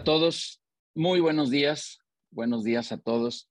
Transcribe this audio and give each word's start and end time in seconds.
A 0.00 0.02
todos, 0.02 0.62
muy 0.94 1.20
buenos 1.20 1.50
días, 1.50 1.98
buenos 2.30 2.64
días 2.64 2.90
a 2.90 2.96
todos. 2.96 3.50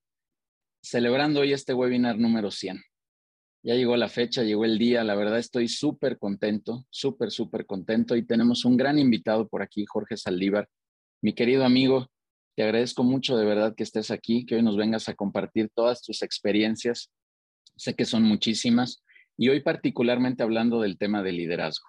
Celebrando 0.81 1.41
hoy 1.41 1.53
este 1.53 1.75
webinar 1.75 2.17
número 2.17 2.49
100. 2.49 2.81
Ya 3.61 3.75
llegó 3.75 3.95
la 3.97 4.09
fecha, 4.09 4.41
llegó 4.41 4.65
el 4.65 4.79
día, 4.79 5.03
la 5.03 5.13
verdad 5.13 5.37
estoy 5.37 5.67
súper 5.67 6.17
contento, 6.17 6.87
súper, 6.89 7.29
súper 7.29 7.67
contento 7.67 8.15
y 8.15 8.25
tenemos 8.25 8.65
un 8.65 8.77
gran 8.77 8.97
invitado 8.97 9.47
por 9.47 9.61
aquí, 9.61 9.85
Jorge 9.85 10.17
Saldívar. 10.17 10.67
Mi 11.21 11.33
querido 11.33 11.65
amigo, 11.65 12.07
te 12.55 12.63
agradezco 12.63 13.03
mucho 13.03 13.37
de 13.37 13.45
verdad 13.45 13.75
que 13.75 13.83
estés 13.83 14.09
aquí, 14.09 14.47
que 14.47 14.55
hoy 14.55 14.63
nos 14.63 14.75
vengas 14.75 15.07
a 15.07 15.13
compartir 15.13 15.69
todas 15.75 16.01
tus 16.01 16.23
experiencias. 16.23 17.11
Sé 17.75 17.93
que 17.93 18.05
son 18.05 18.23
muchísimas 18.23 19.03
y 19.37 19.49
hoy 19.49 19.61
particularmente 19.61 20.41
hablando 20.41 20.81
del 20.81 20.97
tema 20.97 21.21
de 21.21 21.31
liderazgo. 21.31 21.85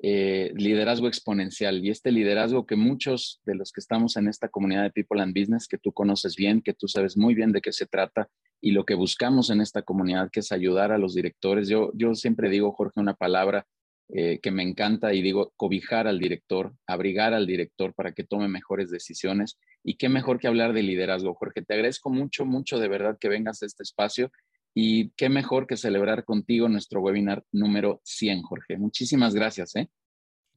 Eh, 0.00 0.52
liderazgo 0.54 1.08
exponencial 1.08 1.84
y 1.84 1.90
este 1.90 2.12
liderazgo 2.12 2.66
que 2.66 2.76
muchos 2.76 3.40
de 3.44 3.56
los 3.56 3.72
que 3.72 3.80
estamos 3.80 4.16
en 4.16 4.28
esta 4.28 4.48
comunidad 4.48 4.84
de 4.84 4.90
People 4.92 5.20
and 5.20 5.36
Business, 5.36 5.66
que 5.66 5.76
tú 5.76 5.92
conoces 5.92 6.36
bien, 6.36 6.62
que 6.62 6.72
tú 6.72 6.86
sabes 6.86 7.16
muy 7.16 7.34
bien 7.34 7.50
de 7.50 7.60
qué 7.60 7.72
se 7.72 7.86
trata 7.86 8.28
y 8.60 8.70
lo 8.70 8.84
que 8.84 8.94
buscamos 8.94 9.50
en 9.50 9.60
esta 9.60 9.82
comunidad, 9.82 10.30
que 10.30 10.40
es 10.40 10.52
ayudar 10.52 10.92
a 10.92 10.98
los 10.98 11.14
directores. 11.14 11.68
Yo, 11.68 11.90
yo 11.94 12.14
siempre 12.14 12.48
digo, 12.48 12.72
Jorge, 12.72 13.00
una 13.00 13.14
palabra 13.14 13.66
eh, 14.10 14.38
que 14.40 14.50
me 14.52 14.62
encanta 14.62 15.12
y 15.12 15.20
digo, 15.20 15.52
cobijar 15.56 16.06
al 16.06 16.18
director, 16.18 16.74
abrigar 16.86 17.34
al 17.34 17.46
director 17.46 17.92
para 17.92 18.12
que 18.12 18.24
tome 18.24 18.48
mejores 18.48 18.90
decisiones. 18.90 19.58
Y 19.84 19.96
qué 19.96 20.08
mejor 20.08 20.38
que 20.38 20.46
hablar 20.46 20.72
de 20.72 20.82
liderazgo, 20.82 21.34
Jorge. 21.34 21.62
Te 21.62 21.74
agradezco 21.74 22.08
mucho, 22.08 22.46
mucho 22.46 22.78
de 22.78 22.88
verdad 22.88 23.18
que 23.20 23.28
vengas 23.28 23.62
a 23.62 23.66
este 23.66 23.82
espacio 23.82 24.30
y 24.74 25.10
qué 25.10 25.28
mejor 25.28 25.66
que 25.66 25.76
celebrar 25.76 26.24
contigo 26.24 26.68
nuestro 26.68 27.00
webinar 27.00 27.44
número 27.52 28.00
100, 28.04 28.42
Jorge. 28.42 28.76
Muchísimas 28.76 29.34
gracias. 29.34 29.76
¿eh? 29.76 29.88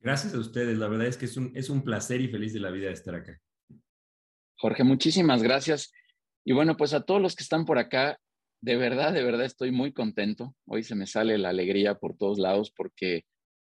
Gracias 0.01 0.33
a 0.33 0.39
ustedes. 0.39 0.77
La 0.77 0.87
verdad 0.87 1.07
es 1.07 1.17
que 1.17 1.25
es 1.25 1.37
un, 1.37 1.51
es 1.55 1.69
un 1.69 1.83
placer 1.83 2.21
y 2.21 2.27
feliz 2.27 2.53
de 2.53 2.59
la 2.59 2.71
vida 2.71 2.89
estar 2.89 3.15
acá. 3.15 3.39
Jorge, 4.57 4.83
muchísimas 4.83 5.43
gracias. 5.43 5.91
Y 6.43 6.53
bueno, 6.53 6.75
pues 6.75 6.93
a 6.93 7.01
todos 7.01 7.21
los 7.21 7.35
que 7.35 7.43
están 7.43 7.65
por 7.65 7.77
acá, 7.77 8.19
de 8.61 8.75
verdad, 8.75 9.13
de 9.13 9.23
verdad 9.23 9.45
estoy 9.45 9.71
muy 9.71 9.93
contento. 9.93 10.55
Hoy 10.65 10.83
se 10.83 10.95
me 10.95 11.05
sale 11.05 11.37
la 11.37 11.49
alegría 11.49 11.95
por 11.95 12.15
todos 12.15 12.39
lados 12.39 12.71
porque, 12.75 13.25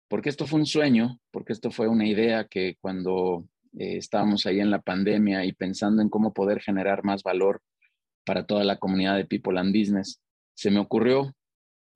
porque 0.07 0.29
esto 0.29 0.45
fue 0.45 0.59
un 0.59 0.65
sueño, 0.65 1.19
porque 1.31 1.53
esto 1.53 1.71
fue 1.71 1.87
una 1.87 2.07
idea 2.07 2.47
que 2.47 2.75
cuando 2.79 3.47
eh, 3.77 3.97
estábamos 3.97 4.45
ahí 4.45 4.59
en 4.59 4.71
la 4.71 4.81
pandemia 4.81 5.45
y 5.45 5.53
pensando 5.53 6.01
en 6.01 6.09
cómo 6.09 6.33
poder 6.33 6.61
generar 6.61 7.03
más 7.03 7.23
valor 7.23 7.61
para 8.23 8.45
toda 8.45 8.63
la 8.63 8.77
comunidad 8.77 9.15
de 9.15 9.25
People 9.25 9.59
and 9.59 9.75
Business, 9.75 10.21
se 10.55 10.69
me 10.69 10.79
ocurrió 10.79 11.35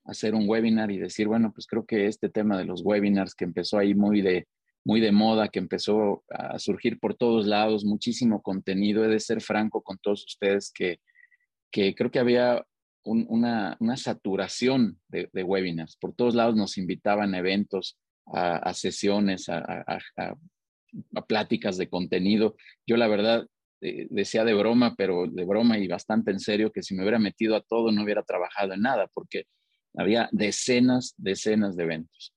hacer 0.05 0.35
un 0.35 0.47
webinar 0.47 0.91
y 0.91 0.97
decir, 0.97 1.27
bueno, 1.27 1.51
pues 1.53 1.67
creo 1.67 1.85
que 1.85 2.07
este 2.07 2.29
tema 2.29 2.57
de 2.57 2.65
los 2.65 2.81
webinars 2.83 3.35
que 3.35 3.45
empezó 3.45 3.77
ahí 3.77 3.95
muy 3.95 4.21
de, 4.21 4.47
muy 4.85 4.99
de 4.99 5.11
moda, 5.11 5.47
que 5.47 5.59
empezó 5.59 6.23
a 6.29 6.59
surgir 6.59 6.99
por 6.99 7.15
todos 7.15 7.45
lados, 7.47 7.85
muchísimo 7.85 8.41
contenido, 8.41 9.05
he 9.05 9.07
de 9.07 9.19
ser 9.19 9.41
franco 9.41 9.81
con 9.81 9.97
todos 9.97 10.25
ustedes 10.25 10.71
que, 10.73 10.99
que 11.71 11.95
creo 11.95 12.11
que 12.11 12.19
había 12.19 12.65
una, 13.05 13.75
una, 13.79 13.97
saturación 13.97 14.99
de, 15.09 15.43
webinars. 15.43 15.97
Por 15.97 16.13
todos 16.13 16.35
lados 16.35 16.55
nos 16.55 16.77
invitaban 16.77 17.33
a 17.33 17.39
eventos, 17.39 17.97
a, 18.27 18.73
sesiones, 18.73 19.49
a, 19.49 19.63
pláticas 21.27 21.77
de 21.77 21.89
contenido. 21.89 22.55
Yo 22.87 22.97
la 22.97 23.07
verdad 23.07 23.45
eh, 23.81 24.07
decía 24.09 24.45
de 24.45 24.53
broma, 24.53 24.95
pero 24.95 25.27
de 25.27 25.43
broma 25.43 25.77
y 25.77 25.87
bastante 25.87 26.31
en 26.31 26.39
serio, 26.39 26.71
que 26.71 26.83
si 26.83 26.95
me 26.95 27.01
hubiera 27.01 27.19
metido 27.19 27.55
a 27.55 27.61
todo 27.61 27.91
no 27.91 28.03
hubiera 28.03 28.23
trabajado 28.23 28.73
en 28.73 28.81
nada, 28.81 29.07
porque 29.13 29.45
había 29.95 30.29
decenas, 30.31 31.13
decenas 31.17 31.75
de 31.75 31.83
eventos. 31.83 32.33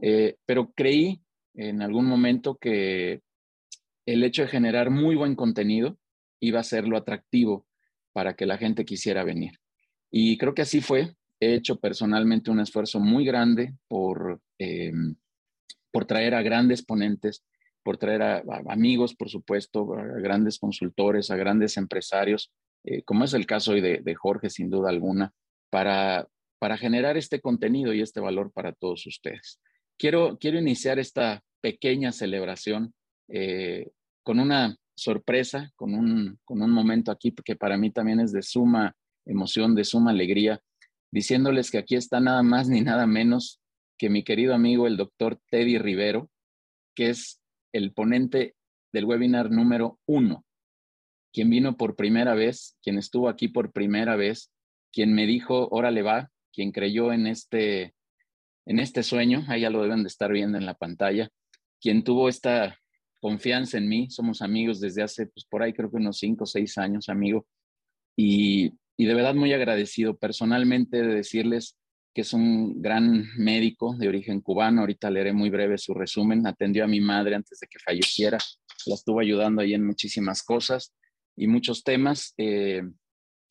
Eh, 0.00 0.36
pero 0.44 0.72
creí 0.74 1.22
en 1.54 1.82
algún 1.82 2.06
momento 2.06 2.56
que 2.56 3.20
el 4.06 4.24
hecho 4.24 4.42
de 4.42 4.48
generar 4.48 4.90
muy 4.90 5.14
buen 5.14 5.34
contenido 5.34 5.98
iba 6.40 6.60
a 6.60 6.64
ser 6.64 6.86
lo 6.86 6.96
atractivo 6.96 7.66
para 8.12 8.34
que 8.34 8.46
la 8.46 8.58
gente 8.58 8.84
quisiera 8.84 9.24
venir. 9.24 9.58
Y 10.10 10.36
creo 10.38 10.54
que 10.54 10.62
así 10.62 10.80
fue. 10.80 11.14
He 11.40 11.54
hecho 11.54 11.80
personalmente 11.80 12.50
un 12.50 12.60
esfuerzo 12.60 13.00
muy 13.00 13.24
grande 13.24 13.74
por, 13.88 14.40
em, 14.58 15.16
por 15.90 16.04
traer 16.04 16.34
a 16.34 16.42
grandes 16.42 16.84
ponentes 16.84 17.44
por 17.84 17.98
traer 17.98 18.22
a, 18.22 18.42
amigos, 18.68 19.14
por 19.14 19.28
supuesto, 19.28 19.94
a 19.94 20.02
grandes 20.18 20.58
consultores, 20.58 21.30
a 21.30 21.36
grandes 21.36 21.76
empresarios, 21.76 22.50
eh, 22.82 23.02
como 23.02 23.24
es 23.24 23.34
el 23.34 23.46
caso 23.46 23.72
hoy 23.72 23.80
de, 23.80 24.14
Jorge, 24.14 24.50
sin 24.50 24.70
duda 24.70 24.88
alguna, 24.88 25.32
para, 25.70 26.26
para 26.58 26.76
generar 26.76 27.16
este 27.16 27.40
contenido 27.40 27.92
y 27.92 28.00
este 28.00 28.20
valor 28.20 28.52
para 28.52 28.72
todos 28.72 29.06
ustedes. 29.06 29.60
Quiero, 29.98 30.38
quiero 30.38 30.58
iniciar 30.58 30.98
esta 30.98 31.42
pequeña 31.60 32.12
celebración 32.12 32.94
eh, 33.28 33.90
con 34.22 34.40
una 34.40 34.76
sorpresa, 34.96 35.70
con 35.76 35.94
un, 35.94 36.38
con 36.44 36.62
un 36.62 36.70
momento 36.70 37.10
aquí 37.10 37.34
que 37.44 37.56
para 37.56 37.76
mí 37.76 37.90
también 37.90 38.20
es 38.20 38.32
de 38.32 38.42
suma 38.42 38.94
emoción, 39.26 39.74
de 39.74 39.84
suma 39.84 40.10
alegría, 40.10 40.60
diciéndoles 41.10 41.70
que 41.70 41.78
aquí 41.78 41.96
está 41.96 42.20
nada 42.20 42.42
más 42.42 42.68
ni 42.68 42.80
nada 42.80 43.06
menos 43.06 43.60
que 43.98 44.10
mi 44.10 44.24
querido 44.24 44.54
amigo 44.54 44.86
el 44.86 44.96
doctor 44.96 45.38
Teddy 45.50 45.78
Rivero, 45.78 46.30
que 46.94 47.10
es 47.10 47.40
el 47.72 47.92
ponente 47.92 48.54
del 48.92 49.04
webinar 49.04 49.50
número 49.50 49.98
uno, 50.06 50.44
quien 51.32 51.50
vino 51.50 51.76
por 51.76 51.96
primera 51.96 52.34
vez, 52.34 52.76
quien 52.82 52.98
estuvo 52.98 53.28
aquí 53.28 53.48
por 53.48 53.72
primera 53.72 54.16
vez, 54.16 54.50
quien 54.92 55.14
me 55.14 55.26
dijo, 55.26 55.68
órale 55.70 56.02
va, 56.02 56.30
quien 56.54 56.72
creyó 56.72 57.12
en 57.12 57.26
este, 57.26 57.94
en 58.66 58.78
este 58.78 59.02
sueño, 59.02 59.44
ahí 59.48 59.62
ya 59.62 59.70
lo 59.70 59.82
deben 59.82 60.02
de 60.02 60.08
estar 60.08 60.30
viendo 60.32 60.58
en 60.58 60.66
la 60.66 60.74
pantalla, 60.74 61.28
quien 61.80 62.04
tuvo 62.04 62.28
esta 62.28 62.78
confianza 63.20 63.78
en 63.78 63.88
mí, 63.88 64.10
somos 64.10 64.42
amigos 64.42 64.80
desde 64.80 65.02
hace, 65.02 65.26
pues 65.26 65.46
por 65.46 65.62
ahí 65.62 65.72
creo 65.72 65.90
que 65.90 65.96
unos 65.96 66.18
cinco 66.18 66.44
o 66.44 66.46
seis 66.46 66.78
años, 66.78 67.08
amigo, 67.08 67.46
y, 68.16 68.72
y 68.96 69.06
de 69.06 69.14
verdad 69.14 69.34
muy 69.34 69.52
agradecido 69.52 70.16
personalmente 70.16 71.02
de 71.02 71.14
decirles 71.14 71.76
que 72.14 72.20
es 72.20 72.32
un 72.32 72.80
gran 72.80 73.26
médico 73.36 73.96
de 73.98 74.08
origen 74.08 74.40
cubano. 74.40 74.82
Ahorita 74.82 75.10
leeré 75.10 75.32
muy 75.32 75.50
breve 75.50 75.78
su 75.78 75.94
resumen. 75.94 76.46
Atendió 76.46 76.84
a 76.84 76.86
mi 76.86 77.00
madre 77.00 77.34
antes 77.34 77.58
de 77.58 77.66
que 77.66 77.80
falleciera. 77.80 78.38
La 78.86 78.94
estuvo 78.94 79.18
ayudando 79.18 79.62
ahí 79.62 79.74
en 79.74 79.84
muchísimas 79.84 80.44
cosas 80.44 80.94
y 81.36 81.48
muchos 81.48 81.82
temas. 81.82 82.32
Eh, 82.38 82.82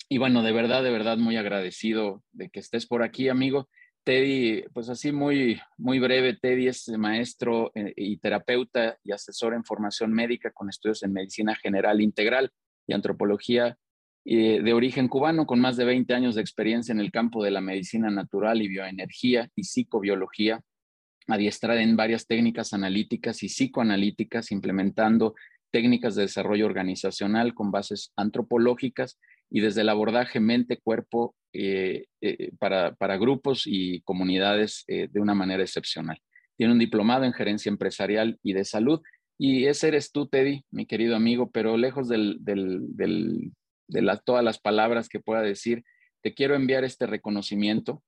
y 0.10 0.18
bueno, 0.18 0.44
de 0.44 0.52
verdad, 0.52 0.84
de 0.84 0.92
verdad, 0.92 1.18
muy 1.18 1.38
agradecido 1.38 2.24
de 2.32 2.50
que 2.50 2.60
estés 2.60 2.86
por 2.86 3.04
aquí, 3.04 3.30
amigo. 3.30 3.70
Teddy, 4.04 4.64
pues 4.74 4.90
así 4.90 5.12
muy, 5.14 5.62
muy 5.78 6.00
breve, 6.00 6.36
Teddy 6.36 6.68
es 6.68 6.90
maestro 6.90 7.72
eh, 7.74 7.94
y 7.96 8.18
terapeuta 8.18 8.98
y 9.04 9.14
asesor 9.14 9.54
en 9.54 9.64
formación 9.64 10.12
médica 10.12 10.52
con 10.52 10.70
estudios 10.70 11.04
en 11.04 11.14
medicina 11.14 11.56
general 11.56 12.02
integral 12.02 12.52
y 12.86 12.94
antropología 12.94 13.78
eh, 14.26 14.62
de 14.62 14.74
origen 14.74 15.08
cubano, 15.08 15.46
con 15.46 15.62
más 15.62 15.78
de 15.78 15.86
20 15.86 16.14
años 16.14 16.36
de 16.36 16.42
experiencia 16.42 16.92
en 16.92 17.00
el 17.00 17.12
campo 17.12 17.44
de 17.44 17.52
la 17.52 17.62
medicina 17.62 18.10
natural 18.10 18.62
y 18.62 18.68
bioenergía 18.68 19.50
y 19.56 19.64
psicobiología, 19.64 20.62
adiestrada 21.28 21.82
en 21.82 21.96
varias 21.96 22.28
técnicas 22.28 22.74
analíticas 22.74 23.42
y 23.44 23.48
psicoanalíticas, 23.48 24.52
implementando 24.52 25.36
técnicas 25.72 26.16
de 26.16 26.24
desarrollo 26.24 26.66
organizacional 26.66 27.54
con 27.54 27.72
bases 27.72 28.12
antropológicas 28.16 29.18
y 29.54 29.62
desde 29.62 29.82
el 29.82 29.90
abordaje 29.90 30.40
mente-cuerpo 30.40 31.36
eh, 31.54 32.08
eh, 32.22 32.52
para, 32.58 32.96
para, 32.96 33.18
grupos 33.18 33.64
y 33.68 34.02
comunidades 34.02 34.84
de 34.88 35.20
una 35.22 35.36
manera 35.36 35.62
excepcional. 35.62 36.18
Tiene 36.58 36.74
un 36.74 36.80
diplomado 36.80 37.24
en 37.24 37.34
gerencia 37.34 37.70
empresarial 37.70 38.40
y 38.42 38.54
de 38.54 38.66
salud. 38.66 39.02
Y 39.38 39.66
ese 39.66 39.90
eres 39.90 40.12
tú, 40.12 40.28
Teddy, 40.28 40.66
mi 40.72 40.88
querido 40.88 41.16
amigo, 41.16 41.52
pero 41.52 41.78
lejos 41.78 42.10
de 42.10 42.18
todas 44.26 44.44
las 44.44 44.60
palabras 44.60 45.08
que 45.08 45.20
pueda 45.20 45.44
decir, 45.44 45.84
te 46.24 46.34
quiero 46.34 46.56
enviar 46.56 46.84
este 46.84 47.06
reconocimiento, 47.06 48.02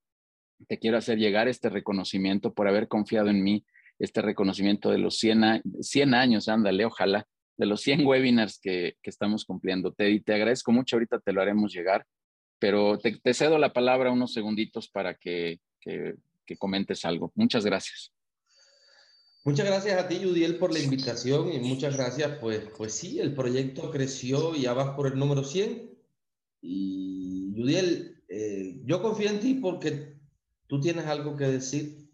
te 0.68 0.80
quiero 0.80 0.98
hacer 0.98 1.20
llegar 1.20 1.48
este 1.48 1.70
reconocimiento 1.70 2.56
por 2.56 2.68
haber 2.68 2.88
confiado 2.88 3.30
en 3.30 3.44
mí, 3.44 3.66
este 4.00 4.24
reconocimiento 4.24 4.90
de 4.90 4.98
los 4.98 5.20
100, 5.20 5.62
100 5.80 6.14
años, 6.16 6.50
ándale, 6.50 6.86
ojalá, 6.86 7.28
de 7.58 7.66
los 7.66 7.82
100 7.82 8.06
webinars 8.06 8.60
que, 8.60 8.96
estamos 9.04 9.46
cumpliendo. 9.46 9.94
Te, 9.94 10.20
te 10.20 10.34
agradezco 10.34 10.72
mucho, 10.72 10.96
ahorita 10.96 11.20
te 11.20 11.34
lo 11.34 11.42
haremos 11.42 11.74
llegar, 11.74 12.06
pero 12.60 12.98
te, 12.98 13.34
cedo 13.34 13.58
la 13.58 13.74
palabra 13.74 14.12
unos 14.12 14.34
segunditos 14.34 14.90
para 14.90 15.16
que, 15.16 15.60
que, 15.80 16.16
que 16.46 16.58
comentes 16.58 17.06
algo. 17.06 17.32
Muchas 17.36 17.66
gracias. 17.66 18.12
Muchas 19.44 19.68
gracias 19.68 20.00
a 20.04 20.08
ti, 20.08 20.22
Judiel, 20.24 20.58
por 20.58 20.74
la 20.74 20.80
invitación 20.80 21.54
y 21.54 21.60
muchas 21.60 21.96
gracias, 21.96 22.40
pues, 22.40 22.64
pues 22.76 22.94
sí, 22.94 23.20
el 23.20 23.36
proyecto 23.36 23.92
creció 23.92 24.56
y 24.56 24.62
ya 24.62 24.74
vas 24.74 24.96
por 24.96 25.06
el 25.06 25.20
número 25.20 25.44
100. 25.44 25.92
Y 26.62 27.54
Judiel, 27.56 28.24
eh, 28.28 28.82
yo 28.86 29.04
confío 29.04 29.30
en 29.30 29.40
ti 29.40 29.54
porque 29.54 30.18
tú 30.66 30.82
tienes 30.82 31.06
algo 31.06 31.36
que 31.38 31.46
decir. 31.46 32.10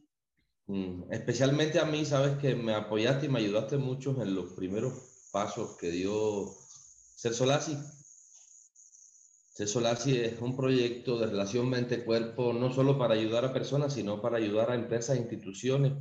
Mm, 0.68 1.12
especialmente 1.12 1.80
a 1.80 1.86
mí, 1.86 2.04
sabes 2.04 2.38
que 2.38 2.54
me 2.54 2.74
apoyaste 2.74 3.28
y 3.28 3.30
me 3.30 3.40
ayudaste 3.40 3.78
mucho 3.78 4.22
en 4.22 4.36
los 4.36 4.52
primeros 4.52 5.11
pasos 5.32 5.78
que 5.78 5.92
dio 5.92 6.54
Ser 7.16 7.34
Solasi. 7.34 7.78
Ser 9.50 9.68
Solasi 9.68 10.18
es 10.18 10.42
un 10.42 10.56
proyecto 10.56 11.20
de 11.20 11.28
relación 11.28 11.70
mente-cuerpo, 11.70 12.54
no 12.54 12.74
solo 12.74 12.98
para 12.98 13.16
ayudar 13.16 13.46
a 13.46 13.54
personas, 13.54 13.94
sino 13.94 14.22
para 14.22 14.38
ayudar 14.38 14.72
a 14.72 14.76
empresas 14.76 15.18
e 15.18 15.22
instituciones 15.22 15.94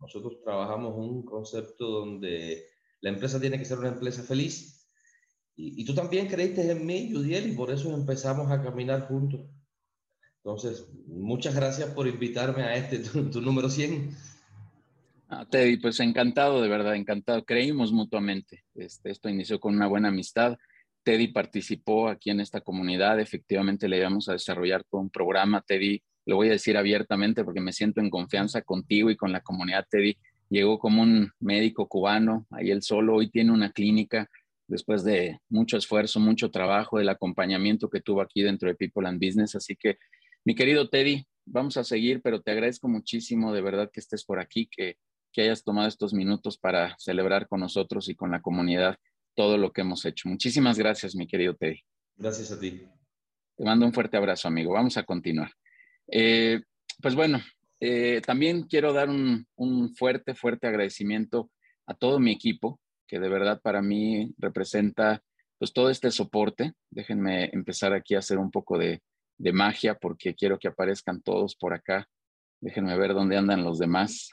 nosotros 0.00 0.40
trabajamos 0.42 0.94
un 0.96 1.24
concepto 1.24 1.88
donde 1.88 2.66
la 3.00 3.10
empresa 3.10 3.40
tiene 3.40 3.58
que 3.58 3.64
ser 3.64 3.78
una 3.78 3.88
empresa 3.88 4.22
feliz. 4.22 4.86
Y, 5.60 5.84
tú 5.84 5.92
también 5.92 6.28
creíste 6.28 6.70
en 6.70 6.86
mí, 6.86 7.10
Judiel, 7.12 7.50
y 7.50 7.56
por 7.56 7.72
eso 7.72 7.92
empezamos 7.92 8.48
a 8.48 8.62
caminar 8.62 9.08
juntos. 9.08 9.40
Entonces, 10.36 10.86
muchas 11.08 11.52
gracias 11.52 11.90
por 11.90 12.06
invitarme 12.06 12.62
a 12.62 12.76
este, 12.76 12.98
tu, 13.32 13.40
número 13.40 13.68
100. 13.68 14.16
Ah, 15.30 15.44
Teddy, 15.44 15.76
pues 15.76 16.00
encantado, 16.00 16.62
de 16.62 16.68
verdad, 16.68 16.94
encantado. 16.94 17.44
Creímos 17.44 17.92
mutuamente. 17.92 18.64
Este, 18.74 19.10
esto 19.10 19.28
inició 19.28 19.60
con 19.60 19.74
una 19.74 19.86
buena 19.86 20.08
amistad. 20.08 20.56
Teddy 21.02 21.28
participó 21.28 22.08
aquí 22.08 22.30
en 22.30 22.40
esta 22.40 22.62
comunidad. 22.62 23.20
Efectivamente, 23.20 23.88
le 23.88 23.98
íbamos 23.98 24.30
a 24.30 24.32
desarrollar 24.32 24.84
todo 24.84 25.02
un 25.02 25.10
programa. 25.10 25.60
Teddy, 25.60 26.02
lo 26.24 26.36
voy 26.36 26.48
a 26.48 26.52
decir 26.52 26.78
abiertamente 26.78 27.44
porque 27.44 27.60
me 27.60 27.74
siento 27.74 28.00
en 28.00 28.08
confianza 28.08 28.62
contigo 28.62 29.10
y 29.10 29.16
con 29.16 29.30
la 29.30 29.42
comunidad. 29.42 29.86
Teddy 29.90 30.16
llegó 30.48 30.78
como 30.78 31.02
un 31.02 31.30
médico 31.40 31.88
cubano, 31.88 32.46
ahí 32.50 32.70
él 32.70 32.82
solo. 32.82 33.16
Hoy 33.16 33.30
tiene 33.30 33.52
una 33.52 33.70
clínica 33.72 34.30
después 34.66 35.04
de 35.04 35.40
mucho 35.50 35.76
esfuerzo, 35.76 36.20
mucho 36.20 36.50
trabajo, 36.50 36.98
del 36.98 37.08
acompañamiento 37.10 37.90
que 37.90 38.00
tuvo 38.00 38.22
aquí 38.22 38.40
dentro 38.40 38.68
de 38.68 38.76
People 38.76 39.06
and 39.06 39.22
Business. 39.22 39.54
Así 39.54 39.76
que 39.76 39.98
mi 40.44 40.54
querido 40.54 40.88
Teddy, 40.88 41.26
vamos 41.44 41.76
a 41.76 41.84
seguir, 41.84 42.22
pero 42.22 42.40
te 42.40 42.50
agradezco 42.50 42.88
muchísimo 42.88 43.52
de 43.52 43.60
verdad 43.60 43.90
que 43.92 44.00
estés 44.00 44.24
por 44.24 44.40
aquí, 44.40 44.66
que, 44.74 44.96
hayas 45.42 45.64
tomado 45.64 45.88
estos 45.88 46.12
minutos 46.12 46.58
para 46.58 46.96
celebrar 46.98 47.48
con 47.48 47.60
nosotros 47.60 48.08
y 48.08 48.14
con 48.14 48.30
la 48.30 48.40
comunidad 48.40 48.96
todo 49.34 49.56
lo 49.56 49.72
que 49.72 49.82
hemos 49.82 50.04
hecho. 50.04 50.28
Muchísimas 50.28 50.78
gracias, 50.78 51.14
mi 51.14 51.26
querido 51.26 51.54
Teddy. 51.54 51.80
Gracias 52.16 52.50
a 52.50 52.58
ti. 52.58 52.82
Te 53.56 53.64
mando 53.64 53.86
un 53.86 53.92
fuerte 53.92 54.16
abrazo, 54.16 54.48
amigo. 54.48 54.72
Vamos 54.72 54.96
a 54.96 55.04
continuar. 55.04 55.52
Eh, 56.10 56.60
pues 57.00 57.14
bueno, 57.14 57.40
eh, 57.80 58.20
también 58.26 58.64
quiero 58.64 58.92
dar 58.92 59.08
un, 59.08 59.46
un, 59.56 59.94
fuerte, 59.94 60.34
fuerte 60.34 60.66
agradecimiento 60.66 61.50
a 61.86 61.94
todo 61.94 62.18
mi 62.18 62.32
equipo, 62.32 62.80
que 63.06 63.20
de 63.20 63.28
verdad 63.28 63.60
para 63.60 63.82
mí 63.82 64.34
representa 64.38 65.22
pues 65.58 65.72
todo 65.72 65.90
este 65.90 66.10
soporte. 66.10 66.72
Déjenme 66.90 67.50
empezar 67.52 67.92
aquí 67.92 68.14
a 68.14 68.20
hacer 68.20 68.38
un 68.38 68.50
poco 68.50 68.78
de, 68.78 69.02
de 69.38 69.52
magia 69.52 69.94
porque 69.94 70.34
quiero 70.34 70.58
que 70.58 70.68
aparezcan 70.68 71.22
todos 71.22 71.56
por 71.56 71.74
acá. 71.74 72.08
Déjenme 72.60 72.96
ver 72.98 73.14
dónde 73.14 73.36
andan 73.36 73.64
los 73.64 73.78
demás. 73.78 74.30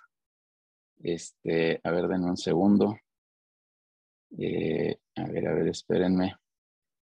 Este, 1.04 1.80
a 1.84 1.92
ver, 1.92 2.08
denme 2.08 2.30
un 2.30 2.38
segundo. 2.38 2.98
Eh, 4.38 4.98
a 5.16 5.26
ver, 5.28 5.48
a 5.48 5.54
ver, 5.54 5.68
espérenme. 5.68 6.36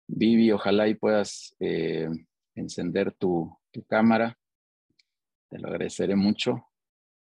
Vivi, 0.07 0.51
ojalá 0.51 0.89
y 0.89 0.95
puedas 0.95 1.55
eh, 1.61 2.09
encender 2.55 3.13
tu, 3.15 3.57
cámara. 3.89 4.37
Te 5.49 5.59
lo 5.59 5.69
agradeceré 5.69 6.17
mucho. 6.17 6.67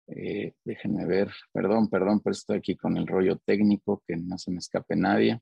Eh, 0.07 0.53
déjenme 0.63 1.06
ver, 1.06 1.31
perdón, 1.51 1.89
perdón, 1.89 2.21
pero 2.21 2.33
estoy 2.33 2.57
aquí 2.57 2.75
con 2.75 2.95
el 2.97 3.07
rollo 3.07 3.38
técnico, 3.39 4.03
que 4.06 4.15
no 4.15 4.38
se 4.38 4.51
me 4.51 4.57
escape 4.57 4.95
nadie. 4.95 5.41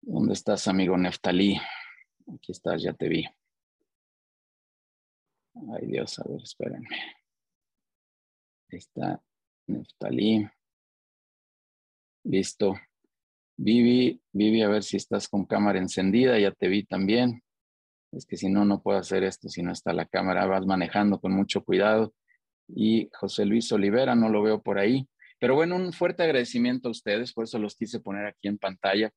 ¿Dónde 0.00 0.32
estás, 0.32 0.68
amigo 0.68 0.96
Neftalí? 0.96 1.60
Aquí 2.34 2.52
estás, 2.52 2.82
ya 2.82 2.94
te 2.94 3.08
vi. 3.08 3.26
Ay 5.74 5.86
Dios, 5.86 6.18
a 6.18 6.24
ver, 6.28 6.42
espérenme. 6.42 6.88
Está 8.70 9.20
Neftalí. 9.66 10.46
Listo. 12.24 12.74
Vivi, 13.56 14.20
Vivi, 14.32 14.62
a 14.62 14.68
ver 14.68 14.82
si 14.82 14.96
estás 14.96 15.28
con 15.28 15.46
cámara 15.46 15.78
encendida, 15.78 16.38
ya 16.38 16.52
te 16.52 16.68
vi 16.68 16.84
también. 16.84 17.42
Es 18.12 18.24
que 18.26 18.36
si 18.36 18.48
no, 18.48 18.64
no 18.64 18.82
puedo 18.82 18.98
hacer 18.98 19.24
esto 19.24 19.48
si 19.48 19.62
no 19.62 19.72
está 19.72 19.92
la 19.92 20.06
cámara. 20.06 20.46
Vas 20.46 20.66
manejando 20.66 21.20
con 21.20 21.32
mucho 21.32 21.64
cuidado. 21.64 22.14
Y 22.68 23.08
José 23.12 23.46
Luis 23.46 23.72
Olivera, 23.72 24.14
no 24.14 24.28
lo 24.28 24.42
veo 24.42 24.62
por 24.62 24.78
ahí. 24.78 25.08
Pero 25.38 25.54
bueno, 25.54 25.76
un 25.76 25.92
fuerte 25.92 26.22
agradecimiento 26.22 26.88
a 26.88 26.90
ustedes, 26.90 27.32
por 27.32 27.44
eso 27.44 27.58
los 27.58 27.74
quise 27.74 28.00
poner 28.00 28.26
aquí 28.26 28.48
en 28.48 28.58
pantalla. 28.58 29.10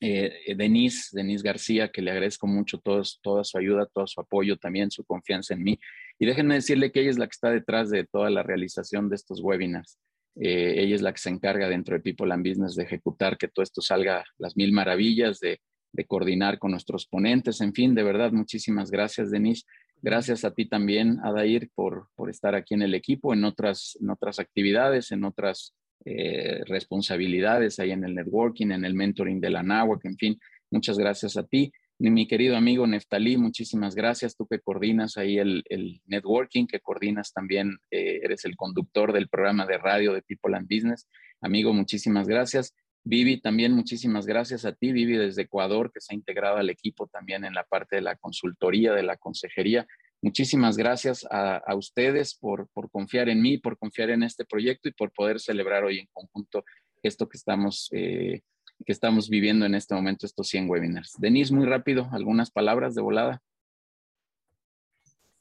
Eh, 0.00 0.54
Denise, 0.56 1.10
Denise 1.12 1.44
García, 1.44 1.88
que 1.90 2.02
le 2.02 2.10
agradezco 2.10 2.46
mucho 2.46 2.78
toda 2.78 3.04
su 3.44 3.58
ayuda, 3.58 3.86
todo 3.86 4.06
su 4.06 4.20
apoyo, 4.20 4.56
también 4.56 4.90
su 4.90 5.04
confianza 5.04 5.54
en 5.54 5.62
mí. 5.62 5.78
Y 6.18 6.26
déjenme 6.26 6.54
decirle 6.54 6.92
que 6.92 7.00
ella 7.00 7.10
es 7.10 7.18
la 7.18 7.26
que 7.26 7.32
está 7.32 7.50
detrás 7.50 7.90
de 7.90 8.04
toda 8.04 8.30
la 8.30 8.42
realización 8.42 9.08
de 9.08 9.16
estos 9.16 9.40
webinars. 9.40 9.98
Eh, 10.36 10.74
ella 10.78 10.96
es 10.96 11.02
la 11.02 11.12
que 11.12 11.20
se 11.20 11.30
encarga 11.30 11.68
dentro 11.68 11.94
de 11.94 12.02
People 12.02 12.32
and 12.34 12.46
Business 12.46 12.74
de 12.74 12.82
ejecutar 12.82 13.38
que 13.38 13.48
todo 13.48 13.62
esto 13.62 13.80
salga 13.80 14.24
las 14.36 14.56
mil 14.56 14.72
maravillas, 14.72 15.38
de, 15.38 15.60
de 15.92 16.04
coordinar 16.06 16.58
con 16.58 16.72
nuestros 16.72 17.06
ponentes. 17.06 17.60
En 17.60 17.72
fin, 17.72 17.94
de 17.94 18.02
verdad, 18.02 18.32
muchísimas 18.32 18.90
gracias, 18.90 19.30
Denise. 19.30 19.64
Gracias 20.02 20.44
a 20.44 20.50
ti 20.50 20.66
también, 20.68 21.18
Adair, 21.22 21.70
por, 21.74 22.08
por 22.14 22.28
estar 22.28 22.54
aquí 22.54 22.74
en 22.74 22.82
el 22.82 22.94
equipo, 22.94 23.32
en 23.32 23.44
otras, 23.44 23.96
en 24.00 24.10
otras 24.10 24.38
actividades, 24.38 25.12
en 25.12 25.24
otras 25.24 25.74
eh, 26.04 26.62
responsabilidades 26.66 27.78
ahí 27.78 27.92
en 27.92 28.04
el 28.04 28.14
networking, 28.14 28.70
en 28.70 28.84
el 28.84 28.94
mentoring 28.94 29.40
de 29.40 29.50
la 29.50 29.62
NAWAC, 29.62 30.04
en 30.04 30.16
fin, 30.16 30.38
muchas 30.70 30.98
gracias 30.98 31.36
a 31.36 31.44
ti. 31.44 31.72
Mi 31.98 32.26
querido 32.26 32.56
amigo 32.56 32.86
Neftalí, 32.86 33.36
muchísimas 33.36 33.94
gracias. 33.94 34.36
Tú 34.36 34.46
que 34.46 34.58
coordinas 34.58 35.16
ahí 35.16 35.38
el, 35.38 35.62
networking, 36.06 36.66
que 36.66 36.80
coordinas 36.80 37.32
también, 37.32 37.78
eh, 37.90 38.20
eres 38.22 38.44
el 38.44 38.56
conductor 38.56 39.12
del 39.12 39.28
programa 39.28 39.64
de 39.64 39.78
radio 39.78 40.12
de 40.12 40.22
People 40.22 40.56
and 40.56 40.68
Business. 40.68 41.08
Amigo, 41.40 41.72
muchísimas 41.72 42.26
gracias. 42.26 42.74
Vivi, 43.04 43.40
también 43.40 43.72
muchísimas 43.72 44.26
gracias 44.26 44.64
a 44.64 44.72
ti, 44.72 44.90
Vivi 44.90 45.16
desde 45.16 45.42
Ecuador, 45.42 45.92
que 45.92 46.00
se 46.00 46.14
ha 46.14 46.16
integrado 46.16 46.56
al 46.56 46.70
equipo 46.70 47.06
también 47.06 47.44
en 47.44 47.54
la 47.54 47.64
parte 47.64 47.96
de 47.96 48.02
la 48.02 48.16
consultoría, 48.16 48.92
de 48.92 49.02
la 49.02 49.16
consejería. 49.16 49.86
Muchísimas 50.24 50.78
gracias 50.78 51.26
a, 51.30 51.74
ustedes 51.76 52.34
por, 52.34 52.70
confiar 52.90 53.28
en 53.28 53.42
mí, 53.42 53.58
por 53.58 53.76
confiar 53.76 54.08
en 54.08 54.22
este 54.22 54.46
proyecto 54.46 54.88
y 54.88 54.92
por 54.92 55.12
poder 55.12 55.38
celebrar 55.38 55.84
hoy 55.84 55.98
en 55.98 56.08
conjunto 56.14 56.64
esto 57.02 57.28
que 57.28 57.36
estamos, 57.36 57.90
eh, 57.92 58.40
que 58.86 58.92
estamos 58.92 59.28
viviendo 59.28 59.66
en 59.66 59.74
este 59.74 59.94
momento, 59.94 60.24
estos 60.24 60.48
100 60.48 60.70
webinars. 60.70 61.12
Denise, 61.18 61.52
muy 61.52 61.66
rápido, 61.66 62.08
algunas 62.10 62.50
palabras 62.50 62.94
de 62.94 63.02
volada. 63.02 63.42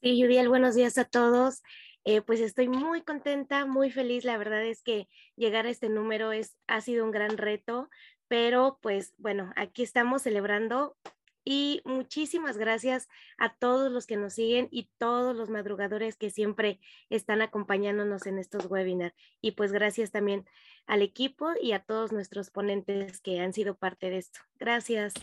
Sí, 0.02 0.22
Judiel, 0.22 0.50
buenos 0.50 0.76
días 0.76 0.98
a 0.98 1.06
todos. 1.06 1.64
Eh, 2.04 2.20
pues 2.20 2.42
estoy 2.42 2.68
muy 2.68 3.04
contenta, 3.04 3.66
muy 3.66 3.90
feliz. 3.90 4.26
La 4.26 4.38
verdad 4.38 4.66
es 4.66 4.84
que 4.84 5.08
llegar 5.38 5.66
a 5.66 5.70
este 5.70 5.88
número 5.88 6.34
es, 6.34 6.58
ha 6.68 6.82
sido 6.82 7.06
un 7.06 7.12
gran 7.12 7.38
reto, 7.38 7.90
pero 8.28 8.80
pues 8.82 9.14
bueno, 9.18 9.54
aquí 9.56 9.82
estamos 9.82 10.24
celebrando 10.24 10.98
y 11.46 11.82
muchísimas 11.86 12.58
gracias 12.58 13.10
a 13.38 13.54
todos 13.56 13.92
los 13.92 14.08
que 14.08 14.18
nos 14.18 14.34
siguen 14.34 14.68
y 14.72 14.90
todos 14.98 15.36
los 15.36 15.50
madrugadores 15.50 16.16
que 16.16 16.30
siempre 16.30 16.80
están 17.10 17.42
acompañándonos 17.42 18.26
en 18.28 18.40
estos 18.40 18.70
webinars. 18.70 19.16
Y 19.42 19.52
pues 19.52 19.72
gracias 19.72 20.12
también 20.12 20.46
al 20.86 21.02
equipo 21.02 21.50
y 21.62 21.74
a 21.74 21.80
todos 21.80 22.12
nuestros 22.12 22.50
ponentes 22.50 23.22
que 23.22 23.40
han 23.40 23.54
sido 23.54 23.76
parte 23.76 24.10
de 24.10 24.18
esto. 24.18 24.40
Gracias. 24.60 25.14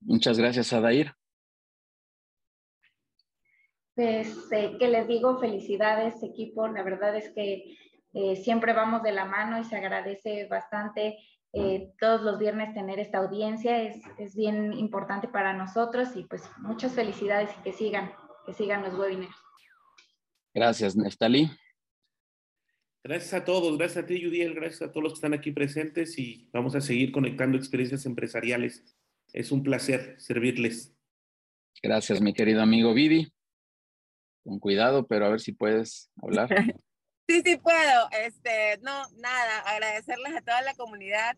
Muchas 0.00 0.38
gracias, 0.38 0.72
Adair. 0.72 1.14
Pues, 3.94 4.50
eh, 4.50 4.76
que 4.78 4.88
les 4.88 5.06
digo, 5.06 5.38
felicidades, 5.38 6.22
equipo. 6.22 6.66
La 6.68 6.82
verdad 6.82 7.14
es 7.16 7.30
que 7.30 7.76
eh, 8.14 8.36
siempre 8.36 8.72
vamos 8.72 9.02
de 9.02 9.12
la 9.12 9.24
mano 9.24 9.58
y 9.58 9.64
se 9.64 9.76
agradece 9.76 10.46
bastante 10.46 11.18
eh, 11.52 11.92
todos 11.98 12.22
los 12.22 12.38
viernes 12.38 12.74
tener 12.74 13.00
esta 13.00 13.18
audiencia 13.18 13.82
es, 13.82 13.96
es, 14.18 14.36
bien 14.36 14.72
importante 14.72 15.26
para 15.26 15.52
nosotros 15.52 16.10
y 16.14 16.24
pues 16.24 16.42
muchas 16.58 16.92
felicidades 16.92 17.50
y 17.58 17.62
que 17.62 17.72
sigan, 17.72 18.12
que 18.46 18.52
sigan 18.52 18.82
los 18.82 18.94
webinars. 18.94 19.34
Gracias, 20.54 20.96
Neftali. 20.96 21.50
Gracias 23.02 23.32
a 23.32 23.44
todos, 23.44 23.76
gracias 23.78 24.04
a 24.04 24.06
ti, 24.06 24.22
Judiel, 24.22 24.54
gracias 24.54 24.82
a 24.82 24.92
todos 24.92 25.02
los 25.02 25.12
que 25.14 25.16
están 25.16 25.34
aquí 25.34 25.50
presentes 25.50 26.18
y 26.18 26.48
vamos 26.52 26.74
a 26.74 26.80
seguir 26.80 27.12
conectando 27.12 27.56
experiencias 27.56 28.04
empresariales. 28.06 28.84
Es 29.32 29.50
un 29.50 29.62
placer 29.62 30.20
servirles. 30.20 30.94
Gracias, 31.82 32.20
mi 32.20 32.34
querido 32.34 32.62
amigo 32.62 32.92
Vivi. 32.92 33.32
Con 34.44 34.58
cuidado, 34.58 35.06
pero 35.06 35.26
a 35.26 35.30
ver 35.30 35.40
si 35.40 35.52
puedes 35.52 36.10
hablar. 36.22 36.48
Sí, 37.30 37.42
sí 37.44 37.56
puedo. 37.58 38.08
Este, 38.26 38.78
no, 38.82 39.08
nada, 39.18 39.60
agradecerles 39.60 40.34
a 40.36 40.40
toda 40.40 40.62
la 40.62 40.74
comunidad. 40.74 41.36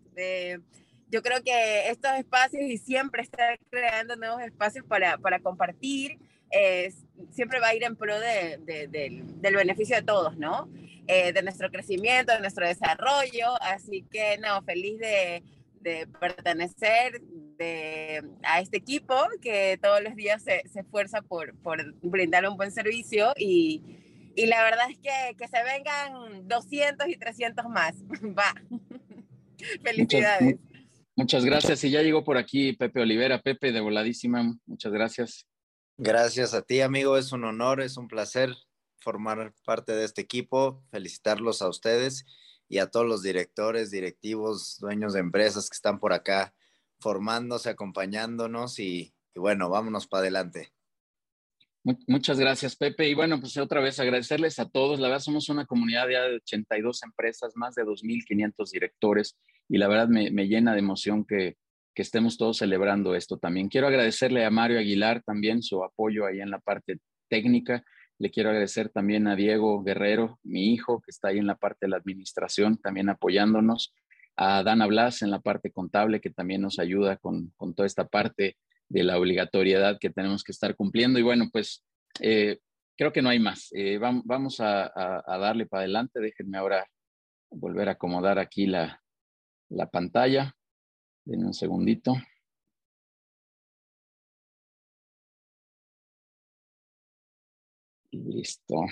yo 1.10 1.22
creo 1.22 1.42
que 1.44 1.90
estos 1.90 2.12
espacios 2.12 2.62
y 2.62 2.78
siempre 2.78 3.20
estar 3.20 3.58
creando 3.68 4.16
nuevos 4.16 4.40
espacios 4.40 4.86
para, 4.86 5.18
para 5.18 5.40
compartir, 5.40 6.18
siempre 7.30 7.60
va 7.60 7.68
a 7.68 7.74
ir 7.74 7.84
en 7.84 7.96
pro 7.96 8.18
de, 8.18 8.58
del 8.88 9.54
beneficio 9.54 9.96
de 9.96 10.02
todos, 10.02 10.38
¿no? 10.38 10.70
Eh, 11.08 11.34
de 11.34 11.42
nuestro 11.42 11.70
crecimiento, 11.70 12.32
de 12.32 12.40
nuestro 12.40 12.66
desarrollo. 12.66 13.60
Así 13.60 14.02
que, 14.10 14.38
no, 14.38 14.62
feliz 14.62 14.98
de, 14.98 15.42
de 15.82 16.06
pertenecer 16.06 17.20
de, 17.20 18.24
a 18.44 18.60
este 18.62 18.78
equipo 18.78 19.14
que 19.42 19.78
todos 19.82 20.02
los 20.02 20.16
días 20.16 20.42
se, 20.42 20.62
se 20.72 20.80
esfuerza 20.80 21.20
por, 21.20 21.54
por 21.58 21.92
brindar 22.00 22.48
un 22.48 22.56
buen 22.56 22.72
servicio 22.72 23.34
y 23.36 23.98
y 24.34 24.46
la 24.46 24.62
verdad 24.62 24.90
es 24.90 24.98
que, 24.98 25.36
que 25.36 25.48
se 25.48 25.62
vengan 25.62 26.48
200 26.48 27.08
y 27.08 27.16
300 27.16 27.64
más. 27.66 27.94
Va. 28.38 28.54
Felicidades. 29.82 30.56
Muchas, 31.14 31.44
gracias. 31.44 31.84
Y 31.84 31.90
ya 31.90 32.02
llegó 32.02 32.24
por 32.24 32.38
aquí 32.38 32.72
Pepe 32.72 33.00
Olivera. 33.00 33.42
Pepe, 33.42 33.72
de 33.72 33.80
voladísima. 33.80 34.56
Muchas 34.66 34.92
gracias. 34.92 35.46
Gracias 35.98 36.54
a 36.54 36.62
ti, 36.62 36.80
amigo. 36.80 37.16
Es 37.16 37.32
un 37.32 37.44
honor, 37.44 37.80
es 37.80 37.96
un 37.96 38.08
placer 38.08 38.54
formar 39.00 39.52
parte 39.64 39.92
de 39.92 40.04
este 40.04 40.22
equipo. 40.22 40.82
Felicitarlos 40.90 41.60
a 41.60 41.68
ustedes 41.68 42.24
y 42.68 42.78
a 42.78 42.86
todos 42.90 43.06
los 43.06 43.22
directores, 43.22 43.90
directivos, 43.90 44.78
dueños 44.80 45.12
de 45.12 45.20
empresas 45.20 45.68
que 45.68 45.74
están 45.74 46.00
por 46.00 46.14
acá 46.14 46.54
formándose, 47.00 47.68
acompañándonos 47.68 48.78
y, 48.78 49.14
bueno, 49.34 49.68
vámonos 49.68 50.06
para 50.06 50.22
adelante. 50.22 50.72
Muchas 51.84 52.38
gracias, 52.38 52.76
Pepe. 52.76 53.08
Y 53.08 53.14
bueno, 53.14 53.40
pues 53.40 53.56
otra 53.56 53.80
vez 53.80 53.98
agradecerles 53.98 54.60
a 54.60 54.68
todos. 54.68 55.00
La 55.00 55.08
verdad, 55.08 55.22
somos 55.22 55.48
una 55.48 55.66
comunidad 55.66 56.06
de 56.06 56.36
82 56.36 57.02
empresas, 57.02 57.52
más 57.56 57.74
de 57.74 57.82
2.500 57.82 58.70
directores 58.70 59.36
y 59.68 59.78
la 59.78 59.88
verdad 59.88 60.06
me, 60.08 60.30
llena 60.46 60.74
de 60.74 60.78
emoción 60.78 61.24
que, 61.24 61.56
que, 61.94 62.02
estemos 62.02 62.36
todos 62.38 62.58
celebrando 62.58 63.16
esto 63.16 63.38
también. 63.38 63.68
Quiero 63.68 63.88
agradecerle 63.88 64.44
a 64.44 64.50
Mario 64.50 64.78
Aguilar 64.78 65.22
también 65.24 65.62
su 65.62 65.82
apoyo 65.82 66.26
ahí 66.26 66.40
en 66.40 66.50
la 66.50 66.60
parte 66.60 66.98
técnica. 67.28 67.82
Le 68.18 68.30
quiero 68.30 68.50
agradecer 68.50 68.88
también 68.90 69.26
a 69.26 69.34
Diego 69.34 69.82
Guerrero, 69.82 70.38
mi 70.44 70.72
hijo, 70.72 71.00
que 71.00 71.10
está 71.10 71.28
ahí 71.28 71.38
en 71.38 71.46
la 71.46 71.56
parte 71.56 71.86
de 71.86 71.88
la 71.88 71.96
administración, 71.96 72.76
también 72.76 73.08
apoyándonos. 73.08 73.92
A 74.36 74.62
Dana 74.62 74.86
Blas 74.86 75.22
en 75.22 75.30
la 75.30 75.40
parte 75.40 75.72
contable, 75.72 76.20
que 76.20 76.30
también 76.30 76.60
nos 76.60 76.78
ayuda 76.78 77.16
con, 77.16 77.52
con 77.56 77.74
toda 77.74 77.86
esta 77.86 78.06
parte 78.06 78.56
de 78.92 79.04
la 79.04 79.18
obligatoriedad 79.18 79.98
que 79.98 80.10
tenemos 80.10 80.44
que 80.44 80.52
estar 80.52 80.76
cumpliendo. 80.76 81.18
Y 81.18 81.22
bueno, 81.22 81.48
pues 81.50 81.82
eh, 82.20 82.58
creo 82.96 83.12
que 83.12 83.22
no 83.22 83.30
hay 83.30 83.38
más. 83.38 83.70
Eh, 83.72 83.98
vamos 83.98 84.60
a, 84.60 84.92
darle 85.26 85.66
para 85.66 85.80
adelante. 85.80 86.20
Déjenme 86.20 86.58
ahora 86.58 86.86
volver 87.50 87.88
a 87.88 87.92
acomodar 87.92 88.38
aquí 88.38 88.66
la, 88.66 89.02
la 89.70 89.88
pantalla. 89.88 90.54
Denme 91.24 91.46
un 91.46 91.54
segundito. 91.54 92.14
Listo. 98.10 98.84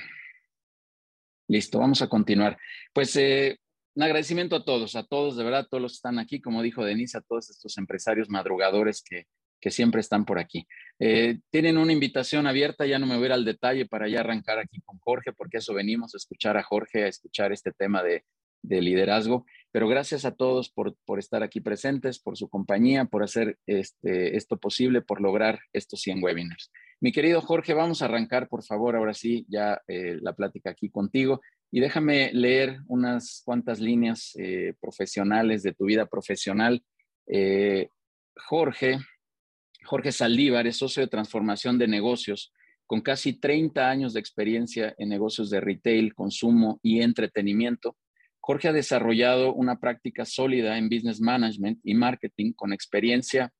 Listo, 1.47 1.79
vamos 1.79 2.01
a 2.01 2.09
continuar. 2.09 2.57
Pues 2.95 3.15
eh, 3.17 3.59
un 3.95 4.03
agradecimiento 4.03 4.57
a 4.57 4.65
todos, 4.65 4.97
a 4.97 5.05
todos, 5.05 5.37
de 5.37 5.45
verdad, 5.45 5.61
a 5.61 5.67
todos 5.67 5.83
los 5.83 5.93
que 5.93 5.97
están 5.97 6.19
aquí, 6.19 6.41
como 6.41 6.63
dijo 6.63 6.85
Denise, 6.85 7.19
a 7.19 7.21
todos 7.21 7.51
estos 7.51 7.77
empresarios 7.77 8.31
madrugadores 8.31 9.03
que, 9.03 9.27
que 9.61 9.71
siempre 9.71 10.01
están 10.01 10.25
por 10.25 10.39
aquí. 10.39 10.67
Eh, 10.99 11.39
tienen 11.51 11.79
una 11.79 11.93
invitación 11.93 12.47
abierta, 12.47 12.87
ya 12.87 12.99
no 12.99 13.07
me 13.07 13.17
voy 13.17 13.25
a 13.25 13.27
ir 13.27 13.33
al 13.33 13.45
detalle 13.45 13.87
para 13.87 14.09
ya 14.09 14.21
arrancar 14.21 14.59
aquí 14.59 14.81
con 14.81 14.99
Jorge, 14.99 15.33
porque 15.33 15.59
eso 15.59 15.75
venimos 15.75 16.15
a 16.15 16.19
escuchar 16.19 16.57
a 16.57 16.63
Jorge, 16.63 17.05
a 17.05 17.09
escuchar 17.09 17.53
este 17.53 17.73
tema 17.73 18.03
de, 18.03 18.25
de 18.63 18.81
liderazgo. 18.81 19.47
Pero 19.73 19.89
gracias 19.89 20.25
a 20.25 20.33
todos 20.33 20.71
por, 20.71 20.97
por, 21.05 21.19
estar 21.19 21.43
aquí 21.43 21.61
presentes, 21.61 22.19
por 22.19 22.37
su 22.37 22.49
compañía, 22.49 23.05
por 23.05 23.23
hacer 23.23 23.59
este, 23.67 24.37
esto 24.37 24.57
posible, 24.57 25.01
por 25.01 25.21
lograr 25.21 25.61
estos 25.73 26.01
100 26.01 26.23
webinars. 26.23 26.71
Mi 27.01 27.13
querido 27.13 27.41
Jorge, 27.41 27.73
vamos 27.73 28.03
a 28.03 28.07
arrancar, 28.07 28.49
por 28.49 28.63
favor, 28.63 28.97
ahora 28.97 29.15
sí, 29.15 29.47
ya 29.49 29.81
eh, 29.89 30.19
la 30.21 30.35
plática 30.35 30.71
aquí 30.71 30.91
contigo. 30.91 31.41
Y 31.71 31.81
déjame 31.81 32.33
leer 32.33 32.81
unas 32.89 33.43
cuantas 33.45 33.79
líneas 33.81 34.33
eh, 34.39 34.75
profesionales 34.81 35.63
de 35.63 35.73
tu 35.73 35.85
vida 35.85 36.07
profesional. 36.07 36.83
Eh, 37.27 37.89
Jorge, 38.37 38.99
Jorge 39.91 40.13
Saldívar 40.13 40.69
es 40.69 40.77
socio 40.77 41.03
de 41.03 41.09
transformación 41.09 41.77
de 41.77 41.89
negocios 41.89 42.53
con 42.87 43.01
casi 43.01 43.33
30 43.33 43.91
años 43.91 44.13
de 44.13 44.21
experiencia 44.21 44.95
en 44.99 45.09
negocios 45.09 45.51
de 45.51 45.61
retail, 45.61 46.15
consumo 46.15 46.79
y 46.81 47.03
entretenimiento 47.03 47.97
Jorge 48.41 48.69
ha 48.69 48.73
desarrollado 48.73 49.53
una 49.53 49.79
práctica 49.79 50.25
sólida 50.25 50.79
en 50.79 50.89
business 50.89 51.21
management 51.21 51.79
y 51.85 51.95
marketing 51.95 52.53
con 52.53 52.73
experiencia 52.73 53.53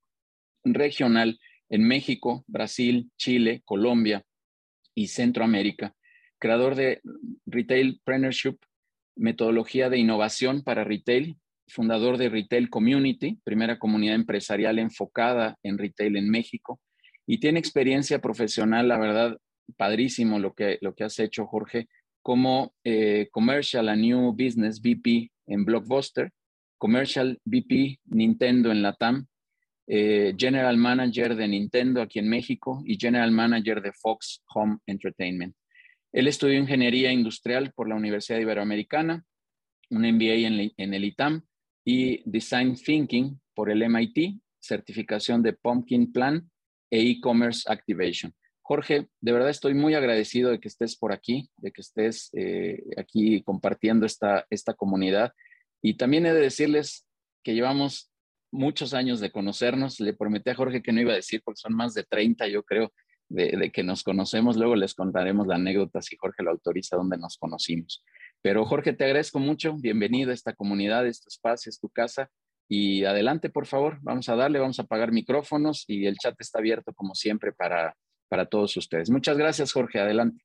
regional 0.63 1.39
en 1.69 1.87
México, 1.87 2.43
Brasil, 2.47 3.11
Chile, 3.17 3.61
Colombia 3.63 4.23
y 4.95 5.07
Centroamérica. 5.07 5.95
Creador 6.39 6.75
de 6.75 7.01
Retail 7.45 8.01
Preneurship, 8.03 8.57
metodología 9.15 9.89
de 9.89 9.99
innovación 9.99 10.63
para 10.63 10.83
retail, 10.83 11.37
fundador 11.71 12.17
de 12.17 12.29
Retail 12.29 12.69
Community, 12.69 13.39
primera 13.43 13.79
comunidad 13.79 14.15
empresarial 14.15 14.79
enfocada 14.79 15.57
en 15.63 15.77
retail 15.77 16.17
en 16.17 16.29
México, 16.29 16.79
y 17.25 17.39
tiene 17.39 17.59
experiencia 17.59 18.19
profesional, 18.19 18.87
la 18.87 18.97
verdad, 18.97 19.37
padrísimo 19.77 20.39
lo 20.39 20.53
que, 20.53 20.77
lo 20.81 20.93
que 20.93 21.03
has 21.03 21.19
hecho, 21.19 21.45
Jorge, 21.45 21.87
como 22.21 22.73
eh, 22.83 23.29
Commercial 23.31 23.89
and 23.89 24.01
New 24.01 24.31
Business 24.33 24.81
VP 24.81 25.31
en 25.47 25.65
Blockbuster, 25.65 26.31
Commercial 26.77 27.39
VP 27.45 27.99
Nintendo 28.05 28.71
en 28.71 28.81
Latam, 28.81 29.27
eh, 29.87 30.33
General 30.37 30.77
Manager 30.77 31.35
de 31.35 31.47
Nintendo 31.47 32.01
aquí 32.01 32.19
en 32.19 32.29
México 32.29 32.81
y 32.85 32.97
General 32.99 33.31
Manager 33.31 33.81
de 33.81 33.91
Fox 33.93 34.43
Home 34.53 34.77
Entertainment. 34.85 35.55
Él 36.11 36.27
estudió 36.27 36.57
Ingeniería 36.57 37.11
Industrial 37.11 37.71
por 37.73 37.87
la 37.87 37.95
Universidad 37.95 38.39
Iberoamericana, 38.39 39.23
un 39.89 40.01
MBA 40.01 40.47
en, 40.47 40.71
en 40.77 40.93
el 40.93 41.05
ITAM 41.05 41.43
y 41.83 42.21
Design 42.29 42.75
Thinking 42.75 43.39
por 43.53 43.69
el 43.69 43.83
MIT, 43.83 44.39
certificación 44.59 45.41
de 45.41 45.53
Pumpkin 45.53 46.11
Plan 46.11 46.49
e 46.89 47.01
E-Commerce 47.09 47.63
Activation. 47.71 48.33
Jorge, 48.61 49.07
de 49.19 49.31
verdad 49.31 49.49
estoy 49.49 49.73
muy 49.73 49.95
agradecido 49.95 50.51
de 50.51 50.59
que 50.59 50.67
estés 50.67 50.95
por 50.95 51.11
aquí, 51.11 51.49
de 51.57 51.71
que 51.71 51.81
estés 51.81 52.29
eh, 52.33 52.81
aquí 52.97 53.41
compartiendo 53.43 54.05
esta, 54.05 54.45
esta 54.49 54.73
comunidad. 54.73 55.33
Y 55.81 55.95
también 55.95 56.25
he 56.25 56.33
de 56.33 56.41
decirles 56.41 57.05
que 57.43 57.53
llevamos 57.53 58.11
muchos 58.51 58.93
años 58.93 59.19
de 59.19 59.31
conocernos. 59.31 59.99
Le 59.99 60.13
prometí 60.13 60.51
a 60.51 60.55
Jorge 60.55 60.81
que 60.81 60.91
no 60.91 61.01
iba 61.01 61.13
a 61.13 61.15
decir, 61.15 61.41
porque 61.43 61.59
son 61.59 61.73
más 61.73 61.93
de 61.93 62.03
30, 62.03 62.47
yo 62.47 62.63
creo, 62.63 62.93
de, 63.29 63.71
que 63.71 63.83
nos 63.83 64.03
conocemos. 64.03 64.57
Luego 64.57 64.75
les 64.75 64.93
contaremos 64.93 65.47
la 65.47 65.55
anécdota 65.55 66.01
si 66.01 66.15
Jorge 66.17 66.43
lo 66.43 66.51
autoriza, 66.51 66.97
donde 66.97 67.17
nos 67.17 67.37
conocimos. 67.37 68.03
Pero 68.41 68.65
Jorge, 68.65 68.93
te 68.93 69.05
agradezco 69.05 69.39
mucho. 69.39 69.75
Bienvenido 69.77 70.31
a 70.31 70.33
esta 70.33 70.53
comunidad, 70.53 71.07
este 71.07 71.29
espacio, 71.29 71.69
es 71.69 71.79
tu 71.79 71.89
casa. 71.89 72.29
Y 72.67 73.03
adelante, 73.03 73.49
por 73.49 73.65
favor, 73.65 73.99
vamos 74.01 74.29
a 74.29 74.35
darle, 74.35 74.59
vamos 74.59 74.79
a 74.79 74.83
apagar 74.83 75.11
micrófonos 75.11 75.83
y 75.87 76.05
el 76.05 76.17
chat 76.17 76.39
está 76.39 76.59
abierto 76.59 76.93
como 76.93 77.15
siempre 77.15 77.51
para 77.51 77.95
para 78.31 78.45
todos 78.45 78.77
ustedes. 78.77 79.09
Muchas 79.09 79.37
gracias, 79.37 79.73
Jorge. 79.73 79.99
Adelante. 79.99 80.41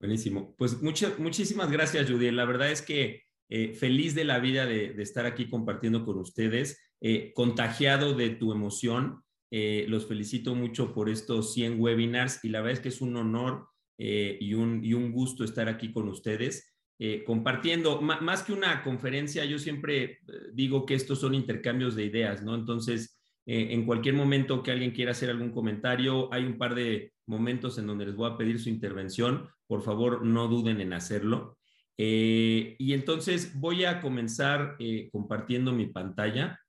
Buenísimo. 0.00 0.54
Pues 0.56 0.80
muchísimas 0.80 1.72
gracias, 1.72 2.08
Judy. 2.08 2.30
La 2.30 2.44
verdad 2.44 2.70
es 2.70 2.82
que 2.82 3.24
eh, 3.50 3.74
feliz 3.74 4.14
de 4.14 4.24
la 4.24 4.38
vida 4.38 4.64
de, 4.64 4.94
estar 5.02 5.26
aquí 5.26 5.50
compartiendo 5.50 6.04
con 6.04 6.18
ustedes, 6.18 6.80
eh, 7.00 7.32
contagiado 7.34 8.14
de 8.14 8.30
tu 8.30 8.52
emoción. 8.52 9.24
Eh, 9.50 9.86
los 9.88 10.06
felicito 10.06 10.54
mucho 10.54 10.94
por 10.94 11.08
estos 11.08 11.52
100 11.52 11.80
webinars 11.80 12.44
y 12.44 12.48
la 12.48 12.60
verdad 12.60 12.74
es 12.74 12.80
que 12.80 12.88
es 12.90 13.00
un 13.00 13.16
honor 13.16 13.68
y 13.98 14.52
un, 14.54 14.84
y, 14.84 14.92
un, 14.92 15.10
gusto 15.10 15.42
estar 15.42 15.68
aquí 15.68 15.90
con 15.90 16.06
ustedes. 16.08 16.75
Compartiendo, 17.24 18.00
más 18.00 18.42
que 18.42 18.52
una 18.52 18.82
conferencia, 18.82 19.44
yo 19.44 19.58
siempre 19.58 20.20
digo 20.52 20.86
que 20.86 20.94
estos 20.94 21.20
son 21.20 21.34
intercambios 21.34 21.94
de 21.94 22.04
ideas, 22.04 22.42
¿no? 22.42 22.54
Entonces, 22.54 23.16
eh, 23.46 23.68
en 23.70 23.86
cualquier 23.86 24.14
momento 24.14 24.62
que 24.62 24.72
alguien 24.72 24.90
quiera 24.90 25.12
hacer 25.12 25.30
algún 25.30 25.52
comentario, 25.52 26.32
hay 26.32 26.44
un 26.44 26.58
par 26.58 26.74
de 26.74 27.12
momentos 27.26 27.78
en 27.78 27.86
donde 27.86 28.06
les 28.06 28.16
voy 28.16 28.30
a 28.30 28.36
pedir 28.36 28.58
su 28.58 28.68
intervención. 28.68 29.48
Por 29.68 29.82
favor, 29.82 30.24
no 30.24 30.48
duden 30.48 30.80
en 30.80 30.92
hacerlo. 30.92 31.58
Eh, 31.96 32.74
y 32.78 32.92
entonces 32.92 33.58
voy 33.58 33.84
a 33.84 34.00
comenzar 34.00 34.76
eh, 34.80 35.08
compartiendo 35.12 35.72
mi 35.72 35.86
pantalla. 35.86 36.60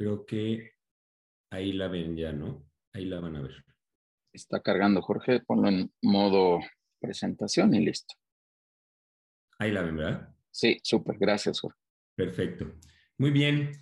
Creo 0.00 0.24
que 0.24 0.72
ahí 1.50 1.74
la 1.74 1.88
ven 1.88 2.16
ya, 2.16 2.32
¿no? 2.32 2.66
Ahí 2.94 3.04
la 3.04 3.20
van 3.20 3.36
a 3.36 3.42
ver. 3.42 3.62
Está 4.32 4.62
cargando, 4.62 5.02
Jorge. 5.02 5.40
Ponlo 5.40 5.68
en 5.68 5.92
modo 6.00 6.60
presentación 6.98 7.74
y 7.74 7.84
listo. 7.84 8.14
Ahí 9.58 9.70
la 9.70 9.82
ven, 9.82 9.98
¿verdad? 9.98 10.34
Sí, 10.50 10.80
súper. 10.82 11.18
Gracias, 11.18 11.60
Jorge. 11.60 11.78
Perfecto. 12.14 12.72
Muy 13.18 13.30
bien. 13.30 13.72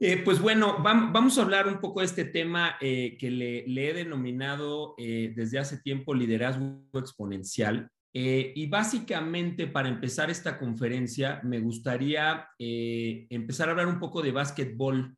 Eh, 0.00 0.22
pues 0.24 0.40
bueno, 0.40 0.78
vamos 0.82 1.36
a 1.36 1.42
hablar 1.42 1.68
un 1.68 1.80
poco 1.80 2.00
de 2.00 2.06
este 2.06 2.24
tema 2.24 2.78
eh, 2.80 3.18
que 3.18 3.30
le, 3.30 3.90
he 3.90 3.92
denominado 3.92 4.94
eh, 4.96 5.34
desde 5.36 5.58
hace 5.58 5.82
tiempo 5.82 6.14
liderazgo 6.14 6.82
exponencial. 6.94 7.90
y 8.14 8.66
básicamente 8.68 9.66
para 9.66 9.88
empezar 9.88 10.30
esta 10.30 10.58
conferencia 10.58 11.40
me 11.44 11.60
gustaría 11.60 12.46
empezar 12.58 13.68
a 13.68 13.72
hablar 13.72 13.86
un 13.86 13.98
poco 13.98 14.20
de 14.20 14.32
básquetbol 14.32 15.16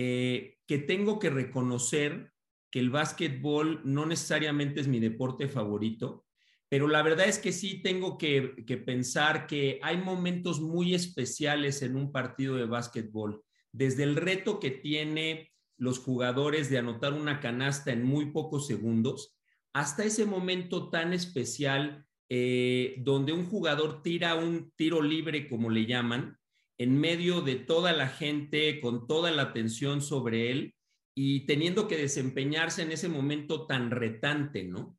eh, 0.00 0.58
que 0.68 0.78
tengo 0.78 1.18
que 1.18 1.28
reconocer 1.28 2.32
que 2.70 2.78
el 2.78 2.88
básquetbol 2.88 3.80
no 3.82 4.06
necesariamente 4.06 4.80
es 4.80 4.86
mi 4.86 5.00
deporte 5.00 5.48
favorito, 5.48 6.24
pero 6.68 6.86
la 6.86 7.02
verdad 7.02 7.26
es 7.26 7.40
que 7.40 7.50
sí 7.50 7.82
tengo 7.82 8.16
que, 8.16 8.54
pensar 8.86 9.48
que 9.48 9.80
hay 9.82 9.96
momentos 9.96 10.60
muy 10.60 10.94
especiales 10.94 11.82
en 11.82 11.96
un 11.96 12.12
partido 12.12 12.54
de 12.54 12.66
básquetbol, 12.66 13.42
desde 13.72 14.04
el 14.04 14.14
reto 14.14 14.60
que 14.60 14.70
tiene 14.70 15.50
los 15.76 15.98
jugadores 15.98 16.70
de 16.70 16.78
anotar 16.78 17.12
una 17.12 17.40
canasta 17.40 17.90
en 17.90 18.04
muy 18.04 18.26
pocos 18.26 18.68
segundos, 18.68 19.36
hasta 19.72 20.04
ese 20.04 20.26
momento 20.26 20.90
tan 20.90 21.12
especial 21.12 22.06
eh, 22.28 22.94
donde 22.98 23.32
un 23.32 23.46
jugador 23.46 24.00
tira 24.02 24.36
un 24.36 24.70
tiro 24.76 25.02
libre, 25.02 25.48
como 25.48 25.70
le 25.70 25.86
llaman, 25.86 26.38
en 26.78 26.98
medio 26.98 27.40
de 27.40 27.56
toda 27.56 27.92
la 27.92 28.08
gente, 28.08 28.80
con 28.80 29.06
toda 29.06 29.30
la 29.30 29.42
atención 29.42 30.00
sobre 30.00 30.50
él 30.50 30.74
y 31.14 31.46
teniendo 31.46 31.88
que 31.88 31.96
desempeñarse 31.96 32.82
en 32.82 32.92
ese 32.92 33.08
momento 33.08 33.66
tan 33.66 33.90
retante, 33.90 34.62
¿no? 34.62 34.96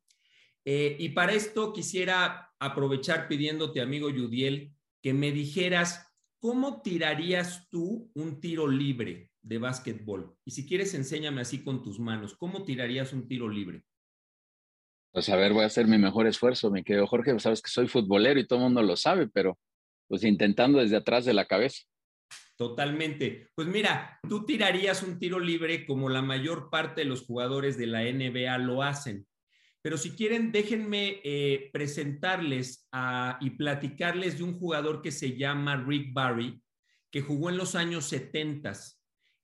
Eh, 0.66 0.96
y 0.98 1.10
para 1.10 1.32
esto 1.32 1.72
quisiera 1.72 2.52
aprovechar 2.58 3.26
pidiéndote, 3.26 3.80
amigo 3.80 4.10
Yudiel, 4.10 4.74
que 5.02 5.14
me 5.14 5.32
dijeras 5.32 6.06
cómo 6.38 6.82
tirarías 6.82 7.68
tú 7.70 8.10
un 8.14 8.40
tiro 8.40 8.68
libre 8.68 9.30
de 9.40 9.56
básquetbol. 9.56 10.36
Y 10.44 10.50
si 10.50 10.66
quieres, 10.66 10.92
enséñame 10.92 11.40
así 11.40 11.64
con 11.64 11.82
tus 11.82 11.98
manos, 11.98 12.34
¿cómo 12.34 12.64
tirarías 12.64 13.14
un 13.14 13.26
tiro 13.26 13.48
libre? 13.48 13.84
Pues 15.12 15.28
a 15.30 15.36
ver, 15.36 15.54
voy 15.54 15.62
a 15.62 15.66
hacer 15.66 15.86
mi 15.86 15.98
mejor 15.98 16.26
esfuerzo, 16.26 16.70
mi 16.70 16.84
querido 16.84 17.06
Jorge. 17.06 17.36
Sabes 17.40 17.62
que 17.62 17.70
soy 17.70 17.88
futbolero 17.88 18.38
y 18.38 18.46
todo 18.46 18.58
el 18.58 18.64
mundo 18.66 18.82
lo 18.82 18.96
sabe, 18.96 19.26
pero 19.26 19.58
pues 20.10 20.24
intentando 20.24 20.80
desde 20.80 20.96
atrás 20.96 21.24
de 21.24 21.32
la 21.32 21.46
cabeza. 21.46 21.84
Totalmente. 22.56 23.48
Pues 23.54 23.68
mira, 23.68 24.18
tú 24.28 24.44
tirarías 24.44 25.04
un 25.04 25.20
tiro 25.20 25.38
libre 25.38 25.86
como 25.86 26.08
la 26.08 26.20
mayor 26.20 26.68
parte 26.68 27.02
de 27.02 27.04
los 27.04 27.22
jugadores 27.22 27.78
de 27.78 27.86
la 27.86 28.02
NBA 28.02 28.58
lo 28.58 28.82
hacen. 28.82 29.24
Pero 29.80 29.96
si 29.96 30.10
quieren, 30.10 30.50
déjenme 30.50 31.20
eh, 31.22 31.70
presentarles 31.72 32.88
y 33.40 33.50
platicarles 33.50 34.38
de 34.38 34.44
un 34.44 34.58
jugador 34.58 35.00
que 35.00 35.12
se 35.12 35.38
llama 35.38 35.76
Rick 35.76 36.12
Barry, 36.12 36.60
que 37.12 37.22
jugó 37.22 37.48
en 37.48 37.56
los 37.56 37.76
años 37.76 38.06
70 38.06 38.72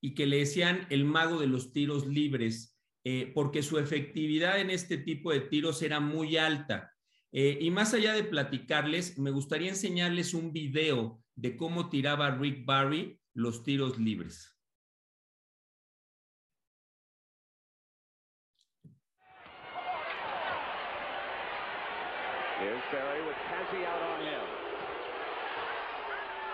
y 0.02 0.14
que 0.14 0.26
le 0.26 0.38
decían 0.38 0.88
el 0.90 1.04
mago 1.04 1.40
de 1.40 1.46
los 1.46 1.72
tiros 1.72 2.08
libres 2.08 2.76
eh, 3.04 3.30
porque 3.32 3.62
su 3.62 3.78
efectividad 3.78 4.58
en 4.58 4.68
este 4.68 4.98
tipo 4.98 5.30
de 5.30 5.42
tiros 5.42 5.80
era 5.82 6.00
muy 6.00 6.36
alta. 6.36 6.92
Eh, 7.38 7.58
y 7.60 7.70
más 7.70 7.92
allá 7.92 8.14
de 8.14 8.24
platicarles, 8.24 9.18
me 9.18 9.30
gustaría 9.30 9.68
enseñarles 9.68 10.32
un 10.32 10.54
video 10.54 11.22
de 11.34 11.54
cómo 11.58 11.90
tiraba 11.90 12.30
Rick 12.30 12.64
Barry 12.64 13.20
los 13.34 13.62
tiros 13.62 13.98
libres. 13.98 14.58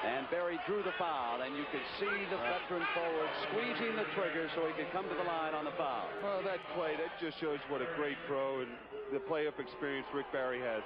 And 0.03 0.27
Barry 0.31 0.59
drew 0.67 0.83
the 0.83 0.95
foul, 0.99 1.43
and 1.43 1.55
you 1.55 1.63
could 1.71 1.87
see 2.03 2.27
the 2.27 2.37
uh. 2.37 2.59
veteran 2.59 2.83
forward 2.91 3.31
squeezing 3.47 3.95
the 3.95 4.07
trigger 4.19 4.51
so 4.55 4.67
he 4.67 4.75
could 4.75 4.91
come 4.91 5.07
to 5.07 5.15
the 5.15 5.23
line 5.23 5.55
on 5.55 5.65
the 5.65 5.75
foul. 5.79 6.11
Well, 6.23 6.43
that 6.43 6.59
play, 6.75 6.99
that 6.99 7.15
just 7.23 7.39
shows 7.39 7.63
what 7.69 7.81
a 7.81 7.89
great 7.95 8.19
pro 8.27 8.67
and 8.67 8.71
the 9.13 9.23
playoff 9.23 9.61
experience 9.63 10.07
Rick 10.13 10.27
Barry 10.33 10.61
has. 10.61 10.83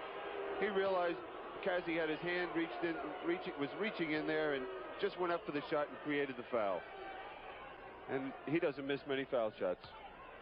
He 0.61 0.69
realized 0.69 1.17
Kazi 1.65 1.97
had 1.97 2.11
his 2.11 2.21
hand 2.21 2.51
reached 2.55 2.83
in, 2.85 2.95
reaching, 3.27 3.53
was 3.59 3.71
reaching 3.81 4.13
in 4.13 4.27
there 4.27 4.55
and 4.55 4.65
just 5.01 5.19
went 5.19 5.33
up 5.33 5.45
for 5.47 5.53
the 5.53 5.63
shot 5.71 5.89
and 5.89 5.97
created 6.05 6.37
the 6.37 6.45
foul. 6.51 6.81
And 8.11 8.33
he 8.47 8.59
doesn't 8.59 8.87
miss 8.87 9.01
many 9.09 9.27
foul 9.31 9.53
shots. 9.59 9.85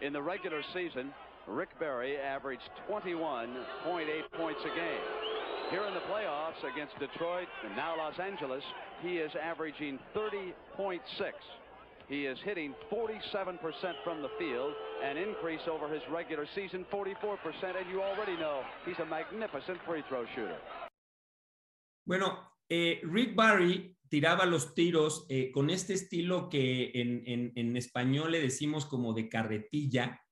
In 0.03 0.13
the 0.13 0.21
regular 0.21 0.63
season, 0.75 1.15
Rick 1.47 1.79
Barry 1.79 2.17
averaged 2.19 2.71
21.8 2.91 3.55
points 4.37 4.61
a 4.65 4.75
game. 4.75 5.14
Here 5.75 5.89
in 5.89 5.95
the 5.95 6.07
playoffs 6.07 6.63
against 6.63 6.95
Detroit 7.01 7.49
and 7.67 7.75
now 7.75 7.99
Los 7.99 8.15
Angeles, 8.21 8.63
he 9.03 9.19
is 9.19 9.33
averaging 9.35 9.99
30.6. 10.15 11.01
He 12.09 12.27
is 12.27 12.39
hitting 12.45 12.75
47% 12.93 13.59
from 14.05 14.23
the 14.23 14.29
field, 14.39 14.73
an 15.03 15.17
increase 15.17 15.67
over 15.69 15.93
his 15.93 16.01
regular 16.13 16.47
season 16.55 16.87
44%, 16.93 17.39
and 17.77 17.91
you 17.91 18.01
already 18.01 18.37
know 18.37 18.61
he's 18.87 19.01
a 19.01 19.05
magnificent 19.05 19.79
free 19.85 20.05
throw 20.09 20.25
shooter. 20.37 20.61
Bueno, 22.07 22.53
eh, 22.69 23.01
Rick 23.03 23.35
Barry 23.35 23.97
tiraba 24.09 24.47
los 24.47 24.77
tiros 24.77 25.27
eh, 25.29 25.51
con 25.51 25.71
este 25.71 25.95
estilo 25.95 26.49
que 26.49 26.93
en, 26.95 27.25
en, 27.27 27.53
en, 27.57 27.77
español 27.77 28.31
le 28.31 28.41
decimos 28.41 28.87
como 28.87 29.13
de 29.13 29.29
carretilla. 29.29 30.23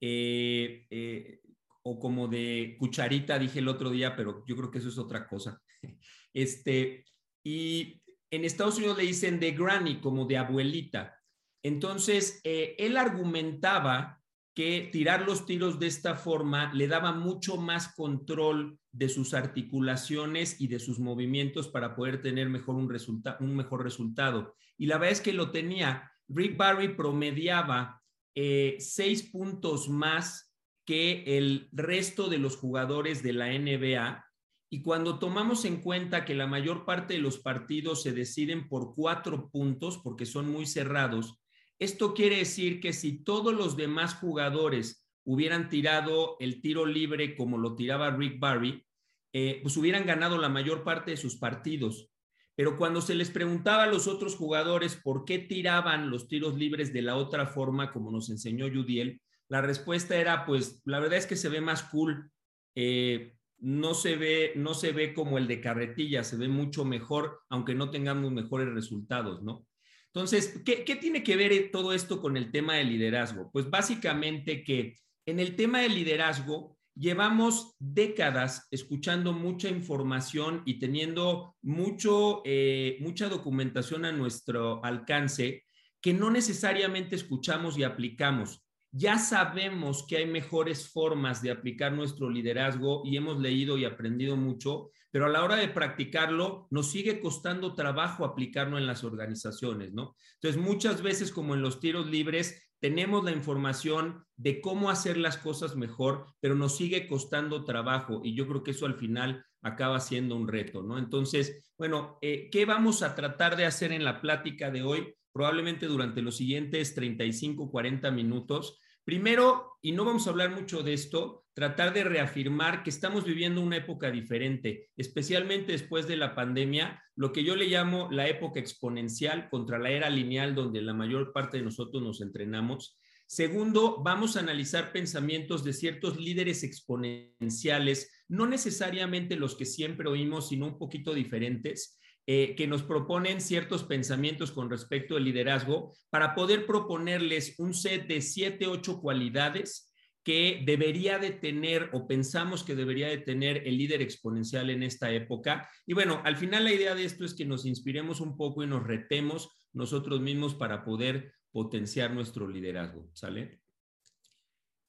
Eh, 0.00 0.86
eh 0.88 1.40
o 1.88 2.00
como 2.00 2.26
de 2.26 2.74
cucharita, 2.80 3.38
dije 3.38 3.60
el 3.60 3.68
otro 3.68 3.90
día, 3.90 4.16
pero 4.16 4.44
yo 4.44 4.56
creo 4.56 4.72
que 4.72 4.78
eso 4.78 4.88
es 4.88 4.98
otra 4.98 5.26
cosa. 5.26 5.62
Este, 6.34 7.06
y 7.42 8.02
en 8.30 8.44
Estados 8.44 8.76
Unidos 8.76 8.98
le 8.98 9.04
dicen 9.04 9.40
de 9.40 9.52
granny, 9.52 10.00
como 10.00 10.26
de 10.26 10.36
abuelita. 10.36 11.16
Entonces, 11.62 12.42
eh, 12.44 12.74
él 12.78 12.98
argumentaba 12.98 14.20
que 14.52 14.90
tirar 14.92 15.22
los 15.22 15.46
tiros 15.46 15.78
de 15.78 15.86
esta 15.86 16.14
forma 16.14 16.74
le 16.74 16.88
daba 16.88 17.12
mucho 17.12 17.56
más 17.56 17.94
control 17.94 18.78
de 18.92 19.08
sus 19.08 19.32
articulaciones 19.32 20.60
y 20.60 20.66
de 20.66 20.78
sus 20.78 20.98
movimientos 20.98 21.68
para 21.68 21.96
poder 21.96 22.20
tener 22.20 22.50
mejor 22.50 22.74
un, 22.74 22.94
un 23.40 23.56
mejor 23.56 23.82
resultado. 23.82 24.56
Y 24.76 24.86
la 24.86 24.98
verdad 24.98 25.12
es 25.12 25.20
que 25.22 25.32
lo 25.32 25.52
tenía. 25.52 26.12
Rick 26.28 26.58
Barry 26.58 26.94
promediaba 26.94 28.02
eh, 28.34 28.76
seis 28.78 29.22
puntos 29.30 29.88
más 29.88 30.45
que 30.86 31.24
el 31.36 31.68
resto 31.72 32.28
de 32.28 32.38
los 32.38 32.56
jugadores 32.56 33.22
de 33.22 33.32
la 33.32 33.48
NBA. 33.48 34.24
Y 34.70 34.82
cuando 34.82 35.18
tomamos 35.18 35.64
en 35.64 35.82
cuenta 35.82 36.24
que 36.24 36.34
la 36.34 36.46
mayor 36.46 36.84
parte 36.84 37.14
de 37.14 37.20
los 37.20 37.38
partidos 37.38 38.02
se 38.02 38.12
deciden 38.12 38.68
por 38.68 38.94
cuatro 38.94 39.50
puntos, 39.50 39.98
porque 39.98 40.26
son 40.26 40.48
muy 40.48 40.66
cerrados, 40.66 41.38
esto 41.78 42.14
quiere 42.14 42.38
decir 42.38 42.80
que 42.80 42.92
si 42.92 43.22
todos 43.22 43.52
los 43.52 43.76
demás 43.76 44.14
jugadores 44.14 45.06
hubieran 45.24 45.68
tirado 45.68 46.36
el 46.40 46.62
tiro 46.62 46.86
libre 46.86 47.36
como 47.36 47.58
lo 47.58 47.74
tiraba 47.74 48.16
Rick 48.16 48.38
Barry, 48.38 48.86
eh, 49.32 49.60
pues 49.62 49.76
hubieran 49.76 50.06
ganado 50.06 50.38
la 50.38 50.48
mayor 50.48 50.84
parte 50.84 51.10
de 51.10 51.16
sus 51.16 51.36
partidos. 51.36 52.10
Pero 52.54 52.78
cuando 52.78 53.02
se 53.02 53.14
les 53.14 53.30
preguntaba 53.30 53.82
a 53.82 53.88
los 53.88 54.06
otros 54.06 54.34
jugadores 54.34 54.96
por 54.96 55.26
qué 55.26 55.38
tiraban 55.38 56.10
los 56.10 56.28
tiros 56.28 56.56
libres 56.56 56.92
de 56.92 57.02
la 57.02 57.16
otra 57.16 57.46
forma, 57.46 57.92
como 57.92 58.10
nos 58.10 58.30
enseñó 58.30 58.66
Judiel, 58.72 59.20
la 59.48 59.60
respuesta 59.60 60.16
era, 60.16 60.44
pues, 60.44 60.82
la 60.84 61.00
verdad 61.00 61.18
es 61.18 61.26
que 61.26 61.36
se 61.36 61.48
ve 61.48 61.60
más 61.60 61.84
cool. 61.84 62.30
Eh, 62.74 63.34
no 63.58 63.94
se 63.94 64.16
ve, 64.16 64.52
no 64.56 64.74
se 64.74 64.92
ve 64.92 65.14
como 65.14 65.38
el 65.38 65.48
de 65.48 65.60
carretilla, 65.60 66.24
se 66.24 66.36
ve 66.36 66.48
mucho 66.48 66.84
mejor, 66.84 67.40
aunque 67.48 67.74
no 67.74 67.90
tengamos 67.90 68.30
mejores 68.32 68.68
resultados, 68.68 69.42
¿no? 69.42 69.66
Entonces, 70.12 70.62
¿qué, 70.64 70.84
¿qué, 70.84 70.96
tiene 70.96 71.22
que 71.22 71.36
ver 71.36 71.70
todo 71.70 71.92
esto 71.92 72.20
con 72.20 72.36
el 72.36 72.50
tema 72.50 72.74
del 72.74 72.88
liderazgo? 72.88 73.50
Pues 73.52 73.68
básicamente 73.70 74.64
que 74.64 74.96
en 75.26 75.40
el 75.40 75.56
tema 75.56 75.80
del 75.80 75.94
liderazgo 75.94 76.76
llevamos 76.94 77.76
décadas 77.78 78.66
escuchando 78.70 79.32
mucha 79.32 79.68
información 79.68 80.62
y 80.64 80.78
teniendo 80.78 81.54
mucho, 81.62 82.42
eh, 82.44 82.96
mucha 83.00 83.28
documentación 83.28 84.04
a 84.04 84.12
nuestro 84.12 84.82
alcance 84.84 85.64
que 86.00 86.14
no 86.14 86.30
necesariamente 86.30 87.14
escuchamos 87.16 87.76
y 87.76 87.84
aplicamos 87.84 88.65
ya 88.92 89.18
sabemos 89.18 90.06
que 90.08 90.18
hay 90.18 90.26
mejores 90.26 90.88
formas 90.88 91.42
de 91.42 91.50
aplicar 91.50 91.92
nuestro 91.92 92.30
liderazgo 92.30 93.02
y 93.04 93.16
hemos 93.16 93.38
leído 93.38 93.78
y 93.78 93.84
aprendido 93.84 94.36
mucho, 94.36 94.90
pero 95.10 95.26
a 95.26 95.28
la 95.28 95.44
hora 95.44 95.56
de 95.56 95.68
practicarlo 95.68 96.66
nos 96.70 96.90
sigue 96.90 97.20
costando 97.20 97.74
trabajo 97.74 98.24
aplicarlo 98.24 98.78
en 98.78 98.86
las 98.86 99.04
organizaciones, 99.04 99.92
¿no? 99.92 100.14
Entonces, 100.34 100.60
muchas 100.60 101.02
veces 101.02 101.32
como 101.32 101.54
en 101.54 101.62
los 101.62 101.80
tiros 101.80 102.06
libres, 102.06 102.66
tenemos 102.80 103.24
la 103.24 103.32
información 103.32 104.24
de 104.36 104.60
cómo 104.60 104.90
hacer 104.90 105.16
las 105.16 105.38
cosas 105.38 105.76
mejor, 105.76 106.26
pero 106.40 106.54
nos 106.54 106.76
sigue 106.76 107.06
costando 107.06 107.64
trabajo 107.64 108.20
y 108.22 108.34
yo 108.34 108.46
creo 108.46 108.62
que 108.62 108.72
eso 108.72 108.86
al 108.86 108.96
final 108.96 109.44
acaba 109.62 110.00
siendo 110.00 110.36
un 110.36 110.46
reto, 110.46 110.82
¿no? 110.82 110.98
Entonces, 110.98 111.72
bueno, 111.78 112.18
eh, 112.20 112.48
¿qué 112.52 112.64
vamos 112.64 113.02
a 113.02 113.14
tratar 113.14 113.56
de 113.56 113.66
hacer 113.66 113.92
en 113.92 114.04
la 114.04 114.20
plática 114.20 114.70
de 114.70 114.82
hoy? 114.82 115.14
Probablemente 115.36 115.84
durante 115.84 116.22
los 116.22 116.38
siguientes 116.38 116.94
35, 116.94 117.70
40 117.70 118.10
minutos, 118.10 118.80
Primero, 119.06 119.78
y 119.82 119.92
no 119.92 120.04
vamos 120.04 120.26
a 120.26 120.30
hablar 120.30 120.50
mucho 120.50 120.82
de 120.82 120.92
esto, 120.92 121.44
tratar 121.54 121.94
de 121.94 122.02
reafirmar 122.02 122.82
que 122.82 122.90
estamos 122.90 123.24
viviendo 123.24 123.60
una 123.60 123.76
época 123.76 124.10
diferente, 124.10 124.90
especialmente 124.96 125.70
después 125.70 126.08
de 126.08 126.16
la 126.16 126.34
pandemia, 126.34 127.00
lo 127.14 127.30
que 127.30 127.44
yo 127.44 127.54
le 127.54 127.68
llamo 127.68 128.08
la 128.10 128.26
época 128.26 128.58
exponencial 128.58 129.48
contra 129.48 129.78
la 129.78 129.90
era 129.90 130.10
lineal 130.10 130.56
donde 130.56 130.82
la 130.82 130.92
mayor 130.92 131.32
parte 131.32 131.58
de 131.58 131.62
nosotros 131.62 132.02
nos 132.02 132.20
entrenamos. 132.20 132.98
Segundo, 133.26 134.02
vamos 134.02 134.36
a 134.36 134.40
analizar 134.40 134.90
pensamientos 134.90 135.62
de 135.62 135.72
ciertos 135.72 136.18
líderes 136.18 136.64
exponenciales, 136.64 138.24
no 138.26 138.48
necesariamente 138.48 139.36
los 139.36 139.54
que 139.54 139.66
siempre 139.66 140.08
oímos, 140.08 140.48
sino 140.48 140.66
un 140.66 140.78
poquito 140.78 141.14
diferentes, 141.14 142.00
eh, 142.26 142.54
que 142.56 142.66
nos 142.66 142.82
proponen 142.82 143.40
ciertos 143.40 143.84
pensamientos 143.84 144.50
con 144.50 144.68
respecto 144.68 145.16
al 145.16 145.24
liderazgo 145.24 145.94
para 146.10 146.34
poder 146.34 146.66
proponerles 146.66 147.54
un 147.58 147.72
set 147.72 148.06
de 148.08 148.20
siete, 148.20 148.66
ocho 148.66 149.00
cualidades 149.00 149.92
que 150.24 150.64
debería 150.66 151.20
de 151.20 151.30
tener 151.30 151.88
o 151.92 152.08
pensamos 152.08 152.64
que 152.64 152.74
debería 152.74 153.06
de 153.06 153.18
tener 153.18 153.58
el 153.64 153.78
líder 153.78 154.02
exponencial 154.02 154.70
en 154.70 154.82
esta 154.82 155.12
época. 155.12 155.70
Y 155.86 155.94
bueno, 155.94 156.20
al 156.24 156.36
final 156.36 156.64
la 156.64 156.72
idea 156.72 156.96
de 156.96 157.04
esto 157.04 157.24
es 157.24 157.32
que 157.32 157.44
nos 157.44 157.64
inspiremos 157.64 158.20
un 158.20 158.36
poco 158.36 158.64
y 158.64 158.66
nos 158.66 158.82
retemos 158.82 159.48
nosotros 159.72 160.20
mismos 160.20 160.56
para 160.56 160.84
poder 160.84 161.32
potenciar 161.52 162.12
nuestro 162.12 162.48
liderazgo, 162.48 163.08
¿sale? 163.12 163.60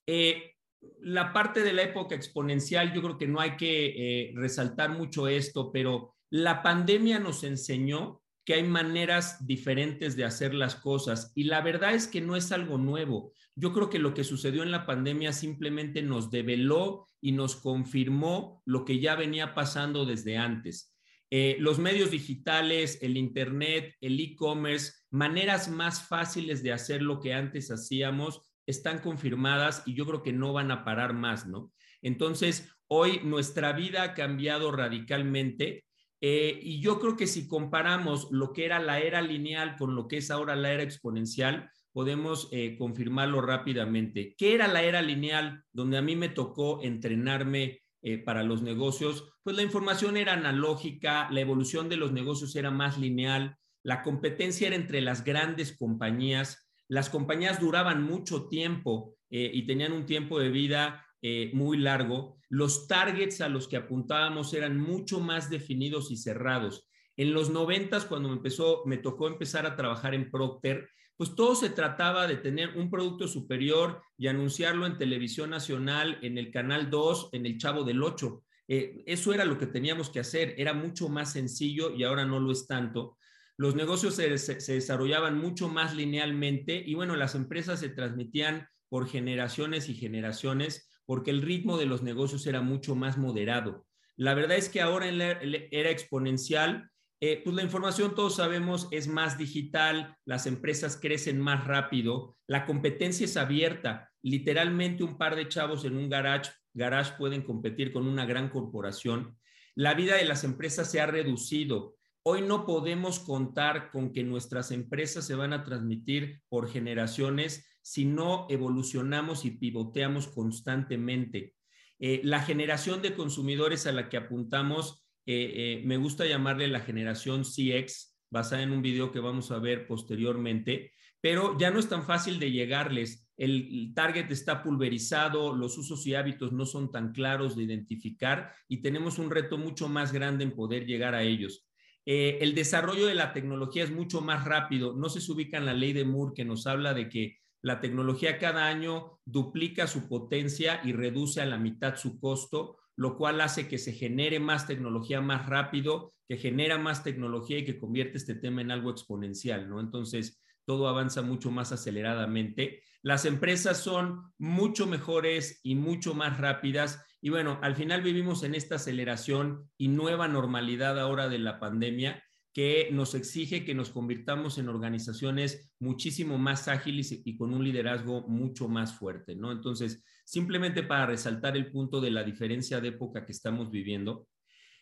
Eh, 0.08 0.54
la 1.02 1.32
parte 1.32 1.62
de 1.62 1.72
la 1.72 1.82
época 1.82 2.16
exponencial, 2.16 2.92
yo 2.92 3.00
creo 3.00 3.16
que 3.16 3.28
no 3.28 3.38
hay 3.38 3.56
que 3.56 3.86
eh, 3.86 4.32
resaltar 4.34 4.90
mucho 4.90 5.28
esto, 5.28 5.70
pero 5.70 6.16
la 6.30 6.62
pandemia 6.62 7.18
nos 7.18 7.44
enseñó 7.44 8.22
que 8.44 8.54
hay 8.54 8.62
maneras 8.62 9.46
diferentes 9.46 10.16
de 10.16 10.24
hacer 10.24 10.54
las 10.54 10.74
cosas 10.74 11.32
y 11.34 11.44
la 11.44 11.60
verdad 11.60 11.94
es 11.94 12.06
que 12.06 12.20
no 12.20 12.34
es 12.34 12.50
algo 12.50 12.78
nuevo. 12.78 13.32
Yo 13.54 13.72
creo 13.72 13.90
que 13.90 13.98
lo 13.98 14.14
que 14.14 14.24
sucedió 14.24 14.62
en 14.62 14.70
la 14.70 14.86
pandemia 14.86 15.32
simplemente 15.32 16.00
nos 16.02 16.30
develó 16.30 17.08
y 17.20 17.32
nos 17.32 17.56
confirmó 17.56 18.62
lo 18.64 18.84
que 18.84 19.00
ya 19.00 19.16
venía 19.16 19.54
pasando 19.54 20.06
desde 20.06 20.38
antes. 20.38 20.94
Eh, 21.30 21.56
los 21.60 21.78
medios 21.78 22.10
digitales, 22.10 22.98
el 23.02 23.18
Internet, 23.18 23.94
el 24.00 24.18
e-commerce, 24.18 24.92
maneras 25.10 25.68
más 25.68 26.08
fáciles 26.08 26.62
de 26.62 26.72
hacer 26.72 27.02
lo 27.02 27.20
que 27.20 27.34
antes 27.34 27.70
hacíamos, 27.70 28.40
están 28.66 29.00
confirmadas 29.00 29.82
y 29.84 29.94
yo 29.94 30.06
creo 30.06 30.22
que 30.22 30.32
no 30.32 30.54
van 30.54 30.70
a 30.70 30.84
parar 30.84 31.12
más, 31.12 31.46
¿no? 31.46 31.72
Entonces, 32.00 32.72
hoy 32.86 33.20
nuestra 33.24 33.72
vida 33.72 34.02
ha 34.02 34.14
cambiado 34.14 34.72
radicalmente 34.72 35.84
eh, 36.20 36.58
y 36.62 36.80
yo 36.80 36.98
creo 36.98 37.16
que 37.16 37.26
si 37.26 37.46
comparamos 37.46 38.28
lo 38.30 38.52
que 38.52 38.64
era 38.64 38.80
la 38.80 38.98
era 39.00 39.22
lineal 39.22 39.76
con 39.76 39.94
lo 39.94 40.08
que 40.08 40.18
es 40.18 40.30
ahora 40.30 40.56
la 40.56 40.72
era 40.72 40.82
exponencial, 40.82 41.70
podemos 41.92 42.48
eh, 42.52 42.76
confirmarlo 42.76 43.40
rápidamente. 43.40 44.34
¿Qué 44.36 44.54
era 44.54 44.68
la 44.68 44.82
era 44.82 45.00
lineal 45.00 45.64
donde 45.72 45.98
a 45.98 46.02
mí 46.02 46.16
me 46.16 46.28
tocó 46.28 46.82
entrenarme 46.82 47.82
eh, 48.02 48.18
para 48.18 48.42
los 48.42 48.62
negocios? 48.62 49.32
Pues 49.42 49.56
la 49.56 49.62
información 49.62 50.16
era 50.16 50.32
analógica, 50.32 51.28
la 51.30 51.40
evolución 51.40 51.88
de 51.88 51.96
los 51.96 52.12
negocios 52.12 52.54
era 52.56 52.70
más 52.70 52.98
lineal, 52.98 53.56
la 53.84 54.02
competencia 54.02 54.66
era 54.66 54.76
entre 54.76 55.00
las 55.00 55.24
grandes 55.24 55.76
compañías, 55.76 56.68
las 56.88 57.10
compañías 57.10 57.60
duraban 57.60 58.02
mucho 58.02 58.48
tiempo 58.48 59.14
y 59.30 59.66
tenían 59.66 59.92
un 59.92 60.06
tiempo 60.06 60.40
de 60.40 60.48
vida 60.48 61.06
muy 61.52 61.76
largo, 61.76 62.37
los 62.48 62.86
targets 62.88 63.40
a 63.40 63.48
los 63.48 63.68
que 63.68 63.76
apuntábamos 63.76 64.54
eran 64.54 64.80
mucho 64.80 65.20
más 65.20 65.50
definidos 65.50 66.10
y 66.10 66.16
cerrados. 66.16 66.88
En 67.16 67.32
los 67.32 67.50
noventas, 67.50 68.04
cuando 68.04 68.28
me 68.28 68.36
empezó, 68.36 68.82
me 68.86 68.96
tocó 68.96 69.26
empezar 69.26 69.66
a 69.66 69.76
trabajar 69.76 70.14
en 70.14 70.30
Procter, 70.30 70.88
pues 71.16 71.34
todo 71.34 71.56
se 71.56 71.70
trataba 71.70 72.28
de 72.28 72.36
tener 72.36 72.76
un 72.76 72.90
producto 72.90 73.26
superior 73.26 74.02
y 74.16 74.28
anunciarlo 74.28 74.86
en 74.86 74.98
televisión 74.98 75.50
nacional, 75.50 76.18
en 76.22 76.38
el 76.38 76.52
canal 76.52 76.90
2, 76.90 77.30
en 77.32 77.44
el 77.44 77.58
Chavo 77.58 77.82
del 77.82 78.04
8. 78.04 78.44
Eh, 78.68 79.02
eso 79.04 79.34
era 79.34 79.44
lo 79.44 79.58
que 79.58 79.66
teníamos 79.66 80.10
que 80.10 80.20
hacer, 80.20 80.54
era 80.58 80.74
mucho 80.74 81.08
más 81.08 81.32
sencillo 81.32 81.92
y 81.92 82.04
ahora 82.04 82.24
no 82.24 82.38
lo 82.38 82.52
es 82.52 82.68
tanto. 82.68 83.18
Los 83.56 83.74
negocios 83.74 84.14
se, 84.14 84.38
se 84.38 84.72
desarrollaban 84.74 85.36
mucho 85.36 85.68
más 85.68 85.96
linealmente 85.96 86.80
y 86.86 86.94
bueno, 86.94 87.16
las 87.16 87.34
empresas 87.34 87.80
se 87.80 87.88
transmitían 87.88 88.68
por 88.88 89.08
generaciones 89.08 89.88
y 89.88 89.94
generaciones 89.94 90.87
porque 91.08 91.30
el 91.30 91.40
ritmo 91.40 91.78
de 91.78 91.86
los 91.86 92.02
negocios 92.02 92.46
era 92.46 92.60
mucho 92.60 92.94
más 92.94 93.16
moderado. 93.16 93.86
La 94.14 94.34
verdad 94.34 94.58
es 94.58 94.68
que 94.68 94.82
ahora 94.82 95.08
en 95.08 95.16
la 95.16 95.38
era 95.40 95.88
exponencial, 95.88 96.90
eh, 97.22 97.40
pues 97.42 97.56
la 97.56 97.62
información 97.62 98.14
todos 98.14 98.36
sabemos 98.36 98.88
es 98.90 99.08
más 99.08 99.38
digital, 99.38 100.18
las 100.26 100.46
empresas 100.46 100.98
crecen 101.00 101.40
más 101.40 101.66
rápido, 101.66 102.36
la 102.46 102.66
competencia 102.66 103.24
es 103.24 103.38
abierta, 103.38 104.10
literalmente 104.20 105.02
un 105.02 105.16
par 105.16 105.34
de 105.34 105.48
chavos 105.48 105.86
en 105.86 105.96
un 105.96 106.10
garage, 106.10 106.50
garage 106.74 107.14
pueden 107.16 107.40
competir 107.40 107.90
con 107.90 108.06
una 108.06 108.26
gran 108.26 108.50
corporación. 108.50 109.38
La 109.74 109.94
vida 109.94 110.16
de 110.16 110.26
las 110.26 110.44
empresas 110.44 110.90
se 110.90 111.00
ha 111.00 111.06
reducido. 111.06 111.96
Hoy 112.22 112.42
no 112.42 112.66
podemos 112.66 113.18
contar 113.18 113.90
con 113.92 114.12
que 114.12 114.24
nuestras 114.24 114.72
empresas 114.72 115.26
se 115.26 115.36
van 115.36 115.54
a 115.54 115.64
transmitir 115.64 116.42
por 116.50 116.68
generaciones 116.68 117.66
si 117.88 118.04
no 118.04 118.46
evolucionamos 118.50 119.46
y 119.46 119.52
pivoteamos 119.52 120.28
constantemente. 120.28 121.54
Eh, 121.98 122.20
la 122.22 122.42
generación 122.42 123.00
de 123.00 123.14
consumidores 123.14 123.86
a 123.86 123.92
la 123.92 124.10
que 124.10 124.18
apuntamos, 124.18 125.06
eh, 125.24 125.52
eh, 125.54 125.82
me 125.86 125.96
gusta 125.96 126.26
llamarle 126.26 126.68
la 126.68 126.80
generación 126.80 127.46
CX, 127.46 128.14
basada 128.28 128.62
en 128.62 128.72
un 128.72 128.82
video 128.82 129.10
que 129.10 129.20
vamos 129.20 129.50
a 129.50 129.58
ver 129.58 129.86
posteriormente, 129.86 130.92
pero 131.22 131.56
ya 131.58 131.70
no 131.70 131.78
es 131.78 131.88
tan 131.88 132.04
fácil 132.04 132.38
de 132.38 132.50
llegarles. 132.50 133.26
El, 133.38 133.94
target 133.94 134.30
está 134.30 134.62
pulverizado, 134.62 135.56
los 135.56 135.78
usos 135.78 136.06
y 136.06 136.14
hábitos 136.14 136.52
no 136.52 136.66
son 136.66 136.92
tan 136.92 137.12
claros 137.12 137.56
de 137.56 137.62
identificar 137.62 138.52
y 138.68 138.82
tenemos 138.82 139.18
un 139.18 139.30
reto 139.30 139.56
mucho 139.56 139.88
más 139.88 140.12
grande 140.12 140.44
en 140.44 140.54
poder 140.54 140.84
llegar 140.84 141.14
a 141.14 141.22
ellos. 141.22 141.66
el 142.04 142.54
desarrollo 142.54 143.06
de 143.06 143.14
la 143.14 143.32
tecnología 143.32 143.84
es 143.84 143.90
mucho 143.90 144.20
más 144.20 144.44
rápido. 144.44 144.94
No 144.94 145.08
se 145.08 145.20
ubica 145.32 145.56
en 145.56 145.66
la 145.66 145.74
ley 145.74 145.94
de 145.94 146.04
Moore 146.04 146.32
que 146.34 146.44
nos 146.44 146.66
habla 146.66 146.92
de 146.92 147.08
que 147.08 147.38
la 147.62 147.80
tecnología 147.80 148.38
cada 148.38 148.66
año 148.66 149.20
duplica 149.24 149.86
su 149.86 150.08
potencia 150.08 150.80
y 150.84 150.92
reduce 150.92 151.40
a 151.40 151.46
la 151.46 151.58
mitad 151.58 151.96
su 151.96 152.20
costo, 152.20 152.78
lo 152.96 153.16
cual 153.16 153.40
hace 153.40 153.68
que 153.68 153.78
se 153.78 153.92
genere 153.92 154.40
más 154.40 154.66
tecnología 154.66 155.20
más 155.20 155.46
rápido, 155.46 156.14
que 156.28 156.36
genera 156.36 156.78
más 156.78 157.04
tecnología 157.04 157.58
y 157.58 157.64
que 157.64 157.78
convierte 157.78 158.18
este 158.18 158.34
tema 158.34 158.60
en 158.60 158.70
algo 158.70 158.90
exponencial, 158.90 159.68
¿no? 159.68 159.80
Entonces, 159.80 160.42
todo 160.64 160.88
avanza 160.88 161.22
mucho 161.22 161.50
más 161.50 161.72
aceleradamente. 161.72 162.82
Las 163.02 163.24
empresas 163.24 163.78
son 163.78 164.32
mucho 164.38 164.86
mejores 164.86 165.60
y 165.62 165.74
mucho 165.74 166.14
más 166.14 166.38
rápidas. 166.38 167.02
Y 167.20 167.30
bueno, 167.30 167.58
al 167.62 167.74
final 167.74 168.02
vivimos 168.02 168.42
en 168.42 168.54
esta 168.54 168.74
aceleración 168.74 169.70
y 169.78 169.88
nueva 169.88 170.28
normalidad 170.28 170.98
ahora 170.98 171.28
de 171.28 171.38
la 171.38 171.58
pandemia 171.58 172.22
que 172.58 172.88
nos 172.90 173.14
exige 173.14 173.64
que 173.64 173.72
nos 173.72 173.90
convirtamos 173.90 174.58
en 174.58 174.68
organizaciones 174.68 175.70
muchísimo 175.78 176.38
más 176.38 176.66
ágiles 176.66 177.22
y 177.24 177.36
con 177.36 177.54
un 177.54 177.62
liderazgo 177.62 178.22
mucho 178.22 178.66
más 178.66 178.98
fuerte, 178.98 179.36
¿no? 179.36 179.52
Entonces, 179.52 180.04
simplemente 180.24 180.82
para 180.82 181.06
resaltar 181.06 181.56
el 181.56 181.70
punto 181.70 182.00
de 182.00 182.10
la 182.10 182.24
diferencia 182.24 182.80
de 182.80 182.88
época 182.88 183.24
que 183.24 183.30
estamos 183.30 183.70
viviendo. 183.70 184.26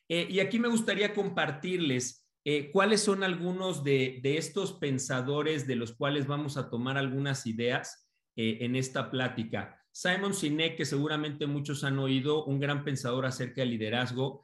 Eh, 0.09 0.27
y 0.31 0.41
aquí 0.41 0.59
me 0.59 0.69
gustaría 0.69 1.13
compartirles 1.13 2.27
eh, 2.47 2.71
cuáles 2.73 3.03
son 3.03 3.23
algunos 3.23 3.85
de, 3.85 4.23
estos 4.25 4.73
pensadores 4.73 5.67
de 5.67 5.77
los 5.77 5.95
cuales 5.95 6.27
vamos 6.27 6.57
a 6.57 6.71
tomar 6.71 6.97
algunas 6.97 7.47
ideas 7.47 8.09
eh, 8.37 8.57
en 8.63 8.75
esta 8.75 9.11
plática. 9.11 9.79
Simon 9.93 10.33
Sinek, 10.33 10.79
que 10.79 10.87
seguramente 10.87 11.47
muchos 11.47 11.85
han 11.85 11.99
oído, 11.99 12.47
un 12.47 12.59
gran 12.59 12.85
pensador 12.85 13.27
acerca 13.27 13.61
del 13.61 13.73
liderazgo. 13.73 14.41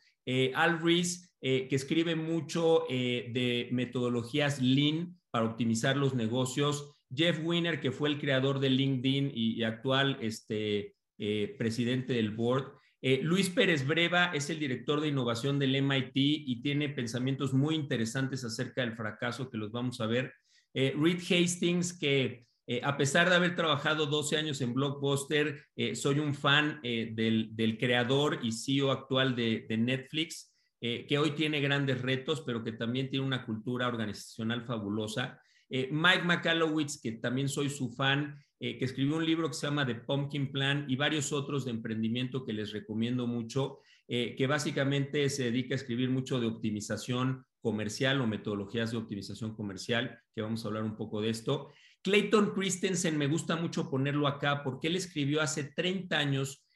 Al 0.54 0.80
Rees, 0.80 1.31
eh, 1.44 1.66
que 1.66 1.74
escribe 1.74 2.14
mucho 2.14 2.84
eh, 2.88 3.28
de 3.32 3.68
metodologías 3.72 4.62
Lean 4.62 5.18
para 5.32 5.44
optimizar 5.44 5.96
los 5.96 6.14
negocios. 6.14 6.94
Jeff 7.12 7.40
Winner, 7.42 7.80
que 7.80 7.90
fue 7.90 8.10
el 8.10 8.20
creador 8.20 8.60
de 8.60 8.70
LinkedIn 8.70 9.32
y, 9.34 9.64
actual 9.64 10.18
este, 10.20 10.94
eh, 11.18 11.56
presidente 11.58 12.12
del 12.12 12.30
board. 12.30 12.74
Luis 13.22 13.50
Pérez 13.50 13.84
Breva 13.84 14.26
es 14.26 14.48
el 14.50 14.60
director 14.60 15.00
de 15.00 15.08
innovación 15.08 15.58
del 15.58 15.74
MIT 15.74 16.12
y 16.14 16.62
tiene 16.62 16.88
pensamientos 16.88 17.52
muy 17.52 17.74
interesantes 17.74 18.44
acerca 18.44 18.82
del 18.82 18.94
fracaso 18.94 19.50
que 19.50 19.58
los 19.58 19.72
vamos 19.72 20.00
a 20.00 20.06
ver. 20.06 20.32
Reed 20.72 21.18
Hastings, 21.18 21.98
que 21.98 22.46
a 22.80 22.96
pesar 22.96 23.28
de 23.28 23.34
haber 23.34 23.56
trabajado 23.56 24.06
12 24.06 24.36
años 24.36 24.60
en 24.60 24.72
Blockbuster, 24.72 25.64
soy 25.94 26.20
un 26.20 26.32
fan 26.32 26.80
del, 26.80 27.76
creador 27.76 28.38
y 28.40 28.52
CEO 28.52 28.92
actual 28.92 29.34
de 29.34 29.76
Netflix. 29.76 30.51
Eh, 30.84 31.06
que 31.06 31.16
hoy 31.16 31.30
tiene 31.30 31.60
grandes 31.60 32.02
retos, 32.02 32.40
pero 32.40 32.64
que 32.64 32.72
también 32.72 33.08
tiene 33.08 33.24
una 33.24 33.46
cultura 33.46 33.86
organizacional 33.86 34.64
fabulosa. 34.64 35.40
Eh, 35.70 35.88
Mike 35.92 36.24
McAllowitz, 36.24 37.00
que 37.00 37.12
también 37.12 37.48
soy 37.48 37.70
su 37.70 37.88
fan, 37.88 38.36
eh, 38.58 38.76
que 38.78 38.86
escribió 38.86 39.14
un 39.14 39.24
libro 39.24 39.46
que 39.46 39.54
se 39.54 39.68
llama 39.68 39.86
The 39.86 39.94
Pumpkin 39.94 40.50
Plan 40.50 40.84
y 40.88 40.96
varios 40.96 41.32
otros 41.32 41.64
de 41.64 41.70
emprendimiento 41.70 42.44
que 42.44 42.52
les 42.52 42.72
recomiendo 42.72 43.28
mucho, 43.28 43.78
que 44.08 44.46
básicamente 44.46 45.30
se 45.30 45.44
dedica 45.44 45.74
a 45.74 45.76
escribir 45.76 46.10
mucho 46.10 46.38
de 46.38 46.46
optimización 46.46 47.46
comercial 47.62 48.20
o 48.20 48.26
metodologías 48.26 48.90
de 48.90 48.98
optimización 48.98 49.54
comercial, 49.56 50.18
que 50.34 50.42
vamos 50.42 50.62
a 50.62 50.68
hablar 50.68 50.82
un 50.82 50.96
poco 50.96 51.22
de 51.22 51.30
esto. 51.30 51.70
Clayton 52.02 52.52
Christensen, 52.52 53.16
me 53.16 53.26
gusta 53.26 53.56
mucho 53.56 53.88
ponerlo 53.88 54.26
acá 54.26 54.62
porque 54.62 54.88
él 54.88 54.96
escribió 54.96 55.40
hace 55.40 55.64
30 55.64 56.18
años 56.18 56.66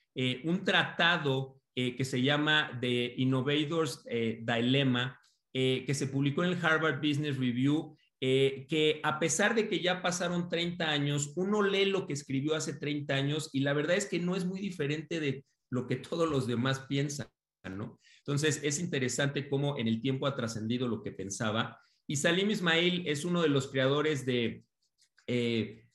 un 0.44 0.64
tratado 0.64 1.55
eh, 1.78 1.94
que 1.94 2.06
se 2.06 2.22
llama 2.22 2.70
The 2.80 3.16
Innovators 3.18 4.02
eh, 4.08 4.42
Dilemma, 4.42 5.20
eh, 5.52 5.84
que 5.86 5.92
se 5.92 6.06
publicó 6.06 6.42
en 6.42 6.52
el 6.52 6.64
Harvard 6.64 7.06
Business 7.06 7.36
Review, 7.36 7.94
que 8.18 9.00
a 9.04 9.18
pesar 9.18 9.54
de 9.54 9.68
que 9.68 9.80
ya 9.80 10.00
pasaron 10.00 10.48
30 10.48 10.88
años, 10.88 11.34
uno 11.36 11.62
lee 11.62 11.84
lo 11.84 12.06
que 12.06 12.14
escribió 12.14 12.54
hace 12.54 12.72
30 12.72 13.14
años 13.14 13.50
y 13.52 13.60
la 13.60 13.74
verdad 13.74 13.96
es 13.96 14.06
que 14.06 14.18
no 14.18 14.34
es 14.34 14.46
muy 14.46 14.58
diferente 14.58 15.20
de 15.20 15.44
lo 15.70 15.86
que 15.86 15.96
todos 15.96 16.26
los 16.28 16.46
demás 16.46 16.80
piensan, 16.88 17.28
¿no? 17.62 18.00
Entonces, 18.20 18.60
es 18.64 18.80
interesante 18.80 19.50
cómo 19.50 19.76
en 19.76 19.86
el 19.86 20.00
tiempo 20.00 20.26
ha 20.26 20.34
trascendido 20.34 20.88
lo 20.88 21.02
que 21.02 21.12
pensaba. 21.12 21.78
Y 22.06 22.16
Salim 22.16 22.50
Ismail 22.50 23.06
es 23.06 23.26
uno 23.26 23.42
de 23.42 23.50
los 23.50 23.68
creadores 23.68 24.24
de 24.24 24.64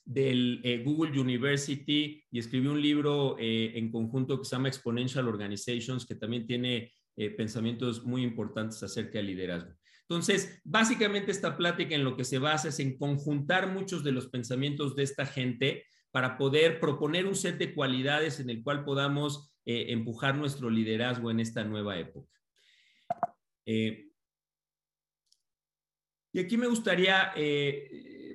del 0.04 0.60
eh, 0.64 0.82
Google 0.84 1.18
University 1.18 2.24
y 2.30 2.38
escribió 2.38 2.72
un 2.72 2.82
libro 2.82 3.36
eh, 3.38 3.72
en 3.76 3.90
conjunto 3.90 4.38
que 4.38 4.44
se 4.44 4.56
llama 4.56 4.68
Exponential 4.68 5.28
Organizations, 5.28 6.06
que 6.06 6.14
también 6.16 6.46
tiene 6.46 6.92
eh, 7.16 7.30
pensamientos 7.30 8.04
muy 8.04 8.22
importantes 8.22 8.82
acerca 8.82 9.18
del 9.18 9.26
liderazgo. 9.26 9.72
Entonces, 10.08 10.60
básicamente 10.64 11.30
esta 11.30 11.56
plática 11.56 11.94
en 11.94 12.04
lo 12.04 12.16
que 12.16 12.24
se 12.24 12.38
basa 12.38 12.68
es 12.68 12.80
en 12.80 12.98
conjuntar 12.98 13.68
muchos 13.68 14.02
de 14.04 14.12
los 14.12 14.28
pensamientos 14.28 14.96
de 14.96 15.04
esta 15.04 15.24
gente 15.24 15.84
para 16.10 16.36
poder 16.36 16.80
proponer 16.80 17.26
un 17.26 17.36
set 17.36 17.56
de 17.56 17.72
cualidades 17.74 18.40
en 18.40 18.50
el 18.50 18.62
cual 18.62 18.84
podamos 18.84 19.54
empujar 19.64 20.34
nuestro 20.34 20.68
liderazgo 20.68 21.30
en 21.30 21.40
esta 21.40 21.64
nueva 21.64 21.96
época. 21.96 22.28
Y 23.64 24.10
aquí 26.38 26.56
me 26.58 26.66
gustaría 26.66 27.32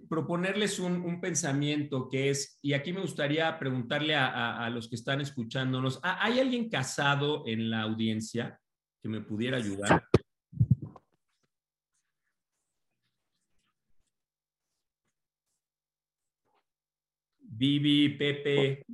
proponerles 0.08 0.80
un, 0.80 1.20
pensamiento 1.22 2.10
que 2.10 2.30
es, 2.30 2.60
y 2.62 2.74
aquí 2.74 2.94
me 2.94 3.02
gustaría 3.02 3.58
preguntarle 3.60 4.16
a, 4.16 4.70
los 4.70 4.88
que 4.88 4.96
están 4.96 5.22
escuchándonos, 5.22 6.00
¿hay 6.04 6.40
alguien 6.40 6.70
casado 6.70 7.44
en 7.48 7.70
la 7.70 7.82
audiencia 7.82 8.60
que 9.02 9.10
me 9.10 9.22
pudiera 9.22 9.58
ayudar? 9.58 10.04
Vivi, 17.40 18.10
Pepe. 18.10 18.86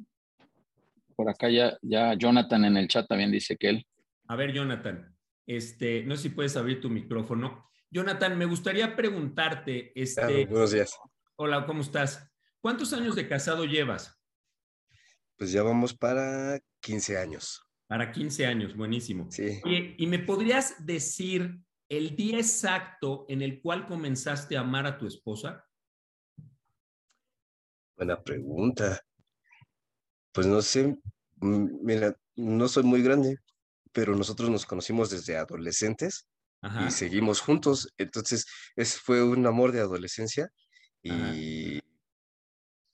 Por 1.15 1.29
acá 1.29 1.49
ya, 1.49 1.77
ya 1.81 2.13
Jonathan 2.13 2.65
en 2.65 2.77
el 2.77 2.87
chat 2.87 3.07
también 3.07 3.31
dice 3.31 3.57
que 3.57 3.69
él. 3.69 3.87
A 4.27 4.35
ver, 4.37 4.53
Jonathan, 4.53 5.13
este, 5.45 6.03
no 6.03 6.15
sé 6.15 6.23
si 6.23 6.29
puedes 6.29 6.55
abrir 6.55 6.79
tu 6.79 6.89
micrófono. 6.89 7.69
Jonathan, 7.93 8.35
me 8.35 8.45
gustaría 8.45 8.95
preguntarte, 8.95 9.91
este, 9.93 10.47
buenos 10.47 10.71
días. 10.71 10.97
Hola, 11.35 11.63
¿cómo 11.67 11.81
estás? 11.81 12.27
¿Cuántos 12.59 12.91
años 12.91 13.15
de 13.15 13.27
casado 13.27 13.65
llevas? 13.65 14.19
Pues 15.37 15.51
ya 15.51 15.61
vamos 15.61 15.93
para 15.93 16.59
15 16.79 17.19
años. 17.19 17.61
Para 17.85 18.11
15 18.11 18.47
años, 18.47 18.75
buenísimo. 18.75 19.29
Sí. 19.29 19.61
¿Y 19.63 20.07
me 20.07 20.17
podrías 20.17 20.83
decir 20.83 21.59
el 21.87 22.15
día 22.15 22.39
exacto 22.39 23.27
en 23.29 23.43
el 23.43 23.61
cual 23.61 23.85
comenzaste 23.85 24.57
a 24.57 24.61
amar 24.61 24.87
a 24.87 24.97
tu 24.97 25.05
esposa? 25.05 25.63
Buena 27.95 28.19
pregunta. 28.23 28.99
Pues 30.31 30.47
no 30.47 30.63
sé, 30.63 30.97
mira, 31.39 32.17
no 32.35 32.67
soy 32.67 32.81
muy 32.85 33.03
grande, 33.03 33.37
pero 33.91 34.15
nosotros 34.15 34.49
nos 34.49 34.65
conocimos 34.65 35.11
desde 35.11 35.37
adolescentes 35.37 36.27
y 36.87 36.91
seguimos 36.91 37.41
juntos. 37.41 37.93
Entonces, 37.97 38.45
ese 38.75 38.97
fue 38.99 39.23
un 39.23 39.45
amor 39.45 39.71
de 39.71 39.81
adolescencia 39.81 40.49
y 41.01 41.81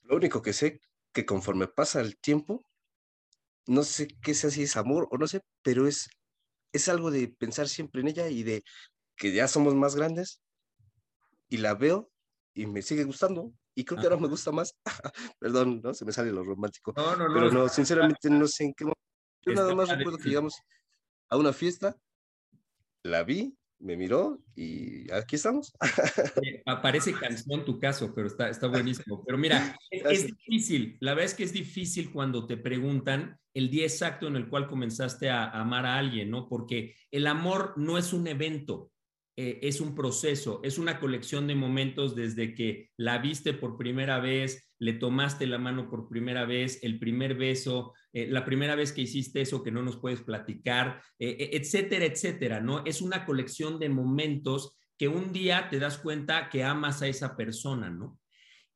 lo 0.03 0.15
único 0.15 0.41
que 0.41 0.53
sé 0.53 0.81
que 1.13 1.25
conforme 1.25 1.67
pasa 1.67 2.01
el 2.01 2.17
tiempo, 2.19 2.65
no 3.67 3.83
sé 3.83 4.07
qué 4.21 4.33
sea 4.33 4.49
si 4.49 4.63
es 4.63 4.77
amor 4.77 5.07
o 5.11 5.17
no 5.17 5.27
sé, 5.27 5.41
pero 5.61 5.87
es, 5.87 6.09
es 6.73 6.89
algo 6.89 7.11
de 7.11 7.27
pensar 7.27 7.67
siempre 7.67 8.01
en 8.01 8.07
ella 8.07 8.27
y 8.27 8.43
de 8.43 8.63
que 9.15 9.31
ya 9.33 9.47
somos 9.47 9.75
más 9.75 9.95
grandes 9.95 10.41
y 11.49 11.57
la 11.57 11.75
veo 11.75 12.11
y 12.53 12.65
me 12.65 12.81
sigue 12.81 13.03
gustando 13.03 13.53
y 13.75 13.85
creo 13.85 13.99
que 13.99 14.07
ahora 14.07 14.19
me 14.19 14.27
gusta 14.27 14.51
más. 14.51 14.75
Perdón, 15.39 15.81
¿no? 15.83 15.93
Se 15.93 16.03
me 16.03 16.11
sale 16.11 16.31
lo 16.31 16.43
romántico. 16.43 16.93
No, 16.97 17.15
no, 17.15 17.27
no. 17.27 17.33
Pero 17.33 17.51
no, 17.51 17.69
sinceramente 17.69 18.29
no 18.29 18.47
sé 18.47 18.65
en 18.65 18.73
qué 18.73 18.85
momento. 18.85 18.99
Yo 19.41 19.53
nada 19.53 19.73
más 19.73 19.89
recuerdo 19.89 20.17
que 20.17 20.29
llegamos 20.29 20.55
a 21.29 21.37
una 21.37 21.53
fiesta, 21.53 21.95
la 23.03 23.23
vi, 23.23 23.55
me 23.79 23.95
miró 23.95 24.41
y 24.55 25.09
aquí 25.11 25.37
estamos. 25.37 25.73
Aparece 26.65 27.13
canción 27.13 27.63
tu 27.63 27.79
caso, 27.79 28.13
pero 28.13 28.27
está, 28.27 28.49
está 28.49 28.67
buenísimo. 28.67 29.23
Pero 29.25 29.37
mira, 29.37 29.77
es, 29.91 30.27
difícil, 30.27 30.97
la 30.99 31.13
verdad 31.13 31.31
es 31.31 31.33
que 31.33 31.43
es 31.43 31.53
difícil 31.53 32.11
cuando 32.11 32.45
te 32.45 32.57
preguntan 32.57 33.37
el 33.53 33.69
día 33.69 33.83
exacto 33.83 34.27
en 34.27 34.35
el 34.35 34.49
cual 34.49 34.67
comenzaste 34.67 35.29
a 35.29 35.49
amar 35.49 35.85
a 35.85 35.97
alguien, 35.97 36.29
¿no? 36.29 36.47
Porque 36.47 36.95
el 37.11 37.25
amor 37.27 37.73
no 37.77 37.97
es 37.97 38.13
un 38.13 38.27
evento, 38.27 38.91
eh, 39.37 39.59
es 39.63 39.79
un 39.79 39.95
proceso, 39.95 40.59
es 40.63 40.77
una 40.77 40.99
colección 40.99 41.47
de 41.47 41.55
momentos 41.55 42.15
desde 42.15 42.53
que 42.53 42.89
la 42.97 43.17
viste 43.19 43.53
por 43.53 43.77
primera 43.77 44.19
vez, 44.19 44.69
le 44.77 44.93
tomaste 44.93 45.47
la 45.47 45.57
mano 45.57 45.89
por 45.89 46.09
primera 46.09 46.45
vez, 46.45 46.79
el 46.83 46.99
primer 46.99 47.35
beso, 47.35 47.93
eh, 48.13 48.27
la 48.27 48.45
primera 48.45 48.75
vez 48.75 48.91
que 48.91 49.01
hiciste 49.01 49.41
eso 49.41 49.63
que 49.63 49.71
no 49.71 49.81
nos 49.81 49.97
puedes 49.97 50.21
platicar, 50.21 51.01
eh, 51.19 51.51
etcétera, 51.53 52.05
etcétera, 52.05 52.59
¿no? 52.59 52.83
Es 52.85 53.01
una 53.01 53.25
colección 53.25 53.79
de 53.79 53.89
momentos 53.89 54.77
que 54.97 55.07
un 55.07 55.31
día 55.31 55.69
te 55.69 55.79
das 55.79 55.97
cuenta 55.97 56.49
que 56.49 56.63
amas 56.63 57.01
a 57.01 57.07
esa 57.07 57.37
persona, 57.37 57.89
¿no? 57.89 58.19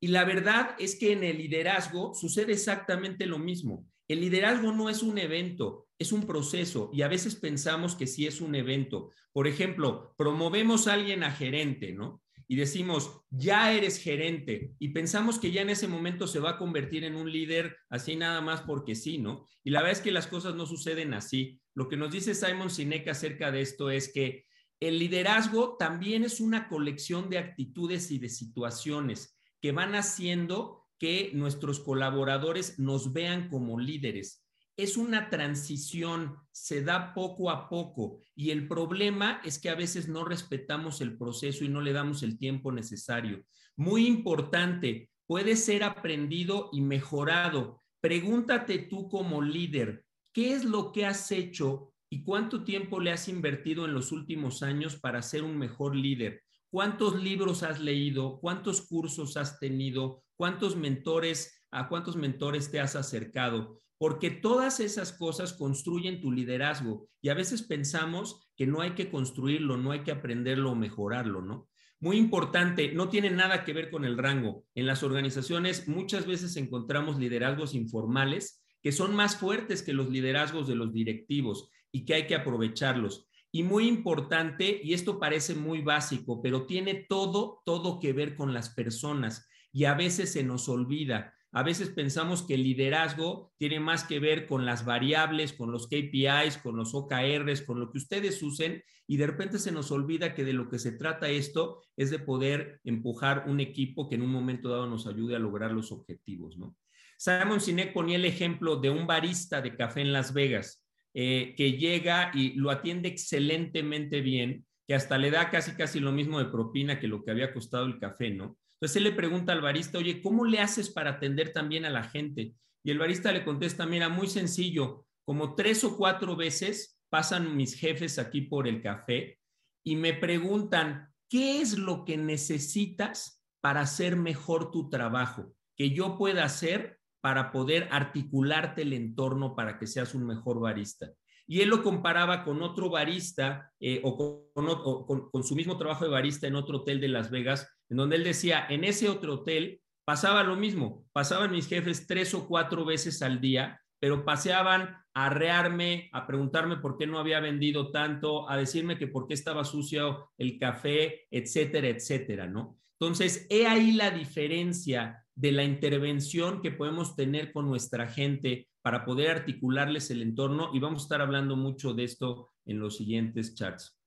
Y 0.00 0.08
la 0.08 0.24
verdad 0.24 0.76
es 0.78 0.96
que 0.96 1.12
en 1.12 1.24
el 1.24 1.38
liderazgo 1.38 2.14
sucede 2.14 2.52
exactamente 2.52 3.26
lo 3.26 3.38
mismo. 3.38 3.86
El 4.06 4.20
liderazgo 4.20 4.72
no 4.72 4.90
es 4.90 5.02
un 5.02 5.18
evento, 5.18 5.88
es 5.98 6.12
un 6.12 6.26
proceso 6.26 6.90
y 6.92 7.02
a 7.02 7.08
veces 7.08 7.36
pensamos 7.36 7.94
que 7.94 8.06
sí 8.06 8.26
es 8.26 8.40
un 8.40 8.54
evento. 8.54 9.10
Por 9.32 9.46
ejemplo, 9.46 10.14
promovemos 10.16 10.88
a 10.88 10.94
alguien 10.94 11.22
a 11.24 11.30
gerente, 11.30 11.92
¿no? 11.92 12.22
Y 12.46 12.56
decimos, 12.56 13.22
ya 13.30 13.72
eres 13.72 13.98
gerente 13.98 14.74
y 14.78 14.88
pensamos 14.88 15.38
que 15.38 15.50
ya 15.50 15.62
en 15.62 15.70
ese 15.70 15.88
momento 15.88 16.26
se 16.26 16.40
va 16.40 16.50
a 16.50 16.58
convertir 16.58 17.04
en 17.04 17.16
un 17.16 17.30
líder 17.30 17.76
así 17.88 18.16
nada 18.16 18.40
más 18.40 18.62
porque 18.62 18.94
sí, 18.94 19.18
¿no? 19.18 19.46
Y 19.62 19.70
la 19.70 19.80
verdad 19.80 19.98
es 19.98 20.02
que 20.02 20.12
las 20.12 20.26
cosas 20.26 20.54
no 20.54 20.66
suceden 20.66 21.14
así. 21.14 21.60
Lo 21.74 21.88
que 21.88 21.96
nos 21.96 22.12
dice 22.12 22.34
Simon 22.34 22.70
Sinek 22.70 23.08
acerca 23.08 23.50
de 23.50 23.62
esto 23.62 23.90
es 23.90 24.12
que 24.12 24.44
el 24.80 24.98
liderazgo 24.98 25.76
también 25.78 26.24
es 26.24 26.40
una 26.40 26.68
colección 26.68 27.30
de 27.30 27.38
actitudes 27.38 28.10
y 28.10 28.18
de 28.18 28.28
situaciones 28.28 29.38
que 29.60 29.72
van 29.72 29.94
haciendo 29.94 30.84
que 30.98 31.30
nuestros 31.32 31.80
colaboradores 31.80 32.78
nos 32.78 33.12
vean 33.12 33.48
como 33.48 33.80
líderes. 33.80 34.43
Es 34.76 34.96
una 34.96 35.30
transición, 35.30 36.36
se 36.50 36.82
da 36.82 37.14
poco 37.14 37.50
a 37.50 37.68
poco 37.68 38.20
y 38.34 38.50
el 38.50 38.66
problema 38.66 39.40
es 39.44 39.58
que 39.58 39.70
a 39.70 39.74
veces 39.74 40.08
no 40.08 40.24
respetamos 40.24 41.00
el 41.00 41.16
proceso 41.16 41.64
y 41.64 41.68
no 41.68 41.80
le 41.80 41.92
damos 41.92 42.22
el 42.22 42.38
tiempo 42.38 42.72
necesario. 42.72 43.44
Muy 43.76 44.06
importante, 44.06 45.10
puede 45.26 45.56
ser 45.56 45.84
aprendido 45.84 46.70
y 46.72 46.80
mejorado. 46.80 47.82
Pregúntate 48.00 48.78
tú 48.78 49.08
como 49.08 49.42
líder, 49.42 50.04
¿qué 50.32 50.52
es 50.52 50.64
lo 50.64 50.92
que 50.92 51.06
has 51.06 51.30
hecho 51.30 51.92
y 52.10 52.22
cuánto 52.22 52.64
tiempo 52.64 53.00
le 53.00 53.12
has 53.12 53.28
invertido 53.28 53.84
en 53.84 53.94
los 53.94 54.12
últimos 54.12 54.62
años 54.62 54.96
para 54.96 55.22
ser 55.22 55.42
un 55.42 55.56
mejor 55.56 55.96
líder? 55.96 56.43
¿Cuántos 56.74 57.22
libros 57.22 57.62
has 57.62 57.78
leído? 57.78 58.40
¿Cuántos 58.40 58.82
cursos 58.82 59.36
has 59.36 59.60
tenido? 59.60 60.24
¿Cuántos 60.34 60.74
mentores, 60.74 61.64
a 61.70 61.88
cuántos 61.88 62.16
mentores 62.16 62.72
te 62.72 62.80
has 62.80 62.96
acercado? 62.96 63.80
Porque 63.96 64.32
todas 64.32 64.80
esas 64.80 65.12
cosas 65.12 65.52
construyen 65.52 66.20
tu 66.20 66.32
liderazgo 66.32 67.06
y 67.22 67.28
a 67.28 67.34
veces 67.34 67.62
pensamos 67.62 68.50
que 68.56 68.66
no 68.66 68.80
hay 68.80 68.96
que 68.96 69.08
construirlo, 69.08 69.76
no 69.76 69.92
hay 69.92 70.00
que 70.00 70.10
aprenderlo 70.10 70.72
o 70.72 70.74
mejorarlo, 70.74 71.42
¿no? 71.42 71.68
Muy 72.00 72.16
importante, 72.16 72.90
no 72.92 73.08
tiene 73.08 73.30
nada 73.30 73.62
que 73.62 73.72
ver 73.72 73.88
con 73.88 74.04
el 74.04 74.18
rango. 74.18 74.64
En 74.74 74.86
las 74.86 75.04
organizaciones 75.04 75.86
muchas 75.86 76.26
veces 76.26 76.56
encontramos 76.56 77.20
liderazgos 77.20 77.76
informales 77.76 78.64
que 78.82 78.90
son 78.90 79.14
más 79.14 79.36
fuertes 79.36 79.84
que 79.84 79.92
los 79.92 80.10
liderazgos 80.10 80.66
de 80.66 80.74
los 80.74 80.92
directivos 80.92 81.70
y 81.92 82.04
que 82.04 82.14
hay 82.14 82.26
que 82.26 82.34
aprovecharlos. 82.34 83.28
Y 83.54 83.62
muy 83.62 83.86
importante, 83.86 84.80
y 84.82 84.94
esto 84.94 85.20
parece 85.20 85.54
muy 85.54 85.80
básico, 85.80 86.42
pero 86.42 86.66
tiene 86.66 87.06
todo, 87.08 87.62
todo 87.64 88.00
que 88.00 88.12
ver 88.12 88.34
con 88.34 88.52
las 88.52 88.70
personas 88.70 89.48
y 89.70 89.84
a 89.84 89.94
veces 89.94 90.32
se 90.32 90.42
nos 90.42 90.68
olvida. 90.68 91.32
A 91.52 91.62
veces 91.62 91.90
pensamos 91.90 92.42
que 92.42 92.54
el 92.54 92.64
liderazgo 92.64 93.52
tiene 93.56 93.78
más 93.78 94.02
que 94.02 94.18
ver 94.18 94.48
con 94.48 94.66
las 94.66 94.84
variables, 94.84 95.52
con 95.52 95.70
los 95.70 95.86
KPIs, 95.86 96.58
con 96.64 96.74
los 96.74 96.96
OKRs, 96.96 97.62
con 97.62 97.78
lo 97.78 97.92
que 97.92 97.98
ustedes 97.98 98.42
usen 98.42 98.82
y 99.06 99.18
de 99.18 99.28
repente 99.28 99.60
se 99.60 99.70
nos 99.70 99.92
olvida 99.92 100.34
que 100.34 100.42
de 100.42 100.52
lo 100.52 100.68
que 100.68 100.80
se 100.80 100.90
trata 100.90 101.28
esto 101.28 101.80
es 101.96 102.10
de 102.10 102.18
poder 102.18 102.80
empujar 102.82 103.44
un 103.46 103.60
equipo 103.60 104.08
que 104.08 104.16
en 104.16 104.22
un 104.22 104.30
momento 104.30 104.68
dado 104.68 104.88
nos 104.88 105.06
ayude 105.06 105.36
a 105.36 105.38
lograr 105.38 105.70
los 105.70 105.92
objetivos, 105.92 106.58
¿no? 106.58 106.74
Simon 107.18 107.60
Sinek 107.60 107.92
ponía 107.92 108.16
el 108.16 108.24
ejemplo 108.24 108.74
de 108.74 108.90
un 108.90 109.06
barista 109.06 109.62
de 109.62 109.76
café 109.76 110.00
en 110.00 110.12
Las 110.12 110.34
Vegas 110.34 110.83
eh, 111.14 111.54
que 111.56 111.72
llega 111.72 112.30
y 112.34 112.54
lo 112.54 112.70
atiende 112.70 113.08
excelentemente 113.08 114.20
bien, 114.20 114.66
que 114.86 114.94
hasta 114.94 115.16
le 115.16 115.30
da 115.30 115.50
casi 115.50 115.72
casi 115.72 116.00
lo 116.00 116.12
mismo 116.12 116.38
de 116.38 116.50
propina 116.50 116.98
que 116.98 117.08
lo 117.08 117.24
que 117.24 117.30
había 117.30 117.54
costado 117.54 117.86
el 117.86 117.98
café, 117.98 118.30
¿no? 118.30 118.58
Entonces 118.74 118.96
él 118.96 119.04
le 119.04 119.12
pregunta 119.12 119.52
al 119.52 119.62
barista, 119.62 119.98
oye, 119.98 120.20
¿cómo 120.20 120.44
le 120.44 120.60
haces 120.60 120.90
para 120.90 121.12
atender 121.12 121.52
también 121.52 121.84
a 121.84 121.90
la 121.90 122.02
gente? 122.02 122.54
Y 122.84 122.90
el 122.90 122.98
barista 122.98 123.32
le 123.32 123.44
contesta, 123.44 123.86
mira, 123.86 124.08
muy 124.08 124.26
sencillo, 124.26 125.06
como 125.24 125.54
tres 125.54 125.84
o 125.84 125.96
cuatro 125.96 126.36
veces 126.36 127.00
pasan 127.08 127.56
mis 127.56 127.74
jefes 127.76 128.18
aquí 128.18 128.42
por 128.42 128.66
el 128.66 128.82
café 128.82 129.38
y 129.84 129.96
me 129.96 130.14
preguntan, 130.14 131.14
¿qué 131.30 131.60
es 131.60 131.78
lo 131.78 132.04
que 132.04 132.16
necesitas 132.16 133.42
para 133.60 133.82
hacer 133.82 134.16
mejor 134.16 134.70
tu 134.70 134.90
trabajo? 134.90 135.54
Que 135.76 135.90
yo 135.90 136.18
pueda 136.18 136.44
hacer 136.44 136.98
para 137.24 137.52
poder 137.52 137.88
articularte 137.90 138.82
el 138.82 138.92
entorno 138.92 139.56
para 139.56 139.78
que 139.78 139.86
seas 139.86 140.14
un 140.14 140.26
mejor 140.26 140.60
barista. 140.60 141.10
Y 141.46 141.62
él 141.62 141.70
lo 141.70 141.82
comparaba 141.82 142.44
con 142.44 142.60
otro 142.60 142.90
barista 142.90 143.72
eh, 143.80 144.02
o, 144.04 144.50
con, 144.52 145.30
con, 145.30 145.42
su 145.42 145.56
mismo 145.56 145.78
trabajo 145.78 146.04
de 146.04 146.10
barista 146.10 146.46
en 146.46 146.54
otro 146.54 146.80
hotel 146.80 147.00
de 147.00 147.08
Las 147.08 147.30
Vegas, 147.30 147.66
en 147.88 147.96
donde 147.96 148.16
él 148.16 148.24
decía, 148.24 148.66
en 148.68 148.84
ese 148.84 149.08
otro 149.08 149.36
hotel 149.36 149.80
pasaba 150.04 150.42
lo 150.42 150.54
mismo, 150.54 151.06
pasaban 151.14 151.52
mis 151.52 151.66
jefes 151.66 152.06
tres 152.06 152.34
o 152.34 152.46
cuatro 152.46 152.84
veces 152.84 153.22
al 153.22 153.40
día, 153.40 153.80
pero 153.98 154.26
paseaban 154.26 154.82
a 155.14 155.26
arrearme, 155.26 156.10
a 156.12 156.26
preguntarme 156.26 156.76
por 156.76 156.98
qué 156.98 157.06
no 157.06 157.18
había 157.18 157.40
vendido 157.40 157.90
tanto, 157.90 158.50
a 158.50 158.58
decirme 158.58 158.98
que 158.98 159.06
por 159.06 159.26
qué 159.26 159.32
estaba 159.32 159.64
sucio 159.64 160.28
el 160.36 160.58
café, 160.58 161.22
etcétera, 161.30 161.88
etcétera, 161.88 162.46
¿no? 162.46 162.78
Entonces, 163.00 163.46
he 163.48 163.66
ahí 163.66 163.92
la 163.92 164.10
diferencia 164.10 165.23
de 165.34 165.52
la 165.52 165.64
intervención 165.64 166.62
que 166.62 166.70
podemos 166.70 167.16
tener 167.16 167.52
con 167.52 167.66
nuestra 167.66 168.06
gente 168.06 168.68
para 168.82 169.04
poder 169.04 169.30
articularles 169.30 170.10
el 170.10 170.22
entorno 170.22 170.70
y 170.72 170.78
vamos 170.78 171.02
a 171.02 171.04
estar 171.04 171.20
hablando 171.20 171.56
mucho 171.56 171.94
de 171.94 172.04
esto 172.04 172.52
en 172.66 172.78
los 172.78 172.96
siguientes 172.96 173.54
charts. 173.54 173.98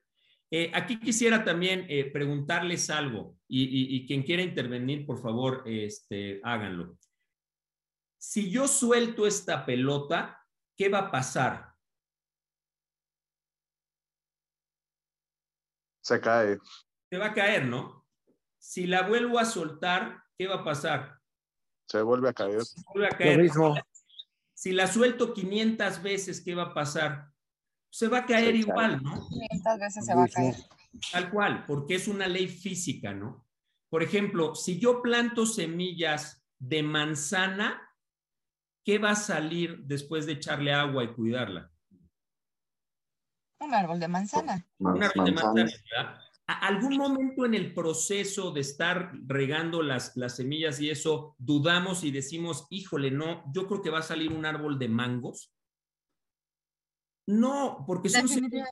Eh, 0.49 0.71
aquí 0.73 0.99
quisiera 0.99 1.43
también 1.43 1.85
eh, 1.89 2.09
preguntarles 2.09 2.89
algo 2.89 3.35
y, 3.49 4.05
quien 4.07 4.23
quiera 4.23 4.41
intervenir, 4.41 5.05
por 5.05 5.21
favor, 5.21 5.63
este, 5.65 6.39
háganlo. 6.43 6.97
Si 8.17 8.49
yo 8.49 8.67
suelto 8.67 9.27
esta 9.27 9.65
pelota, 9.65 10.41
¿qué 10.77 10.87
va 10.89 10.99
a 10.99 11.11
pasar? 11.11 11.73
Se 16.01 16.21
cae. 16.21 16.57
Se 17.09 17.17
va 17.17 17.27
a 17.27 17.33
caer, 17.33 17.65
¿no? 17.65 18.05
Si 18.57 18.87
la 18.87 19.01
vuelvo 19.01 19.39
a 19.39 19.45
soltar, 19.45 20.23
¿qué 20.37 20.47
va 20.47 20.55
a 20.55 20.63
pasar? 20.63 21.16
Se 21.88 22.02
vuelve 22.02 22.30
a 22.30 22.34
caer. 22.34 22.63
Se 22.63 22.82
vuelve 22.93 23.08
a 23.08 23.17
caer. 23.17 23.52
Si 24.54 24.71
la 24.71 24.88
suelto 24.88 25.34
500 25.34 26.02
veces, 26.02 26.41
¿qué 26.41 26.56
va 26.56 26.63
a 26.63 26.73
pasar? 26.73 27.32
Se 27.89 28.08
va 28.08 28.19
a 28.19 28.26
caer 28.26 28.56
igual, 28.56 29.02
¿no? 29.02 29.28
500 29.30 29.80
veces 29.80 30.06
se 30.06 30.15
va 30.15 30.23
a 30.26 30.28
caer. 30.28 30.56
Tal 31.12 31.30
cual, 31.30 31.65
porque 31.65 31.95
es 31.95 32.08
una 32.08 32.28
ley 32.28 32.47
física, 32.47 33.13
¿no? 33.13 33.45
Por 33.89 34.04
ejemplo, 34.04 34.56
si 34.56 34.80
yo 34.80 35.02
planto 35.02 35.45
semillas 35.45 36.43
de 36.60 36.84
manzana, 36.84 37.82
¿qué 38.84 38.97
va 38.97 39.12
a 39.12 39.15
salir 39.15 39.84
después 39.86 40.26
de 40.26 40.34
echarle 40.34 40.73
agua 40.73 41.04
y 41.04 41.13
cuidarla? 41.13 41.71
Un 43.60 43.73
árbol 43.73 44.00
de 44.00 44.08
manzana. 44.08 44.65
Un 44.80 45.04
árbol 45.04 45.26
de 45.26 45.32
manzana, 45.32 45.54
¿verdad? 45.54 46.21
Algún 46.53 46.95
momento 46.95 47.45
en 47.45 47.53
el 47.53 47.73
proceso 47.73 48.51
de 48.51 48.62
estar 48.62 49.12
regando 49.25 49.81
las, 49.81 50.15
las 50.15 50.38
semillas 50.38 50.79
y 50.79 50.89
eso, 50.89 51.36
dudamos 51.38 52.05
y 52.05 52.12
decimos, 52.12 52.67
híjole, 52.69 53.12
no, 53.12 53.43
yo 53.53 53.67
creo 53.67 53.81
que 53.81 53.89
va 53.89 53.99
a 53.99 54.03
salir 54.03 54.31
un 54.31 54.45
árbol 54.45 54.79
de 54.79 54.88
mangos? 54.88 55.53
No, 57.27 57.83
porque 57.86 58.07
son 58.07 58.29
semillas, 58.29 58.69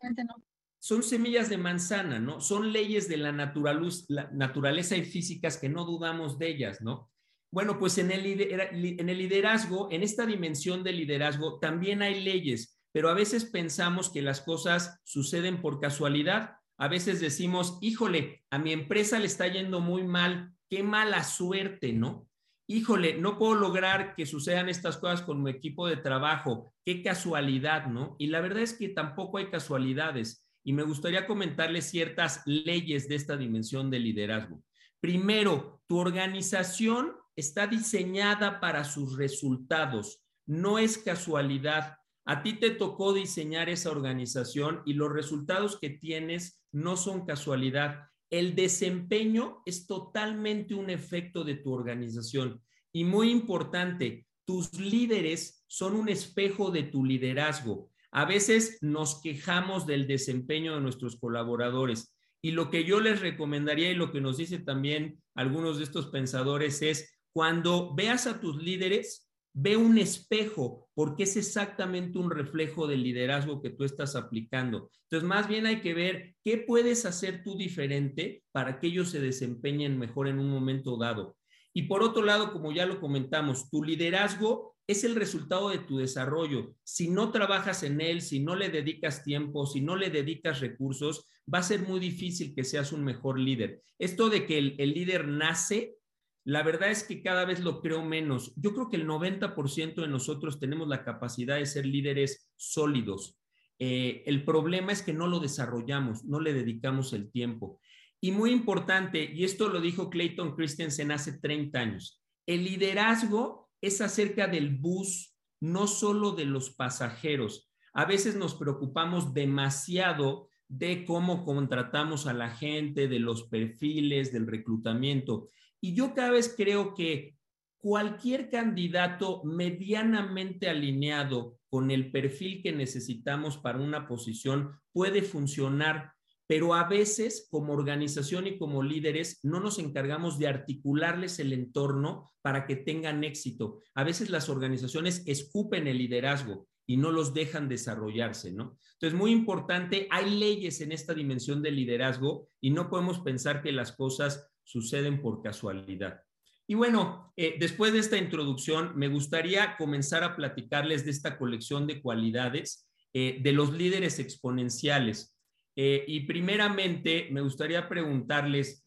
son 0.79 1.03
semillas 1.03 1.49
de 1.49 1.57
manzana, 1.57 2.19
¿no? 2.19 2.39
Son 2.39 2.71
leyes 2.71 3.09
de 3.09 3.17
la, 3.17 3.31
la 3.33 4.29
naturaleza 4.31 4.95
y 4.95 5.03
físicas 5.03 5.57
que 5.57 5.67
no 5.67 5.83
dudamos 5.83 6.39
de 6.39 6.47
ellas, 6.47 6.81
¿no? 6.81 7.11
Bueno, 7.51 7.77
pues 7.77 7.97
en 7.97 8.11
el, 8.11 8.25
en 8.25 9.09
el 9.09 9.17
liderazgo, 9.17 9.89
en 9.91 10.03
esta 10.03 10.25
dimensión 10.25 10.83
del 10.83 10.97
liderazgo, 10.97 11.59
también 11.59 12.01
hay 12.01 12.21
leyes, 12.23 12.79
pero 12.93 13.09
a 13.09 13.13
veces 13.13 13.45
pensamos 13.45 14.09
que 14.09 14.21
las 14.21 14.41
cosas 14.41 15.01
suceden 15.03 15.61
por 15.61 15.81
casualidad 15.81 16.57
a 16.77 16.87
veces 16.87 17.19
decimos, 17.19 17.77
híjole, 17.81 18.43
a 18.49 18.57
mi 18.57 18.73
empresa 18.73 19.19
le 19.19 19.25
está 19.25 19.47
yendo 19.47 19.79
muy 19.79 20.03
mal, 20.03 20.53
qué 20.69 20.83
mala 20.83 21.23
suerte, 21.23 21.93
¿no? 21.93 22.27
Híjole, 22.67 23.17
no 23.17 23.37
puedo 23.37 23.55
lograr 23.55 24.15
que 24.15 24.25
sucedan 24.25 24.69
estas 24.69 24.97
cosas 24.97 25.21
con 25.21 25.43
mi 25.43 25.51
equipo 25.51 25.87
de 25.87 25.97
trabajo, 25.97 26.73
qué 26.83 27.03
casualidad, 27.03 27.87
¿no? 27.87 28.15
Y 28.17 28.27
la 28.27 28.41
verdad 28.41 28.63
es 28.63 28.73
que 28.73 28.89
tampoco 28.89 29.37
hay 29.37 29.49
casualidades. 29.49 30.49
Y 30.63 30.73
me 30.73 30.81
gustaría 30.81 31.27
comentarles 31.27 31.89
ciertas 31.89 32.41
leyes 32.45 33.07
de 33.07 33.15
esta 33.15 33.37
dimensión 33.37 33.91
de 33.91 33.99
liderazgo. 33.99 34.63
Primero, 34.99 35.83
tu 35.87 35.99
organización 35.99 37.13
está 37.35 37.67
diseñada 37.67 38.59
para 38.59 38.83
sus 38.83 39.15
resultados. 39.15 40.23
No 40.47 40.79
es 40.79 40.97
casualidad. 40.97 41.97
A 42.25 42.41
ti 42.41 42.53
te 42.53 42.71
tocó 42.71 43.13
diseñar 43.13 43.69
esa 43.69 43.91
organización 43.91 44.81
y 44.85 44.93
los 44.93 45.11
resultados 45.11 45.79
que 45.79 45.91
tienes 45.91 46.63
no 46.71 46.97
son 46.97 47.25
casualidad. 47.25 48.09
El 48.29 48.55
desempeño 48.55 49.61
es 49.65 49.85
totalmente 49.85 50.73
un 50.73 50.89
efecto 50.89 51.43
de 51.43 51.55
tu 51.55 51.71
organización. 51.71 52.61
Y 52.91 53.03
muy 53.03 53.29
importante, 53.29 54.25
tus 54.45 54.73
líderes 54.79 55.63
son 55.67 55.95
un 55.95 56.09
espejo 56.09 56.71
de 56.71 56.83
tu 56.83 57.05
liderazgo. 57.05 57.91
A 58.11 58.25
veces 58.25 58.79
nos 58.81 59.21
quejamos 59.21 59.85
del 59.85 60.07
desempeño 60.07 60.75
de 60.75 60.81
nuestros 60.81 61.17
colaboradores. 61.19 62.15
Y 62.41 62.51
lo 62.51 62.69
que 62.69 62.85
yo 62.85 62.99
les 62.99 63.21
recomendaría 63.21 63.91
y 63.91 63.95
lo 63.95 64.11
que 64.11 64.21
nos 64.21 64.37
dice 64.37 64.59
también 64.59 65.21
algunos 65.35 65.77
de 65.77 65.83
estos 65.83 66.07
pensadores 66.07 66.81
es, 66.81 67.19
cuando 67.33 67.93
veas 67.93 68.27
a 68.27 68.39
tus 68.39 68.61
líderes, 68.61 69.25
Ve 69.57 69.77
un 69.77 69.97
espejo 69.97 70.84
porque 70.95 71.23
es 71.23 71.35
exactamente 71.35 72.17
un 72.17 72.31
reflejo 72.31 72.87
del 72.87 73.03
liderazgo 73.03 73.61
que 73.61 73.69
tú 73.69 73.83
estás 73.83 74.15
aplicando. 74.15 74.89
Entonces, 75.03 75.27
más 75.27 75.47
bien 75.47 75.65
hay 75.65 75.81
que 75.81 75.93
ver 75.93 76.35
qué 76.43 76.57
puedes 76.57 77.05
hacer 77.05 77.43
tú 77.43 77.57
diferente 77.57 78.43
para 78.51 78.79
que 78.79 78.87
ellos 78.87 79.09
se 79.09 79.19
desempeñen 79.19 79.99
mejor 79.99 80.27
en 80.27 80.39
un 80.39 80.49
momento 80.49 80.97
dado. 80.97 81.35
Y 81.73 81.83
por 81.83 82.01
otro 82.01 82.23
lado, 82.23 82.53
como 82.53 82.71
ya 82.71 82.85
lo 82.85 83.01
comentamos, 83.01 83.69
tu 83.69 83.83
liderazgo 83.83 84.77
es 84.87 85.03
el 85.03 85.15
resultado 85.15 85.69
de 85.69 85.79
tu 85.79 85.97
desarrollo. 85.97 86.73
Si 86.83 87.09
no 87.09 87.31
trabajas 87.31 87.83
en 87.83 87.99
él, 87.99 88.21
si 88.21 88.39
no 88.39 88.55
le 88.55 88.69
dedicas 88.69 89.23
tiempo, 89.23 89.65
si 89.65 89.81
no 89.81 89.97
le 89.97 90.09
dedicas 90.09 90.61
recursos, 90.61 91.25
va 91.53 91.59
a 91.59 91.63
ser 91.63 91.81
muy 91.81 91.99
difícil 91.99 92.55
que 92.55 92.63
seas 92.63 92.93
un 92.93 93.03
mejor 93.03 93.37
líder. 93.37 93.81
Esto 93.99 94.29
de 94.29 94.45
que 94.45 94.57
el, 94.57 94.75
el 94.77 94.93
líder 94.93 95.27
nace 95.27 95.97
la 96.45 96.61
verdad 96.61 96.91
es 96.91 97.03
que 97.03 97.23
cada 97.23 97.43
vez 97.43 97.59
lo 97.59 97.81
creo 97.81 98.03
menos. 98.03 98.53
Yo 98.55 98.73
creo 98.73 98.89
que 98.89 98.97
el 98.97 99.07
90% 99.07 99.95
de 99.95 100.07
nosotros 100.07 100.59
tenemos 100.59 100.87
la 100.87 101.03
capacidad 101.03 101.57
de 101.57 101.65
ser 101.65 101.87
líderes 101.87 102.51
sólidos. 102.55 103.39
Eh, 103.79 104.23
el 104.27 104.45
problema 104.45 104.91
es 104.91 105.01
que 105.01 105.11
no 105.11 105.27
lo 105.27 105.39
desarrollamos, 105.39 106.23
no 106.23 106.39
le 106.39 106.53
dedicamos 106.53 107.13
el 107.13 107.31
tiempo. 107.31 107.79
Y 108.21 108.31
muy 108.31 108.51
importante, 108.51 109.31
y 109.33 109.43
esto 109.43 109.69
lo 109.69 109.81
dijo 109.81 110.09
Clayton 110.11 110.55
Christensen 110.55 111.11
hace 111.11 111.39
30 111.39 111.79
años, 111.79 112.23
el 112.45 112.63
liderazgo 112.63 113.69
es 113.81 113.99
acerca 114.01 114.47
del 114.47 114.77
bus, 114.77 115.35
no 115.59 115.87
solo 115.87 116.31
de 116.31 116.45
los 116.45 116.75
pasajeros. 116.75 117.71
A 117.93 118.05
veces 118.05 118.35
nos 118.35 118.53
preocupamos 118.53 119.33
demasiado 119.33 120.47
de 120.67 121.05
cómo 121.05 121.43
contratamos 121.43 122.27
a 122.27 122.33
la 122.33 122.51
gente, 122.51 123.07
de 123.07 123.19
los 123.19 123.47
perfiles, 123.47 124.31
del 124.31 124.47
reclutamiento. 124.47 125.47
Y 125.85 125.93
yo 125.93 126.15
cada 126.15 126.31
vez 126.31 126.51
creo 126.57 126.95
que 126.95 127.37
cualquier 127.77 128.49
candidato 128.49 129.43
medianamente 129.43 130.67
alineado 130.67 131.59
con 131.69 131.91
el 131.91 132.11
perfil 132.11 132.63
que 132.63 132.71
necesitamos 132.71 133.59
para 133.59 133.77
una 133.77 134.07
posición 134.07 134.71
puede 134.91 135.21
funcionar, 135.21 136.13
pero 136.47 136.73
a 136.73 136.89
veces 136.89 137.47
como 137.51 137.73
organización 137.73 138.47
y 138.47 138.57
como 138.57 138.81
líderes 138.81 139.41
no 139.43 139.59
nos 139.59 139.77
encargamos 139.77 140.39
de 140.39 140.47
articularles 140.47 141.37
el 141.37 141.53
entorno 141.53 142.31
para 142.41 142.65
que 142.65 142.77
tengan 142.77 143.23
éxito. 143.23 143.83
A 143.93 144.03
veces 144.03 144.31
las 144.31 144.49
organizaciones 144.49 145.21
escupen 145.27 145.87
el 145.87 145.99
liderazgo 145.99 146.67
y 146.87 146.97
no 146.97 147.11
los 147.11 147.35
dejan 147.35 147.69
desarrollarse, 147.69 148.51
¿no? 148.51 148.79
Entonces, 148.93 149.17
muy 149.17 149.31
importante, 149.31 150.07
hay 150.09 150.31
leyes 150.31 150.81
en 150.81 150.91
esta 150.91 151.13
dimensión 151.13 151.61
del 151.61 151.75
liderazgo 151.75 152.49
y 152.59 152.71
no 152.71 152.89
podemos 152.89 153.19
pensar 153.19 153.61
que 153.61 153.71
las 153.71 153.91
cosas 153.91 154.51
suceden 154.65 155.21
por 155.21 155.41
casualidad. 155.41 156.21
Y 156.67 156.73
bueno, 156.73 157.31
eh, 157.37 157.55
después 157.59 157.93
de 157.93 157.99
esta 157.99 158.17
introducción, 158.17 158.93
me 158.95 159.07
gustaría 159.07 159.77
comenzar 159.77 160.23
a 160.23 160.35
platicarles 160.35 161.05
de 161.05 161.11
esta 161.11 161.37
colección 161.37 161.85
de 161.85 162.01
cualidades 162.01 162.89
eh, 163.13 163.39
de 163.41 163.51
los 163.53 163.71
líderes 163.71 164.19
exponenciales. 164.19 165.37
Eh, 165.75 166.03
y 166.07 166.21
primeramente, 166.21 167.27
me 167.31 167.41
gustaría 167.41 167.87
preguntarles, 167.87 168.83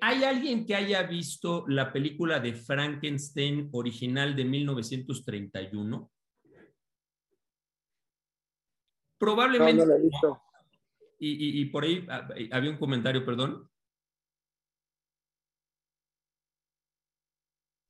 ¿hay 0.00 0.24
alguien 0.24 0.64
que 0.66 0.74
haya 0.74 1.02
visto 1.02 1.64
la 1.68 1.92
película 1.92 2.40
de 2.40 2.54
Frankenstein 2.54 3.68
original 3.72 4.34
de 4.34 4.44
1931? 4.44 6.10
Probablemente. 9.18 9.86
No, 9.86 9.98
visto. 10.00 10.42
y, 11.18 11.64
por 11.66 11.84
ahí 11.84 12.06
ah, 12.08 12.26
había 12.50 12.70
un 12.70 12.78
comentario, 12.78 13.24
perdón. 13.26 13.70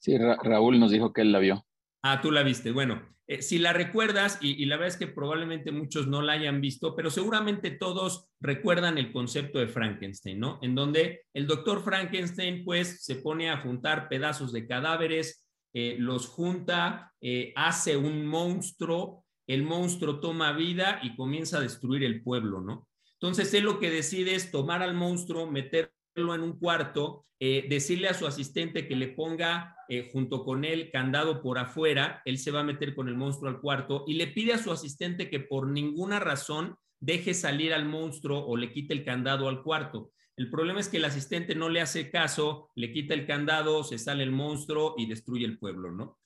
Sí, 0.01 0.17
Raúl 0.19 0.81
nos 0.81 0.91
dijo 0.91 1.13
que 1.13 1.21
él 1.21 1.31
la 1.31 1.39
vio. 1.39 1.67
Ah, 2.03 2.21
tú 2.23 2.31
la 2.31 2.43
viste. 2.43 2.73
Bueno, 2.73 3.03
eh, 3.27 3.43
si 3.43 3.59
la 3.59 3.75
recuerdas, 3.75 4.39
y, 4.41 4.65
la 4.65 4.77
verdad 4.77 4.89
es 4.89 4.97
que 4.97 5.07
probablemente 5.07 5.71
muchos 5.71 6.09
no 6.09 6.23
la 6.23 6.33
hayan 6.33 6.63
visto, 6.63 6.97
pero 6.97 7.11
seguramente 7.11 7.71
todos 7.71 8.29
recuerdan 8.41 8.97
el 8.97 9.13
concepto 9.13 9.59
de 9.59 9.69
Frankenstein, 9.69 10.41
¿no? 10.41 10.59
En 10.63 10.75
donde 10.75 11.27
el 11.35 11.47
doctor 11.47 11.85
Frankenstein, 11.85 12.65
pues, 12.65 13.05
se 13.05 13.17
pone 13.17 13.51
a 13.51 13.59
juntar 13.59 14.09
pedazos 14.09 14.53
de 14.53 14.67
cadáveres, 14.67 15.47
eh, 15.75 15.97
los 15.99 16.27
junta, 16.29 17.13
eh, 17.21 17.53
hace 17.55 17.97
un 17.97 18.27
monstruo, 18.27 19.25
el 19.47 19.63
monstruo 19.65 20.19
toma 20.19 20.53
vida 20.53 20.99
y 21.03 21.15
comienza 21.15 21.59
a 21.59 21.61
destruir 21.61 22.05
el 22.05 22.23
pueblo, 22.23 22.63
¿no? 22.63 22.89
Entonces, 23.21 23.53
él 23.53 23.65
lo 23.65 23.79
que 23.79 23.91
decide 23.91 24.35
es 24.35 24.51
tomar 24.51 24.83
al 24.83 24.95
monstruo, 24.95 25.47
meter 25.47 25.93
en 26.15 26.41
un 26.41 26.59
cuarto, 26.59 27.27
eh, 27.39 27.67
decirle 27.69 28.09
a 28.09 28.15
su 28.15 28.27
asistente 28.27 28.87
que 28.87 28.97
le 28.97 29.09
ponga 29.09 29.77
eh, 29.89 30.11
junto 30.13 30.45
con 30.45 30.65
él 30.65 30.91
candado 30.91 31.43
por 31.43 31.59
afuera, 31.59 32.23
él 32.25 32.39
se 32.39 32.51
va 32.51 32.61
a 32.61 32.65
meter 32.65 32.95
con 32.95 33.09
el 33.09 33.17
monstruo 33.17 33.49
al 33.49 33.61
cuarto 33.61 34.05
y 34.07 34.15
le 34.15 34.27
pide 34.27 34.53
a 34.53 34.59
su 34.59 34.71
asistente 34.71 35.31
que 35.31 35.41
por 35.41 35.69
ninguna 35.69 36.21
razón 36.21 36.77
deje 37.01 37.33
salir 37.33 37.73
al 37.73 37.87
monstruo 37.87 38.45
o 38.47 38.57
le 38.57 38.73
quite 38.73 38.93
el 38.93 39.05
candado 39.05 39.49
al 39.49 39.63
cuarto. 39.63 40.13
El 40.37 40.51
problema 40.51 40.81
es 40.81 40.89
que 40.89 40.99
el 40.99 41.05
asistente 41.05 41.55
no 41.55 41.69
le 41.69 41.81
hace 41.81 42.11
caso, 42.11 42.71
le 42.75 42.93
quita 42.93 43.15
el 43.15 43.27
candado, 43.27 43.85
se 43.85 43.99
sale 43.99 44.23
el 44.23 44.33
monstruo 44.33 44.95
y 44.97 45.07
destruye 45.07 45.45
el 45.45 45.59
pueblo, 45.59 45.91
¿no? 45.93 46.19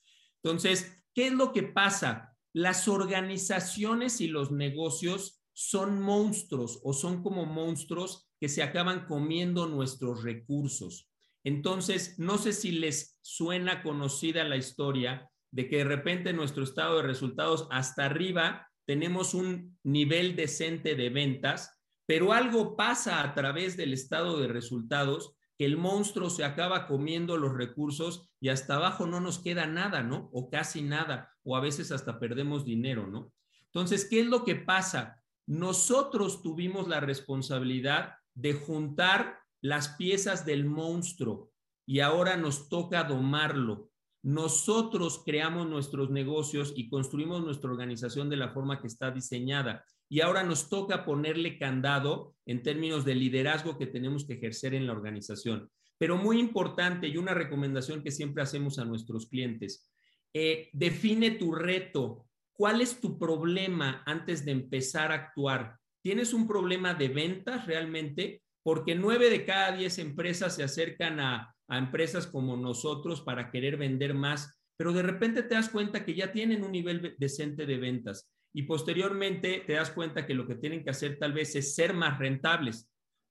Entonces, 0.42 1.04
¿qué 1.14 1.28
es 1.28 1.32
lo 1.32 1.52
que 1.52 1.62
pasa? 1.62 2.36
Las 2.52 2.86
organizaciones 2.86 4.20
y 4.20 4.28
los 4.28 4.52
negocios 4.52 5.42
son 5.52 6.00
monstruos 6.00 6.80
o 6.84 6.92
son 6.92 7.22
como 7.22 7.46
monstruos 7.46 8.23
que 8.40 8.48
se 8.48 8.62
acaban 8.62 9.06
comiendo 9.06 9.66
nuestros 9.66 10.22
recursos. 10.22 11.08
Entonces, 11.44 12.18
no 12.18 12.38
sé 12.38 12.52
si 12.52 12.72
les 12.72 13.18
suena 13.20 13.82
conocida 13.82 14.44
la 14.44 14.56
historia 14.56 15.30
de 15.50 15.68
que 15.68 15.78
de 15.78 15.84
repente 15.84 16.30
en 16.30 16.36
nuestro 16.36 16.64
estado 16.64 16.96
de 16.96 17.02
resultados 17.04 17.68
hasta 17.70 18.06
arriba 18.06 18.68
tenemos 18.86 19.34
un 19.34 19.78
nivel 19.82 20.36
decente 20.36 20.94
de 20.94 21.10
ventas, 21.10 21.78
pero 22.06 22.32
algo 22.32 22.76
pasa 22.76 23.22
a 23.22 23.34
través 23.34 23.76
del 23.76 23.92
estado 23.92 24.40
de 24.40 24.48
resultados 24.48 25.36
que 25.56 25.64
el 25.64 25.76
monstruo 25.76 26.30
se 26.30 26.44
acaba 26.44 26.86
comiendo 26.86 27.36
los 27.36 27.54
recursos 27.54 28.28
y 28.40 28.48
hasta 28.48 28.76
abajo 28.76 29.06
no 29.06 29.20
nos 29.20 29.38
queda 29.38 29.66
nada, 29.66 30.02
¿no? 30.02 30.28
O 30.32 30.50
casi 30.50 30.82
nada, 30.82 31.32
o 31.44 31.56
a 31.56 31.60
veces 31.60 31.92
hasta 31.92 32.18
perdemos 32.18 32.64
dinero, 32.64 33.06
¿no? 33.06 33.32
Entonces, 33.66 34.06
¿qué 34.08 34.20
es 34.20 34.26
lo 34.26 34.44
que 34.44 34.56
pasa? 34.56 35.22
Nosotros 35.46 36.42
tuvimos 36.42 36.88
la 36.88 37.00
responsabilidad 37.00 38.14
de 38.34 38.54
juntar 38.54 39.38
las 39.60 39.88
piezas 39.96 40.44
del 40.44 40.64
monstruo 40.64 41.50
y 41.86 42.00
ahora 42.00 42.36
nos 42.36 42.68
toca 42.68 43.04
domarlo. 43.04 43.90
Nosotros 44.22 45.22
creamos 45.24 45.68
nuestros 45.68 46.10
negocios 46.10 46.72
y 46.76 46.88
construimos 46.88 47.44
nuestra 47.44 47.70
organización 47.70 48.30
de 48.30 48.36
la 48.36 48.50
forma 48.50 48.80
que 48.80 48.86
está 48.86 49.10
diseñada. 49.10 49.84
Y 50.08 50.20
ahora 50.20 50.42
nos 50.42 50.68
toca 50.68 51.04
ponerle 51.04 51.58
candado 51.58 52.34
en 52.46 52.62
términos 52.62 53.04
de 53.04 53.14
liderazgo 53.14 53.76
que 53.76 53.86
tenemos 53.86 54.26
que 54.26 54.34
ejercer 54.34 54.74
en 54.74 54.86
la 54.86 54.92
organización. 54.92 55.70
Pero 55.98 56.16
muy 56.16 56.38
importante 56.38 57.08
y 57.08 57.16
una 57.16 57.34
recomendación 57.34 58.02
que 58.02 58.10
siempre 58.10 58.42
hacemos 58.42 58.78
a 58.78 58.84
nuestros 58.84 59.26
clientes, 59.26 59.90
eh, 60.32 60.68
define 60.72 61.32
tu 61.32 61.54
reto. 61.54 62.26
¿Cuál 62.52 62.80
es 62.80 63.00
tu 63.00 63.18
problema 63.18 64.02
antes 64.06 64.44
de 64.44 64.52
empezar 64.52 65.12
a 65.12 65.16
actuar? 65.16 65.78
¿Tienes 66.04 66.34
un 66.34 66.46
problema 66.46 66.92
de 66.92 67.08
ventas 67.08 67.66
realmente? 67.66 68.42
Porque 68.62 68.94
nueve 68.94 69.30
de 69.30 69.46
cada 69.46 69.74
diez 69.74 69.98
empresas 69.98 70.54
se 70.54 70.62
acercan 70.62 71.18
a 71.18 71.54
empresas 71.70 72.26
como 72.26 72.58
nosotros 72.58 73.22
para 73.22 73.50
querer 73.50 73.78
vender 73.78 74.12
más, 74.12 74.60
pero 74.76 74.92
de 74.92 75.02
repente 75.02 75.42
te 75.42 75.54
das 75.54 75.70
cuenta 75.70 76.04
que 76.04 76.14
ya 76.14 76.30
tienen 76.30 76.62
un 76.62 76.72
nivel 76.72 77.14
decente 77.16 77.64
de 77.64 77.78
ventas 77.78 78.30
y 78.52 78.64
posteriormente 78.64 79.64
te 79.66 79.72
das 79.72 79.90
cuenta 79.92 80.26
que 80.26 80.34
lo 80.34 80.46
que 80.46 80.56
tienen 80.56 80.84
que 80.84 80.90
hacer 80.90 81.18
tal 81.18 81.32
vez 81.32 81.56
es 81.56 81.74
ser 81.74 81.94
más 81.94 82.18
rentables 82.18 82.90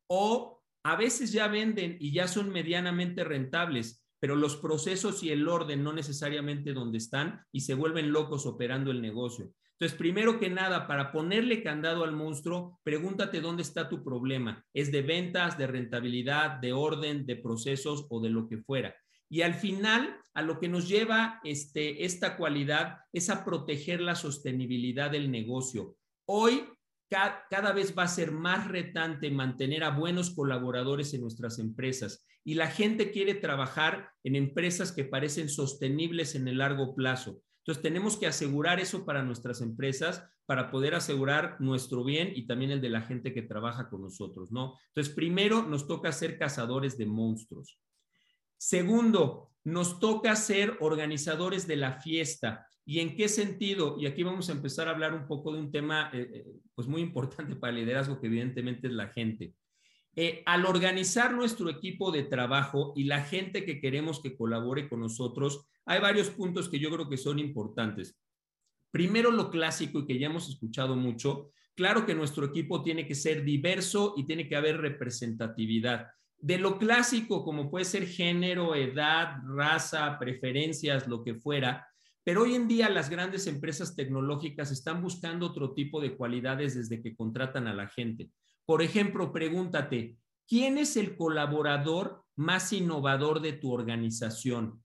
o 0.09 0.63
a 0.83 0.95
veces 0.95 1.31
ya 1.31 1.47
venden 1.47 1.97
y 1.99 2.11
ya 2.11 2.27
son 2.27 2.49
medianamente 2.49 3.23
rentables, 3.23 4.03
pero 4.19 4.35
los 4.35 4.57
procesos 4.57 5.21
y 5.21 5.29
el 5.29 5.47
orden 5.47 5.83
no 5.83 5.93
necesariamente 5.93 6.73
donde 6.73 6.97
están 6.97 7.45
y 7.51 7.61
se 7.61 7.75
vuelven 7.75 8.11
locos 8.11 8.47
operando 8.47 8.89
el 8.89 8.99
negocio. 8.99 9.53
Entonces, 9.73 9.97
primero 9.97 10.39
que 10.39 10.49
nada, 10.49 10.87
para 10.87 11.11
ponerle 11.11 11.63
candado 11.63 12.03
al 12.03 12.11
monstruo, 12.11 12.79
pregúntate 12.83 13.41
dónde 13.41 13.63
está 13.63 13.89
tu 13.89 14.03
problema. 14.03 14.63
¿Es 14.73 14.91
de 14.91 15.01
ventas, 15.01 15.57
de 15.57 15.67
rentabilidad, 15.67 16.59
de 16.59 16.73
orden, 16.73 17.25
de 17.25 17.35
procesos 17.35 18.05
o 18.09 18.21
de 18.21 18.29
lo 18.29 18.47
que 18.47 18.59
fuera? 18.59 18.95
Y 19.29 19.41
al 19.41 19.55
final, 19.55 20.15
a 20.35 20.43
lo 20.43 20.59
que 20.59 20.69
nos 20.69 20.87
lleva 20.87 21.39
este, 21.43 22.05
esta 22.05 22.37
cualidad 22.37 22.99
es 23.11 23.29
a 23.29 23.43
proteger 23.43 23.99
la 23.99 24.15
sostenibilidad 24.15 25.09
del 25.09 25.31
negocio. 25.31 25.97
Hoy, 26.25 26.65
cada 27.09 27.73
vez 27.73 27.95
va 27.97 28.03
a 28.03 28.07
ser 28.07 28.31
más 28.31 28.67
retante 28.67 29.29
mantener 29.29 29.83
a 29.83 29.91
buenos 29.91 30.33
colaboradores 30.33 31.13
en 31.13 31.21
nuestras 31.21 31.59
empresas 31.59 32.25
y 32.43 32.55
la 32.55 32.67
gente 32.67 33.11
quiere 33.11 33.35
trabajar 33.35 34.09
en 34.23 34.35
empresas 34.35 34.91
que 34.91 35.05
parecen 35.05 35.49
sostenibles 35.49 36.35
en 36.35 36.47
el 36.47 36.57
largo 36.57 36.95
plazo. 36.95 37.41
Entonces, 37.63 37.81
tenemos 37.81 38.17
que 38.17 38.27
asegurar 38.27 38.81
eso 38.81 39.05
para 39.05 39.23
nuestras 39.23 39.61
empresas 39.61 40.23
para 40.45 40.69
poder 40.69 40.95
asegurar 40.95 41.55
nuestro 41.61 42.03
bien 42.03 42.33
y 42.35 42.45
también 42.45 42.71
el 42.71 42.81
de 42.81 42.89
la 42.89 43.01
gente 43.01 43.33
que 43.33 43.41
trabaja 43.41 43.89
con 43.89 44.01
nosotros, 44.01 44.51
¿no? 44.51 44.77
Entonces, 44.87 45.13
primero 45.13 45.63
nos 45.63 45.87
toca 45.87 46.11
ser 46.11 46.37
cazadores 46.37 46.97
de 46.97 47.05
monstruos. 47.05 47.79
Segundo, 48.57 49.51
nos 49.63 49.99
toca 49.99 50.35
ser 50.35 50.77
organizadores 50.81 51.65
de 51.65 51.77
la 51.77 51.93
fiesta. 51.93 52.67
¿Y 52.85 52.99
en 52.99 53.15
qué 53.15 53.29
sentido? 53.29 53.95
Y 53.97 54.07
aquí 54.07 54.23
vamos 54.23 54.49
a 54.49 54.51
empezar 54.51 54.89
a 54.89 54.91
hablar 54.91 55.13
un 55.13 55.25
poco 55.25 55.53
de 55.53 55.59
un 55.59 55.71
tema 55.71 56.09
eh, 56.13 56.29
eh, 56.33 56.53
pues 56.75 56.87
muy 56.87 57.01
importante 57.01 57.55
para 57.55 57.71
el 57.71 57.79
liderazgo, 57.79 58.19
que 58.19 58.27
evidentemente 58.27 58.87
es 58.87 58.93
la 58.93 59.07
gente. 59.07 59.53
Eh, 60.15 60.43
al 60.45 60.65
organizar 60.65 61.33
nuestro 61.33 61.69
equipo 61.69 62.11
de 62.11 62.23
trabajo 62.23 62.93
y 62.95 63.05
la 63.05 63.23
gente 63.23 63.65
que 63.65 63.81
queremos 63.81 64.19
que 64.19 64.35
colabore 64.35 64.87
con 64.87 64.99
nosotros, 64.99 65.65
hay 65.85 65.99
varios 65.99 66.29
puntos 66.29 66.69
que 66.69 66.79
yo 66.79 66.91
creo 66.91 67.09
que 67.09 67.17
son 67.17 67.39
importantes. 67.39 68.19
Primero, 68.91 69.31
lo 69.31 69.49
clásico 69.49 69.99
y 69.99 70.05
que 70.05 70.19
ya 70.19 70.27
hemos 70.27 70.47
escuchado 70.47 70.95
mucho. 70.95 71.49
Claro 71.75 72.05
que 72.05 72.13
nuestro 72.13 72.45
equipo 72.45 72.83
tiene 72.83 73.07
que 73.07 73.15
ser 73.15 73.43
diverso 73.43 74.13
y 74.15 74.25
tiene 74.25 74.47
que 74.47 74.55
haber 74.55 74.77
representatividad. 74.77 76.07
De 76.37 76.59
lo 76.59 76.77
clásico, 76.77 77.43
como 77.43 77.71
puede 77.71 77.85
ser 77.85 78.05
género, 78.05 78.75
edad, 78.75 79.37
raza, 79.47 80.19
preferencias, 80.19 81.07
lo 81.07 81.23
que 81.23 81.33
fuera, 81.35 81.87
pero 82.23 82.43
hoy 82.43 82.53
en 82.53 82.67
día 82.67 82.89
las 82.89 83.09
grandes 83.09 83.47
empresas 83.47 83.95
tecnológicas 83.95 84.71
están 84.71 85.01
buscando 85.01 85.47
otro 85.47 85.73
tipo 85.73 85.99
de 85.99 86.15
cualidades 86.15 86.75
desde 86.75 87.01
que 87.01 87.15
contratan 87.15 87.67
a 87.67 87.73
la 87.73 87.87
gente. 87.87 88.29
Por 88.65 88.81
ejemplo, 88.81 89.31
pregúntate, 89.31 90.17
¿quién 90.47 90.77
es 90.77 90.97
el 90.97 91.17
colaborador 91.17 92.23
más 92.35 92.73
innovador 92.73 93.41
de 93.41 93.53
tu 93.53 93.71
organización? 93.71 94.83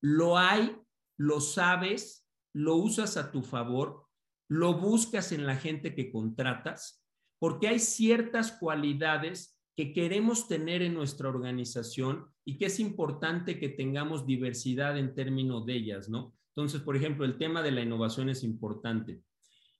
lo 0.00 0.38
hay, 0.38 0.76
lo 1.18 1.40
sabes, 1.40 2.26
lo 2.54 2.76
usas 2.76 3.16
a 3.16 3.30
tu 3.30 3.42
favor, 3.42 4.06
lo 4.48 4.74
buscas 4.74 5.32
en 5.32 5.46
la 5.46 5.56
gente 5.56 5.94
que 5.94 6.10
contratas, 6.10 7.04
porque 7.38 7.68
hay 7.68 7.78
ciertas 7.78 8.52
cualidades 8.52 9.58
que 9.76 9.92
queremos 9.92 10.48
tener 10.48 10.82
en 10.82 10.94
nuestra 10.94 11.28
organización 11.28 12.26
y 12.44 12.58
que 12.58 12.66
es 12.66 12.80
importante 12.80 13.58
que 13.58 13.68
tengamos 13.68 14.26
diversidad 14.26 14.98
en 14.98 15.14
términos 15.14 15.64
de 15.64 15.74
ellas, 15.74 16.08
¿no? 16.08 16.34
Entonces, 16.54 16.80
por 16.82 16.96
ejemplo, 16.96 17.24
el 17.24 17.38
tema 17.38 17.62
de 17.62 17.70
la 17.70 17.82
innovación 17.82 18.28
es 18.28 18.42
importante. 18.42 19.22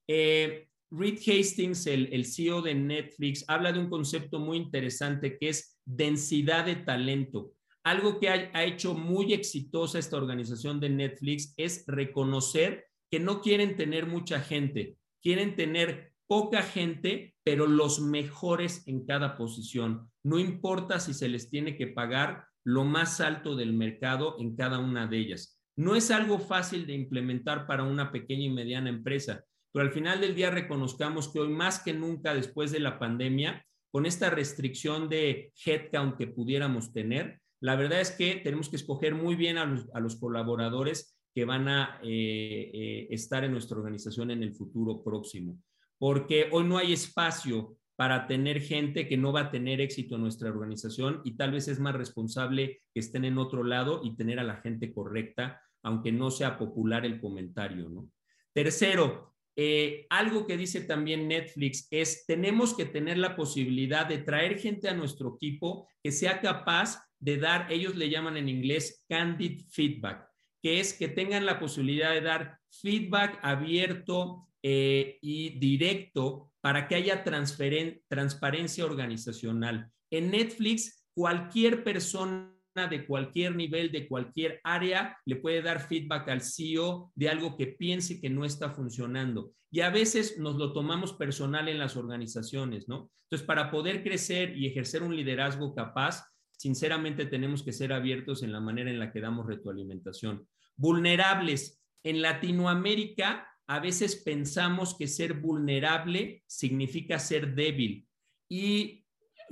Eh, 0.06 0.69
Reed 0.90 1.18
Hastings, 1.18 1.86
el, 1.86 2.12
el, 2.12 2.24
CEO 2.24 2.62
de 2.62 2.74
Netflix, 2.74 3.44
habla 3.46 3.72
de 3.72 3.78
un 3.78 3.88
concepto 3.88 4.40
muy 4.40 4.56
interesante 4.56 5.38
que 5.38 5.48
es 5.50 5.80
densidad 5.84 6.66
de 6.66 6.76
talento. 6.76 7.52
Algo 7.82 8.20
que 8.20 8.28
ha, 8.28 8.64
hecho 8.64 8.94
muy 8.94 9.32
exitosa 9.32 9.98
esta 9.98 10.16
organización 10.16 10.80
de 10.80 10.90
Netflix 10.90 11.54
es 11.56 11.84
reconocer 11.86 12.86
que 13.10 13.18
no 13.18 13.40
quieren 13.40 13.76
tener 13.76 14.06
mucha 14.06 14.40
gente, 14.40 14.96
quieren 15.22 15.56
tener 15.56 16.12
poca 16.26 16.62
gente, 16.62 17.34
pero 17.42 17.66
los 17.66 18.00
mejores 18.00 18.86
en 18.86 19.06
cada 19.06 19.36
posición. 19.36 20.10
No 20.22 20.38
importa 20.38 21.00
si 21.00 21.14
se 21.14 21.28
les 21.28 21.50
tiene 21.50 21.76
que 21.76 21.86
pagar 21.86 22.44
lo 22.64 22.84
más 22.84 23.20
alto 23.20 23.56
del 23.56 23.72
mercado 23.72 24.36
en 24.38 24.54
cada 24.54 24.78
una 24.78 25.06
de 25.06 25.18
ellas. 25.18 25.58
No 25.76 25.96
es 25.96 26.10
algo 26.10 26.38
fácil 26.38 26.86
de 26.86 26.92
implementar 26.92 27.66
para 27.66 27.84
una 27.84 28.12
pequeña 28.12 28.44
y 28.44 28.50
mediana 28.50 28.90
empresa, 28.90 29.44
pero 29.72 29.86
al 29.86 29.92
final 29.92 30.20
del 30.20 30.34
día 30.34 30.50
reconozcamos 30.50 31.28
que 31.28 31.40
hoy 31.40 31.48
más 31.48 31.80
que 31.80 31.92
nunca 31.92 32.34
después 32.34 32.72
de 32.72 32.80
la 32.80 32.98
pandemia, 32.98 33.64
con 33.90 34.06
esta 34.06 34.30
restricción 34.30 35.08
de 35.08 35.52
headcount 35.64 36.16
que 36.16 36.26
pudiéramos 36.26 36.92
tener, 36.92 37.40
la 37.60 37.76
verdad 37.76 38.00
es 38.00 38.10
que 38.10 38.36
tenemos 38.36 38.68
que 38.68 38.76
escoger 38.76 39.14
muy 39.14 39.34
bien 39.34 39.58
a 39.58 39.66
los, 39.66 40.16
colaboradores 40.16 41.18
que 41.34 41.44
van 41.44 41.68
a 41.68 42.00
eh, 42.02 42.70
eh, 42.72 43.08
estar 43.10 43.44
en 43.44 43.52
nuestra 43.52 43.76
organización 43.76 44.30
en 44.30 44.42
el 44.42 44.54
futuro 44.54 45.02
próximo, 45.02 45.58
porque 45.98 46.48
hoy 46.50 46.64
no 46.64 46.78
hay 46.78 46.92
espacio 46.92 47.76
para 47.96 48.26
tener 48.26 48.62
gente 48.62 49.06
que 49.06 49.18
no 49.18 49.30
va 49.30 49.40
a 49.42 49.50
tener 49.50 49.80
éxito 49.80 50.14
en 50.14 50.22
nuestra 50.22 50.48
organización 50.48 51.20
y 51.22 51.36
tal 51.36 51.52
vez 51.52 51.68
es 51.68 51.78
más 51.78 51.94
responsable 51.94 52.80
que 52.94 53.00
estén 53.00 53.26
en 53.26 53.36
otro 53.36 53.62
lado 53.62 54.00
y 54.02 54.16
tener 54.16 54.40
a 54.40 54.44
la 54.44 54.56
gente 54.56 54.90
correcta, 54.90 55.60
aunque 55.82 56.10
no 56.10 56.30
sea 56.30 56.58
popular 56.58 57.04
el 57.04 57.20
comentario, 57.20 57.90
¿no? 57.90 58.08
Tercero, 58.54 59.29
eh, 59.56 60.06
algo 60.10 60.46
que 60.46 60.56
dice 60.56 60.80
también 60.80 61.28
Netflix 61.28 61.86
es, 61.90 62.24
tenemos 62.26 62.74
que 62.74 62.86
tener 62.86 63.18
la 63.18 63.36
posibilidad 63.36 64.06
de 64.06 64.18
traer 64.18 64.58
gente 64.58 64.88
a 64.88 64.94
nuestro 64.94 65.34
equipo 65.34 65.88
que 66.02 66.12
sea 66.12 66.40
capaz 66.40 67.02
de 67.18 67.36
dar, 67.36 67.70
ellos 67.70 67.96
le 67.96 68.08
llaman 68.08 68.36
en 68.36 68.48
inglés 68.48 69.04
candid 69.08 69.62
feedback, 69.70 70.26
que 70.62 70.80
es 70.80 70.94
que 70.94 71.08
tengan 71.08 71.44
la 71.44 71.58
posibilidad 71.58 72.12
de 72.12 72.22
dar 72.22 72.58
feedback 72.70 73.38
abierto 73.42 74.48
eh, 74.62 75.18
y 75.20 75.58
directo 75.58 76.52
para 76.60 76.88
que 76.88 76.94
haya 76.94 77.24
transparencia 77.24 78.84
organizacional. 78.84 79.90
En 80.10 80.30
Netflix, 80.30 81.06
cualquier 81.14 81.82
persona 81.84 82.54
de 82.74 83.06
cualquier 83.06 83.56
nivel, 83.56 83.90
de 83.90 84.06
cualquier 84.06 84.60
área, 84.64 85.18
le 85.24 85.36
puede 85.36 85.62
dar 85.62 85.86
feedback 85.86 86.28
al 86.28 86.40
CEO 86.40 87.12
de 87.14 87.28
algo 87.28 87.56
que 87.56 87.66
piense 87.66 88.20
que 88.20 88.30
no 88.30 88.44
está 88.44 88.70
funcionando. 88.70 89.52
Y 89.70 89.80
a 89.80 89.90
veces 89.90 90.38
nos 90.38 90.56
lo 90.56 90.72
tomamos 90.72 91.12
personal 91.12 91.68
en 91.68 91.78
las 91.78 91.96
organizaciones, 91.96 92.88
¿no? 92.88 93.10
Entonces, 93.24 93.46
para 93.46 93.70
poder 93.70 94.02
crecer 94.02 94.56
y 94.56 94.66
ejercer 94.66 95.02
un 95.02 95.14
liderazgo 95.14 95.74
capaz, 95.74 96.24
sinceramente 96.56 97.26
tenemos 97.26 97.62
que 97.62 97.72
ser 97.72 97.92
abiertos 97.92 98.42
en 98.42 98.52
la 98.52 98.60
manera 98.60 98.90
en 98.90 98.98
la 98.98 99.12
que 99.12 99.20
damos 99.20 99.46
retroalimentación. 99.46 100.46
Vulnerables. 100.76 101.82
En 102.02 102.22
Latinoamérica 102.22 103.46
a 103.66 103.78
veces 103.78 104.16
pensamos 104.16 104.96
que 104.96 105.06
ser 105.06 105.34
vulnerable 105.34 106.42
significa 106.46 107.18
ser 107.18 107.54
débil. 107.54 108.06
Y 108.48 108.99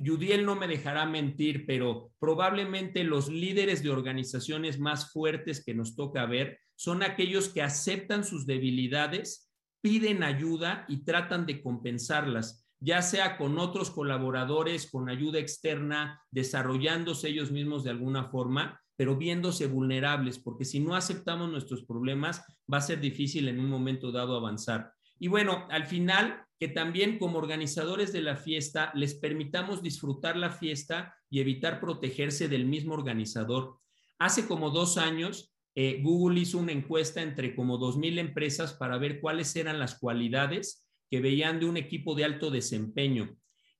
Judiel 0.04 0.44
no 0.44 0.54
me 0.54 0.68
dejará 0.68 1.06
mentir, 1.06 1.66
pero 1.66 2.12
probablemente 2.18 3.04
los 3.04 3.28
líderes 3.28 3.82
de 3.82 3.90
organizaciones 3.90 4.78
más 4.78 5.12
fuertes 5.12 5.64
que 5.64 5.74
nos 5.74 5.96
toca 5.96 6.26
ver 6.26 6.60
son 6.76 7.02
aquellos 7.02 7.48
que 7.48 7.62
aceptan 7.62 8.24
sus 8.24 8.46
debilidades, 8.46 9.50
piden 9.80 10.22
ayuda 10.22 10.84
y 10.88 11.04
tratan 11.04 11.46
de 11.46 11.62
compensarlas, 11.62 12.68
ya 12.80 13.02
sea 13.02 13.36
con 13.36 13.58
otros 13.58 13.90
colaboradores, 13.90 14.90
con 14.90 15.08
ayuda 15.08 15.40
externa, 15.40 16.22
desarrollándose 16.30 17.28
ellos 17.28 17.50
mismos 17.50 17.82
de 17.84 17.90
alguna 17.90 18.30
forma, 18.30 18.80
pero 18.96 19.16
viéndose 19.16 19.66
vulnerables, 19.66 20.38
porque 20.38 20.64
si 20.64 20.80
no 20.80 20.94
aceptamos 20.94 21.50
nuestros 21.50 21.84
problemas, 21.84 22.44
va 22.72 22.78
a 22.78 22.82
ser 22.82 23.00
difícil 23.00 23.48
en 23.48 23.60
un 23.60 23.68
momento 23.68 24.10
dado 24.12 24.36
avanzar. 24.36 24.92
Y 25.18 25.28
bueno, 25.28 25.66
al 25.70 25.86
final, 25.86 26.44
que 26.58 26.68
también 26.68 27.18
como 27.18 27.38
organizadores 27.38 28.12
de 28.12 28.22
la 28.22 28.36
fiesta 28.36 28.90
les 28.94 29.14
permitamos 29.14 29.82
disfrutar 29.82 30.36
la 30.36 30.50
fiesta 30.50 31.14
y 31.30 31.40
evitar 31.40 31.80
protegerse 31.80 32.48
del 32.48 32.66
mismo 32.66 32.94
organizador. 32.94 33.78
Hace 34.18 34.46
como 34.46 34.70
dos 34.70 34.98
años, 34.98 35.54
eh, 35.74 36.00
Google 36.02 36.40
hizo 36.40 36.58
una 36.58 36.72
encuesta 36.72 37.22
entre 37.22 37.54
como 37.54 37.78
2.000 37.78 38.18
empresas 38.18 38.74
para 38.74 38.98
ver 38.98 39.20
cuáles 39.20 39.54
eran 39.54 39.78
las 39.78 39.98
cualidades 39.98 40.84
que 41.08 41.20
veían 41.20 41.60
de 41.60 41.66
un 41.66 41.76
equipo 41.76 42.14
de 42.14 42.24
alto 42.24 42.50
desempeño. 42.50 43.36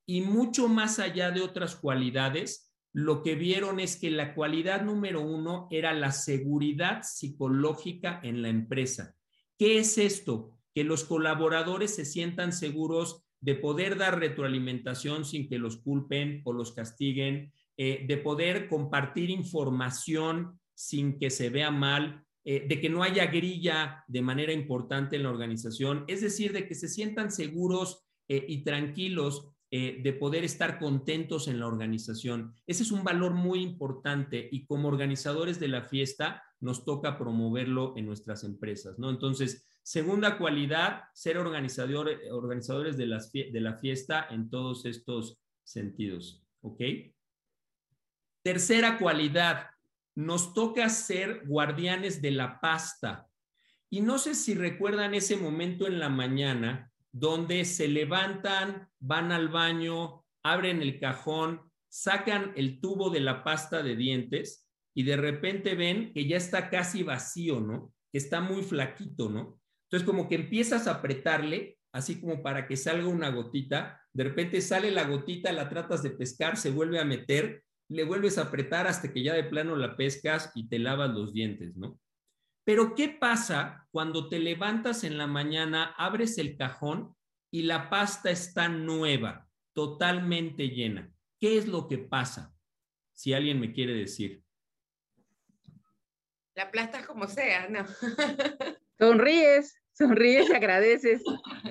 Y 0.07 0.21
mucho 0.21 0.69
más 0.69 1.01
allá 1.01 1.31
de 1.33 1.41
otras 1.41 1.75
cualidades, 1.75 2.73
lo 2.93 3.23
que 3.23 3.35
vieron 3.35 3.81
es 3.81 3.97
que 3.97 4.11
la 4.11 4.35
cualidad 4.35 4.83
número 4.83 5.21
uno 5.21 5.67
era 5.71 5.93
la 5.93 6.13
seguridad 6.13 7.03
psicológica 7.03 8.21
en 8.23 8.43
la 8.43 8.49
empresa. 8.49 9.15
¿Qué 9.59 9.79
es 9.79 9.99
esto? 9.99 10.58
Que 10.75 10.85
los 10.85 11.05
colaboradores 11.05 11.95
se 11.95 12.05
sientan 12.05 12.53
seguros 12.53 13.25
de 13.41 13.55
poder 13.55 13.97
dar 13.97 14.19
retroalimentación 14.19 15.25
sin 15.25 15.49
que 15.49 15.59
los 15.59 15.77
culpen 15.79 16.43
o 16.45 16.53
los 16.53 16.73
castiguen, 16.73 17.53
eh, 17.77 18.05
de 18.09 18.17
poder 18.17 18.69
compartir 18.69 19.31
información 19.31 20.59
sin 20.75 21.19
que 21.19 21.31
se 21.31 21.51
vea 21.51 21.71
mal, 21.71 22.25
eh, 22.45 22.67
de 22.69 22.81
que 22.81 22.91
no 22.91 23.03
haya 23.03 23.27
grilla 23.27 24.05
de 24.09 24.23
manera 24.23 24.53
importante 24.53 25.17
en 25.17 25.23
la 25.23 25.31
organización, 25.31 26.05
es 26.09 26.21
decir, 26.21 26.53
de 26.53 26.67
que 26.67 26.75
se 26.75 26.89
sientan 26.89 27.31
seguros 27.31 28.05
eh, 28.29 28.45
y 28.49 28.65
tranquilos 28.65 29.53
de 29.71 30.17
poder 30.19 30.45
estar 30.45 30.79
contentos 30.79 31.47
en 31.47 31.61
la 31.61 31.67
organización. 31.67 32.55
Ese 32.67 32.85
es 32.85 32.91
un 32.91 33.05
valor 33.05 33.35
muy 33.35 33.61
importante 33.61 34.49
y 34.51 34.65
como 34.65 34.89
organizadores 34.89 35.61
de 35.61 35.69
la 35.69 35.83
fiesta 35.83 36.43
nos 36.59 36.87
toca 36.87 37.19
promoverlo 37.19 37.93
en 37.99 38.07
nuestras 38.07 38.45
empresas, 38.45 38.99
¿no? 38.99 39.11
Entonces, 39.11 39.68
segunda 39.89 40.37
cualidad, 40.37 41.05
ser 41.15 41.39
organizador, 41.39 42.11
organizadores 42.31 42.99
de, 42.99 43.07
de 43.07 43.61
la 43.63 43.73
fiesta 43.73 44.27
en 44.29 44.51
todos 44.51 44.85
estos 44.85 45.41
sentidos, 45.65 46.45
¿ok? 46.61 46.83
Tercera 48.43 48.99
cualidad, 48.99 49.71
nos 50.15 50.53
toca 50.53 50.91
ser 50.91 51.47
guardianes 51.47 52.21
de 52.21 52.33
la 52.33 52.61
pasta. 52.61 53.29
Y 53.89 54.03
no 54.03 54.19
sé 54.19 54.35
si 54.35 54.55
recuerdan 54.55 55.15
ese 55.15 55.39
momento 55.39 55.87
en 55.87 55.99
la 55.99 56.11
mañana 56.11 56.93
donde 57.11 57.65
se 57.65 57.89
levantan, 57.89 58.91
van 58.99 59.33
al 59.33 59.49
baño, 59.49 60.27
abren 60.43 60.83
el 60.83 61.01
cajón, 61.01 61.63
sacan 61.89 62.53
el 62.57 62.79
tubo 62.83 63.09
de 63.09 63.21
la 63.21 63.43
pasta 63.43 63.83
de 63.83 63.97
dientes 63.97 64.69
y 64.93 65.05
de 65.05 65.17
repente 65.17 65.75
ven 65.75 66.13
que 66.13 66.29
ya 66.29 66.37
está 66.37 66.69
casi 66.69 67.03
vacío, 67.03 67.61
¿no? 67.61 67.95
Que 68.13 68.19
está 68.19 68.43
muy 68.43 68.63
flaquito, 68.63 69.31
¿no? 69.31 69.59
Entonces 69.91 70.07
como 70.07 70.29
que 70.29 70.35
empiezas 70.35 70.87
a 70.87 70.93
apretarle, 70.93 71.79
así 71.93 72.21
como 72.21 72.43
para 72.43 72.67
que 72.67 72.77
salga 72.77 73.09
una 73.09 73.31
gotita, 73.31 74.01
de 74.13 74.25
repente 74.25 74.61
sale 74.61 74.91
la 74.91 75.05
gotita, 75.05 75.53
la 75.53 75.69
tratas 75.69 76.03
de 76.03 76.11
pescar, 76.11 76.57
se 76.57 76.71
vuelve 76.71 76.99
a 76.99 77.05
meter 77.05 77.65
le 77.89 78.05
vuelves 78.05 78.39
a 78.39 78.43
apretar 78.43 78.87
hasta 78.87 79.13
que 79.13 79.23
ya 79.23 79.35
de 79.35 79.45
plano 79.45 79.75
la 79.75 79.97
pescas 79.97 80.53
y 80.55 80.69
te 80.69 80.79
lavas 80.79 81.11
los 81.11 81.33
dientes, 81.33 81.77
¿no? 81.77 81.99
Pero 82.65 82.95
¿qué 82.95 83.09
pasa 83.09 83.89
cuando 83.91 84.29
te 84.29 84.39
levantas 84.39 85.05
en 85.05 85.17
la 85.17 85.27
mañana, 85.27 85.95
abres 85.97 86.37
el 86.37 86.57
cajón 86.57 87.17
y 87.51 87.63
la 87.63 87.89
pasta 87.89 88.31
está 88.31 88.69
nueva, 88.69 89.49
totalmente 89.73 90.69
llena? 90.69 91.11
¿Qué 91.41 91.57
es 91.57 91.67
lo 91.67 91.89
que 91.89 91.97
pasa? 91.97 92.55
Si 93.15 93.33
alguien 93.33 93.59
me 93.59 93.73
quiere 93.73 93.95
decir. 93.95 94.43
La 96.55 96.65
aplastas 96.65 97.07
como 97.07 97.27
sea, 97.27 97.69
¿no? 97.69 97.87
Sonríes, 98.99 99.81
sonríes 99.93 100.51
y 100.51 100.53
agradeces. 100.53 101.23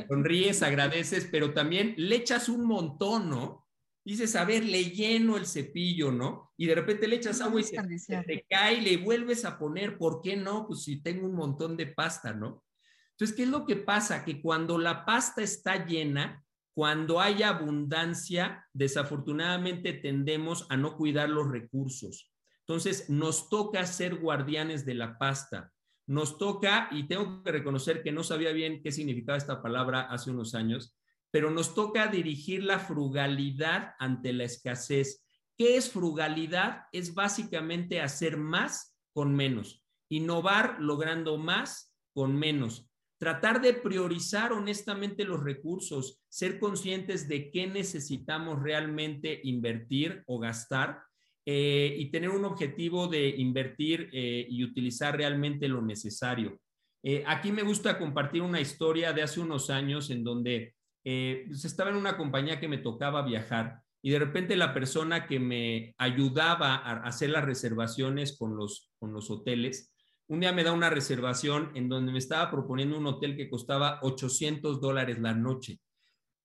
Sonríes, 0.08 0.64
agradeces, 0.64 1.28
pero 1.32 1.54
también 1.54 1.94
le 1.98 2.16
echas 2.16 2.50
un 2.50 2.66
montón, 2.66 3.30
¿no? 3.30 3.68
dices, 4.08 4.38
a 4.38 4.46
ver, 4.46 4.64
le 4.64 4.86
lleno 4.92 5.36
el 5.36 5.46
cepillo, 5.46 6.14
¿no? 6.14 6.54
Y 6.56 6.66
de 6.66 6.76
repente 6.76 7.10
le 7.10 7.18
echas 7.18 7.42
agua 7.42 7.60
y 7.60 7.66
se, 7.66 7.76
te 8.24 8.46
cae 8.50 8.76
y 8.76 8.82
le 8.82 8.98
vuelves 8.98 9.44
a 9.44 9.60
poner, 9.60 9.98
¿por 9.98 10.22
qué 10.22 10.38
no? 10.38 10.66
Pues 10.66 10.84
si 10.84 11.02
tengo 11.02 11.28
un 11.28 11.36
montón 11.36 11.76
de 11.76 11.88
pasta, 11.88 12.32
¿no? 12.32 12.64
Entonces, 13.12 13.36
¿qué 13.36 13.44
es 13.44 13.50
lo 13.50 13.66
que 13.66 13.76
pasa? 13.76 14.24
Que 14.24 14.42
cuando 14.42 14.78
la 14.78 15.04
pasta 15.04 15.42
está 15.42 15.86
llena, 15.86 16.42
cuando 16.74 17.20
hay 17.20 17.44
abundancia, 17.44 18.66
desafortunadamente 18.72 19.92
tendemos 19.92 20.66
a 20.70 20.78
no 20.78 20.96
cuidar 20.96 21.28
los 21.28 21.50
recursos. 21.52 22.32
Entonces, 22.60 23.10
nos 23.10 23.50
toca 23.50 23.86
ser 23.86 24.16
guardianes 24.16 24.86
de 24.86 24.94
la 24.94 25.18
pasta. 25.18 25.74
Nos 26.08 26.38
toca, 26.38 26.88
y 26.92 27.08
tengo 27.08 27.44
que 27.44 27.52
reconocer 27.52 28.02
que 28.02 28.12
no 28.12 28.24
sabía 28.24 28.52
bien 28.54 28.82
qué 28.82 28.92
significaba 28.92 29.38
esta 29.38 29.62
palabra 29.62 30.02
hace 30.02 30.32
unos 30.32 30.56
años, 30.56 30.98
pero 31.32 31.52
nos 31.52 31.76
toca 31.76 32.08
dirigir 32.08 32.64
la 32.64 32.80
frugalidad 32.80 33.94
ante 34.00 34.34
la 34.34 34.46
escasez. 34.46 35.26
¿Qué 35.58 35.76
es 35.76 35.92
frugalidad? 35.92 36.84
Es 36.92 37.14
básicamente 37.14 38.02
hacer 38.02 38.38
más 38.38 38.98
con 39.14 39.36
menos, 39.36 39.84
innovar 40.10 40.78
logrando 40.80 41.38
más 41.38 41.94
con 42.14 42.36
menos, 42.36 42.90
tratar 43.18 43.62
de 43.62 43.74
priorizar 43.74 44.54
honestamente 44.54 45.26
los 45.26 45.44
recursos, 45.44 46.22
ser 46.30 46.60
conscientes 46.60 47.28
de 47.28 47.52
qué 47.52 47.68
necesitamos 47.68 48.62
realmente 48.62 49.42
invertir 49.44 50.24
o 50.28 50.40
gastar 50.40 51.02
eh, 51.50 51.96
y 51.98 52.12
tener 52.12 52.30
un 52.30 52.44
objetivo 52.44 53.08
de 53.08 53.30
invertir 53.30 54.10
eh, 54.12 54.46
y 54.50 54.66
utilizar 54.66 55.16
realmente 55.16 55.70
lo 55.70 55.82
necesario. 55.82 56.60
Eh, 57.02 57.24
aquí 57.26 57.54
me 57.54 57.64
gusta 57.64 57.98
compartir 57.98 58.42
una 58.42 58.60
historia 58.60 59.14
de 59.14 59.24
hace 59.24 59.40
unos 59.40 59.70
años 59.70 60.10
en 60.10 60.26
donde 60.26 60.76
pues, 61.02 61.64
estaba 61.64 61.90
en 61.90 61.96
una 61.96 62.18
compañía 62.18 62.60
que 62.60 62.68
me 62.68 62.80
tocaba 62.80 63.22
viajar 63.22 63.80
y 64.02 64.10
de 64.10 64.20
repente 64.20 64.58
la 64.58 64.74
persona 64.74 65.26
que 65.26 65.40
me 65.40 65.96
ayudaba 65.98 66.76
a 66.76 67.04
hacer 67.04 67.30
las 67.30 67.46
reservaciones 67.46 68.38
con 68.38 68.58
los, 68.58 68.92
con 69.00 69.14
los 69.14 69.32
hoteles, 69.32 69.96
un 70.28 70.42
día 70.42 70.52
me 70.52 70.66
da 70.66 70.74
una 70.74 70.90
reservación 70.90 71.72
en 71.76 71.88
donde 71.88 72.12
me 72.12 72.18
estaba 72.20 72.52
proponiendo 72.52 72.98
un 72.98 73.08
hotel 73.08 73.38
que 73.38 73.50
costaba 73.50 74.00
800 74.02 74.82
dólares 74.82 75.18
la 75.20 75.34
noche. 75.34 75.80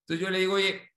Entonces 0.02 0.24
yo 0.24 0.30
le 0.30 0.38
digo, 0.38 0.54
oye, 0.54 0.91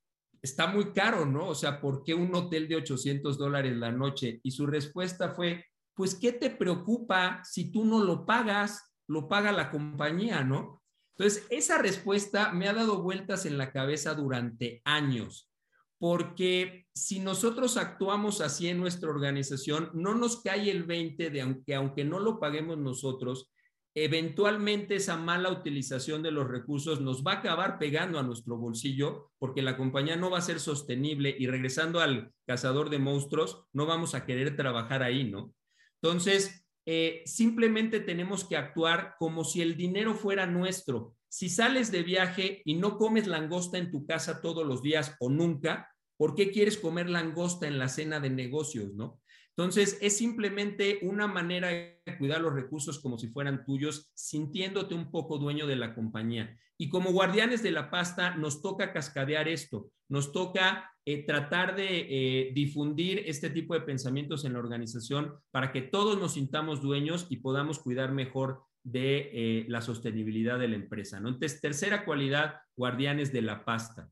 está 0.45 0.67
muy 0.67 0.93
caro, 0.93 1.25
¿no? 1.25 1.49
O 1.49 1.55
sea, 1.55 1.81
¿por 1.81 2.03
qué 2.03 2.13
un 2.13 2.33
hotel 2.35 2.67
de 2.67 2.75
800 2.77 3.37
dólares 3.37 3.75
la 3.75 3.91
noche? 3.91 4.39
Y 4.43 4.51
su 4.51 4.67
respuesta 4.67 5.31
fue, 5.31 5.65
pues, 5.95 6.15
¿qué 6.15 6.31
te 6.31 6.51
preocupa 6.51 7.41
si 7.43 7.71
tú 7.71 7.83
no 7.83 8.03
lo 8.03 8.25
pagas? 8.25 8.93
Lo 9.07 9.27
paga 9.27 9.51
la 9.51 9.71
compañía, 9.71 10.43
¿no? 10.43 10.83
Entonces, 11.17 11.47
esa 11.49 11.79
respuesta 11.79 12.51
me 12.51 12.67
ha 12.67 12.73
dado 12.73 13.01
vueltas 13.01 13.45
en 13.45 13.57
la 13.57 13.71
cabeza 13.71 14.13
durante 14.13 14.81
años, 14.85 15.49
porque 15.97 16.85
si 16.93 17.19
nosotros 17.19 17.77
actuamos 17.77 18.41
así 18.41 18.67
en 18.67 18.79
nuestra 18.79 19.09
organización, 19.09 19.89
no 19.93 20.13
nos 20.13 20.41
cae 20.41 20.69
el 20.69 20.83
20 20.83 21.29
de 21.31 21.63
que 21.65 21.73
aunque 21.73 22.03
no 22.03 22.19
lo 22.19 22.39
paguemos 22.39 22.77
nosotros, 22.77 23.49
eventualmente 23.95 24.95
esa 24.95 25.15
mala 25.15 25.49
utilización 25.49 26.21
de 26.21 26.31
los 26.31 26.49
recursos 26.49 26.99
nos 26.99 27.23
va 27.23 27.31
a 27.31 27.35
acabar 27.37 27.79
pegando 27.79 28.19
a 28.19 28.23
nuestro 28.23 28.57
bolsillo 28.57 29.31
porque 29.39 29.61
la 29.61 29.77
compañía 29.77 30.17
no 30.17 30.29
va 30.29 30.39
a 30.39 30.41
ser 30.41 30.59
sostenible 30.59 31.33
y 31.39 31.47
regresando 31.47 32.01
al 32.01 32.33
cazador 32.45 32.89
de 32.89 32.99
monstruos, 32.99 33.63
no 33.71 33.85
vamos 33.85 34.13
a 34.13 34.25
querer 34.25 34.57
trabajar 34.57 35.01
ahí, 35.01 35.23
¿no? 35.23 35.53
Entonces, 36.01 36.67
eh, 36.85 37.23
simplemente 37.25 38.01
tenemos 38.01 38.43
que 38.43 38.57
actuar 38.57 39.15
como 39.17 39.45
si 39.45 39.61
el 39.61 39.77
dinero 39.77 40.13
fuera 40.13 40.45
nuestro. 40.45 41.15
Si 41.29 41.49
sales 41.49 41.89
de 41.89 42.03
viaje 42.03 42.61
y 42.65 42.75
no 42.75 42.97
comes 42.97 43.27
langosta 43.27 43.77
en 43.77 43.91
tu 43.91 44.05
casa 44.05 44.41
todos 44.41 44.67
los 44.67 44.81
días 44.81 45.15
o 45.19 45.29
nunca, 45.29 45.89
¿por 46.17 46.35
qué 46.35 46.51
quieres 46.51 46.77
comer 46.77 47.09
langosta 47.09 47.65
en 47.65 47.79
la 47.79 47.87
cena 47.87 48.19
de 48.19 48.29
negocios, 48.29 48.93
no? 48.93 49.21
Entonces, 49.57 49.97
es 50.01 50.17
simplemente 50.17 50.99
una 51.03 51.27
manera 51.27 51.69
de 51.69 52.17
cuidar 52.17 52.41
los 52.41 52.53
recursos 52.53 52.99
como 52.99 53.17
si 53.17 53.29
fueran 53.29 53.63
tuyos, 53.63 54.11
sintiéndote 54.13 54.93
un 54.95 55.11
poco 55.11 55.37
dueño 55.37 55.65
de 55.65 55.77
la 55.77 55.95
compañía. 55.95 56.57
Y 56.77 56.89
como 56.89 57.13
guardianes 57.13 57.63
de 57.63 57.71
la 57.71 57.89
pasta, 57.89 58.35
nos 58.35 58.61
toca 58.61 58.91
cascadear 58.91 59.47
esto, 59.47 59.91
nos 60.09 60.33
toca 60.33 60.91
eh, 61.05 61.25
tratar 61.25 61.75
de 61.75 61.87
eh, 61.87 62.51
difundir 62.53 63.23
este 63.27 63.49
tipo 63.49 63.73
de 63.73 63.81
pensamientos 63.81 64.43
en 64.43 64.53
la 64.53 64.59
organización 64.59 65.35
para 65.51 65.71
que 65.71 65.83
todos 65.83 66.19
nos 66.19 66.33
sintamos 66.33 66.81
dueños 66.81 67.27
y 67.29 67.37
podamos 67.37 67.79
cuidar 67.79 68.11
mejor 68.11 68.63
de 68.83 69.29
eh, 69.31 69.65
la 69.69 69.81
sostenibilidad 69.81 70.59
de 70.59 70.67
la 70.67 70.75
empresa. 70.75 71.21
¿no? 71.21 71.29
Entonces, 71.29 71.61
tercera 71.61 72.03
cualidad, 72.03 72.55
guardianes 72.75 73.31
de 73.31 73.41
la 73.41 73.63
pasta. 73.63 74.09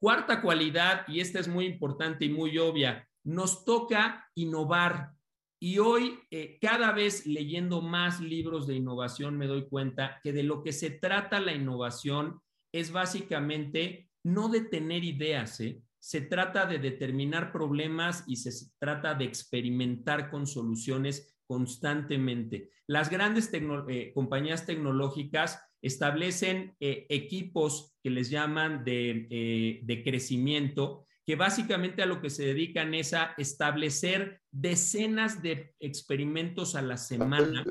Cuarta 0.00 0.42
cualidad, 0.42 1.06
y 1.06 1.20
esta 1.20 1.38
es 1.38 1.46
muy 1.46 1.64
importante 1.64 2.24
y 2.24 2.28
muy 2.28 2.58
obvia, 2.58 3.08
nos 3.24 3.64
toca 3.64 4.28
innovar. 4.34 5.12
Y 5.60 5.78
hoy, 5.78 6.18
eh, 6.30 6.58
cada 6.60 6.90
vez 6.90 7.24
leyendo 7.24 7.82
más 7.82 8.20
libros 8.20 8.66
de 8.66 8.74
innovación, 8.74 9.38
me 9.38 9.46
doy 9.46 9.68
cuenta 9.68 10.20
que 10.22 10.32
de 10.32 10.42
lo 10.42 10.62
que 10.62 10.72
se 10.72 10.90
trata 10.90 11.38
la 11.38 11.54
innovación 11.54 12.40
es 12.72 12.90
básicamente 12.90 14.10
no 14.24 14.48
de 14.48 14.62
tener 14.62 15.04
ideas, 15.04 15.60
¿eh? 15.60 15.80
se 16.00 16.20
trata 16.20 16.66
de 16.66 16.78
determinar 16.78 17.52
problemas 17.52 18.24
y 18.26 18.36
se 18.36 18.50
trata 18.80 19.14
de 19.14 19.24
experimentar 19.24 20.30
con 20.30 20.48
soluciones 20.48 21.36
constantemente. 21.46 22.70
Las 22.88 23.08
grandes 23.08 23.48
eh, 23.52 24.10
compañías 24.12 24.66
tecnológicas 24.66 25.62
establecen 25.80 26.74
equipos 26.80 27.94
que 28.02 28.10
les 28.10 28.30
llaman 28.30 28.84
de 28.84 30.02
crecimiento, 30.04 31.06
que 31.24 31.36
básicamente 31.36 32.02
a 32.02 32.06
lo 32.06 32.20
que 32.20 32.30
se 32.30 32.46
dedican 32.46 32.94
es 32.94 33.14
a 33.14 33.34
establecer 33.38 34.40
decenas 34.50 35.42
de 35.42 35.74
experimentos 35.78 36.74
a 36.74 36.82
la 36.82 36.96
semana 36.96 37.64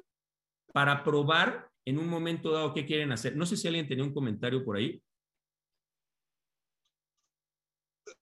para 0.73 1.03
probar 1.03 1.69
en 1.85 1.97
un 1.97 2.07
momento 2.07 2.51
dado 2.51 2.73
qué 2.73 2.85
quieren 2.85 3.11
hacer. 3.11 3.35
No 3.35 3.45
sé 3.45 3.57
si 3.57 3.67
alguien 3.67 3.87
tenía 3.87 4.05
un 4.05 4.13
comentario 4.13 4.63
por 4.63 4.77
ahí. 4.77 5.01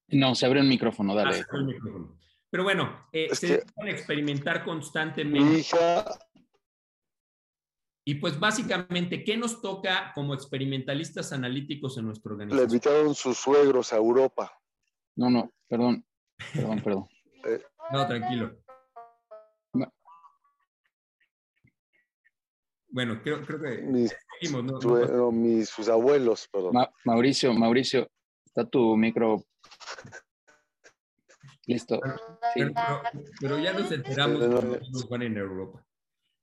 No, 0.08 0.34
se 0.34 0.46
abre 0.46 0.60
un 0.60 0.68
micrófono, 0.68 1.14
dale. 1.14 1.40
Ah, 1.40 1.58
Pero 2.50 2.64
bueno, 2.64 3.06
eh, 3.12 3.32
se 3.34 3.60
que... 3.60 3.90
experimentar 3.90 4.64
constantemente. 4.64 5.64
Y 8.04 8.16
pues 8.16 8.40
básicamente, 8.40 9.22
¿qué 9.22 9.36
nos 9.36 9.62
toca 9.62 10.10
como 10.14 10.34
experimentalistas 10.34 11.32
analíticos 11.32 11.96
en 11.98 12.06
nuestro 12.06 12.32
organización? 12.32 12.66
Le 12.66 12.72
invitaron 12.72 13.14
sus 13.14 13.38
suegros 13.38 13.92
a 13.92 13.96
Europa. 13.98 14.59
No, 15.20 15.28
no, 15.28 15.52
perdón, 15.68 16.02
perdón, 16.54 16.80
perdón. 16.82 17.08
No, 17.92 18.06
tranquilo. 18.06 18.56
Bueno, 22.88 23.20
creo, 23.20 23.44
creo 23.44 23.60
que 23.60 23.82
mis, 23.82 24.14
mis, 25.32 25.68
sus 25.68 25.88
abuelos, 25.88 26.48
perdón. 26.52 26.86
Mauricio, 27.04 27.52
Mauricio, 27.52 28.08
está 28.46 28.64
tu 28.64 28.96
micro 28.96 29.44
Listo. 31.66 32.00
Pero, 33.40 33.58
ya 33.58 33.72
nos 33.72 33.92
enteramos 33.92 34.40
que 34.40 34.80
nos 34.90 35.08
van 35.08 35.22
en 35.22 35.36
Europa. 35.36 35.84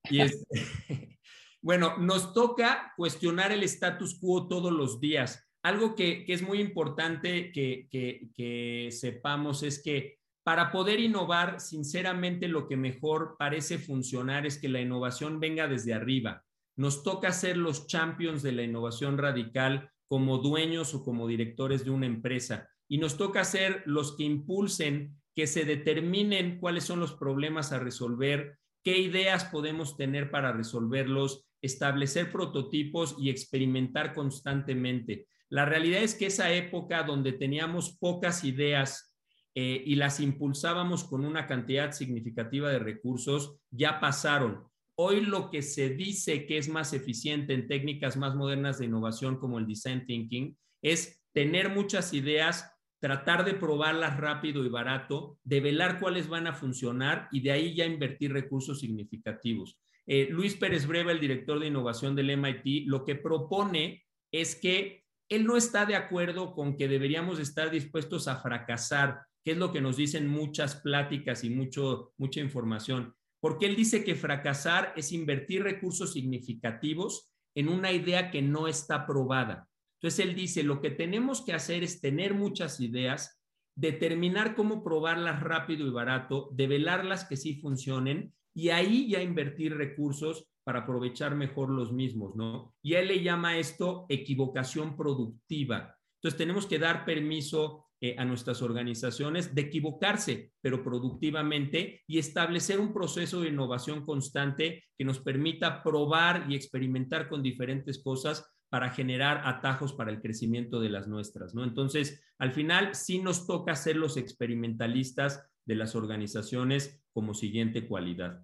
Y 0.09 0.19
bueno, 1.61 1.97
nos 1.97 2.33
toca 2.33 2.93
cuestionar 2.95 3.51
el 3.53 3.63
status 3.63 4.19
quo 4.19 4.47
todos 4.47 4.71
los 4.71 4.99
días. 4.99 5.46
Algo 5.67 5.95
que, 5.95 6.23
es 6.27 6.41
muy 6.41 6.61
importante 6.61 7.51
que, 7.51 7.89
que 7.91 8.89
sepamos 8.91 9.63
es 9.63 9.83
que 9.83 10.17
para 10.43 10.71
poder 10.71 11.01
innovar, 11.01 11.59
sinceramente 11.59 12.47
lo 12.47 12.69
que 12.69 12.77
mejor 12.77 13.35
parece 13.37 13.77
funcionar 13.77 14.45
es 14.45 14.57
que 14.57 14.69
la 14.69 14.79
innovación 14.79 15.41
venga 15.41 15.67
desde 15.67 15.93
arriba. 15.93 16.45
Nos 16.77 17.03
toca 17.03 17.33
ser 17.33 17.57
los 17.57 17.85
champions 17.85 18.43
de 18.43 18.53
la 18.53 18.63
innovación 18.63 19.17
radical 19.17 19.91
como 20.07 20.37
dueños 20.37 20.93
o 20.93 21.03
como 21.03 21.27
directores 21.27 21.83
de 21.83 21.91
una 21.91 22.05
empresa 22.05 22.69
y 22.87 22.97
nos 22.97 23.17
toca 23.17 23.43
ser 23.43 23.83
los 23.85 24.15
que 24.15 24.23
impulsen 24.23 25.17
que 25.35 25.47
se 25.47 25.65
determinen 25.65 26.61
cuáles 26.61 26.85
son 26.85 27.01
los 27.01 27.11
problemas 27.11 27.73
a 27.73 27.79
resolver, 27.79 28.57
qué 28.85 28.99
ideas 28.99 29.43
podemos 29.43 29.97
tener 29.97 30.31
para 30.31 30.53
resolverlos, 30.53 31.45
establecer 31.61 32.31
prototipos 32.31 33.17
y 33.19 33.31
experimentar 33.31 34.13
constantemente. 34.13 35.27
La 35.49 35.65
realidad 35.65 36.01
es 36.01 36.15
que 36.15 36.27
esa 36.27 36.51
época 36.51 37.03
donde 37.03 37.33
teníamos 37.33 37.97
pocas 37.97 38.43
ideas 38.43 39.15
eh, 39.55 39.81
y 39.85 39.95
las 39.95 40.19
impulsábamos 40.19 41.03
con 41.03 41.25
una 41.25 41.47
cantidad 41.47 41.91
significativa 41.91 42.69
de 42.69 42.79
recursos, 42.79 43.57
ya 43.71 43.99
pasaron. 43.99 44.67
Hoy 44.95 45.21
lo 45.21 45.49
que 45.49 45.61
se 45.61 45.89
dice 45.89 46.45
que 46.45 46.57
es 46.57 46.69
más 46.69 46.93
eficiente 46.93 47.53
en 47.53 47.67
técnicas 47.67 48.17
más 48.17 48.35
modernas 48.35 48.77
de 48.79 48.85
innovación 48.85 49.37
como 49.37 49.57
el 49.57 49.67
design 49.67 50.05
thinking 50.05 50.57
es 50.81 51.23
tener 51.33 51.69
muchas 51.69 52.13
ideas, 52.13 52.71
tratar 52.99 53.45
de 53.45 53.53
probarlas 53.53 54.17
rápido 54.17 54.65
y 54.65 54.69
barato, 54.69 55.39
develar 55.43 55.99
cuáles 55.99 56.27
van 56.27 56.47
a 56.47 56.53
funcionar 56.53 57.27
y 57.31 57.41
de 57.41 57.51
ahí 57.51 57.75
ya 57.75 57.85
invertir 57.85 58.33
recursos 58.33 58.79
significativos. 58.79 59.79
Eh, 60.05 60.27
Luis 60.29 60.55
Pérez 60.55 60.87
Breva, 60.87 61.11
el 61.11 61.19
director 61.19 61.59
de 61.59 61.67
innovación 61.67 62.15
del 62.15 62.29
MIT, 62.31 62.87
lo 62.87 63.05
que 63.05 63.15
propone 63.15 64.03
es 64.31 64.55
que 64.55 65.06
él 65.29 65.45
no 65.45 65.57
está 65.57 65.85
de 65.85 65.95
acuerdo 65.95 66.53
con 66.53 66.77
que 66.77 66.87
deberíamos 66.87 67.39
estar 67.39 67.69
dispuestos 67.69 68.27
a 68.27 68.37
fracasar, 68.37 69.21
que 69.43 69.51
es 69.51 69.57
lo 69.57 69.71
que 69.71 69.81
nos 69.81 69.97
dicen 69.97 70.27
muchas 70.27 70.75
pláticas 70.75 71.43
y 71.43 71.49
mucho, 71.49 72.13
mucha 72.17 72.39
información, 72.39 73.13
porque 73.39 73.65
él 73.65 73.75
dice 73.75 74.03
que 74.03 74.15
fracasar 74.15 74.93
es 74.95 75.11
invertir 75.11 75.63
recursos 75.63 76.13
significativos 76.13 77.31
en 77.55 77.69
una 77.69 77.91
idea 77.91 78.31
que 78.31 78.41
no 78.41 78.67
está 78.67 79.05
probada. 79.05 79.67
Entonces 79.99 80.25
él 80.25 80.35
dice, 80.35 80.63
lo 80.63 80.79
que 80.81 80.91
tenemos 80.91 81.43
que 81.43 81.53
hacer 81.53 81.83
es 81.83 82.01
tener 82.01 82.33
muchas 82.33 82.79
ideas, 82.79 83.41
determinar 83.75 84.55
cómo 84.55 84.83
probarlas 84.83 85.41
rápido 85.41 85.87
y 85.87 85.91
barato, 85.91 86.49
develarlas 86.53 87.25
que 87.25 87.35
sí 87.35 87.55
funcionen 87.59 88.33
y 88.53 88.69
ahí 88.69 89.09
ya 89.09 89.21
invertir 89.21 89.75
recursos 89.75 90.47
para 90.67 90.79
aprovechar 90.79 91.33
mejor 91.33 91.69
los 91.69 91.93
mismos, 91.93 92.35
¿no? 92.35 92.75
Y 92.81 92.95
él 92.95 93.07
le 93.07 93.23
llama 93.23 93.57
esto 93.57 94.05
equivocación 94.09 94.97
productiva. 94.97 95.95
Entonces 96.15 96.37
tenemos 96.37 96.65
que 96.65 96.77
dar 96.77 97.05
permiso 97.05 97.85
eh, 98.01 98.15
a 98.17 98.25
nuestras 98.25 98.61
organizaciones 98.61 99.55
de 99.55 99.61
equivocarse, 99.61 100.51
pero 100.59 100.83
productivamente 100.83 102.03
y 102.05 102.17
establecer 102.17 102.81
un 102.81 102.93
proceso 102.93 103.39
de 103.39 103.47
innovación 103.47 104.05
constante 104.05 104.83
que 104.97 105.05
nos 105.05 105.19
permita 105.19 105.83
probar 105.83 106.47
y 106.49 106.55
experimentar 106.55 107.29
con 107.29 107.41
diferentes 107.41 108.03
cosas 108.03 108.45
para 108.67 108.89
generar 108.89 109.43
atajos 109.45 109.93
para 109.93 110.11
el 110.11 110.19
crecimiento 110.19 110.81
de 110.81 110.89
las 110.89 111.07
nuestras, 111.07 111.55
¿no? 111.55 111.63
Entonces, 111.63 112.21
al 112.39 112.51
final 112.51 112.93
sí 112.93 113.19
nos 113.19 113.47
toca 113.47 113.73
ser 113.77 113.95
los 113.95 114.17
experimentalistas 114.17 115.49
de 115.65 115.75
las 115.75 115.95
organizaciones 115.95 117.01
como 117.13 117.33
siguiente 117.33 117.87
cualidad. 117.87 118.43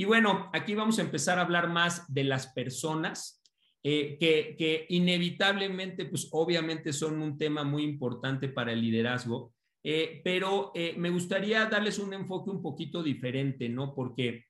Y 0.00 0.06
bueno, 0.06 0.48
aquí 0.54 0.74
vamos 0.74 0.98
a 0.98 1.02
empezar 1.02 1.38
a 1.38 1.42
hablar 1.42 1.68
más 1.68 2.10
de 2.10 2.24
las 2.24 2.46
personas, 2.54 3.42
eh, 3.82 4.16
que, 4.18 4.86
inevitablemente, 4.88 6.06
pues 6.06 6.26
obviamente 6.32 6.94
son 6.94 7.20
un 7.20 7.36
tema 7.36 7.64
muy 7.64 7.82
importante 7.82 8.48
para 8.48 8.72
el 8.72 8.80
liderazgo, 8.80 9.52
eh, 9.84 10.22
pero 10.24 10.72
eh, 10.74 10.94
me 10.96 11.10
gustaría 11.10 11.66
darles 11.66 11.98
un 11.98 12.14
enfoque 12.14 12.48
un 12.48 12.62
poquito 12.62 13.02
diferente, 13.02 13.68
¿no? 13.68 13.94
Porque 13.94 14.46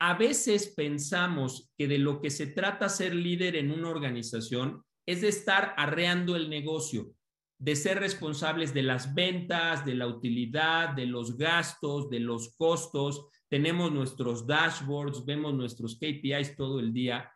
a 0.00 0.14
veces 0.14 0.74
pensamos 0.76 1.72
que 1.78 1.86
de 1.86 1.98
lo 1.98 2.20
que 2.20 2.30
se 2.30 2.48
trata 2.48 2.88
ser 2.88 3.14
líder 3.14 3.54
en 3.54 3.70
una 3.70 3.88
organización 3.88 4.82
es 5.06 5.20
de 5.20 5.28
estar 5.28 5.74
arreando 5.76 6.34
el 6.34 6.50
negocio, 6.50 7.12
de 7.58 7.76
ser 7.76 8.00
responsables 8.00 8.74
de 8.74 8.82
las 8.82 9.14
ventas, 9.14 9.86
de 9.86 9.94
la 9.94 10.08
utilidad, 10.08 10.88
de 10.88 11.06
los 11.06 11.36
gastos, 11.38 12.10
de 12.10 12.18
los 12.18 12.56
costos. 12.56 13.28
Tenemos 13.48 13.92
nuestros 13.92 14.46
dashboards, 14.46 15.24
vemos 15.24 15.54
nuestros 15.54 15.96
KPIs 15.96 16.56
todo 16.56 16.80
el 16.80 16.92
día. 16.92 17.30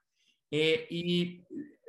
Eh, 0.50 0.86
y 0.90 1.44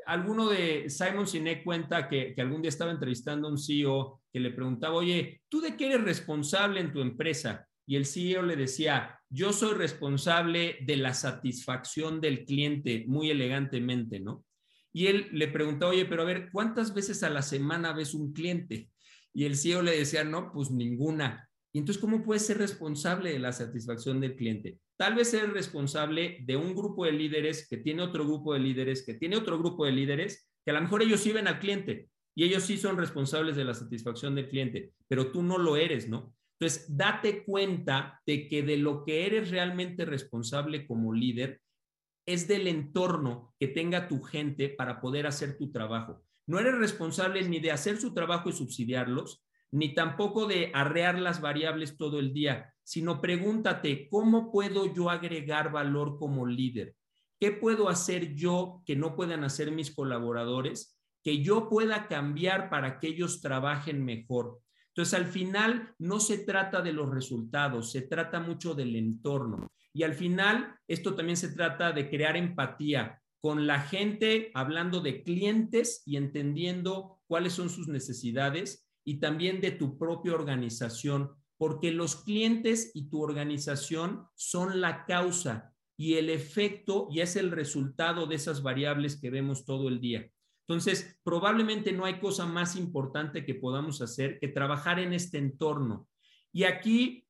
alguno 0.05 0.49
de 0.49 0.89
Simon 0.89 1.27
Sinek 1.27 1.63
cuenta 1.63 2.07
que, 2.07 2.33
que, 2.33 2.41
algún 2.41 2.61
día 2.61 2.69
estaba 2.69 2.91
entrevistando 2.91 3.47
a 3.47 3.51
un 3.51 3.57
CEO 3.57 4.21
que 4.31 4.39
le 4.39 4.51
preguntaba, 4.51 4.95
oye, 4.95 5.41
¿tú 5.49 5.61
de 5.61 5.75
qué 5.75 5.87
eres 5.87 6.03
responsable 6.03 6.79
en 6.79 6.93
tu 6.93 7.01
empresa? 7.01 7.67
y 7.91 7.97
el 7.97 8.05
CEO 8.05 8.43
le 8.43 8.55
decía, 8.55 9.19
yo 9.29 9.51
soy 9.51 9.73
responsable 9.73 10.77
de 10.81 10.95
la 10.95 11.13
satisfacción 11.13 12.21
del 12.21 12.45
cliente, 12.45 13.03
muy 13.05 13.29
elegantemente, 13.31 14.21
¿no? 14.21 14.45
Y 14.93 15.07
él 15.07 15.27
le 15.33 15.49
preguntó, 15.49 15.89
oye, 15.89 16.05
pero 16.05 16.21
a 16.21 16.25
ver, 16.25 16.49
¿cuántas 16.53 16.93
veces 16.93 17.21
a 17.23 17.29
la 17.29 17.41
semana 17.41 17.91
ves 17.91 18.13
un 18.13 18.31
cliente? 18.31 18.89
Y 19.33 19.43
el 19.43 19.57
CEO 19.57 19.81
le 19.81 19.97
decía, 19.97 20.23
no, 20.23 20.53
pues 20.53 20.71
ninguna. 20.71 21.49
Y 21.73 21.79
entonces, 21.79 22.01
¿cómo 22.01 22.23
puedes 22.23 22.45
ser 22.45 22.57
responsable 22.57 23.31
de 23.31 23.39
la 23.39 23.53
satisfacción 23.53 24.19
del 24.19 24.35
cliente? 24.35 24.79
Tal 24.97 25.15
vez 25.15 25.29
ser 25.29 25.51
responsable 25.51 26.39
de 26.41 26.57
un 26.57 26.75
grupo 26.75 27.05
de 27.05 27.13
líderes 27.13 27.67
que 27.67 27.77
tiene 27.77 28.01
otro 28.01 28.25
grupo 28.25 28.53
de 28.53 28.59
líderes, 28.59 29.05
que 29.05 29.13
tiene 29.13 29.37
otro 29.37 29.57
grupo 29.57 29.85
de 29.85 29.91
líderes, 29.93 30.49
que 30.65 30.71
a 30.71 30.73
lo 30.73 30.81
mejor 30.81 31.01
ellos 31.01 31.21
sí 31.21 31.31
ven 31.31 31.47
al 31.47 31.59
cliente 31.59 32.09
y 32.35 32.43
ellos 32.43 32.63
sí 32.63 32.77
son 32.77 32.97
responsables 32.97 33.55
de 33.55 33.65
la 33.65 33.73
satisfacción 33.73 34.35
del 34.35 34.49
cliente, 34.49 34.93
pero 35.07 35.31
tú 35.31 35.43
no 35.43 35.57
lo 35.57 35.77
eres, 35.77 36.09
¿no? 36.09 36.33
Entonces, 36.59 36.95
date 36.95 37.43
cuenta 37.43 38.21
de 38.25 38.47
que 38.47 38.61
de 38.61 38.77
lo 38.77 39.03
que 39.03 39.25
eres 39.25 39.49
realmente 39.49 40.05
responsable 40.05 40.85
como 40.85 41.13
líder 41.13 41.61
es 42.27 42.47
del 42.47 42.67
entorno 42.67 43.55
que 43.59 43.67
tenga 43.67 44.07
tu 44.07 44.21
gente 44.21 44.69
para 44.69 45.01
poder 45.01 45.25
hacer 45.25 45.57
tu 45.57 45.71
trabajo. 45.71 46.23
No 46.47 46.59
eres 46.59 46.75
responsable 46.75 47.47
ni 47.47 47.59
de 47.59 47.71
hacer 47.71 47.97
su 47.97 48.13
trabajo 48.13 48.49
y 48.49 48.53
subsidiarlos, 48.53 49.43
ni 49.71 49.93
tampoco 49.93 50.45
de 50.45 50.71
arrear 50.73 51.19
las 51.19 51.41
variables 51.41 51.97
todo 51.97 52.19
el 52.19 52.33
día, 52.33 52.73
sino 52.83 53.21
pregúntate, 53.21 54.09
¿cómo 54.09 54.51
puedo 54.51 54.93
yo 54.93 55.09
agregar 55.09 55.71
valor 55.71 56.17
como 56.19 56.45
líder? 56.45 56.95
¿qué 57.41 57.51
puedo 57.51 57.89
hacer 57.89 58.35
yo 58.35 58.83
que 58.85 58.95
no 58.95 59.15
puedan 59.15 59.43
hacer 59.43 59.71
mis 59.71 59.93
colaboradores? 59.93 61.01
Que 61.23 61.41
yo 61.41 61.67
pueda 61.69 62.07
cambiar 62.07 62.69
para 62.69 62.99
que 62.99 63.07
ellos 63.07 63.41
trabajen 63.41 64.05
mejor. 64.05 64.61
Entonces, 64.89 65.15
al 65.15 65.25
final 65.25 65.95
no 65.97 66.19
se 66.19 66.37
trata 66.37 66.81
de 66.81 66.93
los 66.93 67.09
resultados, 67.09 67.91
se 67.91 68.03
trata 68.03 68.39
mucho 68.39 68.75
del 68.75 68.95
entorno. 68.95 69.67
Y 69.91 70.03
al 70.03 70.13
final, 70.13 70.75
esto 70.87 71.15
también 71.15 71.35
se 71.35 71.49
trata 71.49 71.91
de 71.91 72.09
crear 72.09 72.37
empatía 72.37 73.19
con 73.39 73.65
la 73.65 73.81
gente, 73.81 74.51
hablando 74.53 75.01
de 75.01 75.23
clientes 75.23 76.03
y 76.05 76.17
entendiendo 76.17 77.21
cuáles 77.25 77.53
son 77.53 77.71
sus 77.71 77.87
necesidades 77.87 78.87
y 79.03 79.19
también 79.19 79.61
de 79.61 79.71
tu 79.71 79.97
propia 79.97 80.33
organización, 80.33 81.31
porque 81.57 81.91
los 81.91 82.15
clientes 82.15 82.91
y 82.93 83.09
tu 83.09 83.21
organización 83.21 84.27
son 84.35 84.81
la 84.81 85.05
causa 85.05 85.73
y 85.97 86.15
el 86.15 86.29
efecto 86.29 87.07
y 87.11 87.21
es 87.21 87.35
el 87.35 87.51
resultado 87.51 88.25
de 88.25 88.35
esas 88.35 88.63
variables 88.63 89.19
que 89.19 89.29
vemos 89.29 89.65
todo 89.65 89.87
el 89.87 90.01
día. 90.01 90.27
Entonces, 90.67 91.19
probablemente 91.23 91.91
no 91.91 92.05
hay 92.05 92.19
cosa 92.19 92.45
más 92.45 92.75
importante 92.75 93.45
que 93.45 93.55
podamos 93.55 94.01
hacer 94.01 94.39
que 94.39 94.47
trabajar 94.47 94.99
en 94.99 95.13
este 95.13 95.37
entorno. 95.37 96.07
Y 96.51 96.63
aquí 96.63 97.27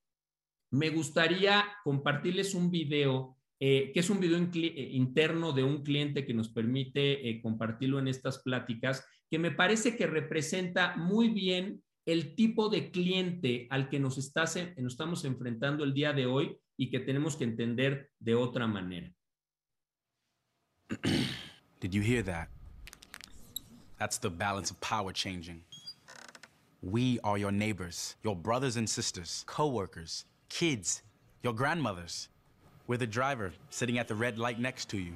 me 0.70 0.90
gustaría 0.90 1.66
compartirles 1.84 2.56
un 2.56 2.72
video, 2.72 3.38
eh, 3.64 3.92
que 3.94 4.00
es 4.00 4.10
un 4.10 4.20
video 4.20 4.40
eh, 4.40 4.90
interno 4.94 5.52
de 5.54 5.64
un 5.64 5.84
cliente 5.84 6.26
que 6.26 6.34
nos 6.34 6.50
permite 6.50 7.30
eh, 7.30 7.40
compartirlo 7.44 8.00
en 8.00 8.08
estas 8.08 8.40
pláticas, 8.40 9.06
que 9.30 9.38
me 9.38 9.52
parece 9.52 9.96
que 9.96 10.08
representa 10.08 10.96
muy 10.98 11.30
bien 11.30 11.84
el 12.08 12.34
tipo 12.34 12.70
de 12.70 12.90
cliente 12.90 13.68
al 13.70 13.88
que 13.88 14.00
nos, 14.00 14.18
nos 14.18 14.58
estamos 14.92 15.26
enfrentando 15.26 15.84
el 15.84 15.94
día 15.94 16.12
de 16.12 16.26
hoy 16.26 16.58
y 16.76 16.90
que 16.90 17.02
tenemos 17.02 17.36
que 17.36 17.44
entender 17.44 18.10
de 18.18 18.34
otra 18.34 18.66
manera. 18.66 19.14
Did 21.80 21.94
you 21.94 22.02
hear 22.02 22.24
that? 22.24 22.48
That's 24.00 24.18
the 24.18 24.32
balance 24.32 24.72
of 24.72 24.82
power 24.82 25.14
changing. 25.14 25.64
We 26.82 27.20
are 27.24 27.38
your 27.38 27.52
neighbors, 27.52 28.16
your 28.24 28.36
brothers 28.36 28.76
and 28.76 28.90
sisters, 28.90 29.44
co-workers, 29.46 30.26
kids, 30.50 31.04
your 31.44 31.54
grandmothers. 31.54 32.28
We're 32.88 32.98
the 32.98 33.08
driver 33.08 33.54
sitting 33.70 33.98
at 34.00 34.08
the 34.08 34.16
red 34.16 34.38
light 34.38 34.60
next 34.60 34.90
to 34.90 34.98
you, 34.98 35.14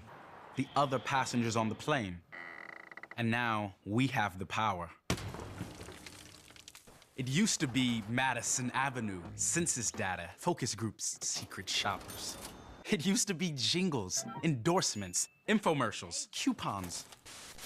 the 0.55 0.67
other 0.75 0.99
passengers 0.99 1.55
on 1.55 1.69
the 1.69 1.75
plane. 1.75 2.19
And 3.17 3.31
now 3.31 3.75
we 3.85 4.07
have 4.07 4.39
the 4.39 4.45
power. 4.45 4.89
It 7.15 7.29
used 7.29 7.61
to 7.61 7.67
be 7.67 8.03
Madison 8.09 8.71
Avenue, 8.73 9.21
census 9.35 9.89
data, 9.89 10.29
focus 10.37 10.75
groups, 10.75 11.17
secret 11.21 11.69
shoppers. 11.69 12.37
It 12.89 13.05
used 13.05 13.27
to 13.29 13.33
be 13.33 13.53
jingles, 13.55 14.25
endorsements, 14.43 15.27
infomercials, 15.47 16.29
coupons. 16.31 17.05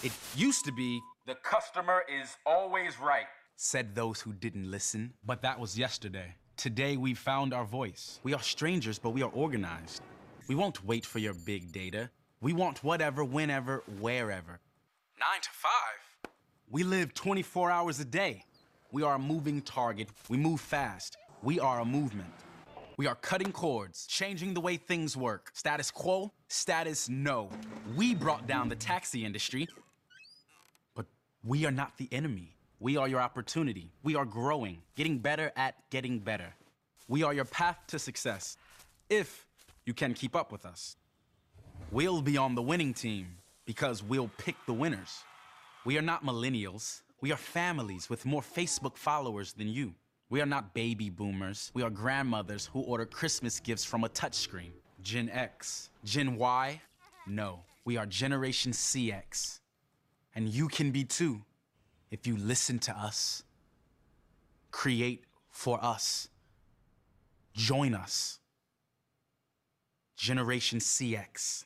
It 0.04 0.12
used 0.36 0.66
to 0.66 0.72
be 0.72 1.02
the 1.26 1.36
customer 1.36 2.04
is 2.08 2.38
always 2.46 3.00
right, 3.00 3.26
said 3.56 3.96
those 3.96 4.22
who 4.22 4.34
didn't 4.34 4.70
listen. 4.70 5.14
But 5.26 5.42
that 5.42 5.60
was 5.60 5.78
yesterday. 5.78 6.36
Today 6.60 6.98
we 6.98 7.14
found 7.14 7.54
our 7.54 7.64
voice. 7.64 8.20
We 8.22 8.34
are 8.34 8.42
strangers, 8.42 9.00
but 9.00 9.12
we 9.12 9.24
are 9.24 9.32
organized. 9.32 10.02
We 10.50 10.56
won't 10.56 10.84
wait 10.84 11.06
for 11.06 11.20
your 11.20 11.34
big 11.34 11.72
data. 11.72 12.10
We 12.42 12.52
want 12.52 12.84
whatever, 12.84 13.24
whenever, 13.24 13.82
wherever. 14.02 14.60
Nine 15.18 15.42
to 15.42 15.50
five. 15.54 16.32
We 16.70 16.84
live 16.84 17.14
24 17.14 17.72
hours 17.72 18.02
a 18.02 18.04
day. 18.04 18.44
We 18.92 19.04
are 19.04 19.16
a 19.16 19.20
moving 19.20 19.62
target. 19.62 20.10
We 20.28 20.36
move 20.36 20.60
fast. 20.60 21.16
We 21.44 21.62
are 21.62 21.80
a 21.80 21.86
movement. 21.86 22.34
We 22.98 23.08
are 23.08 23.16
cutting 23.16 23.54
cords, 23.54 24.06
changing 24.06 24.54
the 24.54 24.60
way 24.60 24.76
things 24.76 25.16
work. 25.16 25.52
Status 25.54 25.90
quo, 25.90 26.34
status 26.50 27.08
no. 27.08 27.52
We 27.96 28.14
brought 28.16 28.48
down 28.48 28.68
the 28.68 28.76
taxi 28.76 29.24
industry, 29.24 29.70
but 30.94 31.06
we 31.42 31.66
are 31.66 31.72
not 31.72 31.98
the 31.98 32.10
enemy. 32.12 32.59
We 32.82 32.96
are 32.96 33.10
your 33.10 33.20
opportunity. 33.20 33.92
We 34.04 34.16
are 34.16 34.24
growing, 34.24 34.82
getting 34.96 35.18
better 35.20 35.52
at 35.58 35.76
getting 35.90 36.20
better. 36.20 36.54
We 37.10 37.24
are 37.24 37.34
your 37.34 37.44
path 37.44 37.78
to 37.88 38.00
success, 38.00 38.56
if 39.10 39.46
you 39.86 39.94
can 39.94 40.14
keep 40.14 40.34
up 40.34 40.52
with 40.52 40.66
us. 40.66 40.96
We'll 41.92 42.22
be 42.22 42.38
on 42.38 42.56
the 42.56 42.62
winning 42.62 42.94
team 42.94 43.28
because 43.66 44.02
we'll 44.02 44.32
pick 44.38 44.56
the 44.66 44.74
winners. 44.74 45.24
We 45.84 45.98
are 45.98 46.02
not 46.02 46.24
millennials. 46.24 47.02
We 47.20 47.34
are 47.34 47.38
families 47.38 48.10
with 48.10 48.26
more 48.26 48.42
Facebook 48.42 48.96
followers 48.96 49.52
than 49.52 49.68
you. 49.68 49.94
We 50.30 50.40
are 50.40 50.46
not 50.46 50.74
baby 50.74 51.10
boomers. 51.10 51.72
We 51.74 51.84
are 51.84 51.90
grandmothers 51.90 52.70
who 52.72 52.80
order 52.82 53.06
Christmas 53.06 53.60
gifts 53.60 53.84
from 53.84 54.06
a 54.06 54.10
touchscreen. 54.10 54.72
Gen 55.02 55.30
X. 55.30 55.90
Gen 56.06 56.38
Y? 56.38 56.82
No. 57.28 57.64
We 57.84 57.98
are 57.98 58.06
Generation 58.06 58.72
CX. 58.72 59.60
And 60.36 60.48
you 60.48 60.70
can 60.70 60.92
be 60.92 61.04
too 61.04 61.42
if 62.12 62.26
you 62.26 62.36
listen 62.38 62.80
to 62.80 62.92
us, 62.98 63.44
create 64.72 65.26
for 65.50 65.80
us, 65.84 66.30
join 67.54 67.94
us. 67.94 68.40
Generation 70.16 70.80
CX. 70.80 71.66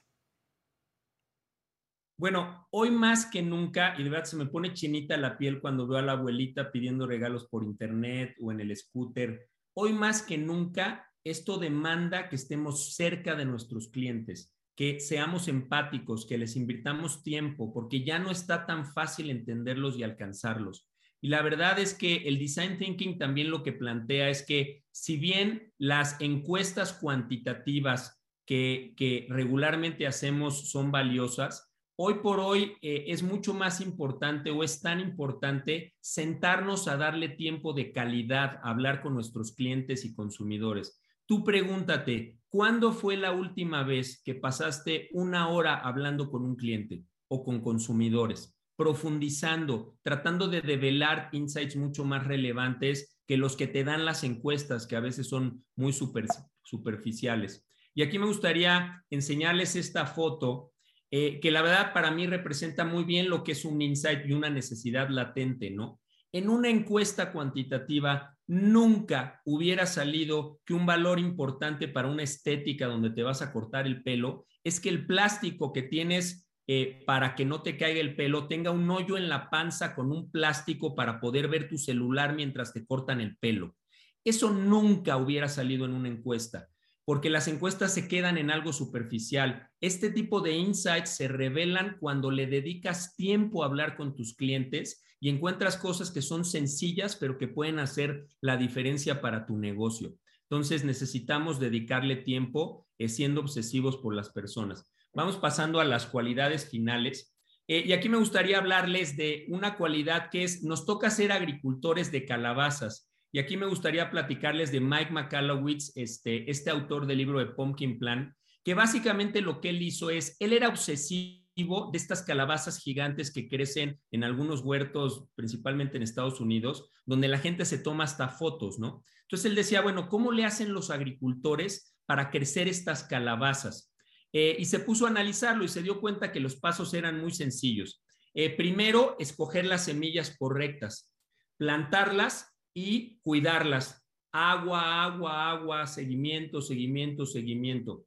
Bueno, 2.20 2.68
hoy 2.72 2.92
más 2.92 3.26
que 3.26 3.42
nunca, 3.42 3.96
y 3.98 4.04
de 4.04 4.10
verdad 4.10 4.26
se 4.26 4.36
me 4.36 4.46
pone 4.46 4.74
chinita 4.74 5.18
la 5.18 5.38
piel 5.38 5.60
cuando 5.60 5.88
veo 5.88 5.98
a 5.98 6.04
la 6.04 6.12
abuelita 6.12 6.72
pidiendo 6.72 7.08
regalos 7.08 7.48
por 7.48 7.64
internet 7.64 8.36
o 8.40 8.52
en 8.52 8.60
el 8.60 8.76
scooter. 8.78 9.50
Hoy 9.76 9.94
más 9.94 10.22
que 10.22 10.38
nunca, 10.38 11.12
esto 11.24 11.58
demanda 11.58 12.30
que 12.30 12.36
estemos 12.36 12.94
cerca 12.96 13.36
de 13.36 13.46
nuestros 13.46 13.88
clientes, 13.88 14.54
que 14.76 15.00
seamos 15.00 15.48
empáticos, 15.48 16.26
que 16.26 16.38
les 16.38 16.56
invirtamos 16.56 17.24
tiempo, 17.24 17.74
porque 17.74 18.04
ya 18.04 18.20
no 18.20 18.32
está 18.32 18.66
tan 18.66 18.86
fácil 18.86 19.30
entenderlos 19.30 19.98
y 19.98 20.04
alcanzarlos. 20.04 20.88
Y 21.24 21.30
la 21.30 21.42
verdad 21.42 21.80
es 21.80 21.94
que 21.94 22.28
el 22.28 22.38
design 22.38 22.78
thinking 22.78 23.18
también 23.18 23.50
lo 23.50 23.64
que 23.64 23.72
plantea 23.72 24.30
es 24.30 24.46
que 24.46 24.84
si 24.92 25.16
bien 25.16 25.72
las 25.78 26.20
encuestas 26.20 26.92
cuantitativas 26.92 28.22
que, 28.46 29.26
regularmente 29.30 30.06
hacemos 30.06 30.70
son 30.70 30.92
valiosas, 30.92 31.72
hoy 31.96 32.16
por 32.16 32.42
hoy 32.42 32.74
eh, 32.82 33.06
es 33.08 33.24
mucho 33.24 33.54
más 33.54 33.80
importante 33.80 34.52
o 34.52 34.66
es 34.66 34.82
tan 34.82 35.00
importante 35.00 35.94
sentarnos 36.02 36.90
a 36.90 36.98
darle 36.98 37.30
tiempo 37.30 37.72
de 37.72 37.94
calidad 37.94 38.60
a 38.62 38.72
hablar 38.72 39.02
con 39.02 39.14
nuestros 39.14 39.54
clientes 39.54 40.04
y 40.04 40.14
consumidores. 40.14 41.00
Tú 41.26 41.46
pregúntate, 41.46 42.38
¿cuándo 42.54 42.94
fue 42.94 43.18
la 43.18 43.32
última 43.32 43.84
vez 43.84 44.22
que 44.24 44.36
pasaste 44.36 45.10
una 45.14 45.50
hora 45.50 45.80
hablando 45.80 46.30
con 46.30 46.46
un 46.46 46.56
cliente 46.56 47.04
o 47.28 47.44
con 47.44 47.62
consumidores? 47.62 48.56
profundizando, 48.76 49.96
tratando 50.02 50.48
de 50.48 50.62
develar 50.62 51.30
insights 51.32 51.76
mucho 51.76 52.04
más 52.06 52.26
relevantes 52.26 53.20
que 53.28 53.38
los 53.38 53.56
que 53.56 53.68
te 53.68 53.84
dan 53.84 54.06
las 54.06 54.24
encuestas, 54.24 54.88
que 54.88 54.96
a 54.96 55.00
veces 55.00 55.30
son 55.30 55.64
muy 55.76 55.94
superficiales. 55.94 57.68
Y 57.94 58.02
aquí 58.02 58.18
me 58.18 58.26
gustaría 58.26 59.06
enseñarles 59.10 59.76
esta 59.76 60.06
foto 60.06 60.74
eh, 61.12 61.40
que 61.40 61.52
la 61.52 61.62
verdad 61.62 61.94
para 61.94 62.10
mí 62.10 62.26
representa 62.26 62.84
muy 62.84 63.04
bien 63.04 63.30
lo 63.30 63.44
que 63.44 63.52
es 63.52 63.64
un 63.66 63.82
insight 63.82 64.26
y 64.26 64.34
una 64.34 64.50
necesidad 64.50 65.10
latente, 65.10 65.70
¿no? 65.70 66.02
En 66.32 66.50
una 66.50 66.70
encuesta 66.70 67.32
cuantitativa 67.32 68.33
nunca 68.48 69.42
hubiera 69.46 69.86
salido 69.86 70.60
que 70.66 70.74
un 70.74 70.86
valor 70.86 71.20
importante 71.20 71.88
para 71.88 72.08
una 72.08 72.24
estética 72.24 72.88
donde 72.88 73.12
te 73.12 73.24
vas 73.24 73.42
a 73.42 73.52
cortar 73.52 73.88
el 73.88 74.04
pelo 74.04 74.46
es 74.64 74.80
que 74.80 74.90
el 74.90 75.06
plástico 75.06 75.74
que 75.74 75.84
tienes 75.84 76.50
eh, 76.68 77.04
para 77.06 77.36
que 77.36 77.46
no 77.46 77.62
te 77.62 77.78
caiga 77.78 78.00
el 78.00 78.16
pelo 78.16 78.48
tenga 78.48 78.72
un 78.72 78.90
hoyo 78.90 79.18
en 79.18 79.28
la 79.28 79.50
panza 79.50 79.96
con 79.96 80.12
un 80.12 80.32
plástico 80.32 80.96
para 80.96 81.20
poder 81.20 81.48
ver 81.48 81.68
tu 81.68 81.78
celular 81.78 82.36
mientras 82.36 82.74
te 82.74 82.86
cortan 82.86 83.20
el 83.20 83.38
pelo. 83.38 83.76
Eso 84.24 84.50
nunca 84.50 85.18
hubiera 85.18 85.50
salido 85.50 85.86
en 85.86 85.94
una 85.94 86.08
encuesta 86.08 86.70
porque 87.06 87.30
las 87.30 87.48
encuestas 87.48 87.94
se 87.94 88.08
quedan 88.08 88.38
en 88.38 88.50
algo 88.50 88.72
superficial. 88.72 89.68
Este 89.82 90.10
tipo 90.10 90.42
de 90.42 90.54
insights 90.54 91.10
se 91.10 91.28
revelan 91.28 91.98
cuando 92.00 92.32
le 92.32 92.48
dedicas 92.48 93.16
tiempo 93.16 93.64
a 93.64 93.68
hablar 93.68 93.98
con 93.98 94.16
tus 94.16 94.36
clientes 94.36 95.04
y 95.24 95.30
encuentras 95.30 95.78
cosas 95.78 96.12
que 96.12 96.22
son 96.22 96.44
sencillas, 96.44 97.16
pero 97.16 97.38
que 97.38 97.48
pueden 97.48 97.80
hacer 97.80 98.28
la 98.42 98.58
diferencia 98.58 99.22
para 99.22 99.46
tu 99.46 99.58
negocio. 99.58 100.18
Entonces 100.50 100.84
necesitamos 100.84 101.62
dedicarle 101.62 102.18
tiempo 102.18 102.86
eh, 102.98 103.08
siendo 103.08 103.40
obsesivos 103.40 103.96
por 103.96 104.14
las 104.14 104.32
personas. 104.32 104.92
Vamos 105.14 105.38
pasando 105.38 105.80
a 105.80 105.86
las 105.86 106.08
cualidades 106.08 106.70
finales. 106.70 107.38
Eh, 107.70 107.86
y 107.86 107.94
aquí 107.94 108.10
me 108.10 108.18
gustaría 108.18 108.58
hablarles 108.58 109.16
de 109.16 109.46
una 109.48 109.78
cualidad 109.78 110.30
que 110.30 110.44
es, 110.44 110.62
nos 110.62 110.86
toca 110.86 111.10
ser 111.10 111.32
agricultores 111.32 112.12
de 112.12 112.26
calabazas. 112.26 113.10
Y 113.32 113.40
aquí 113.40 113.56
me 113.56 113.68
gustaría 113.68 114.12
platicarles 114.12 114.74
de 114.74 114.82
Mike 114.82 115.14
McAllowitz, 115.14 115.94
este, 115.96 116.52
este 116.52 116.70
autor 116.70 117.08
del 117.08 117.20
libro 117.20 117.40
de 117.40 117.46
Pumpkin 117.46 117.98
Plan, 117.98 118.36
que 118.66 118.74
básicamente 118.74 119.40
lo 119.40 119.62
que 119.62 119.70
él 119.70 119.82
hizo 119.82 120.10
es, 120.10 120.36
él 120.42 120.52
era 120.52 120.68
obsesivo 120.68 121.43
de 121.56 121.98
estas 121.98 122.24
calabazas 122.24 122.80
gigantes 122.80 123.32
que 123.32 123.48
crecen 123.48 124.00
en 124.12 124.24
algunos 124.24 124.62
huertos, 124.62 125.26
principalmente 125.36 125.98
en 125.98 126.04
Estados 126.04 126.42
Unidos, 126.42 126.90
donde 127.06 127.28
la 127.28 127.40
gente 127.40 127.66
se 127.66 127.78
toma 127.78 128.06
hasta 128.06 128.30
fotos, 128.30 128.80
¿no? 128.80 129.04
Entonces 129.24 129.46
él 129.46 129.56
decía, 129.56 129.82
bueno, 129.82 130.10
¿cómo 130.10 130.32
le 130.32 130.46
hacen 130.46 130.74
los 130.74 130.90
agricultores 130.90 131.96
para 132.06 132.32
crecer 132.32 132.68
estas 132.68 133.04
calabazas? 133.04 133.94
eh, 134.34 134.56
y 134.58 134.66
se 134.66 134.80
puso 134.80 135.06
a 135.06 135.10
analizarlo 135.10 135.64
y 135.64 135.68
se 135.68 135.84
dio 135.84 136.02
cuenta 136.02 136.32
que 136.32 136.40
los 136.40 136.56
pasos 136.56 136.94
eran 136.96 137.22
muy 137.22 137.32
sencillos. 137.32 138.04
Eh, 138.34 138.50
primero, 138.50 139.16
escoger 139.20 139.66
las 139.66 139.86
semillas 139.86 140.36
correctas, 140.38 141.14
plantarlas 141.58 142.52
y 142.74 143.20
cuidarlas. 143.22 144.04
Agua, 144.32 145.04
agua, 145.04 145.52
agua, 145.52 145.86
seguimiento, 145.86 146.60
seguimiento, 146.62 147.28
seguimiento. 147.28 148.06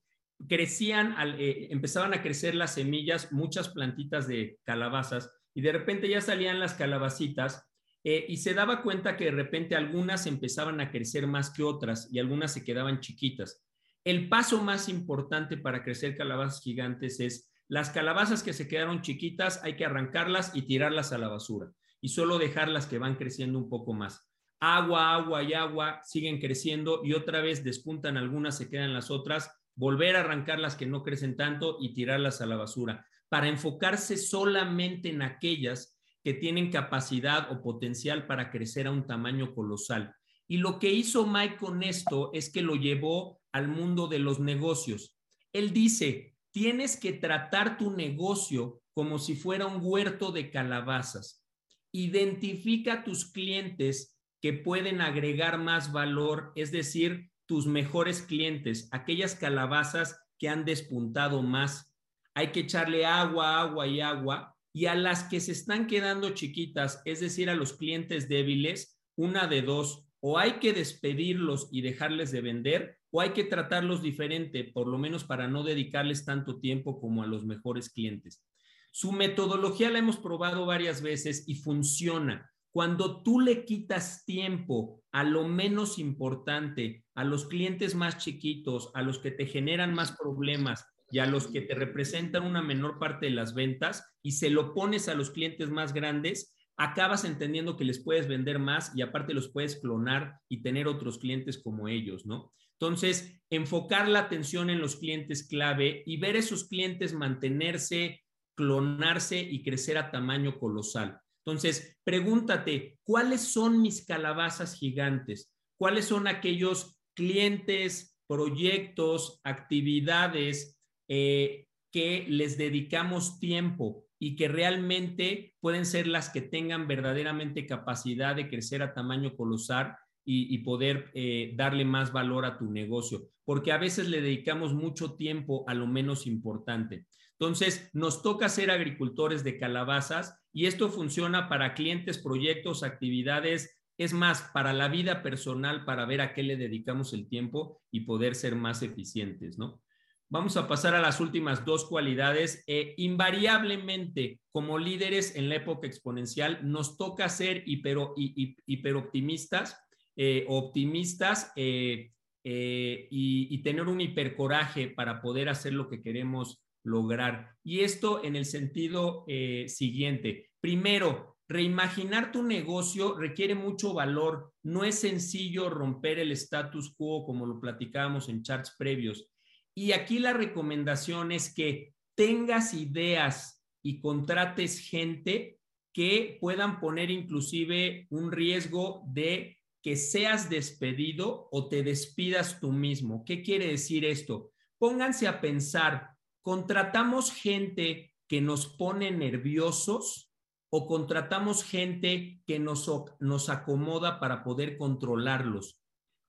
Crecían, 0.49 1.15
eh, 1.39 1.69
empezaban 1.71 2.15
a 2.15 2.23
crecer 2.23 2.55
las 2.55 2.75
semillas, 2.75 3.33
muchas 3.33 3.69
plantitas 3.69 4.27
de 4.29 4.59
calabazas, 4.65 5.31
y 5.55 5.63
de 5.63 5.73
repente 5.73 6.09
ya 6.09 6.21
salían 6.21 6.61
las 6.61 6.75
calabacitas 6.75 7.67
y 8.05 8.37
se 8.37 8.55
daba 8.55 8.83
cuenta 8.83 9.17
que 9.17 9.25
de 9.25 9.31
repente 9.33 9.75
algunas 9.75 10.27
empezaban 10.27 10.81
a 10.81 10.93
crecer 10.93 11.27
más 11.27 11.51
que 11.51 11.65
otras 11.65 12.09
y 12.13 12.21
algunas 12.21 12.53
se 12.53 12.63
quedaban 12.63 13.01
chiquitas. 13.01 13.67
El 14.05 14.29
paso 14.29 14.63
más 14.63 14.89
importante 14.89 15.57
para 15.57 15.83
crecer 15.83 16.17
calabazas 16.17 16.63
gigantes 16.63 17.19
es 17.19 17.51
las 17.67 17.91
calabazas 17.91 18.45
que 18.45 18.53
se 18.53 18.69
quedaron 18.69 19.03
chiquitas, 19.03 19.61
hay 19.65 19.75
que 19.75 19.85
arrancarlas 19.85 20.55
y 20.55 20.63
tirarlas 20.63 21.13
a 21.13 21.19
la 21.19 21.27
basura 21.27 21.73
y 22.01 22.11
solo 22.11 22.39
dejarlas 22.39 22.87
que 22.87 22.99
van 22.99 23.17
creciendo 23.17 23.59
un 23.59 23.69
poco 23.69 23.93
más. 23.93 24.31
Agua, 24.61 25.13
agua 25.13 25.43
y 25.43 25.55
agua 25.55 26.01
siguen 26.05 26.39
creciendo 26.39 27.01
y 27.05 27.15
otra 27.15 27.41
vez 27.41 27.65
despuntan 27.65 28.17
algunas, 28.17 28.57
se 28.57 28.71
quedan 28.71 28.95
las 28.95 29.11
otras, 29.11 29.51
volver 29.77 30.17
a 30.17 30.21
arrancar 30.21 30.59
las 30.59 30.75
que 30.75 30.87
no 30.87 31.03
crecen 31.03 31.37
tanto 31.37 31.77
y 31.81 31.95
tirarlas 31.95 32.41
a 32.41 32.47
la 32.47 32.57
basura 32.57 33.07
para 33.29 33.49
enfocarse 33.49 34.17
solamente 34.17 35.11
en 35.11 35.23
aquellas 35.23 35.97
que 36.25 36.35
tienen 36.35 36.71
capacidad 36.71 37.53
o 37.53 37.63
potencial 37.63 38.27
para 38.27 38.51
crecer 38.51 38.87
a 38.87 38.91
un 38.91 39.07
tamaño 39.07 39.55
colosal. 39.55 40.15
Y 40.49 40.59
lo 40.59 40.79
que 40.79 40.93
hizo 40.93 41.27
Mike 41.27 41.57
con 41.57 41.83
esto 41.83 42.31
es 42.33 42.51
que 42.51 42.63
lo 42.63 42.77
llevó 42.77 43.41
al 43.53 43.69
mundo 43.69 44.09
de 44.09 44.19
los 44.19 44.41
negocios. 44.41 45.17
Él 45.53 45.73
dice, 45.73 46.37
tienes 46.51 46.97
que 46.97 47.13
tratar 47.13 47.79
tu 47.79 47.91
negocio 47.91 48.83
como 48.93 49.19
si 49.19 49.37
fuera 49.37 49.67
un 49.67 49.81
huerto 49.83 50.33
de 50.33 50.51
calabazas. 50.51 51.45
Identifica 51.93 53.05
tus 53.05 53.31
clientes 53.31 54.17
que 54.41 54.53
pueden 54.53 55.01
agregar 55.01 55.59
más 55.59 55.93
valor, 55.93 56.53
es 56.57 56.71
decir, 56.71 57.31
tus 57.47 57.67
mejores 57.67 58.23
clientes, 58.23 58.89
aquellas 58.93 59.35
calabazas 59.35 60.21
que 60.39 60.49
han 60.49 60.65
despuntado 60.65 61.43
más. 61.43 61.93
Hay 62.35 62.49
que 62.53 62.61
echarle 62.61 63.07
agua, 63.07 63.61
agua 63.61 63.87
y 63.87 64.01
agua. 64.01 64.57
Y 64.73 64.87
a 64.87 64.95
las 64.95 65.25
que 65.25 65.41
se 65.41 65.53
están 65.53 65.87
quedando 65.87 66.31
chiquitas, 66.31 67.01
es 67.07 67.21
decir, 67.21 67.49
a 67.49 67.55
los 67.55 67.73
clientes 67.73 68.29
débiles, 68.29 69.01
una 69.17 69.47
de 69.47 69.63
dos, 69.63 70.05
o 70.21 70.39
hay 70.39 70.59
que 70.59 70.75
despedirlos 70.75 71.69
y 71.71 71.81
dejarles 71.81 72.31
de 72.31 72.43
vender, 72.43 72.99
o 73.11 73.23
hay 73.23 73.31
que 73.31 73.45
tratarlos 73.45 74.03
diferente, 74.03 74.65
por 74.65 74.87
lo 74.87 74.99
menos 74.99 75.25
para 75.25 75.49
no 75.49 75.63
dedicarles 75.63 76.27
tanto 76.27 76.61
tiempo 76.61 77.01
como 77.01 77.23
a 77.23 77.27
los 77.27 77.47
mejores 77.47 77.89
clientes. 77.89 78.45
Su 78.91 79.13
metodología 79.13 79.91
la 79.91 79.99
hemos 79.99 80.19
probado 80.19 80.67
varias 80.67 81.01
veces 81.01 81.45
y 81.47 81.55
funciona. 81.55 82.51
Cuando 82.77 83.23
tú 83.23 83.41
le 83.41 83.65
quitas 83.65 84.27
tiempo 84.27 85.03
a 85.11 85.25
lo 85.25 85.49
menos 85.49 85.99
importante, 85.99 87.07
a 87.15 87.25
los 87.25 87.47
clientes 87.47 87.95
más 87.95 88.19
chiquitos, 88.19 88.91
a 88.93 89.01
los 89.01 89.19
que 89.19 89.31
te 89.31 89.47
generan 89.47 89.95
más 89.95 90.13
problemas 90.13 90.85
y 91.11 91.21
a 91.21 91.25
los 91.25 91.47
que 91.47 91.63
te 91.63 91.75
representan 91.75 92.43
una 92.43 92.61
menor 92.61 92.99
parte 92.99 93.25
de 93.25 93.33
las 93.33 93.55
ventas 93.55 94.07
y 94.23 94.33
se 94.33 94.51
lo 94.51 94.75
pones 94.75 95.09
a 95.09 95.15
los 95.15 95.31
clientes 95.31 95.71
más 95.71 95.95
grandes, 95.95 96.55
acabas 96.77 97.25
entendiendo 97.25 97.79
que 97.79 97.87
les 97.87 98.05
puedes 98.05 98.29
vender 98.29 98.59
más 98.59 98.95
y 98.95 99.01
aparte 99.01 99.33
los 99.33 99.49
puedes 99.49 99.77
clonar 99.77 100.35
y 100.47 100.61
tener 100.61 100.87
otros 100.87 101.17
clientes 101.17 101.57
como 101.57 101.89
ellos, 101.89 102.27
¿no? 102.27 102.53
Entonces, 102.79 103.41
enfocar 103.49 104.07
la 104.07 104.19
atención 104.19 104.69
en 104.69 104.81
los 104.81 104.97
clientes 104.97 105.49
clave 105.49 106.03
y 106.05 106.19
ver 106.19 106.37
esos 106.37 106.69
clientes 106.69 107.15
mantenerse, 107.15 108.21
clonarse 108.55 109.41
y 109.41 109.63
crecer 109.63 109.97
a 109.97 110.11
tamaño 110.11 110.59
colosal. 110.59 111.23
Entonces, 111.47 111.97
pregúntate, 112.03 112.99
¿cuáles 113.05 113.41
son 113.41 113.81
mis 113.81 114.05
calabazas 114.05 114.75
gigantes? 114.75 115.55
¿Cuáles 115.79 116.07
son 116.07 116.27
aquellos 116.27 116.99
clientes, 117.15 118.19
proyectos, 118.27 119.41
actividades 119.45 120.77
eh, 121.09 121.69
que 121.93 122.27
les 122.29 122.59
dedicamos 122.59 123.39
tiempo? 123.39 124.07
y 124.19 124.37
que 124.37 124.49
realmente 124.49 125.55
pueden 125.61 125.85
ser 125.85 126.07
las 126.07 126.31
que 126.31 126.41
tengan 126.41 126.89
verdaderamente 126.89 127.67
capacidad 127.67 128.35
de 128.35 128.49
crecer 128.49 128.83
a 128.83 128.95
tamaño 128.95 129.37
colosal 129.37 129.97
y, 130.29 130.59
poder 130.59 131.13
eh, 131.15 131.53
darle 131.55 131.85
más 131.85 132.13
valor 132.13 132.47
a 132.47 132.59
tu 132.59 132.69
negocio, 132.69 133.29
porque 133.45 133.71
a 133.71 133.79
veces 133.79 134.09
le 134.09 134.21
dedicamos 134.21 134.75
mucho 134.75 135.15
tiempo 135.15 135.65
a 135.69 135.75
lo 135.75 135.87
menos 135.87 136.27
importante. 136.27 137.07
Entonces, 137.39 137.91
nos 137.93 138.23
toca 138.23 138.49
ser 138.49 138.73
agricultores 138.73 139.45
de 139.45 139.57
calabazas 139.57 140.37
y 140.57 140.65
esto 140.65 140.89
funciona 140.89 141.51
para 141.51 141.75
clientes, 141.75 142.17
proyectos, 142.17 142.83
actividades, 142.83 143.79
es 143.99 144.15
más, 144.15 144.41
para 144.55 144.73
la 144.73 144.89
vida 144.89 145.23
personal, 145.23 145.85
para 145.85 146.07
ver 146.07 146.23
a 146.23 146.33
qué 146.33 146.43
le 146.43 146.57
dedicamos 146.57 147.13
el 147.13 147.29
tiempo 147.29 147.83
y 147.91 148.07
poder 148.07 148.35
ser 148.35 148.57
más 148.57 148.81
eficientes, 148.81 149.59
¿no? 149.59 149.83
Vamos 150.31 150.57
a 150.57 150.67
pasar 150.67 150.95
a 150.95 151.03
las 151.03 151.21
últimas 151.21 151.67
dos 151.67 151.85
cualidades. 151.85 152.65
Eh, 152.67 152.95
invariablemente, 152.97 154.41
como 154.51 154.79
líderes 154.79 155.37
en 155.37 155.51
la 155.51 155.57
época 155.57 155.87
exponencial, 155.87 156.61
nos 156.63 156.97
toca 156.97 157.29
ser 157.29 157.63
hiperoptimistas, 157.67 159.79
eh, 160.17 160.47
optimistas 160.49 161.53
eh, 161.55 162.13
y, 162.43 163.49
y, 163.51 163.59
tener 163.59 163.89
un 163.89 164.01
hipercoraje 164.01 164.89
para 164.89 165.21
poder 165.21 165.51
hacer 165.51 165.75
lo 165.75 165.91
que 165.91 166.01
queremos 166.01 166.66
lograr. 166.87 167.57
Y 167.63 167.81
esto 167.81 168.25
en 168.25 168.37
el 168.37 168.47
sentido 168.47 169.25
siguiente. 169.67 170.51
Primero, 170.61 171.37
reimaginar 171.49 172.33
tu 172.33 172.43
negocio 172.43 173.15
requiere 173.17 173.55
mucho 173.55 173.93
valor. 173.93 174.53
No 174.63 174.85
es 174.85 175.01
sencillo 175.01 175.69
romper 175.69 176.19
el 176.19 176.33
status 176.33 176.95
quo 176.97 177.27
como 177.27 177.45
lo 177.45 177.61
platicábamos 177.61 178.29
en 178.29 178.43
charts 178.43 178.75
previos 178.79 179.31
y 179.79 179.93
aquí 179.93 180.19
la 180.19 180.33
recomendación 180.33 181.33
es 181.33 181.53
que 181.53 181.93
tengas 182.15 182.73
ideas 182.73 183.63
y 183.83 184.01
contrates 184.01 184.81
gente 184.81 185.61
que 185.93 186.39
puedan 186.41 186.81
poner 186.81 187.11
inclusive 187.11 188.07
un 188.09 188.33
riesgo 188.33 189.05
de 189.07 189.59
que 189.83 189.97
seas 189.97 190.49
despedido 190.49 191.49
o 191.53 191.69
te 191.69 191.83
despidas 191.83 192.59
tú 192.59 192.73
mismo. 192.73 193.23
¿Qué 193.25 193.43
quiere 193.43 193.67
decir 193.69 194.07
esto? 194.07 194.51
Pónganse 194.79 195.29
a 195.29 195.43
pensar, 195.43 196.16
¿contratamos 196.47 197.33
gente 197.33 198.15
que 198.29 198.41
nos 198.41 198.69
pone 198.69 199.11
nerviosos 199.11 200.31
o 200.71 200.87
contratamos 200.87 201.65
gente 201.65 202.41
que 202.47 202.61
nos, 202.61 202.89
nos 203.19 203.49
acomoda 203.49 204.21
para 204.21 204.45
poder 204.45 204.79
controlarlos? 204.79 205.81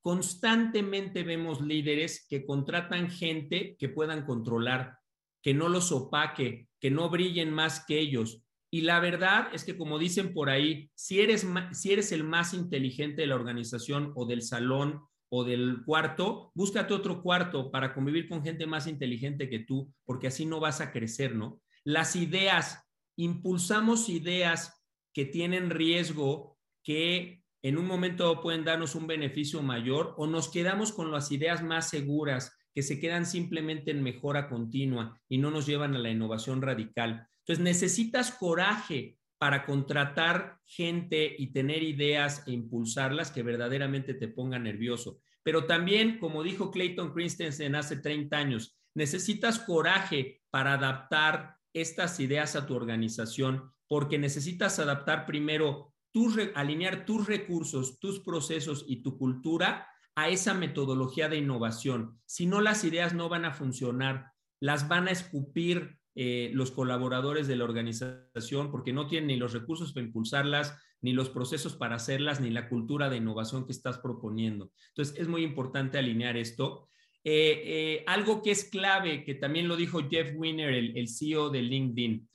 Constantemente 0.01 1.21
vemos 1.21 1.61
líderes 1.61 2.25
que 2.27 2.47
contratan 2.47 3.11
gente 3.11 3.75
que 3.77 3.89
puedan 3.89 4.25
controlar, 4.25 4.97
que 5.43 5.53
no 5.53 5.69
los 5.69 5.91
opaque, 5.91 6.67
que 6.81 6.89
no 6.89 7.11
brillen 7.11 7.53
más 7.53 7.85
que 7.85 7.99
ellos. 7.99 8.41
Y 8.71 8.81
la 8.81 8.99
verdad 8.99 9.49
es 9.53 9.63
que, 9.63 9.77
como 9.77 9.99
dicen 9.99 10.33
por 10.33 10.49
ahí, 10.49 10.89
si 10.95 11.21
eres, 11.21 11.45
si 11.73 11.93
eres 11.93 12.11
el 12.11 12.23
más 12.23 12.55
inteligente 12.55 13.21
de 13.21 13.27
la 13.27 13.35
organización 13.35 14.13
o 14.15 14.25
del 14.25 14.41
salón 14.41 15.03
o 15.29 15.43
del 15.43 15.83
cuarto, 15.85 16.51
búscate 16.55 16.93
otro 16.93 17.21
cuarto 17.21 17.71
para 17.71 17.93
convivir 17.93 18.29
con 18.29 18.43
gente 18.43 18.65
más 18.65 18.87
inteligente 18.87 19.49
que 19.49 19.59
tú, 19.59 19.93
porque 20.05 20.27
así 20.27 20.45
no 20.45 20.59
vas 20.59 20.81
a 20.81 20.91
crecer, 20.91 21.35
¿no? 21.35 21.61
Las 21.83 22.15
ideas, 22.15 22.83
impulsamos 23.17 24.09
ideas 24.09 24.83
que 25.13 25.25
tienen 25.25 25.69
riesgo, 25.69 26.57
que 26.83 27.43
en 27.63 27.77
un 27.77 27.85
momento 27.85 28.41
pueden 28.41 28.63
darnos 28.63 28.95
un 28.95 29.07
beneficio 29.07 29.61
mayor 29.61 30.13
o 30.17 30.27
nos 30.27 30.49
quedamos 30.49 30.91
con 30.91 31.11
las 31.11 31.31
ideas 31.31 31.63
más 31.63 31.89
seguras 31.89 32.55
que 32.73 32.83
se 32.83 32.99
quedan 32.99 33.25
simplemente 33.25 33.91
en 33.91 34.03
mejora 34.03 34.47
continua 34.47 35.19
y 35.27 35.39
no 35.39 35.49
nos 35.49 35.65
llevan 35.65 35.95
a 35.95 35.99
la 35.99 36.11
innovación 36.11 36.61
radical. 36.61 37.27
Entonces 37.39 37.63
necesitas 37.63 38.31
coraje 38.31 39.17
para 39.37 39.65
contratar 39.65 40.59
gente 40.65 41.35
y 41.37 41.53
tener 41.53 41.83
ideas 41.83 42.43
e 42.47 42.51
impulsarlas 42.51 43.31
que 43.31 43.43
verdaderamente 43.43 44.13
te 44.13 44.27
pongan 44.27 44.63
nervioso. 44.63 45.19
Pero 45.43 45.65
también, 45.65 46.19
como 46.19 46.43
dijo 46.43 46.71
Clayton 46.71 47.13
Christensen 47.13 47.75
hace 47.75 47.97
30 47.97 48.37
años, 48.37 48.77
necesitas 48.93 49.59
coraje 49.59 50.41
para 50.49 50.73
adaptar 50.73 51.55
estas 51.73 52.19
ideas 52.19 52.55
a 52.55 52.65
tu 52.65 52.75
organización, 52.75 53.71
porque 53.87 54.17
necesitas 54.17 54.79
adaptar 54.79 55.25
primero 55.25 55.93
alinear 56.55 57.05
tus 57.05 57.27
recursos, 57.27 57.99
tus 57.99 58.19
procesos 58.19 58.85
y 58.87 59.03
tu 59.03 59.17
cultura 59.17 59.87
a 60.15 60.29
esa 60.29 60.53
metodología 60.53 61.29
de 61.29 61.37
innovación. 61.37 62.19
Si 62.25 62.45
no, 62.45 62.61
las 62.61 62.83
ideas 62.83 63.13
no 63.13 63.29
van 63.29 63.45
a 63.45 63.53
funcionar, 63.53 64.31
las 64.59 64.87
van 64.87 65.07
a 65.07 65.11
escupir 65.11 65.96
eh, 66.19 66.49
los 66.51 66.71
colaboradores 66.71 67.47
de 67.47 67.55
la 67.55 67.63
organización 67.63 68.71
porque 68.71 68.91
no 68.91 69.05
tienen 69.05 69.27
ni 69.27 69.35
los 69.35 69.53
recursos 69.53 69.93
para 69.93 70.07
impulsarlas, 70.07 70.75
ni 70.99 71.13
los 71.13 71.29
procesos 71.29 71.75
para 71.75 71.97
hacerlas, 71.97 72.41
ni 72.41 72.49
la 72.49 72.69
cultura 72.69 73.07
de 73.07 73.17
innovación 73.17 73.67
que 73.67 73.71
estás 73.71 73.99
proponiendo. 73.99 74.71
Entonces, 74.89 75.15
es 75.19 75.27
muy 75.27 75.43
importante 75.43 75.99
alinear 75.99 76.35
esto. 76.35 76.89
Eh, 77.23 78.03
algo 78.07 78.41
que 78.41 78.49
es 78.49 78.65
clave, 78.65 79.23
que 79.23 79.35
también 79.35 79.67
lo 79.67 79.75
dijo 79.75 80.09
Jeff 80.09 80.31
Winner, 80.35 80.73
el, 80.73 81.07
CEO 81.07 81.51
de 81.51 81.61
LinkedIn, 81.61 82.27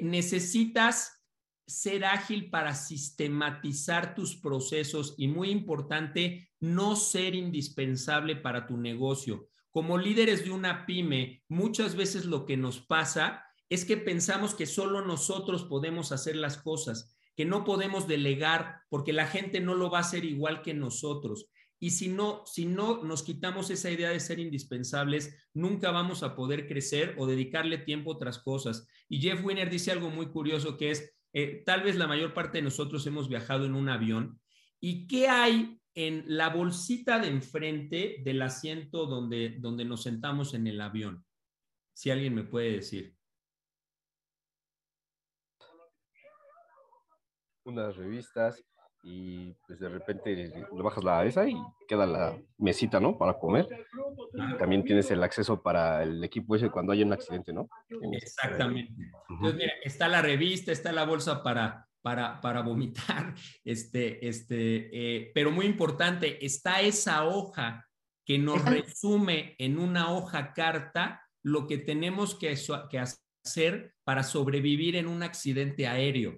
necesitas 0.00 1.22
ser 1.66 2.06
ágil 2.06 2.48
para 2.48 2.74
sistematizar 2.74 4.14
tus 4.14 4.36
procesos 4.36 5.14
y 5.18 5.28
muy 5.28 5.50
importante, 5.50 6.48
no 6.60 6.96
ser 6.96 7.34
indispensable 7.34 8.36
para 8.36 8.66
tu 8.66 8.78
negocio. 8.78 9.50
Como 9.72 9.98
líderes 9.98 10.44
de 10.44 10.50
una 10.50 10.86
pyme, 10.86 11.42
muchas 11.48 11.96
veces 11.96 12.26
lo 12.26 12.44
que 12.44 12.56
nos 12.56 12.78
pasa 12.80 13.44
es 13.70 13.86
que 13.86 13.96
pensamos 13.96 14.54
que 14.54 14.66
solo 14.66 15.04
nosotros 15.04 15.64
podemos 15.64 16.12
hacer 16.12 16.36
las 16.36 16.58
cosas, 16.58 17.16
que 17.34 17.46
no 17.46 17.64
podemos 17.64 18.06
delegar 18.06 18.82
porque 18.90 19.14
la 19.14 19.26
gente 19.26 19.60
no 19.60 19.74
lo 19.74 19.90
va 19.90 19.98
a 19.98 20.02
hacer 20.02 20.26
igual 20.26 20.60
que 20.60 20.74
nosotros. 20.74 21.48
Y 21.80 21.90
si 21.90 22.08
no, 22.08 22.42
si 22.44 22.66
no 22.66 23.02
nos 23.02 23.22
quitamos 23.22 23.70
esa 23.70 23.90
idea 23.90 24.10
de 24.10 24.20
ser 24.20 24.38
indispensables, 24.38 25.34
nunca 25.54 25.90
vamos 25.90 26.22
a 26.22 26.36
poder 26.36 26.68
crecer 26.68 27.16
o 27.18 27.26
dedicarle 27.26 27.78
tiempo 27.78 28.12
a 28.12 28.14
otras 28.16 28.38
cosas. 28.38 28.86
Y 29.08 29.20
Jeff 29.20 29.42
Winner 29.42 29.70
dice 29.70 29.90
algo 29.90 30.10
muy 30.10 30.26
curioso 30.26 30.76
que 30.76 30.90
es, 30.90 31.12
eh, 31.32 31.62
tal 31.64 31.82
vez 31.82 31.96
la 31.96 32.06
mayor 32.06 32.34
parte 32.34 32.58
de 32.58 32.62
nosotros 32.62 33.06
hemos 33.06 33.28
viajado 33.28 33.64
en 33.64 33.74
un 33.74 33.88
avión. 33.88 34.38
¿Y 34.80 35.06
qué 35.06 35.28
hay 35.28 35.81
en 35.94 36.24
la 36.26 36.48
bolsita 36.48 37.18
de 37.18 37.28
enfrente 37.28 38.16
del 38.24 38.42
asiento 38.42 39.06
donde, 39.06 39.56
donde 39.58 39.84
nos 39.84 40.02
sentamos 40.02 40.54
en 40.54 40.66
el 40.66 40.80
avión? 40.80 41.24
Si 41.94 42.10
alguien 42.10 42.34
me 42.34 42.44
puede 42.44 42.72
decir. 42.72 43.16
Unas 47.64 47.96
revistas, 47.96 48.64
y 49.04 49.52
pues 49.66 49.80
de 49.80 49.88
repente 49.88 50.34
le 50.36 50.82
bajas 50.82 51.02
la 51.02 51.24
esa 51.24 51.48
y 51.48 51.56
queda 51.88 52.06
la 52.06 52.40
mesita, 52.58 53.00
¿no? 53.00 53.18
Para 53.18 53.34
comer. 53.34 53.66
Y 54.32 54.56
también 54.58 54.84
tienes 54.84 55.10
el 55.10 55.22
acceso 55.24 55.60
para 55.60 56.04
el 56.04 56.22
equipo 56.22 56.54
ese 56.54 56.70
cuando 56.70 56.92
hay 56.92 57.02
un 57.02 57.12
accidente, 57.12 57.52
¿no? 57.52 57.68
Exactamente. 58.12 58.94
Entonces, 59.28 59.56
mira, 59.56 59.72
está 59.82 60.06
la 60.06 60.22
revista, 60.22 60.70
está 60.70 60.92
la 60.92 61.04
bolsa 61.04 61.42
para, 61.42 61.88
para, 62.02 62.40
para 62.40 62.62
vomitar, 62.62 63.34
este, 63.64 64.26
este, 64.28 64.90
eh, 64.92 65.30
pero 65.34 65.50
muy 65.50 65.66
importante, 65.66 66.44
está 66.44 66.80
esa 66.80 67.24
hoja 67.24 67.88
que 68.24 68.38
nos 68.38 68.64
resume 68.64 69.54
en 69.58 69.78
una 69.78 70.12
hoja 70.12 70.52
carta 70.52 71.22
lo 71.42 71.66
que 71.66 71.78
tenemos 71.78 72.34
que, 72.34 72.54
que 72.90 72.98
hacer 72.98 73.94
para 74.04 74.22
sobrevivir 74.22 74.96
en 74.96 75.08
un 75.08 75.22
accidente 75.22 75.86
aéreo. 75.86 76.30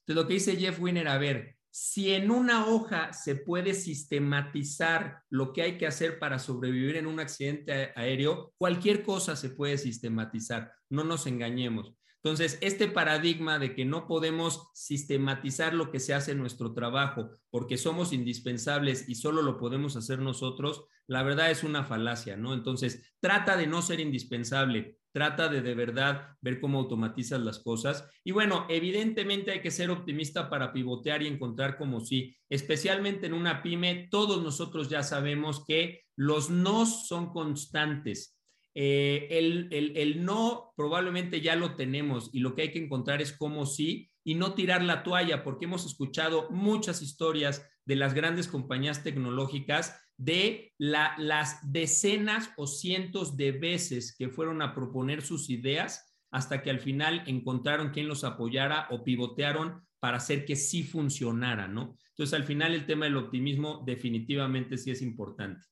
Entonces, 0.00 0.22
lo 0.22 0.26
que 0.26 0.34
dice 0.34 0.56
Jeff 0.56 0.80
Winner, 0.80 1.08
a 1.08 1.18
ver, 1.18 1.56
si 1.70 2.12
en 2.12 2.30
una 2.30 2.66
hoja 2.66 3.14
se 3.14 3.34
puede 3.34 3.72
sistematizar 3.72 5.22
lo 5.30 5.52
que 5.52 5.62
hay 5.62 5.78
que 5.78 5.86
hacer 5.86 6.18
para 6.18 6.38
sobrevivir 6.38 6.96
en 6.96 7.06
un 7.06 7.18
accidente 7.18 7.92
aéreo, 7.96 8.52
cualquier 8.58 9.02
cosa 9.02 9.36
se 9.36 9.50
puede 9.50 9.78
sistematizar, 9.78 10.72
no 10.90 11.02
nos 11.02 11.26
engañemos. 11.26 11.94
Entonces, 12.24 12.56
este 12.60 12.86
paradigma 12.86 13.58
de 13.58 13.74
que 13.74 13.84
no 13.84 14.06
podemos 14.06 14.68
sistematizar 14.74 15.74
lo 15.74 15.90
que 15.90 15.98
se 15.98 16.14
hace 16.14 16.32
en 16.32 16.38
nuestro 16.38 16.72
trabajo 16.72 17.30
porque 17.50 17.76
somos 17.76 18.12
indispensables 18.12 19.08
y 19.08 19.16
solo 19.16 19.42
lo 19.42 19.58
podemos 19.58 19.96
hacer 19.96 20.20
nosotros, 20.20 20.84
la 21.08 21.24
verdad 21.24 21.50
es 21.50 21.64
una 21.64 21.84
falacia, 21.84 22.36
¿no? 22.36 22.54
Entonces, 22.54 23.12
trata 23.18 23.56
de 23.56 23.66
no 23.66 23.82
ser 23.82 23.98
indispensable, 23.98 24.98
trata 25.10 25.48
de 25.48 25.62
de 25.62 25.74
verdad 25.74 26.36
ver 26.40 26.60
cómo 26.60 26.78
automatizas 26.78 27.40
las 27.40 27.58
cosas. 27.58 28.08
Y 28.22 28.30
bueno, 28.30 28.66
evidentemente 28.68 29.50
hay 29.50 29.60
que 29.60 29.72
ser 29.72 29.90
optimista 29.90 30.48
para 30.48 30.72
pivotear 30.72 31.24
y 31.24 31.26
encontrar 31.26 31.76
como 31.76 32.00
sí, 32.00 32.36
especialmente 32.48 33.26
en 33.26 33.34
una 33.34 33.64
pyme, 33.64 34.06
todos 34.12 34.44
nosotros 34.44 34.88
ya 34.88 35.02
sabemos 35.02 35.64
que 35.66 36.02
los 36.14 36.50
nos 36.50 37.08
son 37.08 37.32
constantes 37.32 38.38
eh, 38.74 39.28
el, 39.30 40.24
no 40.24 40.72
probablemente 40.76 41.40
ya 41.40 41.56
lo 41.56 41.74
tenemos 41.74 42.30
y 42.32 42.40
lo 42.40 42.54
que 42.54 42.62
hay 42.62 42.72
que 42.72 42.82
encontrar 42.82 43.20
es 43.20 43.32
cómo 43.32 43.66
sí 43.66 44.10
y 44.24 44.34
no 44.34 44.54
tirar 44.54 44.82
la 44.82 45.02
toalla, 45.02 45.42
porque 45.42 45.64
hemos 45.64 45.84
escuchado 45.84 46.48
muchas 46.50 47.02
historias 47.02 47.68
de 47.84 47.96
las 47.96 48.14
grandes 48.14 48.48
compañías 48.48 49.02
tecnológicas 49.02 50.00
de 50.16 50.72
las 50.78 51.58
decenas 51.72 52.50
o 52.56 52.66
cientos 52.66 53.36
de 53.36 53.52
veces 53.52 54.14
que 54.16 54.28
fueron 54.28 54.62
a 54.62 54.74
proponer 54.74 55.22
sus 55.22 55.50
ideas 55.50 56.14
hasta 56.30 56.62
que 56.62 56.70
al 56.70 56.80
final 56.80 57.24
encontraron 57.26 57.90
quien 57.90 58.08
los 58.08 58.24
apoyara 58.24 58.86
o 58.90 59.02
pivotearon 59.02 59.84
para 59.98 60.16
hacer 60.16 60.44
que 60.44 60.56
sí 60.56 60.82
funcionara, 60.82 61.68
¿no? 61.68 61.96
Entonces, 62.10 62.34
al 62.34 62.44
final 62.44 62.74
el 62.74 62.86
tema 62.86 63.04
del 63.04 63.16
optimismo 63.16 63.82
definitivamente 63.86 64.76
sí 64.78 64.90
es 64.90 65.02
importante. 65.02 65.66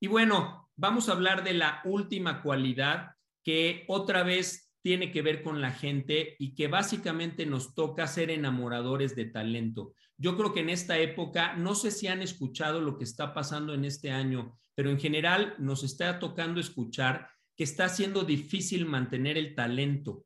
Y 0.00 0.06
bueno, 0.06 0.69
vamos 0.80 1.10
a 1.10 1.12
hablar 1.12 1.44
de 1.44 1.52
la 1.52 1.82
última 1.84 2.40
cualidad 2.40 3.10
que 3.44 3.84
otra 3.86 4.22
vez 4.22 4.72
tiene 4.82 5.12
que 5.12 5.20
ver 5.20 5.42
con 5.42 5.60
la 5.60 5.72
gente 5.72 6.36
y 6.38 6.54
que 6.54 6.68
básicamente 6.68 7.44
nos 7.44 7.74
toca 7.74 8.06
ser 8.06 8.30
enamoradores 8.30 9.14
de 9.14 9.26
talento. 9.26 9.92
Yo 10.16 10.38
creo 10.38 10.54
que 10.54 10.60
en 10.60 10.70
esta 10.70 10.98
época, 10.98 11.54
no 11.54 11.74
sé 11.74 11.90
si 11.90 12.06
han 12.06 12.22
escuchado 12.22 12.80
lo 12.80 12.96
que 12.96 13.04
está 13.04 13.34
pasando 13.34 13.74
en 13.74 13.84
este 13.84 14.10
año, 14.10 14.58
pero 14.74 14.88
en 14.88 14.98
general 14.98 15.54
nos 15.58 15.84
está 15.84 16.18
tocando 16.18 16.60
escuchar 16.60 17.28
que 17.56 17.64
está 17.64 17.90
siendo 17.90 18.24
difícil 18.24 18.86
mantener 18.86 19.36
el 19.36 19.54
talento. 19.54 20.24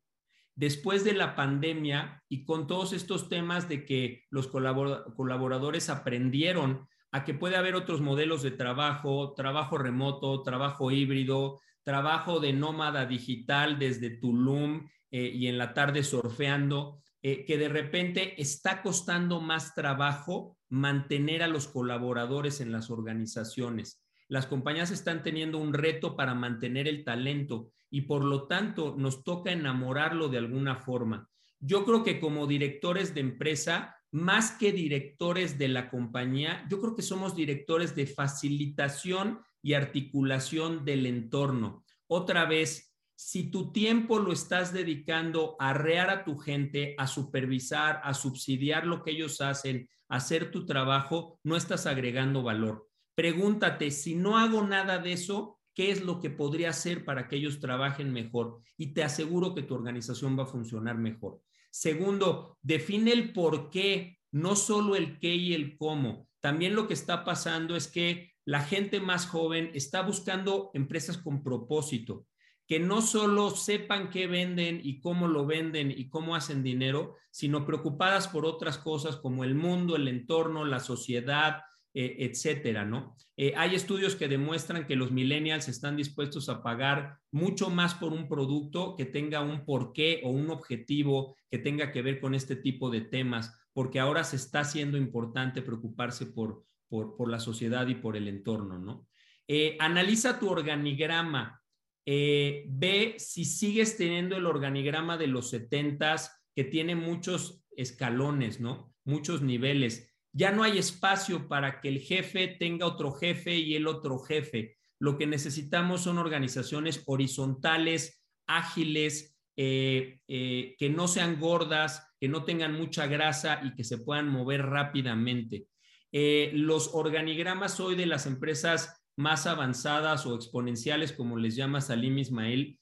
Después 0.55 1.03
de 1.03 1.15
la 1.15 1.35
pandemia 1.35 2.23
y 2.29 2.45
con 2.45 2.65
todos 2.65 2.93
estos 2.93 3.27
temas 3.27 3.67
de 3.67 3.85
que 3.85 4.23
los 4.29 4.47
colaboradores 4.47 5.89
aprendieron 5.89 6.87
a 7.15 7.23
que 7.23 7.33
puede 7.33 7.55
haber 7.55 7.75
otros 7.75 8.01
modelos 8.01 8.43
de 8.43 8.51
trabajo, 8.51 9.33
trabajo 9.35 9.77
remoto, 9.77 10.43
trabajo 10.43 10.91
híbrido, 10.91 11.61
trabajo 11.81 12.41
de 12.41 12.51
nómada 12.51 13.05
digital 13.05 13.79
desde 13.79 14.09
Tulum 14.09 14.89
eh, 15.11 15.31
y 15.33 15.47
en 15.47 15.57
la 15.57 15.73
tarde 15.73 16.03
surfeando, 16.03 17.01
eh, 17.21 17.45
que 17.45 17.57
de 17.57 17.69
repente 17.69 18.41
está 18.41 18.81
costando 18.81 19.39
más 19.39 19.73
trabajo 19.73 20.57
mantener 20.67 21.41
a 21.41 21.47
los 21.47 21.69
colaboradores 21.69 22.59
en 22.59 22.73
las 22.73 22.89
organizaciones. 22.89 24.03
Las 24.27 24.45
compañías 24.45 24.91
están 24.91 25.23
teniendo 25.23 25.57
un 25.57 25.73
reto 25.73 26.17
para 26.17 26.35
mantener 26.35 26.85
el 26.85 27.05
talento 27.05 27.71
y 27.89 28.01
por 28.01 28.25
lo 28.25 28.45
tanto 28.45 28.93
nos 28.97 29.23
toca 29.23 29.53
enamorarlo 29.53 30.27
de 30.27 30.39
alguna 30.39 30.75
forma. 30.75 31.29
Yo 31.61 31.85
creo 31.85 32.03
que 32.03 32.19
como 32.19 32.45
directores 32.45 33.15
de 33.15 33.21
empresa 33.21 33.94
más 34.15 34.51
que 34.51 34.71
directores 34.71 35.57
de 35.57 35.67
la 35.67 35.89
compañía, 35.89 36.65
yo 36.69 36.79
creo 36.79 36.95
que 36.95 37.01
somos 37.01 37.35
directores 37.35 37.97
de 37.97 38.07
facilitación 38.07 39.41
y 39.61 39.73
articulación 39.73 40.85
del 40.85 41.05
entorno. 41.05 41.83
Otra 42.07 42.45
vez, 42.45 42.95
si 43.13 43.51
tu 43.51 43.73
tiempo 43.73 44.19
lo 44.19 44.31
estás 44.31 44.71
dedicando 44.71 45.57
a 45.59 45.71
arrear 45.71 46.09
a 46.09 46.23
tu 46.23 46.37
gente, 46.37 46.95
a 46.97 47.07
supervisar, 47.07 47.99
a 48.05 48.13
subsidiar 48.13 48.87
lo 48.87 49.03
que 49.03 49.11
ellos 49.11 49.41
hacen, 49.41 49.89
a 50.07 50.15
hacer 50.15 50.49
tu 50.49 50.65
trabajo, 50.65 51.37
no 51.43 51.57
estás 51.57 51.85
agregando 51.85 52.41
valor. 52.41 52.87
Pregúntate, 53.15 53.91
si 53.91 54.15
no 54.15 54.37
hago 54.37 54.65
nada 54.65 54.97
de 54.97 55.11
eso, 55.11 55.59
¿qué 55.73 55.91
es 55.91 56.01
lo 56.05 56.21
que 56.21 56.29
podría 56.29 56.69
hacer 56.69 57.03
para 57.03 57.27
que 57.27 57.35
ellos 57.35 57.59
trabajen 57.59 58.13
mejor? 58.13 58.61
Y 58.77 58.93
te 58.93 59.03
aseguro 59.03 59.53
que 59.53 59.63
tu 59.63 59.75
organización 59.75 60.39
va 60.39 60.43
a 60.43 60.47
funcionar 60.47 60.97
mejor. 60.97 61.41
Segundo, 61.75 62.57
define 62.61 63.11
el 63.11 63.33
por 63.33 63.69
qué, 63.69 64.17
no 64.31 64.55
solo 64.55 64.95
el 64.95 65.19
qué 65.19 65.35
y 65.35 65.53
el 65.53 65.75
cómo. 65.75 66.29
También 66.39 66.73
lo 66.73 66.87
que 66.87 66.93
está 66.93 67.25
pasando 67.25 67.75
es 67.75 67.89
que 67.89 68.31
la 68.45 68.61
gente 68.61 69.01
más 69.01 69.27
joven 69.27 69.71
está 69.73 70.01
buscando 70.01 70.71
empresas 70.73 71.17
con 71.17 71.43
propósito, 71.43 72.27
que 72.65 72.79
no 72.79 73.01
solo 73.01 73.49
sepan 73.49 74.09
qué 74.09 74.25
venden 74.25 74.79
y 74.81 75.01
cómo 75.01 75.27
lo 75.27 75.45
venden 75.45 75.91
y 75.91 76.07
cómo 76.07 76.33
hacen 76.33 76.63
dinero, 76.63 77.17
sino 77.29 77.65
preocupadas 77.65 78.29
por 78.29 78.45
otras 78.45 78.77
cosas 78.77 79.17
como 79.17 79.43
el 79.43 79.53
mundo, 79.53 79.97
el 79.97 80.07
entorno, 80.07 80.63
la 80.63 80.79
sociedad, 80.79 81.61
eh, 81.97 82.29
etcétera, 82.29 82.83
¿no? 82.83 83.15
Eh, 83.37 83.53
hay 83.55 83.73
estudios 83.73 84.17
que 84.17 84.27
demuestran 84.27 84.85
que 84.85 84.97
los 84.97 85.11
millennials 85.13 85.69
están 85.69 85.95
dispuestos 85.95 86.49
a 86.49 86.61
pagar 86.61 87.19
mucho 87.31 87.69
más 87.69 87.93
por 87.93 88.11
un 88.11 88.27
producto 88.27 88.97
que 88.97 89.05
tenga 89.05 89.39
un 89.39 89.63
porqué 89.63 90.19
o 90.25 90.29
un 90.29 90.49
objetivo 90.49 91.37
que 91.49 91.57
tenga 91.57 91.93
que 91.93 92.01
ver 92.01 92.19
con 92.19 92.35
este 92.35 92.57
tipo 92.57 92.89
de 92.89 92.99
temas, 92.99 93.57
porque 93.71 94.01
ahora 94.01 94.25
se 94.25 94.35
está 94.35 94.59
haciendo 94.59 94.97
importante 94.97 95.61
preocuparse 95.61 96.25
por, 96.25 96.65
por, 96.89 97.29
la 97.29 97.39
sociedad 97.39 97.87
y 97.87 97.95
por 97.95 98.17
el 98.17 98.27
entorno, 98.27 98.77
¿no? 98.77 99.07
Eh, 99.47 99.77
analiza 99.79 100.37
tu 100.37 100.49
organigrama, 100.49 101.61
ve 102.05 103.15
si 103.19 103.45
sigues 103.45 103.95
teniendo 103.95 104.35
el 104.35 104.47
organigrama 104.47 105.17
de 105.17 105.27
los 105.27 105.53
70s 105.53 106.29
que 106.53 106.65
tiene 106.65 106.95
muchos 106.95 107.63
escalones, 107.77 108.59
¿no? 108.59 108.93
Muchos 109.05 109.41
niveles 109.41 110.14
ya 110.35 110.51
no 110.51 110.61
hay 110.63 110.77
espacio 110.77 111.47
para 111.47 111.79
que 111.79 111.87
el 111.87 111.99
jefe 111.99 112.49
tenga 112.59 112.85
otro 112.85 113.13
jefe 113.13 113.55
y 113.55 113.75
el 113.75 113.87
otro 113.87 114.19
jefe. 114.19 114.75
Lo 114.99 115.17
que 115.17 115.27
necesitamos 115.27 116.01
son 116.01 116.17
organizaciones 116.17 117.03
horizontales, 117.05 118.21
ágiles, 118.45 119.37
eh, 119.55 120.19
eh, 120.27 120.75
que 120.77 120.89
no 120.89 121.07
sean 121.07 121.39
gordas, 121.39 122.05
que 122.19 122.27
no 122.27 122.43
tengan 122.43 122.73
mucha 122.73 123.07
grasa 123.07 123.61
y 123.63 123.75
que 123.75 123.85
se 123.85 123.99
puedan 123.99 124.27
mover 124.27 124.65
rápidamente. 124.65 125.67
Eh, 126.11 126.51
los 126.53 126.93
organigramas 126.93 127.79
hoy 127.79 127.95
de 127.95 128.05
las 128.05 128.25
empresas 128.25 129.05
más 129.15 129.47
avanzadas 129.47 130.25
o 130.25 130.35
exponenciales, 130.35 131.13
como 131.13 131.37
les 131.37 131.55
llama 131.55 131.79
Salim 131.79 132.17
Ismail, 132.17 132.77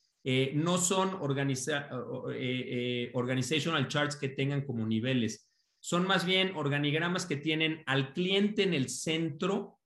no 0.53 0.77
son 0.77 1.17
organizational 1.19 3.89
charts 3.89 4.15
que 4.15 4.29
tengan 4.29 4.65
como 4.65 4.87
niveles, 4.87 5.52
son 5.83 6.07
más 6.07 6.23
bien 6.23 6.55
organigramas 6.55 7.25
que 7.25 7.35
tienen 7.35 7.83
al 7.87 8.13
cliente 8.13 8.63
en 8.63 8.73
el 8.73 8.87
centro 8.87 9.81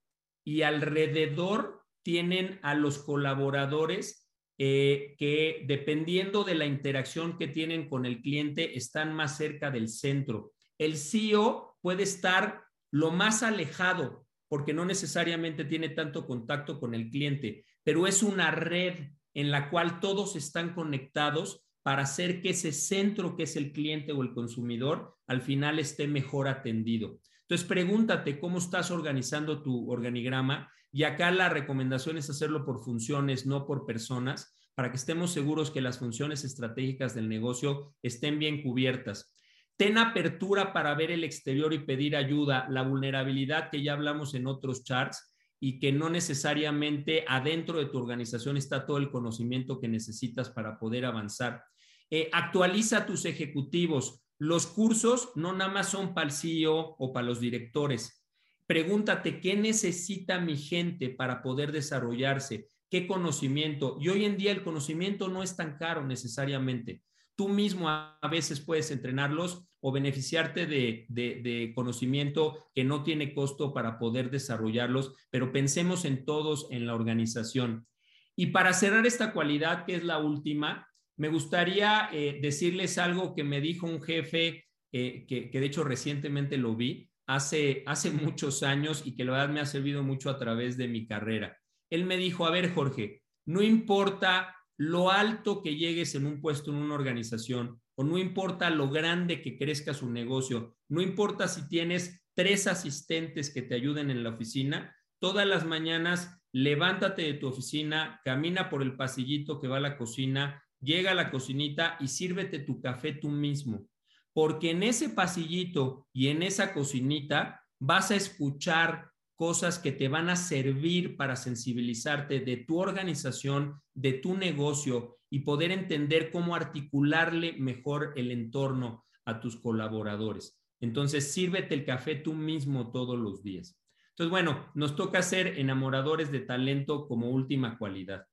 y 0.45 0.61
alrededor 0.61 1.85
tienen 2.03 2.59
a 2.61 2.75
los 2.75 2.99
colaboradores 2.99 4.29
eh, 4.59 5.15
que 5.17 5.63
dependiendo 5.65 6.43
de 6.43 6.53
la 6.53 6.67
interacción 6.67 7.39
que 7.39 7.47
tienen 7.47 7.89
con 7.89 8.05
el 8.05 8.21
cliente 8.21 8.77
están 8.77 9.11
más 9.15 9.37
cerca 9.37 9.71
del 9.71 9.89
centro. 9.89 10.53
El 10.77 10.97
CEO 10.97 11.79
puede 11.81 12.03
estar 12.03 12.63
lo 12.91 13.09
más 13.09 13.41
alejado 13.41 14.27
porque 14.47 14.73
no 14.73 14.85
necesariamente 14.85 15.65
tiene 15.65 15.89
tanto 15.89 16.27
contacto 16.27 16.79
con 16.79 16.93
el 16.93 17.09
cliente, 17.09 17.65
pero 17.83 18.05
es 18.05 18.21
una 18.21 18.51
red 18.51 18.99
en 19.33 19.49
la 19.49 19.71
cual 19.71 19.99
todos 19.99 20.35
están 20.35 20.75
conectados 20.75 21.66
para 21.87 22.03
hacer 22.03 22.41
que 22.41 22.49
ese 22.49 22.73
centro 22.73 23.37
que 23.37 23.43
es 23.43 23.55
el 23.55 23.71
cliente 23.71 24.11
o 24.11 24.21
el 24.21 24.33
consumidor 24.33 25.15
al 25.25 25.41
final 25.41 25.79
esté 25.79 26.05
mejor 26.05 26.49
atendido. 26.49 27.21
Entonces, 27.43 27.65
pregúntate 27.65 28.41
cómo 28.41 28.57
estás 28.57 28.91
organizando 28.91 29.63
tu 29.63 29.89
organigrama 29.89 30.69
y 30.91 31.03
acá 31.03 31.31
la 31.31 31.47
recomendación 31.47 32.17
es 32.17 32.29
hacerlo 32.29 32.65
por 32.65 32.83
funciones, 32.83 33.45
no 33.45 33.65
por 33.65 33.85
personas, 33.85 34.53
para 34.75 34.91
que 34.91 34.97
estemos 34.97 35.31
seguros 35.31 35.71
que 35.71 35.79
las 35.79 35.99
funciones 35.99 36.43
estratégicas 36.43 37.15
del 37.15 37.29
negocio 37.29 37.95
estén 38.03 38.37
bien 38.37 38.63
cubiertas. 38.63 39.33
Ten 39.77 39.97
apertura 39.97 40.73
para 40.73 40.93
ver 40.93 41.09
el 41.11 41.23
exterior 41.23 41.71
y 41.73 41.79
pedir 41.79 42.17
ayuda, 42.17 42.67
la 42.69 42.81
vulnerabilidad 42.81 43.71
que 43.71 43.81
ya 43.81 43.93
hablamos 43.93 44.33
en 44.33 44.47
otros 44.47 44.83
charts 44.83 45.33
y 45.57 45.79
que 45.79 45.93
no 45.93 46.09
necesariamente 46.09 47.23
adentro 47.29 47.79
de 47.79 47.85
tu 47.85 47.97
organización 47.97 48.57
está 48.57 48.85
todo 48.85 48.97
el 48.97 49.09
conocimiento 49.09 49.79
que 49.79 49.87
necesitas 49.87 50.49
para 50.49 50.77
poder 50.77 51.05
avanzar. 51.05 51.63
Eh, 52.09 52.29
actualiza 52.31 53.05
tus 53.05 53.25
ejecutivos. 53.25 54.23
Los 54.39 54.67
cursos 54.67 55.31
no 55.35 55.53
nada 55.53 55.71
más 55.71 55.89
son 55.89 56.13
para 56.13 56.27
el 56.27 56.33
CEO 56.33 56.95
o 56.97 57.11
para 57.11 57.25
los 57.25 57.39
directores. 57.39 58.25
Pregúntate 58.65 59.39
qué 59.39 59.55
necesita 59.55 60.39
mi 60.39 60.57
gente 60.57 61.09
para 61.09 61.41
poder 61.41 61.71
desarrollarse, 61.71 62.67
qué 62.89 63.07
conocimiento. 63.07 63.97
Y 63.99 64.09
hoy 64.09 64.25
en 64.25 64.37
día 64.37 64.51
el 64.51 64.63
conocimiento 64.63 65.27
no 65.27 65.41
es 65.41 65.55
tan 65.55 65.77
caro 65.77 66.05
necesariamente. 66.05 67.01
Tú 67.35 67.49
mismo 67.49 67.89
a 67.89 68.19
veces 68.29 68.59
puedes 68.59 68.91
entrenarlos 68.91 69.67
o 69.79 69.91
beneficiarte 69.91 70.65
de, 70.65 71.05
de, 71.09 71.71
conocimiento 71.75 72.67
que 72.73 72.83
no 72.83 73.03
tiene 73.03 73.33
costo 73.33 73.73
para 73.73 73.99
poder 73.99 74.31
desarrollarlos, 74.31 75.13
pero 75.29 75.51
pensemos 75.51 76.03
en 76.03 76.25
todos 76.25 76.67
en 76.71 76.87
la 76.87 76.95
organización. 76.95 77.87
Y 78.35 78.47
para 78.47 78.73
cerrar 78.73 79.05
esta 79.05 79.33
cualidad, 79.33 79.85
que 79.85 79.95
es 79.95 80.03
la 80.03 80.17
última, 80.17 80.86
me 81.17 81.29
gustaría 81.29 82.09
eh, 82.13 82.39
decirles 82.41 82.97
algo 82.97 83.33
que 83.33 83.43
me 83.43 83.59
dijo 83.59 83.87
un 83.87 84.01
jefe, 84.01 84.65
eh, 84.91 85.25
que, 85.27 85.49
de 85.51 85.65
hecho 85.65 85.83
recientemente 85.83 86.57
lo 86.57 86.75
vi, 86.75 87.09
hace, 87.27 87.83
hace 87.85 88.11
muchos 88.11 88.63
años 88.63 89.01
y 89.05 89.15
que 89.15 89.25
la 89.25 89.33
verdad 89.33 89.49
me 89.49 89.59
ha 89.59 89.65
servido 89.65 90.03
mucho 90.03 90.29
a 90.29 90.37
través 90.37 90.77
de 90.77 90.87
mi 90.87 91.07
carrera. 91.07 91.57
Él 91.89 92.05
me 92.05 92.17
dijo, 92.17 92.45
a 92.45 92.51
ver 92.51 92.73
Jorge, 92.73 93.23
no 93.45 93.61
importa 93.61 94.55
lo 94.77 95.11
alto 95.11 95.61
que 95.63 95.75
llegues 95.75 96.13
en 96.15 96.25
un 96.25 96.39
puesto 96.39 96.71
en 96.71 96.77
una 96.77 96.95
organización 96.95 97.81
o 97.95 98.03
no 98.03 98.17
importa 98.19 98.69
lo 98.69 98.89
grande 98.89 99.41
que 99.41 99.57
crezca 99.57 99.93
su 99.93 100.09
negocio, 100.09 100.75
no 100.87 101.01
importa 101.01 101.47
si 101.47 101.67
tienes 101.67 102.23
tres 102.35 102.67
asistentes 102.67 103.51
que 103.51 103.63
te 103.63 103.73
ayuden 103.73 104.11
en 104.11 104.23
la 104.23 104.29
oficina, 104.29 104.95
todas 105.19 105.47
las 105.47 105.65
mañanas 105.65 106.39
levántate 106.53 107.23
de 107.23 107.33
tu 107.33 107.47
oficina, 107.47 108.21
camina 108.23 108.69
por 108.69 108.83
el 108.83 108.95
pasillito 108.95 109.59
que 109.59 109.67
va 109.67 109.77
a 109.77 109.81
la 109.81 109.97
cocina, 109.97 110.63
llega 110.79 111.11
a 111.11 111.15
la 111.15 111.31
cocinita 111.31 111.97
y 111.99 112.07
sírvete 112.07 112.59
tu 112.59 112.81
café 112.81 113.13
tú 113.13 113.29
mismo, 113.29 113.85
porque 114.33 114.71
en 114.71 114.83
ese 114.83 115.09
pasillito 115.09 116.07
y 116.13 116.27
en 116.27 116.43
esa 116.43 116.73
cocinita 116.73 117.61
vas 117.79 118.11
a 118.11 118.15
escuchar 118.15 119.11
cosas 119.35 119.77
que 119.77 119.91
te 119.91 120.07
van 120.07 120.29
a 120.29 120.35
servir 120.35 121.15
para 121.15 121.35
sensibilizarte 121.35 122.39
de 122.39 122.57
tu 122.57 122.79
organización, 122.79 123.81
de 123.93 124.13
tu 124.13 124.35
negocio 124.35 125.17
y 125.29 125.39
poder 125.39 125.71
entender 125.71 126.31
cómo 126.31 126.55
articularle 126.55 127.53
mejor 127.53 128.13
el 128.15 128.31
entorno 128.31 129.05
a 129.25 129.39
tus 129.39 129.57
colaboradores. 129.57 130.59
Entonces, 130.79 131.33
sírvete 131.33 131.75
el 131.75 131.85
café 131.85 132.15
tú 132.15 132.33
mismo 132.33 132.91
todos 132.91 133.17
los 133.17 133.43
días. 133.43 133.79
Entonces, 134.09 134.31
bueno, 134.31 134.71
nos 134.73 134.95
toca 134.95 135.21
ser 135.21 135.59
enamoradores 135.59 136.31
de 136.31 136.39
talento 136.39 137.07
como 137.07 137.29
última 137.29 137.77
cualidad. 137.77 138.25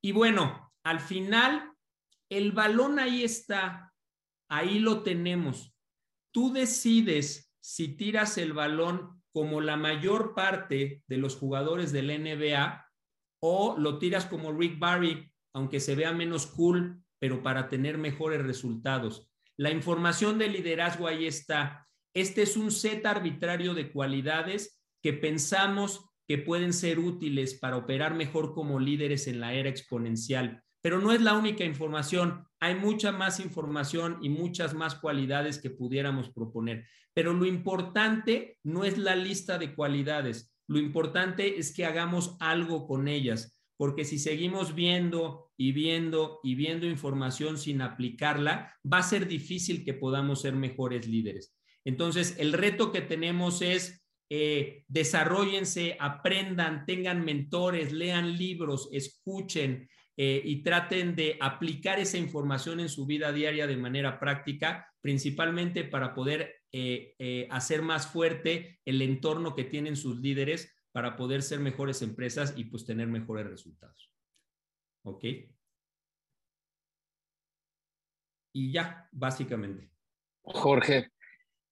Y 0.00 0.12
bueno, 0.12 0.72
al 0.84 1.00
final 1.00 1.72
el 2.30 2.52
balón 2.52 2.98
ahí 2.98 3.22
está, 3.22 3.92
ahí 4.48 4.78
lo 4.78 5.02
tenemos. 5.02 5.74
Tú 6.32 6.52
decides 6.52 7.54
si 7.60 7.96
tiras 7.96 8.38
el 8.38 8.52
balón 8.52 9.22
como 9.32 9.60
la 9.60 9.76
mayor 9.76 10.34
parte 10.34 11.02
de 11.06 11.16
los 11.18 11.36
jugadores 11.36 11.92
del 11.92 12.08
NBA 12.08 12.86
o 13.40 13.76
lo 13.78 13.98
tiras 13.98 14.26
como 14.26 14.52
Rick 14.52 14.78
Barry, 14.78 15.32
aunque 15.54 15.80
se 15.80 15.94
vea 15.94 16.12
menos 16.12 16.46
cool, 16.46 17.02
pero 17.18 17.42
para 17.42 17.68
tener 17.68 17.98
mejores 17.98 18.42
resultados. 18.42 19.30
La 19.56 19.70
información 19.70 20.38
de 20.38 20.48
liderazgo 20.48 21.06
ahí 21.06 21.26
está. 21.26 21.86
Este 22.14 22.42
es 22.42 22.56
un 22.56 22.70
set 22.70 23.04
arbitrario 23.06 23.74
de 23.74 23.90
cualidades 23.92 24.82
que 25.02 25.12
pensamos 25.12 26.10
que 26.28 26.38
pueden 26.38 26.72
ser 26.72 26.98
útiles 26.98 27.54
para 27.54 27.76
operar 27.76 28.14
mejor 28.14 28.54
como 28.54 28.80
líderes 28.80 29.26
en 29.28 29.40
la 29.40 29.54
era 29.54 29.68
exponencial. 29.68 30.62
Pero 30.86 31.00
no 31.00 31.10
es 31.10 31.20
la 31.20 31.34
única 31.34 31.64
información, 31.64 32.46
hay 32.60 32.76
mucha 32.76 33.10
más 33.10 33.40
información 33.40 34.18
y 34.22 34.28
muchas 34.28 34.72
más 34.72 34.94
cualidades 34.94 35.58
que 35.58 35.68
pudiéramos 35.68 36.30
proponer. 36.30 36.86
Pero 37.12 37.34
lo 37.34 37.44
importante 37.44 38.60
no 38.62 38.84
es 38.84 38.96
la 38.96 39.16
lista 39.16 39.58
de 39.58 39.74
cualidades, 39.74 40.54
lo 40.68 40.78
importante 40.78 41.58
es 41.58 41.74
que 41.74 41.86
hagamos 41.86 42.36
algo 42.38 42.86
con 42.86 43.08
ellas, 43.08 43.58
porque 43.76 44.04
si 44.04 44.20
seguimos 44.20 44.76
viendo 44.76 45.50
y 45.56 45.72
viendo 45.72 46.38
y 46.44 46.54
viendo 46.54 46.86
información 46.86 47.58
sin 47.58 47.82
aplicarla, 47.82 48.72
va 48.86 48.98
a 48.98 49.02
ser 49.02 49.26
difícil 49.26 49.84
que 49.84 49.92
podamos 49.92 50.42
ser 50.42 50.54
mejores 50.54 51.08
líderes. 51.08 51.52
Entonces, 51.84 52.36
el 52.38 52.52
reto 52.52 52.92
que 52.92 53.00
tenemos 53.00 53.60
es 53.60 54.06
eh, 54.30 54.84
desarrollense, 54.86 55.96
aprendan, 55.98 56.86
tengan 56.86 57.24
mentores, 57.24 57.92
lean 57.92 58.38
libros, 58.38 58.88
escuchen, 58.92 59.88
eh, 60.18 60.40
y 60.44 60.62
traten 60.62 61.14
de 61.14 61.36
aplicar 61.40 61.98
esa 61.98 62.16
información 62.16 62.80
en 62.80 62.88
su 62.88 63.04
vida 63.04 63.32
diaria 63.32 63.66
de 63.66 63.76
manera 63.76 64.18
práctica, 64.18 64.90
principalmente 65.02 65.84
para 65.84 66.14
poder 66.14 66.62
eh, 66.72 67.14
eh, 67.18 67.46
hacer 67.50 67.82
más 67.82 68.06
fuerte 68.06 68.80
el 68.86 69.02
entorno 69.02 69.54
que 69.54 69.64
tienen 69.64 69.94
sus 69.94 70.18
líderes 70.18 70.74
para 70.92 71.16
poder 71.16 71.42
ser 71.42 71.60
mejores 71.60 72.00
empresas 72.00 72.54
y 72.56 72.64
pues 72.64 72.86
tener 72.86 73.08
mejores 73.08 73.46
resultados. 73.46 74.10
¿Ok? 75.04 75.24
Y 78.54 78.72
ya, 78.72 79.06
básicamente. 79.12 79.90
Jorge, 80.40 81.10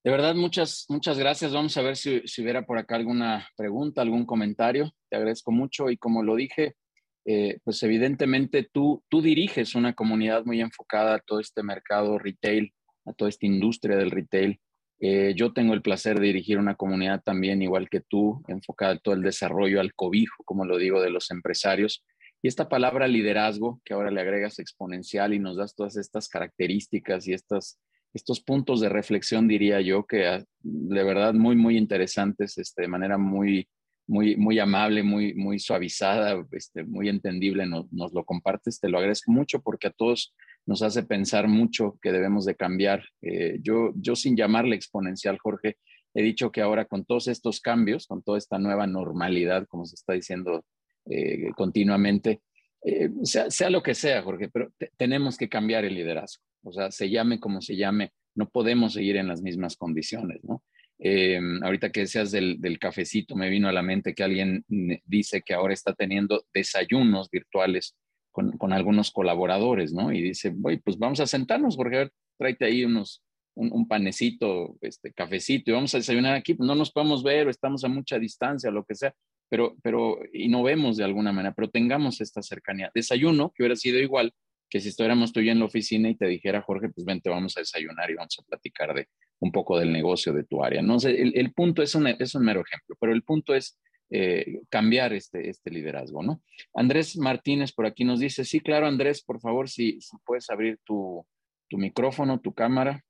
de 0.05 0.11
verdad, 0.11 0.35
muchas, 0.35 0.85
muchas 0.91 1.19
gracias. 1.19 1.55
Vamos 1.55 1.75
a 1.79 1.83
ver 1.83 1.97
si, 1.97 2.21
si 2.27 2.43
hubiera 2.43 2.67
por 2.67 2.77
acá 2.77 2.97
alguna 2.97 3.49
pregunta, 3.57 4.03
algún 4.03 4.27
comentario. 4.27 4.93
Te 5.09 5.17
agradezco 5.17 5.51
mucho 5.51 5.89
y 5.89 5.97
como 5.97 6.23
lo 6.23 6.37
dije, 6.37 6.77
eh, 7.25 7.59
pues 7.65 7.83
evidentemente 7.83 8.69
tú, 8.71 9.03
tú 9.09 9.23
diriges 9.23 9.75
una 9.75 9.95
comunidad 9.95 10.45
muy 10.45 10.61
enfocada 10.61 11.15
a 11.15 11.19
todo 11.21 11.41
este 11.41 11.63
mercado 11.63 12.19
retail, 12.19 12.75
a 13.07 13.13
toda 13.13 13.31
esta 13.31 13.47
industria 13.47 13.97
del 13.97 14.11
retail. 14.11 14.61
Eh, 15.01 15.35
yo 15.37 15.53
tengo 15.53 15.75
el 15.75 15.83
placer 15.83 16.21
de 16.21 16.27
dirigir 16.27 16.59
una 16.59 16.77
comunidad 16.77 17.23
también, 17.23 17.63
igual 17.63 17.89
que 17.89 18.01
tú, 18.01 18.43
enfocada 18.49 18.95
a 18.95 18.99
todo 18.99 19.15
el 19.15 19.23
desarrollo, 19.23 19.81
al 19.81 19.95
cobijo, 19.95 20.43
como 20.45 20.65
lo 20.65 20.77
digo, 20.79 21.01
de 21.01 21.11
los 21.11 21.31
empresarios. 21.31 22.05
Y 22.43 22.49
esta 22.49 22.69
palabra 22.69 23.09
liderazgo, 23.09 23.81
que 23.85 23.95
ahora 23.95 24.11
le 24.11 24.21
agregas 24.21 24.59
exponencial 24.59 25.33
y 25.33 25.39
nos 25.39 25.57
das 25.57 25.75
todas 25.75 25.97
estas 25.97 26.29
características 26.29 27.27
y 27.27 27.33
estas, 27.33 27.81
estos 28.13 28.41
puntos 28.43 28.81
de 28.81 28.91
reflexión, 28.91 29.49
diría 29.49 29.81
yo, 29.81 30.07
que 30.07 30.27
ah, 30.27 30.45
de 30.61 31.05
verdad 31.05 31.33
muy, 31.33 31.57
muy 31.57 31.79
interesantes, 31.79 32.59
este, 32.59 32.83
de 32.83 32.89
manera 32.89 33.17
muy, 33.17 33.67
muy, 34.07 34.37
muy 34.37 34.59
amable, 34.59 35.03
muy, 35.03 35.35
muy 35.35 35.59
suavizada, 35.59 36.45
este, 36.53 36.85
muy 36.85 37.09
entendible, 37.09 37.67
nos, 37.67 37.91
nos, 37.93 38.13
lo 38.13 38.25
compartes, 38.25 38.81
te 38.81 38.89
lo 38.89 38.99
agradezco 38.99 39.33
mucho 39.33 39.61
porque 39.61 39.89
a 39.89 39.93
todos 39.93 40.35
nos 40.67 40.83
hace 40.83 41.03
pensar 41.03 41.49
mucho 41.49 41.99
que 42.03 42.13
debemos 42.13 42.45
de 42.45 42.55
cambiar. 42.55 43.05
Eh, 43.23 43.59
yo, 43.63 43.93
yo 43.97 44.17
sin 44.17 44.37
llamarle 44.37 44.77
exponencial, 44.77 45.39
Jorge, 45.39 45.77
he 46.15 46.23
dicho 46.23 46.53
que 46.53 46.63
ahora 46.63 46.85
con 46.85 47.05
todos 47.05 47.29
estos 47.29 47.61
cambios, 47.61 48.07
con 48.07 48.23
toda 48.23 48.39
esta 48.39 48.59
nueva 48.59 48.87
normalidad, 48.87 49.67
como 49.67 49.85
se 49.85 49.95
está 49.95 50.13
diciendo 50.13 50.65
eh, 51.07 51.51
continuamente, 51.57 52.41
eh, 52.85 53.11
sea, 53.23 53.51
sea, 53.51 53.71
lo 53.71 53.83
que 53.83 53.95
sea, 53.95 54.23
Jorge, 54.23 54.49
pero 54.49 54.71
tenemos 54.97 55.37
que 55.37 55.49
cambiar 55.49 55.85
el 55.85 55.95
liderazgo. 55.95 56.43
O 56.63 56.73
sea, 56.73 56.91
se 56.91 57.11
llame 57.11 57.41
como 57.41 57.61
se 57.61 57.77
llame, 57.77 58.13
no 58.35 58.49
podemos 58.49 58.95
seguir 58.95 59.17
en 59.17 59.29
las 59.29 59.43
mismas 59.43 59.77
condiciones, 59.77 60.43
¿no? 60.45 60.63
Em, 60.99 61.63
ahorita 61.63 61.91
que 61.91 62.01
decías 62.01 62.31
del, 62.31 62.79
cafecito, 62.79 63.35
me 63.35 63.51
vino 63.51 63.69
a 63.69 63.73
la 63.73 63.83
mente 63.83 64.15
que 64.15 64.23
alguien 64.23 64.65
dice 65.05 65.43
que 65.43 65.55
ahora 65.55 65.75
está 65.75 65.93
teniendo 65.95 66.45
desayunos 66.55 67.31
virtuales 67.31 67.97
con, 68.31 68.73
algunos 68.73 69.11
colaboradores, 69.11 69.93
¿no? 69.93 70.13
Y 70.13 70.23
dice, 70.23 70.55
oye, 70.63 70.81
pues 70.85 70.99
vamos 70.99 71.21
a 71.21 71.27
sentarnos, 71.27 71.77
Jorge, 71.77 72.11
tráete 72.37 72.65
ahí 72.65 72.85
unos, 72.85 73.23
un, 73.55 73.87
panecito, 73.87 74.77
este, 74.81 75.13
cafecito, 75.13 75.71
y 75.71 75.75
vamos 75.75 75.95
a 75.95 75.99
desayunar 75.99 76.35
aquí, 76.35 76.55
pues 76.55 76.67
no 76.67 76.75
nos 76.75 76.91
podemos 76.91 77.23
ver 77.23 77.47
o 77.47 77.51
estamos 77.51 77.85
a 77.85 77.89
mucha 77.89 78.19
distancia, 78.19 78.71
lo 78.71 78.85
que 78.85 78.95
sea, 78.95 79.15
pero, 79.49 79.77
pero, 79.83 80.19
y 80.33 80.49
no 80.49 80.63
vemos 80.63 80.97
de 80.97 81.05
alguna 81.05 81.33
manera, 81.33 81.55
pero 81.55 81.71
tengamos 81.71 82.21
esta 82.21 82.43
cercanía. 82.43 82.91
Desayuno, 82.95 83.53
que 83.55 83.63
hubiera 83.63 83.77
sido 83.77 84.01
igual 84.01 84.33
que 84.75 84.81
si 84.81 84.89
estuviéramos 84.89 85.33
tú 85.33 85.39
y 85.39 85.51
en 85.51 85.61
la 85.61 85.67
oficina 85.67 86.09
y 86.09 86.17
te 86.17 86.27
dijera, 86.27 86.61
Jorge, 86.61 86.89
pues 86.89 87.05
vente, 87.05 87.31
vamos 87.31 87.57
a 87.57 87.61
desayunar 87.61 88.11
y 88.11 88.15
vamos 88.17 88.37
a 88.41 88.43
platicar 88.43 88.93
de 88.93 89.07
un 89.39 89.53
poco 89.53 89.79
del 89.79 89.93
negocio 89.93 90.33
de 90.33 90.43
tu 90.43 90.65
área. 90.65 90.83
No 90.83 90.99
sé, 90.99 91.13
el, 91.13 91.53
punto 91.53 91.81
es 91.81 91.95
un, 91.95 92.09
es 92.09 92.35
un 92.35 92.45
mero 92.45 92.61
ejemplo, 92.61 92.97
pero 92.99 93.13
el 93.13 93.23
punto 93.23 93.55
es 93.55 93.79
eh, 94.11 94.63
cambiar 94.69 95.13
este, 95.13 95.49
este 95.49 95.71
liderazgo, 95.71 96.25
¿no? 96.25 96.43
Andrés 96.75 97.17
Martínez 97.17 97.71
por 97.71 97.87
aquí 97.87 98.03
nos 98.03 98.19
dice, 98.19 98.45
sí, 98.45 98.59
claro, 98.59 98.89
Andrés, 98.89 99.23
por 99.23 99.41
favor, 99.41 99.69
si, 99.69 100.01
si 100.01 100.17
puedes 100.27 100.51
abrir 100.51 100.81
tu, 100.83 101.25
tu 101.69 101.79
micrófono, 101.79 102.41
tu 102.41 102.53
cámara. 102.53 103.01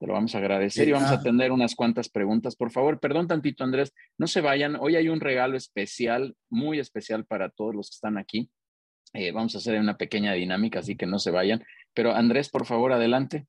Te 0.00 0.08
lo 0.08 0.14
vamos 0.14 0.34
a 0.34 0.38
agradecer 0.38 0.88
y 0.88 0.90
vamos 0.90 1.10
a 1.10 1.12
ah. 1.12 1.18
atender 1.18 1.52
unas 1.52 1.76
cuantas 1.76 2.08
preguntas. 2.08 2.56
Por 2.56 2.72
favor, 2.72 2.98
perdón 2.98 3.28
tantito, 3.28 3.62
Andrés, 3.62 3.94
no 4.18 4.26
se 4.26 4.40
vayan. 4.40 4.74
Hoy 4.80 4.96
hay 4.96 5.08
un 5.08 5.20
regalo 5.20 5.56
especial, 5.56 6.34
muy 6.50 6.80
especial 6.80 7.24
para 7.26 7.48
todos 7.48 7.76
los 7.76 7.90
que 7.90 7.94
están 7.94 8.18
aquí. 8.18 8.50
Eh, 9.16 9.32
vamos 9.32 9.54
a 9.54 9.58
hacer 9.58 9.78
una 9.80 9.96
pequeña 9.96 10.32
dinámica, 10.34 10.80
así 10.80 10.96
que 10.96 11.06
no 11.06 11.18
se 11.18 11.30
vayan. 11.30 11.64
Pero 11.94 12.12
Andrés, 12.12 12.50
por 12.50 12.66
favor, 12.66 12.92
adelante. 12.92 13.46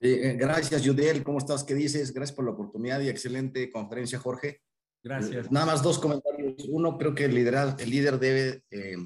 Eh, 0.00 0.36
gracias, 0.38 0.86
Judiel. 0.86 1.22
¿Cómo 1.22 1.38
estás? 1.38 1.64
¿Qué 1.64 1.74
dices? 1.74 2.12
Gracias 2.14 2.34
por 2.34 2.44
la 2.44 2.52
oportunidad 2.52 3.00
y 3.00 3.08
excelente 3.08 3.70
conferencia, 3.70 4.18
Jorge. 4.18 4.60
Gracias. 5.02 5.50
nada 5.50 5.66
más 5.66 5.82
dos 5.82 5.98
comentarios. 5.98 6.54
Uno, 6.68 6.96
creo 6.98 7.14
que 7.14 7.24
el, 7.24 7.36
el 7.36 7.90
líder 7.90 8.18
debe, 8.18 8.62
eh, 8.70 8.96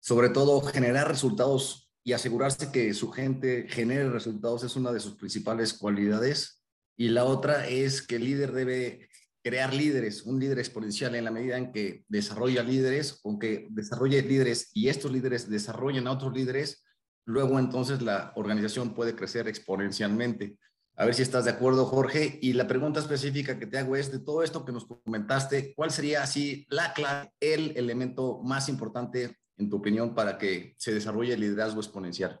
sobre 0.00 0.28
todo, 0.28 0.60
generar 0.60 1.08
resultados 1.08 1.90
y 2.04 2.12
asegurarse 2.12 2.70
que 2.70 2.94
su 2.94 3.10
gente 3.10 3.66
genere 3.68 4.08
resultados 4.10 4.62
es 4.62 4.76
una 4.76 4.92
de 4.92 5.00
sus 5.00 5.16
principales 5.16 5.74
cualidades. 5.74 6.62
Y 6.96 7.08
la 7.08 7.24
otra 7.24 7.66
es 7.68 8.00
que 8.00 8.16
el 8.16 8.24
líder 8.24 8.52
debe 8.52 9.08
crear 9.46 9.72
líderes, 9.72 10.24
un 10.24 10.40
líder 10.40 10.58
exponencial 10.58 11.14
en 11.14 11.24
la 11.24 11.30
medida 11.30 11.56
en 11.56 11.70
que 11.70 12.04
desarrolla 12.08 12.64
líderes 12.64 13.20
o 13.22 13.38
que 13.38 13.68
desarrolle 13.70 14.20
líderes 14.22 14.72
y 14.74 14.88
estos 14.88 15.12
líderes 15.12 15.48
desarrollen 15.48 16.08
a 16.08 16.10
otros 16.10 16.34
líderes, 16.34 16.84
luego 17.26 17.60
entonces 17.60 18.02
la 18.02 18.32
organización 18.34 18.92
puede 18.92 19.14
crecer 19.14 19.46
exponencialmente. 19.46 20.58
A 20.96 21.04
ver 21.04 21.14
si 21.14 21.22
estás 21.22 21.44
de 21.44 21.52
acuerdo, 21.52 21.84
Jorge. 21.84 22.40
Y 22.42 22.54
la 22.54 22.66
pregunta 22.66 22.98
específica 22.98 23.56
que 23.56 23.68
te 23.68 23.78
hago 23.78 23.94
es, 23.94 24.10
de 24.10 24.18
todo 24.18 24.42
esto 24.42 24.64
que 24.64 24.72
nos 24.72 24.84
comentaste, 24.84 25.74
¿cuál 25.76 25.92
sería 25.92 26.24
así 26.24 26.66
la 26.68 26.92
clave, 26.92 27.30
el 27.38 27.76
elemento 27.76 28.40
más 28.42 28.68
importante 28.68 29.36
en 29.58 29.70
tu 29.70 29.76
opinión, 29.76 30.12
para 30.16 30.38
que 30.38 30.74
se 30.76 30.92
desarrolle 30.92 31.34
el 31.34 31.40
liderazgo 31.40 31.78
exponencial? 31.78 32.40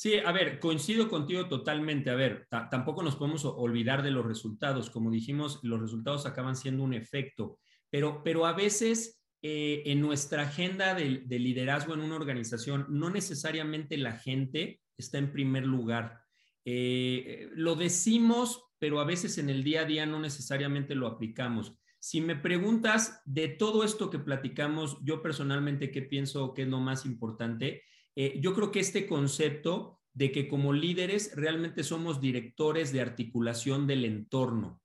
Sí, 0.00 0.14
a 0.14 0.32
ver, 0.32 0.60
coincido 0.60 1.10
contigo 1.10 1.46
totalmente. 1.46 2.08
A 2.08 2.14
ver, 2.14 2.48
tampoco 2.70 3.02
nos 3.02 3.16
podemos 3.16 3.44
olvidar 3.44 4.02
de 4.02 4.10
los 4.10 4.24
resultados. 4.24 4.88
Como 4.88 5.10
dijimos, 5.10 5.60
los 5.62 5.78
resultados 5.78 6.24
acaban 6.24 6.56
siendo 6.56 6.84
un 6.84 6.94
efecto, 6.94 7.58
pero, 7.90 8.22
pero 8.24 8.46
a 8.46 8.54
veces 8.54 9.22
eh, 9.42 9.82
en 9.84 10.00
nuestra 10.00 10.44
agenda 10.44 10.94
de, 10.94 11.38
liderazgo 11.38 11.92
en 11.92 12.00
una 12.00 12.16
organización, 12.16 12.86
no 12.88 13.10
necesariamente 13.10 13.98
la 13.98 14.12
gente 14.12 14.80
está 14.96 15.18
en 15.18 15.32
primer 15.32 15.66
lugar. 15.66 16.22
Eh, 16.64 17.50
lo 17.52 17.74
decimos, 17.74 18.72
pero 18.78 19.00
a 19.00 19.04
veces 19.04 19.36
en 19.36 19.50
el 19.50 19.62
día 19.62 19.82
a 19.82 19.84
día 19.84 20.06
no 20.06 20.18
necesariamente 20.18 20.94
lo 20.94 21.08
aplicamos. 21.08 21.74
Si 21.98 22.22
me 22.22 22.36
preguntas 22.36 23.20
de 23.26 23.48
todo 23.48 23.84
esto 23.84 24.08
que 24.08 24.18
platicamos, 24.18 24.96
yo 25.02 25.20
personalmente, 25.20 25.90
¿qué 25.90 26.00
pienso 26.00 26.54
que 26.54 26.62
es 26.62 26.68
lo 26.68 26.80
más 26.80 27.04
importante? 27.04 27.82
Eh, 28.22 28.38
yo 28.38 28.52
creo 28.52 28.70
que 28.70 28.80
este 28.80 29.06
concepto 29.06 29.98
de 30.12 30.30
que 30.30 30.46
como 30.46 30.74
líderes 30.74 31.32
realmente 31.36 31.82
somos 31.82 32.20
directores 32.20 32.92
de 32.92 33.00
articulación 33.00 33.86
del 33.86 34.04
entorno. 34.04 34.82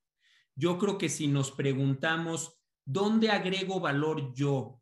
Yo 0.54 0.78
creo 0.78 0.96
que 0.96 1.10
si 1.10 1.28
nos 1.28 1.50
preguntamos, 1.50 2.62
¿dónde 2.86 3.28
agrego 3.28 3.78
valor 3.78 4.32
yo? 4.32 4.80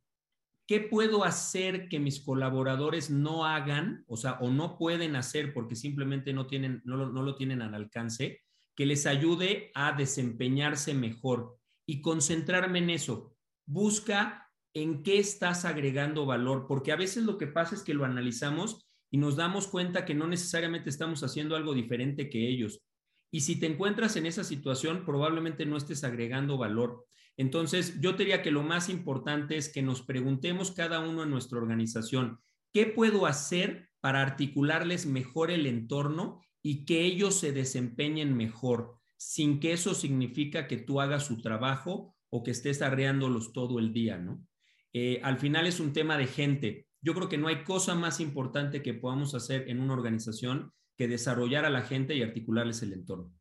¿Qué 0.68 0.78
puedo 0.78 1.24
hacer 1.24 1.89
que 1.89 1.98
mis 1.98 2.20
colaboradores 2.20 3.10
no 3.10 3.44
hagan, 3.44 4.05
o 4.06 4.16
sea, 4.16 4.35
o 4.35 4.52
no 4.52 4.78
pueden 4.78 5.16
hacer 5.16 5.52
porque 5.52 5.74
simplemente 5.74 6.32
no, 6.32 6.47
tienen, 6.47 6.81
no, 6.85 7.10
no 7.10 7.22
lo 7.22 7.35
tienen 7.35 7.60
al 7.60 7.74
alcance, 7.74 8.44
que 8.76 8.86
les 8.86 9.05
ayude 9.05 9.72
a 9.74 9.90
desempeñarse 9.90 10.94
mejor? 10.94 11.59
y 11.86 12.01
concentrarme 12.01 12.78
en 12.78 12.90
eso. 12.90 13.36
Busca 13.66 14.43
en 14.74 15.02
qué 15.02 15.18
estás 15.18 15.64
agregando 15.64 16.26
valor, 16.26 16.66
porque 16.68 16.92
a 16.92 16.96
veces 16.96 17.24
lo 17.24 17.38
que 17.38 17.46
pasa 17.46 17.74
es 17.74 17.82
que 17.82 17.94
lo 17.94 18.05
analizamos 18.05 18.86
y 19.10 19.18
nos 19.18 19.36
damos 19.36 19.68
cuenta 19.68 20.05
que 20.05 20.14
no 20.14 20.26
necesariamente 20.26 20.90
estamos 20.90 21.22
haciendo 21.22 21.56
algo 21.56 21.74
diferente 21.74 22.28
que 22.28 22.48
ellos. 22.48 22.82
Y 23.30 23.40
si 23.40 23.59
te 23.59 23.66
encuentras 23.66 24.16
en 24.16 24.26
esa 24.26 24.44
situación, 24.44 25.05
probablemente 25.05 25.64
no 25.66 25.76
estés 25.76 26.05
agregando 26.05 26.59
valor. 26.59 27.06
Entonces, 27.36 28.01
yo 28.01 28.12
diría 28.12 28.42
que 28.42 28.51
lo 28.51 28.62
más 28.62 28.88
importante 28.88 29.56
es 29.56 29.72
que 29.72 29.82
nos 29.82 30.02
preguntemos 30.02 30.72
cada 30.72 31.01
uno 31.01 31.22
en 31.22 31.30
nuestra 31.30 31.59
organización, 31.59 32.40
¿qué 32.72 32.86
puedo 32.86 33.26
hacer 33.26 33.88
para 34.01 34.20
articularles 34.20 35.06
mejor 35.06 35.51
el 35.51 35.66
entorno 35.66 36.40
y 36.62 36.84
que 36.84 37.05
ellos 37.05 37.34
se 37.34 37.52
desempeñen 37.52 38.36
mejor? 38.36 38.98
sin 39.16 39.59
que 39.59 39.72
eso 39.72 39.94
significa 39.94 40.66
que 40.66 40.76
tú 40.76 41.01
hagas 41.01 41.24
su 41.24 41.40
trabajo 41.40 42.14
o 42.30 42.42
que 42.42 42.51
estés 42.51 42.82
arreándolos 42.82 43.52
todo 43.52 43.78
el 43.78 43.92
día, 43.92 44.18
¿no? 44.18 44.46
Eh, 44.94 45.20
al 45.24 45.38
final 45.38 45.66
es 45.66 45.80
un 45.80 45.92
tema 45.92 46.16
de 46.16 46.26
gente. 46.26 46.86
Yo 47.02 47.14
creo 47.14 47.28
que 47.28 47.36
no 47.36 47.48
hay 47.48 47.64
cosa 47.64 47.94
más 47.94 48.20
importante 48.20 48.80
que 48.80 48.94
podamos 48.94 49.34
hacer 49.34 49.68
en 49.68 49.80
una 49.80 49.92
organización 49.92 50.72
que 50.96 51.08
desarrollar 51.08 51.64
a 51.64 51.70
la 51.70 51.82
gente 51.82 52.14
y 52.14 52.22
articularles 52.22 52.80
el 52.82 52.92
entorno. 52.92 53.32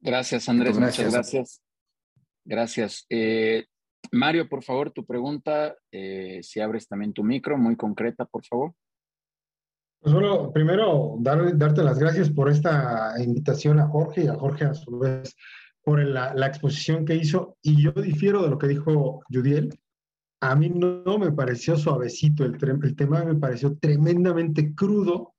Gracias, 0.00 0.48
Andrés. 0.50 0.78
Muchas 0.78 1.10
gracias. 1.10 1.62
Gracias. 2.44 3.06
Eh, 3.08 3.64
Mario, 4.12 4.48
por 4.50 4.62
favor, 4.62 4.90
tu 4.90 5.06
pregunta, 5.06 5.74
eh, 5.90 6.40
si 6.42 6.60
abres 6.60 6.86
también 6.86 7.14
tu 7.14 7.24
micro, 7.24 7.56
muy 7.56 7.74
concreta, 7.74 8.26
por 8.26 8.44
favor. 8.44 8.74
Pues 10.00 10.12
bueno, 10.12 10.52
primero 10.52 11.16
darte 11.18 11.82
las 11.82 11.98
gracias 11.98 12.28
por 12.28 12.50
esta 12.50 13.14
invitación 13.18 13.80
a 13.80 13.88
Jorge 13.88 14.24
y 14.24 14.26
a 14.26 14.34
Jorge 14.34 14.66
a 14.66 14.74
su 14.74 14.98
vez 14.98 15.34
por 15.84 16.02
la, 16.02 16.46
exposición 16.46 17.04
que 17.04 17.16
hizo. 17.16 17.56
Y 17.62 17.82
yo 17.82 17.92
difiero 17.92 18.42
de 18.42 18.50
lo 18.50 18.58
que 18.58 18.68
dijo 18.68 19.22
Judiel. 19.30 19.78
A 20.40 20.54
mí 20.54 20.68
no, 20.68 21.18
me 21.18 21.32
pareció 21.32 21.76
suavecito, 21.76 22.44
el, 22.44 22.58
el 22.82 22.96
tema 22.96 23.24
me 23.24 23.34
pareció 23.34 23.76
tremendamente 23.78 24.74
crudo 24.74 25.34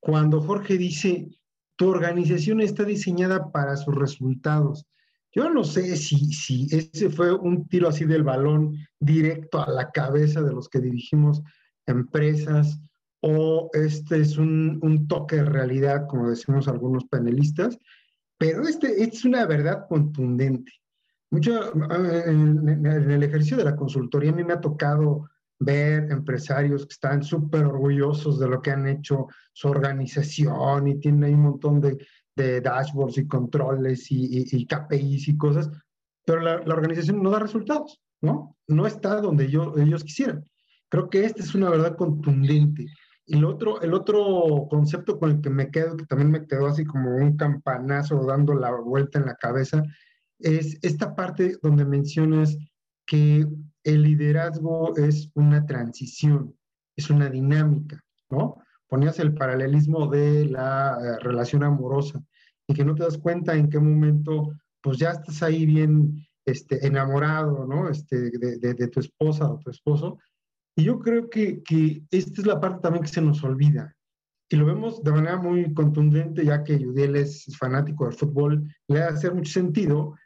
cuando 0.00 0.40
Jorge 0.40 0.76
dice, 0.76 1.28
tu 1.76 1.88
organización 1.88 2.60
está 2.60 2.84
diseñada 2.84 3.52
para 3.52 3.76
sus 3.76 3.94
resultados. 3.94 4.86
Yo 5.32 5.48
no 5.50 5.62
sé 5.62 5.96
si, 5.96 6.32
si 6.32 6.66
ese 6.70 7.10
fue 7.10 7.32
un 7.32 7.68
tiro 7.68 7.88
así 7.88 8.04
del 8.04 8.24
balón 8.24 8.76
directo 8.98 9.62
a 9.62 9.70
la 9.70 9.90
cabeza 9.90 10.42
de 10.42 10.52
los 10.52 10.68
que 10.68 10.80
dirigimos 10.80 11.42
empresas 11.86 12.80
o 13.20 13.70
este 13.74 14.20
es 14.20 14.38
un, 14.38 15.06
toque 15.08 15.36
de 15.36 15.44
realidad, 15.44 16.06
como 16.08 16.30
decimos 16.30 16.68
algunos 16.68 17.04
panelistas, 17.04 17.78
pero 18.40 18.66
este 18.66 19.02
es 19.02 19.22
una 19.26 19.44
verdad 19.44 19.86
contundente. 19.86 20.72
Mucho, 21.30 21.74
en, 22.26 22.86
el 22.86 23.22
ejercicio 23.22 23.58
de 23.58 23.64
la 23.64 23.76
consultoría 23.76 24.30
a 24.30 24.34
mí 24.34 24.42
me 24.44 24.54
ha 24.54 24.60
tocado 24.62 25.28
ver 25.58 26.10
empresarios 26.10 26.86
que 26.86 26.94
están 26.94 27.22
súper 27.22 27.66
orgullosos 27.66 28.40
de 28.40 28.48
lo 28.48 28.62
que 28.62 28.70
han 28.70 28.88
hecho 28.88 29.26
su 29.52 29.68
organización 29.68 30.88
y 30.88 30.98
tienen 30.98 31.24
ahí 31.24 31.34
un 31.34 31.42
montón 31.42 31.82
de, 31.82 31.98
dashboards 32.62 33.18
y 33.18 33.28
controles 33.28 34.10
y, 34.10 34.46
y, 34.50 34.66
KPIs 34.66 35.28
y 35.28 35.36
cosas, 35.36 35.70
pero 36.24 36.40
la, 36.40 36.74
organización 36.74 37.22
no 37.22 37.28
da 37.28 37.40
resultados, 37.40 38.00
¿no? 38.22 38.56
No 38.66 38.86
está 38.86 39.20
donde 39.20 39.44
ellos 39.44 40.02
quisieran. 40.02 40.42
Creo 40.88 41.10
que 41.10 41.26
esta 41.26 41.42
es 41.42 41.54
una 41.54 41.68
verdad 41.68 41.94
contundente. 41.94 42.86
El 43.30 43.44
otro, 43.44 43.80
el 43.80 43.94
otro 43.94 44.66
concepto 44.68 45.16
con 45.16 45.30
el 45.30 45.40
que 45.40 45.50
me 45.50 45.70
quedo, 45.70 45.96
que 45.96 46.04
también 46.04 46.32
me 46.32 46.48
quedó 46.48 46.66
así 46.66 46.84
como 46.84 47.14
un 47.14 47.36
campanazo 47.36 48.26
dando 48.26 48.54
la 48.54 48.72
vuelta 48.72 49.20
en 49.20 49.26
la 49.26 49.36
cabeza, 49.36 49.84
es 50.40 50.78
esta 50.82 51.14
parte 51.14 51.56
donde 51.62 51.84
mencionas 51.84 52.58
que 53.06 53.46
el 53.84 54.02
liderazgo 54.02 54.96
es 54.96 55.30
una 55.34 55.64
transición, 55.64 56.56
es 56.96 57.08
una 57.08 57.30
dinámica, 57.30 58.02
¿no? 58.30 58.56
Ponías 58.88 59.20
el 59.20 59.32
paralelismo 59.32 60.08
de 60.08 60.46
la 60.46 60.98
eh, 61.00 61.22
relación 61.22 61.62
amorosa 61.62 62.20
y 62.66 62.74
que 62.74 62.84
no 62.84 62.96
te 62.96 63.04
das 63.04 63.16
cuenta 63.16 63.54
en 63.54 63.70
qué 63.70 63.78
momento, 63.78 64.56
pues 64.82 64.98
ya 64.98 65.10
estás 65.10 65.40
ahí 65.44 65.66
bien 65.66 66.26
este, 66.44 66.84
enamorado, 66.84 67.64
¿no? 67.64 67.88
Este, 67.88 68.28
de 68.58 68.88
tu 68.88 68.98
esposa 68.98 69.48
o 69.48 69.60
tu 69.60 69.70
esposo, 69.70 70.18
y 70.76 70.84
yo 70.84 70.98
creo 71.00 71.28
que, 71.28 71.62
que 71.62 72.02
esta 72.10 72.40
es 72.40 72.46
la 72.46 72.60
parte 72.60 72.80
también 72.82 73.02
que 73.02 73.10
se 73.10 73.20
nos 73.20 73.42
olvida. 73.44 73.94
y 74.48 74.56
lo 74.56 74.66
vemos 74.66 75.02
de 75.02 75.12
manera 75.12 75.36
muy 75.36 75.72
contundente, 75.74 76.44
ya 76.44 76.64
que 76.64 76.78
Yudiel 76.78 77.16
es 77.16 77.46
fanático 77.58 78.04
del 78.04 78.14
fútbol, 78.14 78.68
le 78.88 79.02
hace 79.02 79.30
mucho 79.30 79.52
sentido 79.52 80.16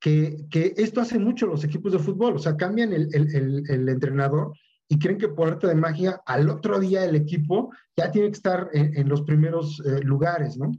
que, 0.00 0.46
que, 0.50 0.74
esto 0.76 1.00
hace 1.00 1.18
mucho 1.18 1.46
los 1.46 1.64
equipos 1.64 1.92
de 1.92 1.98
fútbol, 1.98 2.36
o 2.36 2.38
sea, 2.38 2.56
cambian 2.56 2.92
el, 2.92 3.08
el, 3.12 3.64
el, 3.68 3.88
entrenador 3.88 4.52
y 4.88 4.98
creen 4.98 5.18
que 5.18 5.28
por 5.28 5.48
arte 5.48 5.66
de 5.66 5.74
magia 5.74 6.20
al 6.26 6.48
otro 6.48 6.80
día 6.80 7.04
el 7.04 7.14
equipo 7.14 7.70
ya 7.96 8.10
tiene 8.10 8.28
que 8.28 8.36
estar 8.36 8.68
en, 8.72 8.96
en 8.96 9.08
los 9.08 9.22
primeros 9.22 9.80
eh, 9.86 10.00
lugares, 10.02 10.56
¿no? 10.56 10.72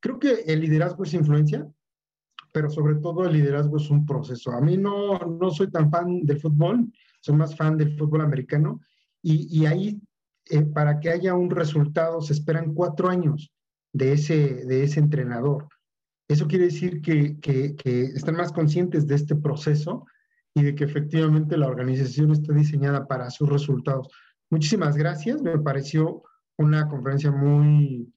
Creo 0.00 0.18
que 0.18 0.44
el 0.46 0.60
liderazgo 0.60 1.04
es 1.04 1.14
influencia, 1.14 1.66
pero 2.52 2.70
sobre 2.70 2.96
todo 2.96 3.24
el 3.24 3.34
liderazgo 3.34 3.76
es 3.76 3.90
un 3.90 4.04
proceso. 4.06 4.50
A 4.50 4.60
mí 4.60 4.76
no, 4.76 5.18
no 5.18 5.50
soy 5.50 5.70
tan 5.70 5.90
fan 5.90 6.22
del 6.24 6.40
fútbol, 6.40 6.90
soy 7.20 7.36
más 7.36 7.56
fan 7.56 7.76
del 7.76 7.96
fútbol 7.96 8.22
americano 8.22 8.80
y, 9.22 9.46
y 9.56 9.66
ahí 9.66 10.00
eh, 10.50 10.62
para 10.62 11.00
que 11.00 11.10
haya 11.10 11.34
un 11.34 11.50
resultado 11.50 12.20
se 12.20 12.32
esperan 12.32 12.74
cuatro 12.74 13.08
años 13.08 13.52
de 13.92 14.12
ese, 14.12 14.64
de 14.66 14.84
ese 14.84 15.00
entrenador. 15.00 15.68
Eso 16.28 16.46
quiere 16.46 16.66
decir 16.66 17.00
que, 17.00 17.38
que, 17.40 17.74
que 17.76 18.02
están 18.02 18.36
más 18.36 18.52
conscientes 18.52 19.06
de 19.06 19.16
este 19.16 19.34
proceso 19.36 20.06
y 20.54 20.62
de 20.62 20.74
que 20.74 20.84
efectivamente 20.84 21.56
la 21.56 21.68
organización 21.68 22.30
está 22.30 22.52
diseñada 22.52 23.06
para 23.06 23.30
sus 23.30 23.48
resultados. 23.48 24.08
Muchísimas 24.50 24.96
gracias, 24.96 25.42
me 25.42 25.58
pareció 25.58 26.22
una 26.56 26.88
conferencia 26.88 27.30
muy, 27.30 28.12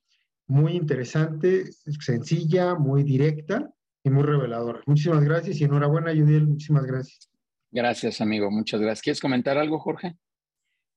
muy 0.47 0.73
interesante, 0.73 1.71
sencilla, 1.71 2.75
muy 2.75 3.03
directa 3.03 3.71
y 4.03 4.09
muy 4.09 4.23
reveladora. 4.23 4.81
Muchísimas 4.85 5.23
gracias 5.23 5.61
y 5.61 5.63
enhorabuena, 5.63 6.11
Judiel, 6.11 6.47
muchísimas 6.47 6.85
gracias. 6.85 7.32
Gracias, 7.73 8.21
amigo, 8.21 8.51
muchas 8.51 8.79
gracias. 8.79 9.01
¿Quieres 9.01 9.19
comentar 9.19 9.57
algo, 9.57 9.79
Jorge? 9.79 10.15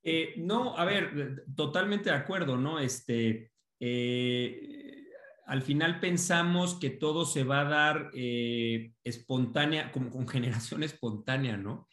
Eh, 0.05 0.35
no, 0.37 0.77
a 0.77 0.85
ver, 0.85 1.45
totalmente 1.57 2.11
de 2.11 2.17
acuerdo, 2.17 2.59
¿no? 2.59 2.79
Este, 2.79 3.51
eh, 3.81 5.05
al 5.47 5.63
final 5.63 6.01
pensamos 6.01 6.75
que 6.79 6.91
todo 6.91 7.25
se 7.25 7.45
va 7.45 7.63
a 7.63 7.65
dar 7.71 8.11
eh, 8.13 8.93
espontánea, 9.03 9.91
como 9.91 10.11
con 10.11 10.29
generación 10.29 10.83
espontánea, 10.83 11.57
¿no? 11.57 11.89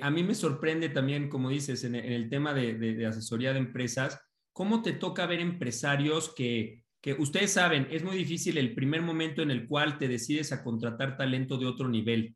a 0.00 0.10
mí 0.10 0.22
me 0.22 0.34
sorprende 0.34 0.88
también, 0.88 1.28
como 1.28 1.50
dices, 1.50 1.84
en, 1.84 1.94
el 1.94 2.30
tema 2.30 2.54
de, 2.54 2.72
de, 2.72 3.04
asesoría 3.04 3.52
de 3.52 3.58
empresas, 3.58 4.18
cómo 4.50 4.80
te 4.80 4.94
toca 4.94 5.26
ver 5.26 5.40
empresarios 5.40 6.32
que 6.34 6.84
que 7.02 7.12
ustedes 7.12 7.52
saben, 7.52 7.86
es 7.90 8.02
muy 8.02 8.16
difícil 8.16 8.56
el 8.56 8.74
primer 8.74 9.02
momento 9.02 9.42
en 9.42 9.50
el 9.50 9.68
cual 9.68 9.98
te 9.98 10.08
decides 10.08 10.52
a 10.52 10.64
contratar 10.64 11.18
talento 11.18 11.58
de 11.58 11.66
otro 11.66 11.86
nivel. 11.86 12.34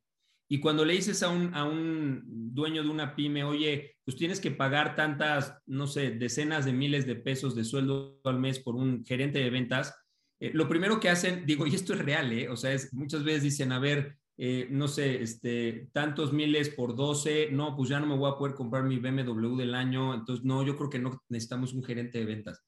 Y 0.49 0.61
cuando 0.61 0.85
le 0.85 0.95
dices 0.95 1.23
a 1.23 1.29
un, 1.29 1.55
a 1.55 1.65
un 1.65 2.23
dueño 2.27 2.83
de 2.83 2.89
una 2.89 3.15
pyme, 3.15 3.45
oye, 3.45 3.97
pues 4.05 4.17
tienes 4.17 4.41
que 4.41 4.51
pagar 4.51 4.97
tantas, 4.97 5.59
no 5.67 5.87
sé, 5.87 6.11
decenas 6.11 6.65
de 6.65 6.73
miles 6.73 7.07
de 7.07 7.17
pesos 7.17 7.55
de 7.55 7.65
sueldo 7.65 8.19
al 8.25 8.39
mes 8.39 8.59
por 8.59 8.75
un 8.75 9.05
gerente 9.05 9.39
de 9.41 9.51
ventas, 9.51 9.95
eh, 10.41 10.51
lo 10.55 10.69
primero 10.69 11.01
que 11.01 11.09
hacen, 11.09 11.45
digo, 11.47 11.67
y 11.67 11.75
esto 11.75 11.93
es 11.93 11.99
real, 11.99 12.33
¿eh? 12.33 12.49
O 12.49 12.57
sea, 12.57 12.73
es, 12.73 12.93
muchas 12.95 13.25
veces 13.25 13.43
dicen, 13.43 13.73
a 13.73 13.79
ver, 13.79 14.19
eh, 14.37 14.69
no 14.71 14.87
sé, 14.87 15.21
este, 15.21 15.89
tantos 15.93 16.33
miles 16.33 16.69
por 16.69 16.95
12, 16.95 17.51
no, 17.51 17.75
pues 17.77 17.89
ya 17.89 17.99
no 17.99 18.07
me 18.07 18.17
voy 18.17 18.31
a 18.31 18.37
poder 18.37 18.55
comprar 18.55 18.85
mi 18.85 18.99
BMW 18.99 19.57
del 19.57 19.75
año, 19.75 20.15
entonces 20.15 20.45
no, 20.45 20.65
yo 20.65 20.77
creo 20.77 20.91
que 20.91 21.01
no 21.01 21.23
necesitamos 21.29 21.75
un 21.75 21.83
gerente 21.83 22.19
de 22.19 22.25
ventas. 22.25 22.65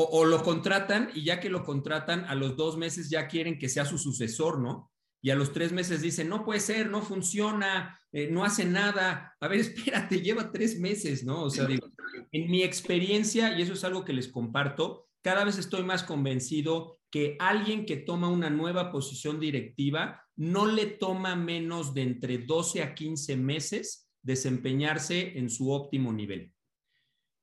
O, 0.00 0.24
lo 0.24 0.44
contratan 0.44 1.10
y 1.12 1.24
ya 1.24 1.40
que 1.40 1.50
lo 1.50 1.64
contratan, 1.64 2.24
a 2.26 2.36
los 2.36 2.56
dos 2.56 2.76
meses 2.76 3.10
ya 3.10 3.26
quieren 3.26 3.58
que 3.58 3.68
sea 3.68 3.84
su 3.84 3.98
sucesor, 3.98 4.60
¿no? 4.60 4.92
Y 5.20 5.30
a 5.30 5.34
los 5.34 5.52
tres 5.52 5.72
meses 5.72 6.00
dicen, 6.00 6.28
no 6.28 6.44
puede 6.44 6.60
ser, 6.60 6.90
no 6.90 7.02
funciona, 7.02 7.98
eh, 8.12 8.28
no 8.30 8.44
hace 8.44 8.64
nada. 8.64 9.36
A 9.40 9.48
ver, 9.48 9.60
espérate, 9.60 10.20
lleva 10.20 10.52
tres 10.52 10.78
meses, 10.78 11.24
¿no? 11.24 11.44
O 11.44 11.50
sea, 11.50 11.66
digo, 11.66 11.88
en 12.32 12.50
mi 12.50 12.62
experiencia, 12.62 13.58
y 13.58 13.62
eso 13.62 13.72
es 13.72 13.84
algo 13.84 14.04
que 14.04 14.12
les 14.12 14.28
comparto, 14.28 15.08
cada 15.22 15.44
vez 15.44 15.58
estoy 15.58 15.82
más 15.82 16.04
convencido 16.04 17.00
que 17.10 17.36
alguien 17.40 17.86
que 17.86 17.96
toma 17.96 18.28
una 18.28 18.50
nueva 18.50 18.92
posición 18.92 19.40
directiva 19.40 20.24
no 20.36 20.66
le 20.66 20.86
toma 20.86 21.34
menos 21.34 21.94
de 21.94 22.02
entre 22.02 22.38
12 22.38 22.82
a 22.82 22.94
15 22.94 23.36
meses 23.36 24.08
desempeñarse 24.22 25.38
en 25.38 25.50
su 25.50 25.70
óptimo 25.72 26.12
nivel. 26.12 26.52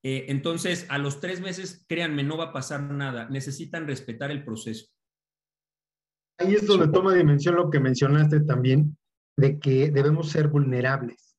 Eh, 0.03 0.27
entonces, 0.29 0.85
a 0.89 0.97
los 0.97 1.19
tres 1.19 1.41
meses, 1.41 1.83
créanme, 1.89 2.23
no 2.23 2.37
va 2.37 2.45
a 2.45 2.53
pasar 2.53 2.83
nada. 2.83 3.27
Necesitan 3.29 3.87
respetar 3.87 4.29
el 4.29 4.45
proceso. 4.45 4.85
Ahí 6.37 6.55
es 6.55 6.67
donde 6.67 6.89
toma 6.89 7.13
dimensión 7.13 7.55
lo 7.55 7.69
que 7.69 7.79
mencionaste 7.79 8.41
también, 8.41 8.97
de 9.37 9.59
que 9.59 9.89
debemos 9.91 10.29
ser 10.29 10.47
vulnerables. 10.47 11.35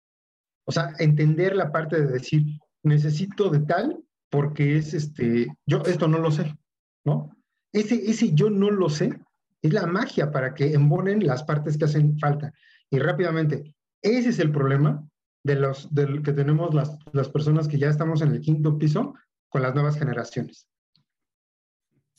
O 0.66 0.72
sea, 0.72 0.92
entender 0.98 1.54
la 1.54 1.70
parte 1.70 2.00
de 2.00 2.12
decir, 2.12 2.44
necesito 2.82 3.50
de 3.50 3.60
tal 3.60 4.02
porque 4.30 4.76
es 4.76 4.94
este, 4.94 5.46
yo 5.66 5.82
esto 5.86 6.08
no 6.08 6.18
lo 6.18 6.30
sé, 6.30 6.56
¿no? 7.04 7.30
Ese, 7.72 8.10
ese 8.10 8.32
yo 8.32 8.50
no 8.50 8.70
lo 8.70 8.88
sé 8.88 9.18
es 9.62 9.72
la 9.72 9.86
magia 9.86 10.30
para 10.30 10.54
que 10.54 10.72
embonen 10.72 11.26
las 11.26 11.42
partes 11.44 11.76
que 11.76 11.84
hacen 11.84 12.18
falta. 12.18 12.52
Y 12.90 12.98
rápidamente, 12.98 13.74
ese 14.02 14.30
es 14.30 14.38
el 14.38 14.52
problema 14.52 15.06
de 15.44 15.56
los 15.56 15.92
del 15.94 16.22
que 16.22 16.32
tenemos 16.32 16.74
las, 16.74 16.96
las 17.12 17.28
personas 17.28 17.68
que 17.68 17.78
ya 17.78 17.88
estamos 17.88 18.22
en 18.22 18.32
el 18.32 18.40
quinto 18.40 18.78
piso 18.78 19.14
con 19.48 19.62
las 19.62 19.74
nuevas 19.74 19.98
generaciones. 19.98 20.66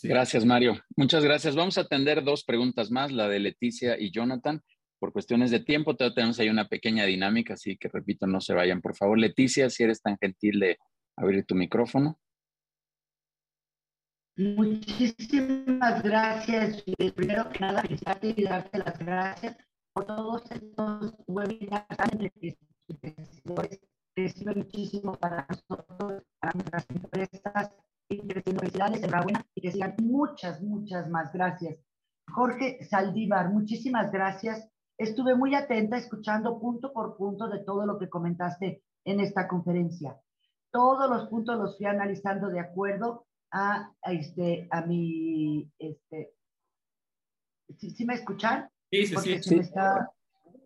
Gracias, 0.03 0.45
Mario. 0.45 0.79
Muchas 0.95 1.23
gracias. 1.23 1.55
Vamos 1.55 1.77
a 1.77 1.81
atender 1.81 2.23
dos 2.23 2.43
preguntas 2.43 2.91
más, 2.91 3.11
la 3.11 3.27
de 3.27 3.39
Leticia 3.39 3.99
y 3.99 4.11
Jonathan. 4.11 4.61
Por 4.99 5.11
cuestiones 5.11 5.51
de 5.51 5.59
tiempo, 5.59 5.95
tenemos 5.95 6.39
ahí 6.39 6.49
una 6.49 6.67
pequeña 6.67 7.05
dinámica, 7.05 7.53
así 7.53 7.77
que 7.77 7.87
repito, 7.87 8.27
no 8.27 8.41
se 8.41 8.53
vayan. 8.53 8.81
Por 8.81 8.95
favor, 8.95 9.17
Leticia, 9.17 9.69
si 9.69 9.83
eres 9.83 10.01
tan 10.01 10.17
gentil 10.17 10.59
de 10.59 10.77
abrir 11.15 11.45
tu 11.45 11.55
micrófono. 11.55 12.19
Muchísimas 14.37 16.03
gracias. 16.03 16.83
Primero 17.15 17.49
que 17.49 17.59
nada, 17.59 17.81
felicitarte 17.81 18.33
y 18.37 18.43
darte 18.43 18.77
las 18.77 18.99
gracias 18.99 19.57
por 19.93 20.05
todos 20.05 20.43
estos 20.51 21.15
webinars 21.27 21.87
recibe 24.15 24.55
muchísimo 24.55 25.13
para 25.13 25.47
nosotros, 25.47 26.23
para 26.39 26.53
nuestras 26.53 26.85
empresas 26.89 27.71
y. 28.09 28.21
Felicidades, 28.21 29.03
enhorabuena 29.03 29.45
y 29.55 29.61
que 29.61 29.71
sigan 29.71 29.95
muchas, 30.01 30.61
muchas 30.61 31.09
más. 31.09 31.31
Gracias. 31.33 31.77
Jorge 32.29 32.83
Saldívar, 32.83 33.49
muchísimas 33.49 34.11
gracias. 34.11 34.69
Estuve 34.97 35.35
muy 35.35 35.55
atenta 35.55 35.97
escuchando 35.97 36.59
punto 36.59 36.91
por 36.91 37.17
punto 37.17 37.47
de 37.47 37.59
todo 37.59 37.85
lo 37.85 37.99
que 37.99 38.09
comentaste 38.09 38.83
en 39.05 39.19
esta 39.19 39.47
conferencia. 39.47 40.19
Todos 40.71 41.09
los 41.09 41.27
puntos 41.29 41.57
los 41.57 41.77
fui 41.77 41.85
analizando 41.85 42.49
de 42.49 42.59
acuerdo 42.59 43.25
a, 43.51 43.91
este, 44.03 44.67
a 44.71 44.81
mi, 44.81 45.71
este, 45.79 46.33
¿sí, 47.77 48.05
me 48.05 48.15
escuchan? 48.15 48.69
Sí, 48.91 49.05
sí, 49.05 49.15
sí. 49.17 49.43
sí. 49.43 49.59
está, 49.59 50.11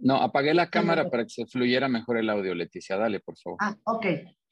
no, 0.02 0.16
apagué 0.16 0.54
la 0.54 0.70
cámara 0.70 1.10
para 1.10 1.24
que 1.24 1.30
se 1.30 1.46
fluyera 1.46 1.88
mejor 1.88 2.18
el 2.18 2.30
audio, 2.30 2.56
Leticia. 2.56 2.98
Dale, 2.98 3.20
por 3.20 3.38
favor. 3.38 3.60
Ah, 3.62 3.76
ok. 3.84 4.06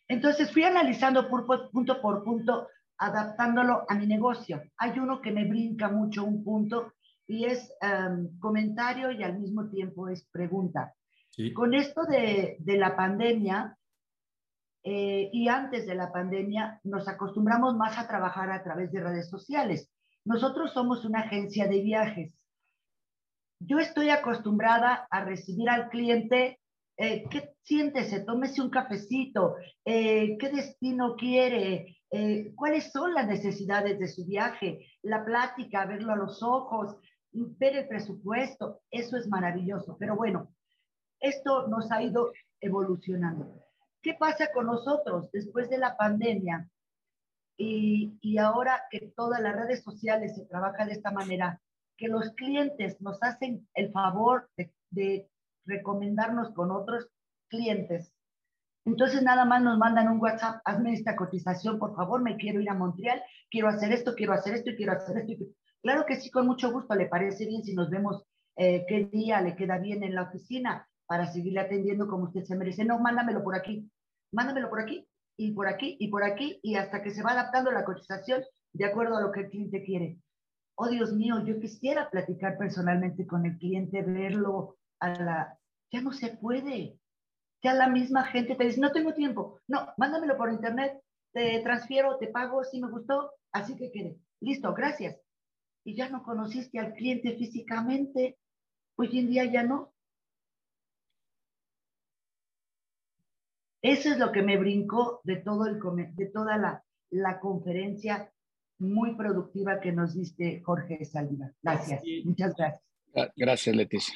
Entonces 0.07 0.52
fui 0.52 0.64
analizando 0.64 1.28
punto 1.28 2.02
por 2.02 2.24
punto, 2.24 2.68
adaptándolo 3.00 3.86
a 3.88 3.96
mi 3.96 4.06
negocio. 4.06 4.62
Hay 4.78 5.00
uno 5.00 5.22
que 5.22 5.32
me 5.32 5.46
brinca 5.46 5.90
mucho 5.90 6.24
un 6.24 6.44
punto 6.44 6.94
y 7.28 7.46
es 7.46 7.72
em, 7.82 8.38
comentario 8.40 9.12
y 9.12 9.24
al 9.24 9.40
mismo 9.40 9.70
tiempo 9.70 10.10
es 10.10 10.28
pregunta. 10.32 10.94
Con 11.56 11.74
esto 11.74 12.04
de, 12.04 12.58
la 12.66 12.98
pandemia 12.98 13.78
eh, 14.84 15.30
y 15.32 15.48
antes 15.48 15.88
de 15.88 15.96
la 15.96 16.12
pandemia, 16.12 16.82
nos 16.84 17.08
acostumbramos 17.08 17.76
más 17.76 17.98
a 17.98 18.08
trabajar 18.08 18.52
a 18.52 18.62
través 18.62 18.92
de 18.92 19.02
redes 19.02 19.30
sociales. 19.30 19.90
Nosotros 20.26 20.74
somos 20.74 21.06
una 21.06 21.22
agencia 21.22 21.68
de 21.68 21.82
viajes 21.82 22.34
yo 23.60 23.78
estoy 23.80 24.10
acostumbrada 24.10 25.08
a 25.12 25.24
recibir 25.24 25.70
al 25.70 25.90
cliente, 25.90 26.60
eh, 27.00 27.24
¿qué 27.30 27.56
siéntese? 27.64 28.20
Tómese 28.26 28.62
un 28.62 28.70
cafecito, 28.70 29.56
eh, 29.86 30.38
¿qué 30.38 30.50
destino 30.50 31.16
quiere? 31.16 31.98
Eh, 32.12 32.52
¿Cuáles 32.56 32.92
son 32.92 33.14
las 33.14 33.26
necesidades 33.26 33.98
de 34.00 34.08
su 34.10 34.26
viaje? 34.26 34.86
La 35.02 35.24
plática, 35.24 35.86
verlo 35.86 36.12
a 36.12 36.18
los 36.18 36.44
ojos, 36.44 36.98
ver 37.32 37.78
el 37.78 37.88
presupuesto, 37.88 38.82
eso 38.92 39.16
es 39.16 39.30
maravilloso. 39.30 39.96
Pero 39.98 40.18
bueno, 40.18 40.54
esto 41.22 41.70
nos 41.70 41.90
ha 41.90 42.04
ido 42.04 42.34
evolucionando. 42.60 43.64
¿Qué 44.02 44.16
pasa 44.16 44.52
con 44.52 44.66
nosotros 44.66 45.32
después 45.32 45.70
de 45.70 45.78
la 45.78 45.96
pandemia? 45.96 46.70
Y, 47.56 48.18
y 48.22 48.38
ahora 48.40 48.84
que 48.92 49.14
todas 49.16 49.40
las 49.42 49.56
redes 49.56 49.84
sociales 49.84 50.36
se 50.36 50.46
trabaja 50.48 50.86
de 50.86 50.94
esta 50.94 51.12
manera, 51.12 51.62
que 51.96 52.10
los 52.10 52.32
clientes 52.32 53.00
nos 53.00 53.24
hacen 53.24 53.70
el 53.74 53.90
favor 53.94 54.50
de, 54.92 55.30
recomendarnos 55.70 56.54
con 56.54 56.72
otros 56.72 57.08
clientes. 57.48 58.14
Entonces 58.86 59.22
nada 59.22 59.46
más 59.46 59.62
nos 59.62 59.78
mandan 59.78 60.10
un 60.10 60.20
WhatsApp, 60.20 60.62
hazme 60.66 60.94
esta 60.94 61.16
cotización, 61.16 61.80
por 61.80 61.96
favor, 61.96 62.22
me 62.22 62.38
quiero 62.38 62.60
ir 62.60 62.70
a 62.70 62.74
Montreal, 62.74 63.22
quiero 63.50 63.68
hacer 63.68 63.91
esto, 63.91 64.16
quiero 64.16 64.34
hacer 64.34 64.56
esto 64.56 64.72
y 64.72 64.76
quiero 64.76 64.94
hacer 64.94 65.18
esto. 65.18 65.46
Claro 65.82 66.06
que 66.06 66.16
sí, 66.16 66.32
con 66.32 66.48
mucho 66.48 66.72
gusto, 66.72 66.96
le 66.96 67.06
parece 67.06 67.46
bien 67.46 67.64
si 67.64 67.74
nos 67.74 67.90
vemos 67.90 68.26
eh, 68.58 68.86
qué 68.88 69.06
día 69.06 69.41
le 69.41 69.56
queda 69.56 69.78
bien 69.78 70.04
en 70.04 70.16
la 70.16 70.24
oficina 70.24 70.88
para 71.06 71.28
seguirle 71.28 71.62
atendiendo 71.62 72.08
como 72.08 72.26
usted 72.26 72.44
se 72.44 72.56
merece. 72.56 72.84
No, 72.84 73.00
mándamelo 73.00 73.44
por 73.44 73.56
aquí, 73.56 73.90
mándamelo 74.32 74.70
por 74.70 74.82
aquí 74.82 75.08
y 75.38 75.52
por 75.52 75.68
aquí 75.68 75.96
y 76.00 76.10
por 76.10 76.24
aquí 76.24 76.60
y 76.62 76.76
hasta 76.76 77.02
que 77.02 77.12
se 77.12 77.24
va 77.24 77.32
adaptando 77.32 77.72
la 77.72 77.86
cotización 77.86 78.44
de 78.74 78.86
acuerdo 78.86 79.18
a 79.18 79.22
lo 79.22 79.32
que 79.32 79.41
el 79.41 79.50
cliente 79.50 79.84
quiere. 79.84 80.18
Oh, 80.76 80.88
Dios 80.88 81.14
mío, 81.14 81.44
yo 81.46 81.60
quisiera 81.60 82.10
platicar 82.10 82.58
personalmente 82.58 83.26
con 83.28 83.46
el 83.46 83.58
cliente, 83.58 84.02
verlo 84.02 84.78
a 85.00 85.10
la... 85.10 85.59
Ya 85.91 86.02
no 86.02 86.11
se 86.11 86.30
puede. 86.30 86.98
Ya 87.61 87.74
la 87.74 87.90
misma 87.90 88.24
gente 88.26 88.56
te 88.56 88.66
dice, 88.66 88.80
no 88.80 88.91
tengo 88.91 89.14
tiempo. 89.14 89.60
No, 89.68 89.88
mándamelo 89.98 90.38
por 90.38 90.52
internet, 90.52 91.02
te 91.34 91.60
transfiero, 91.61 92.18
te 92.18 92.28
pago, 92.28 92.64
si 92.64 92.80
me 92.80 92.90
gustó, 92.90 93.32
así 93.52 93.76
que 93.76 93.91
quede. 93.91 94.18
Listo, 94.40 94.74
gracias. 94.74 95.20
Y 95.84 95.95
ya 95.95 96.10
no 96.10 96.24
conociste 96.24 96.80
al 96.80 96.94
cliente 96.94 97.36
físicamente. 97.36 98.38
Hoy 98.95 99.18
en 99.20 99.30
día 99.30 99.45
ya 99.45 99.64
no. 99.64 99.94
Eso 103.82 104.10
es 104.10 104.18
lo 104.18 104.32
que 104.32 104.41
me 104.41 104.57
brincó 104.57 105.22
de, 105.24 105.38
todo 105.38 105.66
el, 105.66 105.80
de 106.16 106.26
toda 106.28 106.57
la, 106.57 106.84
la 107.11 107.40
conferencia 107.40 108.32
muy 108.78 109.16
productiva 109.16 109.80
que 109.80 109.91
nos 109.91 110.16
diste 110.16 110.61
Jorge 110.61 111.03
Saldívar. 111.06 111.53
Gracias, 111.61 112.02
muchas 112.26 112.56
gracias. 112.56 112.84
Gracias, 113.36 113.76
Leticia. 113.76 114.16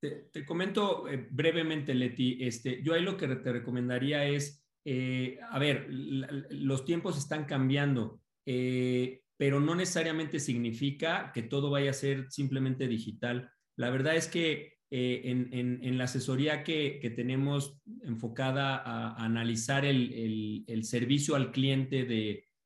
Te, 0.00 0.44
comento 0.46 1.08
eh, 1.08 1.26
brevemente, 1.30 1.92
Leti, 1.92 2.38
este, 2.40 2.82
yo 2.82 2.94
ahí 2.94 3.02
lo 3.02 3.16
que 3.16 3.26
te 3.26 3.52
recomendaría 3.52 4.24
es, 4.26 4.64
eh, 4.84 5.38
a 5.50 5.58
ver, 5.58 5.88
los 5.90 6.84
tiempos 6.84 7.18
están 7.18 7.44
cambiando, 7.46 8.20
eh, 8.46 9.22
pero 9.36 9.58
no 9.58 9.74
necesariamente 9.74 10.38
significa 10.38 11.32
que 11.34 11.42
todo 11.42 11.70
vaya 11.70 11.90
a 11.90 11.94
ser 11.94 12.30
simplemente 12.30 12.86
digital. 12.86 13.50
La 13.76 13.90
verdad 13.90 14.14
es 14.14 14.28
que 14.28 14.78
en, 14.90 15.98
la 15.98 16.04
asesoría 16.04 16.62
que, 16.62 17.12
tenemos 17.14 17.80
enfocada 18.02 18.76
a, 18.76 19.24
analizar 19.24 19.84
el, 19.84 20.64
servicio 20.82 21.34
al 21.34 21.50
cliente 21.52 22.04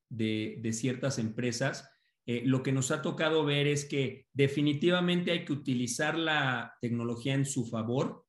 de 0.08 0.72
ciertas 0.72 1.18
empresas, 1.18 1.91
eh, 2.26 2.42
lo 2.44 2.62
que 2.62 2.72
nos 2.72 2.90
ha 2.90 3.02
tocado 3.02 3.44
ver 3.44 3.66
es 3.66 3.84
que 3.84 4.26
definitivamente 4.32 5.32
hay 5.32 5.44
que 5.44 5.52
utilizar 5.52 6.16
la 6.16 6.76
tecnología 6.80 7.34
en 7.34 7.44
su 7.44 7.66
favor, 7.66 8.24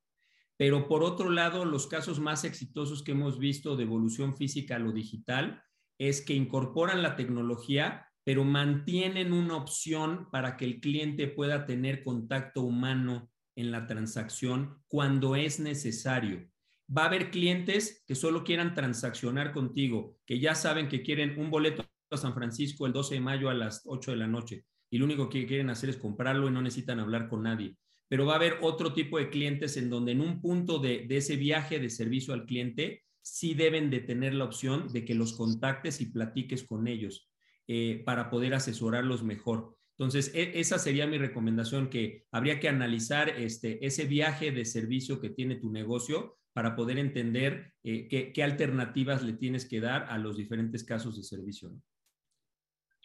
pero 0.57 0.87
por 0.87 1.03
otro 1.03 1.29
lado, 1.29 1.65
los 1.65 1.87
casos 1.87 2.19
más 2.19 2.43
exitosos 2.43 3.03
que 3.03 3.11
hemos 3.11 3.37
visto 3.37 3.75
de 3.75 3.83
evolución 3.83 4.35
física 4.35 4.75
a 4.75 4.79
lo 4.79 4.91
digital 4.91 5.63
es 5.99 6.21
que 6.21 6.33
incorporan 6.33 7.03
la 7.03 7.15
tecnología, 7.15 8.07
pero 8.23 8.43
mantienen 8.43 9.33
una 9.33 9.57
opción 9.57 10.29
para 10.31 10.57
que 10.57 10.65
el 10.65 10.79
cliente 10.79 11.27
pueda 11.27 11.65
tener 11.65 12.03
contacto 12.03 12.61
humano 12.61 13.31
en 13.55 13.71
la 13.71 13.85
transacción 13.85 14.81
cuando 14.87 15.35
es 15.35 15.59
necesario. 15.59 16.47
Va 16.95 17.03
a 17.03 17.07
haber 17.07 17.31
clientes 17.31 18.03
que 18.07 18.15
solo 18.15 18.43
quieran 18.43 18.73
transaccionar 18.73 19.51
contigo, 19.51 20.17
que 20.25 20.39
ya 20.39 20.55
saben 20.55 20.87
que 20.87 21.03
quieren 21.03 21.39
un 21.39 21.49
boleto 21.49 21.85
San 22.17 22.33
Francisco 22.33 22.85
el 22.85 22.93
12 22.93 23.15
de 23.15 23.21
mayo 23.21 23.49
a 23.49 23.53
las 23.53 23.81
8 23.85 24.11
de 24.11 24.17
la 24.17 24.27
noche 24.27 24.65
y 24.89 24.97
lo 24.97 25.05
único 25.05 25.29
que 25.29 25.45
quieren 25.45 25.69
hacer 25.69 25.89
es 25.89 25.97
comprarlo 25.97 26.47
y 26.47 26.51
no 26.51 26.61
necesitan 26.61 26.99
hablar 26.99 27.27
con 27.27 27.43
nadie. 27.43 27.77
Pero 28.07 28.25
va 28.25 28.33
a 28.33 28.35
haber 28.35 28.57
otro 28.61 28.93
tipo 28.93 29.17
de 29.17 29.29
clientes 29.29 29.75
en 29.77 29.89
donde 29.89 30.11
en 30.11 30.21
un 30.21 30.39
punto 30.41 30.79
de, 30.79 31.07
ese 31.09 31.35
viaje 31.35 31.79
de 31.79 31.89
servicio 31.89 32.33
al 32.33 32.45
cliente 32.45 33.03
sí 33.21 33.53
deben 33.53 33.89
de 33.89 34.01
tener 34.01 34.33
la 34.33 34.43
opción 34.43 34.91
de 34.91 35.03
que 35.03 35.15
los 35.15 35.33
contactes 35.33 35.99
y 36.01 36.07
platiques 36.07 36.63
con 36.63 36.87
ellos 36.87 37.31
eh, 37.67 38.03
para 38.05 38.29
poder 38.29 38.53
asesorarlos 38.53 39.23
mejor. 39.23 39.75
Entonces, 39.97 40.31
e, 40.35 40.59
esa 40.59 40.77
sería 40.77 41.07
mi 41.07 41.17
recomendación, 41.17 41.89
que 41.89 42.25
habría 42.31 42.59
que 42.59 42.69
analizar 42.69 43.29
este, 43.29 43.85
ese 43.85 44.05
viaje 44.05 44.51
de 44.51 44.65
servicio 44.65 45.19
que 45.19 45.29
tiene 45.29 45.55
tu 45.55 45.71
negocio 45.71 46.37
para 46.53 46.75
poder 46.75 46.99
entender 46.99 47.73
eh, 47.83 48.07
qué, 48.33 48.43
alternativas 48.43 49.23
le 49.23 49.33
tienes 49.33 49.65
que 49.65 49.81
dar 49.81 50.03
a 50.09 50.17
los 50.17 50.37
diferentes 50.37 50.83
casos 50.83 51.17
de 51.17 51.23
servicio. 51.23 51.75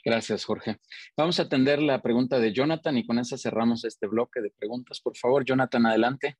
Gracias, 0.08 0.46
Jorge. 0.46 0.78
Vamos 1.18 1.38
a 1.38 1.42
atender 1.42 1.82
la 1.82 2.00
pregunta 2.00 2.38
de 2.38 2.54
Jonathan 2.54 2.96
y 2.96 3.06
con 3.06 3.18
esa 3.18 3.36
cerramos 3.36 3.84
este 3.84 4.06
bloque 4.06 4.40
de 4.40 4.50
preguntas. 4.50 5.02
Por 5.02 5.14
favor, 5.14 5.44
Jonathan, 5.44 5.84
adelante. 5.84 6.38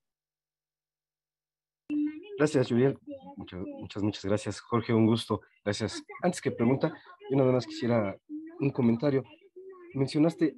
Gracias, 2.38 2.68
Julián. 2.68 2.98
Muchas, 3.36 4.02
muchas, 4.02 4.24
gracias, 4.24 4.60
Jorge. 4.60 4.94
Un 4.94 5.04
gusto. 5.04 5.42
Gracias. 5.62 6.02
Antes 6.22 6.40
que 6.40 6.50
pregunta, 6.50 6.94
yo 7.30 7.36
nada 7.36 7.52
más 7.52 7.66
quisiera 7.66 8.16
un 8.58 8.70
comentario. 8.70 9.22
Mencionaste 9.92 10.54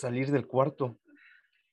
salir 0.00 0.32
del 0.32 0.48
cuarto 0.48 0.98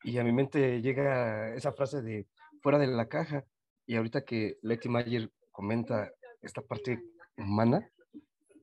y 0.04 0.20
a 0.20 0.24
mi 0.24 0.32
mente 0.32 0.84
llega 0.84 1.56
esa 1.56 1.72
frase 1.72 2.04
de 2.04 2.28
fuera 2.62 2.78
de 2.78 2.86
la 2.86 3.08
caja. 3.08 3.44
Y 3.88 3.96
ahorita 3.96 4.24
que 4.24 4.60
Letty 4.62 4.88
Mayer 4.88 5.32
comenta 5.52 6.12
esta 6.44 6.62
parte 6.62 7.02
humana, 7.38 7.90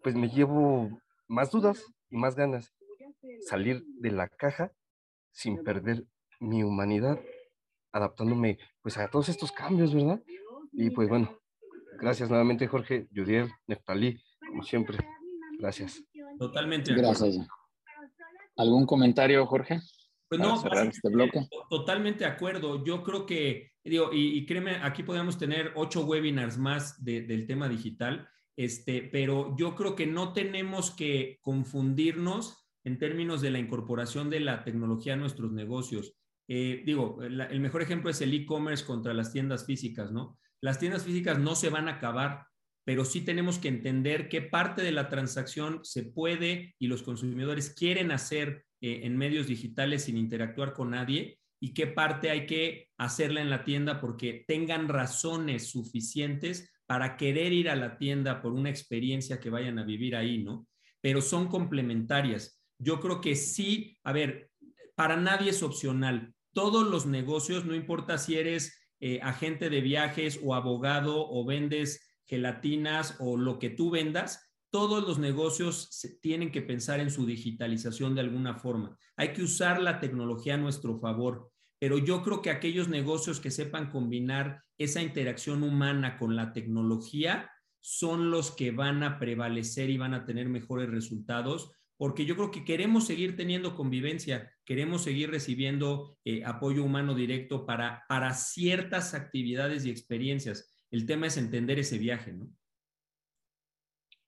pues 0.05 0.15
me 0.15 0.29
llevo 0.29 0.89
más 1.27 1.51
dudas 1.51 1.85
y 2.11 2.17
más 2.17 2.37
ganas. 2.37 2.75
Salir 3.49 3.85
de 3.99 4.11
la 4.11 4.29
caja 4.29 4.73
sin 5.33 5.63
perder 5.63 6.07
mi 6.41 6.63
humanidad, 6.63 7.21
adaptándome 7.93 8.59
pues 8.83 8.97
a 8.99 9.09
todos 9.09 9.29
estos 9.29 9.53
cambios, 9.53 9.95
¿verdad? 9.95 10.23
Y 10.73 10.91
pues 10.91 11.09
bueno, 11.09 11.39
gracias 11.99 12.29
nuevamente 12.29 12.67
Jorge, 12.67 13.09
Judiel, 13.15 13.51
Neftalí, 13.67 14.19
como 14.47 14.63
siempre. 14.63 14.99
Gracias. 15.59 16.03
Totalmente. 16.39 16.95
Gracias. 16.95 17.39
¿Algún 18.57 18.87
comentario, 18.87 19.45
Jorge? 19.47 19.81
Pues 20.29 20.41
no, 20.41 20.61
este 20.83 21.09
bloque. 21.09 21.47
totalmente 21.71 22.25
de 22.25 22.31
acuerdo. 22.31 22.85
Yo 22.85 23.03
creo 23.03 23.27
que, 23.27 23.73
digo, 23.85 24.11
y, 24.13 24.45
créeme, 24.45 24.77
aquí 24.83 25.03
podemos 25.03 25.39
tener 25.39 25.73
ocho 25.77 26.05
webinars 26.05 26.59
más 26.59 27.03
del 27.03 27.47
tema 27.47 27.69
digital. 27.69 28.29
Este, 28.57 29.03
pero 29.03 29.55
yo 29.57 29.75
creo 29.75 29.95
que 29.95 30.07
no 30.07 30.33
tenemos 30.33 30.91
que 30.91 31.39
confundirnos 31.43 32.67
en 32.85 32.99
términos 32.99 33.43
de 33.43 33.51
la 33.51 33.59
incorporación 33.59 34.31
de 34.31 34.41
la 34.41 34.65
tecnología 34.65 35.15
a 35.15 35.17
nuestros 35.17 35.53
negocios. 35.53 36.15
Eh, 36.49 36.83
digo, 36.87 37.19
el 37.23 37.61
mejor 37.61 37.83
ejemplo 37.83 38.11
es 38.11 38.21
el 38.21 38.33
e-commerce 38.33 38.85
contra 38.85 39.13
las 39.13 39.33
tiendas 39.33 39.67
físicas, 39.67 40.13
¿no? 40.13 40.39
Las 40.61 40.79
tiendas 40.79 41.05
físicas 41.05 41.39
no 41.39 41.55
se 41.55 41.69
van 41.69 41.89
a 41.89 41.95
acabar, 41.95 42.47
pero 42.85 43.05
sí 43.05 43.23
tenemos 43.23 43.59
que 43.59 43.69
entender 43.69 44.29
qué 44.29 44.41
parte 44.41 44.83
de 44.83 44.93
la 44.93 45.09
transacción 45.09 45.81
se 45.83 46.05
puede 46.05 46.75
y 46.79 46.87
los 46.87 47.03
consumidores 47.03 47.71
quieren 47.71 48.13
hacer 48.13 48.65
eh, 48.81 49.01
en 49.03 49.17
medios 49.17 49.49
digitales 49.49 50.05
sin 50.05 50.17
interactuar 50.17 50.73
con 50.73 50.91
nadie 50.91 51.41
y 51.61 51.75
qué 51.75 51.89
parte 51.89 52.31
hay 52.31 52.47
que 52.47 52.89
hacerla 52.97 53.41
en 53.41 53.51
la 53.51 53.65
tienda 53.65 54.01
porque 54.01 54.45
tengan 54.47 54.89
razones 54.89 55.69
suficientes 55.69 56.71
para 56.87 57.17
querer 57.17 57.53
ir 57.53 57.69
a 57.69 57.77
la 57.77 57.99
tienda 57.99 58.41
por 58.41 58.53
una 58.53 58.71
experiencia 58.71 59.41
que 59.41 59.51
vayan 59.51 59.79
a 59.79 59.85
vivir 59.85 60.17
ahí, 60.17 60.43
¿no? 60.43 60.67
Pero 61.01 61.21
son 61.21 61.49
complementarias. 61.49 62.63
Yo 62.79 63.01
creo 63.01 63.21
que 63.21 63.37
sí, 63.37 63.99
a 64.05 64.13
ver, 64.13 64.51
para 64.95 65.17
nadie 65.17 65.51
es 65.51 65.63
opcional. 65.63 66.35
Todos 66.53 66.87
los 66.87 67.07
negocios, 67.07 67.65
no 67.65 67.75
importa 67.75 68.19
si 68.19 68.37
eres 68.37 68.79
eh, 69.01 69.21
agente 69.23 69.69
de 69.69 69.81
viajes 69.81 70.41
o 70.43 70.55
abogado 70.55 71.29
o 71.29 71.45
vendes 71.45 72.21
gelatinas 72.25 73.17
o 73.21 73.37
lo 73.37 73.59
que 73.59 73.71
tú 73.71 73.91
vendas, 73.91 74.43
todos 74.71 75.07
los 75.07 75.19
negocios 75.19 75.91
tienen 76.21 76.51
que 76.51 76.63
pensar 76.63 77.01
en 77.01 77.11
su 77.11 77.25
digitalización 77.25 78.15
de 78.15 78.23
alguna 78.23 78.55
forma. 78.57 78.97
Hay 79.17 79.33
que 79.33 79.43
usar 79.43 79.81
la 79.81 80.01
tecnología 80.01 80.55
a 80.55 80.59
nuestro 80.59 80.99
favor 80.99 81.51
pero 81.79 81.99
yo 81.99 82.23
creo 82.23 82.43
que 82.43 82.51
aquellos 82.51 82.89
negocios 82.89 83.41
que 83.41 83.51
sepan 83.51 83.91
combinar 83.91 84.63
esa 84.79 85.03
interacción 85.03 85.63
humana 85.63 86.19
con 86.19 86.37
la 86.37 86.53
tecnología 86.53 87.51
son 87.81 88.31
los 88.31 88.51
que 88.51 88.71
van 88.73 89.03
a 89.03 89.19
prevalecer 89.19 89.91
y 89.91 89.97
van 89.97 90.15
a 90.15 90.25
tener 90.25 90.49
mejores 90.49 90.91
resultados, 90.91 91.71
porque 91.97 92.27
yo 92.27 92.37
creo 92.37 92.51
que 92.51 92.65
queremos 92.65 93.07
seguir 93.07 93.37
teniendo 93.37 93.75
convivencia, 93.75 94.53
queremos 94.65 95.03
seguir 95.03 95.31
recibiendo 95.31 96.19
eh, 96.25 96.45
apoyo 96.45 96.85
humano 96.85 97.15
directo 97.15 97.65
para, 97.65 98.05
para 98.09 98.35
ciertas 98.35 99.15
actividades 99.15 99.87
y 99.87 99.91
experiencias. 99.91 100.77
El 100.91 101.07
tema 101.07 101.27
es 101.27 101.37
entender 101.37 101.79
ese 101.79 101.99
viaje, 101.99 102.33
¿no? 102.33 102.51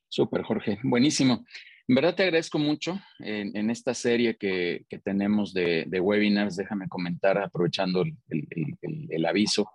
Súper, 0.09 0.43
Jorge. 0.43 0.79
Buenísimo. 0.83 1.45
En 1.89 1.95
verdad 1.95 2.15
te 2.15 2.23
agradezco 2.23 2.59
mucho 2.59 3.01
en, 3.19 3.71
esta 3.71 3.95
serie 3.95 4.37
que, 4.37 4.85
tenemos 5.05 5.55
de, 5.55 5.87
webinars. 6.01 6.57
Déjame 6.57 6.87
comentar, 6.87 7.39
aprovechando 7.39 8.05
el, 8.29 9.27
aviso, 9.27 9.71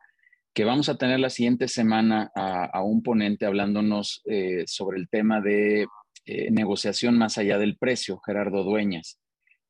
que 0.53 0.65
vamos 0.65 0.87
a 0.87 0.97
tener 0.97 1.19
la 1.19 1.31
siguiente 1.31 1.67
semana 1.67 2.31
a, 2.35 2.83
un 2.83 3.01
ponente 3.01 3.45
hablándonos 3.45 4.21
eh, 4.25 4.63
sobre 4.67 4.99
el 4.99 5.09
tema 5.09 5.41
de 5.41 5.87
eh, 6.25 6.51
negociación 6.51 7.17
más 7.17 7.37
allá 7.37 7.57
del 7.57 7.77
precio, 7.77 8.19
Gerardo 8.25 8.63
Dueñas. 8.63 9.19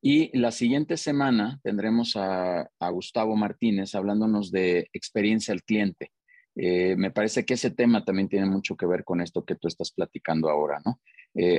Y 0.01 0.37
la 0.37 0.51
siguiente 0.51 0.97
semana 0.97 1.61
tendremos 1.63 2.15
a, 2.17 2.69
Gustavo 2.91 3.37
Martínez 3.37 3.95
hablándonos 3.95 4.51
de 4.51 4.89
experiencia 4.91 5.53
al 5.53 5.63
cliente. 5.63 6.11
Eh, 6.55 6.95
me 6.97 7.11
parece 7.11 7.45
que 7.45 7.53
ese 7.53 7.71
tema 7.71 8.03
también 8.03 8.27
tiene 8.27 8.45
mucho 8.45 8.75
que 8.75 8.85
ver 8.85 9.05
con 9.05 9.21
esto 9.21 9.45
que 9.45 9.55
tú 9.55 9.69
estás 9.69 9.91
platicando 9.91 10.49
ahora, 10.49 10.81
¿no? 10.85 10.99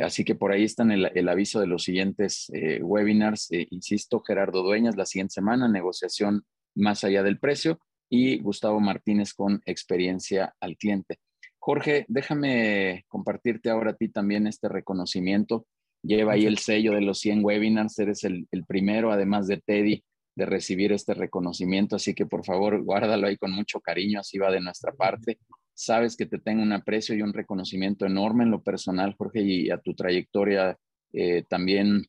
Así 0.03 0.25
que 0.25 0.37
por 0.37 0.53
ahí 0.53 0.63
están 0.63 0.93
el, 0.93 1.29
aviso 1.29 1.59
de 1.59 1.67
los 1.67 1.83
siguientes 1.83 2.49
webinars. 2.81 3.49
insisto, 3.51 4.21
Gerardo 4.21 4.63
Dueñas 4.63 4.95
la 4.95 5.05
siguiente 5.05 5.33
semana, 5.33 5.67
negociación 5.67 6.45
más 6.77 7.03
allá 7.03 7.25
del 7.25 7.41
precio 7.41 7.81
y 8.09 8.39
Gustavo 8.41 8.81
Martínez 8.81 9.35
con 9.35 9.61
experiencia 9.67 10.55
al 10.61 10.77
cliente. 10.77 11.19
Jorge, 11.59 12.05
déjame 12.09 13.05
compartirte 13.09 13.71
ahora 13.71 13.93
a 13.93 13.97
ti 13.97 14.09
también 14.09 14.47
este 14.47 14.69
reconocimiento. 14.69 15.67
lleva 16.03 16.35
ahí 16.35 16.45
el 16.45 16.59
sello 16.59 16.93
de 16.93 17.01
los 17.01 17.19
100 17.21 17.43
webinars, 17.43 17.99
eres 17.99 18.25
el, 18.25 18.47
el 18.51 18.67
primero, 18.67 19.11
además 19.11 19.47
de 19.47 19.57
Teddy, 19.57 20.05
de 20.37 20.47
recibir 20.47 20.93
este 20.93 21.15
reconocimiento, 21.15 21.97
así 21.97 22.15
que 22.15 22.27
por 22.27 22.45
favor 22.45 22.83
guárdalo 22.83 23.27
ahí 23.27 23.37
con 23.37 23.53
mucho 23.53 23.81
cariño, 23.81 24.21
así 24.21 24.39
va 24.39 24.51
de 24.51 24.61
nuestra 24.61 24.93
parte. 24.93 25.39
Sabes 25.73 26.17
que 26.17 26.27
te 26.27 26.39
tengo 26.39 26.63
un 26.63 26.73
aprecio 26.73 27.15
y 27.15 27.23
un 27.23 27.33
reconocimiento 27.33 28.07
enorme 28.07 28.45
en 28.45 28.51
lo 28.51 28.63
personal, 28.63 29.15
Jorge, 29.17 29.43
y 29.43 29.71
a 29.71 29.79
tu 29.79 29.95
trayectoria 29.95 30.77
eh, 31.13 31.45
también 31.49 32.07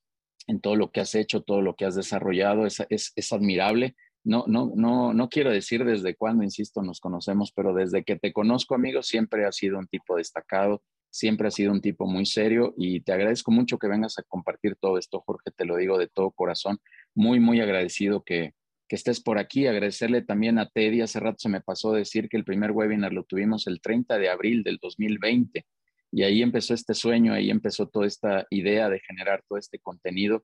en 0.48 0.60
todo 0.60 0.76
lo 0.76 0.92
que 0.92 1.02
has 1.02 1.16
hecho, 1.16 1.42
todo 1.42 1.62
lo 1.62 1.76
que 1.76 1.86
has 1.86 1.96
desarrollado, 1.96 2.66
es, 2.66 2.84
es, 2.90 3.14
es 3.16 3.34
admirable. 3.34 3.96
No, 4.26 4.44
no, 4.48 4.74
no, 4.76 5.14
no 5.14 5.30
quiero 5.30 5.52
decir 5.52 5.86
desde 5.86 6.16
cuándo, 6.16 6.44
insisto, 6.44 6.82
nos 6.82 7.00
conocemos, 7.00 7.54
pero 7.56 7.74
desde 7.74 8.04
que 8.04 8.18
te 8.18 8.34
conozco, 8.34 8.76
amigo, 8.76 9.02
siempre 9.04 9.46
has 9.46 9.56
sido 9.56 9.80
un 9.80 9.88
tipo 9.88 10.18
destacado, 10.18 10.84
siempre 11.10 11.48
has 11.48 11.54
sido 11.54 11.72
un 11.72 11.80
tipo 11.80 12.08
muy 12.08 12.26
serio 12.26 12.74
y 12.76 13.00
te 13.02 13.14
agradezco 13.14 13.52
mucho 13.52 13.78
que 13.78 13.88
vengas 13.88 14.20
a 14.20 14.24
compartir 14.24 14.76
todo 14.76 14.98
esto, 14.98 15.24
Jorge, 15.26 15.52
te 15.56 15.64
lo 15.64 15.78
digo 15.78 15.98
de 15.98 16.08
todo 16.08 16.32
corazón. 16.32 16.80
Muy, 17.14 17.40
muy 17.40 17.62
agradecido 17.62 18.24
que, 18.24 18.54
que 18.88 18.96
estés 18.96 19.22
por 19.22 19.38
aquí. 19.38 19.68
Agradecerle 19.68 20.22
también 20.22 20.60
a 20.60 20.70
Teddy. 20.70 21.02
Hace 21.02 21.20
rato 21.20 21.38
se 21.40 21.50
me 21.50 21.62
pasó 21.62 21.94
decir 21.94 22.30
que 22.30 22.38
el 22.38 22.44
primer 22.44 22.72
webinar 22.72 23.14
lo 23.14 23.24
tuvimos 23.24 23.68
el 23.68 23.82
30 23.82 24.18
de 24.18 24.30
abril 24.30 24.64
del 24.64 24.78
2020 24.82 25.66
y 26.12 26.24
ahí 26.24 26.42
empezó 26.42 26.74
este 26.74 26.94
sueño, 26.94 27.34
ahí 27.34 27.50
empezó 27.50 27.88
toda 27.88 28.08
esta 28.08 28.48
idea 28.50 28.90
de 28.90 29.02
generar 29.02 29.44
todo 29.48 29.58
este 29.58 29.80
contenido. 29.80 30.44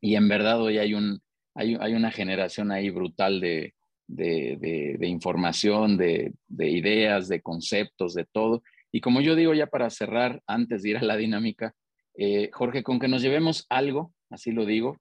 Y 0.00 0.16
en 0.16 0.28
verdad 0.28 0.60
hoy 0.60 0.78
hay, 0.78 0.94
un, 0.94 1.20
hay, 1.56 1.94
una 1.94 2.10
generación 2.10 2.70
ahí 2.70 2.90
brutal 2.90 3.40
de, 3.40 3.74
de, 4.06 4.96
de, 4.98 5.08
información, 5.08 5.96
de, 5.96 6.34
de 6.48 6.70
ideas, 6.70 7.28
de 7.28 7.40
conceptos, 7.40 8.14
de 8.14 8.26
todo. 8.30 8.62
Y 8.92 9.00
como 9.00 9.20
yo 9.20 9.34
digo 9.34 9.54
ya 9.54 9.66
para 9.66 9.90
cerrar, 9.90 10.42
antes 10.46 10.82
de 10.82 10.90
ir 10.90 10.96
a 10.98 11.02
la 11.02 11.16
dinámica, 11.16 11.74
eh, 12.14 12.50
Jorge, 12.52 12.82
con 12.82 12.98
que 12.98 13.08
nos 13.08 13.22
llevemos 13.22 13.66
algo, 13.68 14.12
así 14.30 14.52
lo 14.52 14.66
digo, 14.66 14.98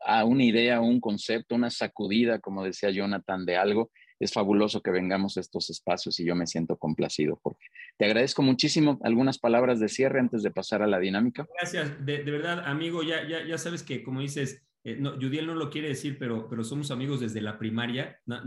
a 0.00 0.24
una 0.24 0.44
idea, 0.44 0.80
un 0.80 1.00
concepto, 1.00 1.54
una 1.54 1.70
sacudida, 1.70 2.40
como 2.40 2.64
decía 2.64 2.90
Jonathan, 2.90 3.46
de 3.46 3.56
algo, 3.56 3.90
es 4.20 4.32
fabuloso 4.32 4.80
que 4.80 4.90
vengamos 4.90 5.36
a 5.36 5.40
estos 5.40 5.70
espacios 5.70 6.18
y 6.20 6.24
yo 6.24 6.34
me 6.34 6.46
siento 6.46 6.76
complacido, 6.76 7.38
Jorge. 7.42 7.66
Te 7.96 8.04
agradezco 8.04 8.42
muchísimo. 8.42 8.98
Algunas 9.02 9.38
palabras 9.38 9.80
de 9.80 9.88
cierre 9.88 10.20
antes 10.20 10.42
de 10.42 10.50
pasar 10.50 10.82
a 10.82 10.86
la 10.86 10.98
dinámica. 10.98 11.46
Gracias, 11.58 12.04
de, 12.04 12.22
verdad, 12.22 12.64
amigo, 12.66 13.02
ya, 13.02 13.26
ya, 13.28 13.44
ya 13.44 13.58
sabes 13.58 13.82
que, 13.82 14.02
como 14.02 14.20
dices, 14.20 14.64
eh, 14.84 14.96
no, 15.00 15.12
Judiel 15.14 15.46
no 15.46 15.54
lo 15.54 15.70
quiere 15.70 15.88
decir, 15.88 16.18
pero, 16.18 16.46
pero 16.48 16.62
somos 16.62 16.90
amigos 16.90 17.20
desde 17.20 17.40
la 17.40 17.58
primaria, 17.58 18.20
no, 18.26 18.42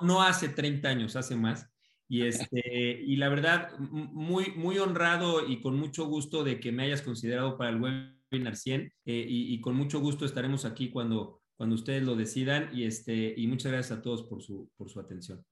no, 0.00 0.22
hace 0.22 0.48
30 0.48 0.88
años, 0.88 1.14
hace 1.14 1.36
más. 1.36 1.70
Y, 2.08 2.22
este, 2.22 3.02
y 3.02 3.16
la 3.16 3.28
verdad, 3.28 3.78
muy, 3.78 4.52
muy 4.56 4.78
honrado 4.78 5.46
y 5.46 5.60
con 5.60 5.78
mucho 5.78 6.06
gusto 6.06 6.42
de 6.42 6.58
que 6.58 6.72
me 6.72 6.84
hayas 6.84 7.02
considerado 7.02 7.58
para 7.58 7.68
el 7.68 7.82
webinar 7.82 8.56
100 8.56 8.80
eh, 8.80 9.26
y, 9.28 9.52
y, 9.54 9.60
con 9.60 9.76
mucho 9.76 10.00
gusto 10.00 10.24
estaremos 10.24 10.64
aquí 10.64 10.88
cuando, 10.88 11.42
cuando 11.54 11.74
ustedes 11.74 12.02
lo 12.02 12.16
decidan 12.16 12.70
y, 12.72 12.84
este, 12.84 13.34
y 13.36 13.46
muchas 13.46 13.72
gracias 13.72 13.98
a 13.98 14.02
todos 14.02 14.22
por 14.22 14.42
su, 14.42 14.70
por 14.74 14.88
su 14.88 15.00
atención. 15.00 15.44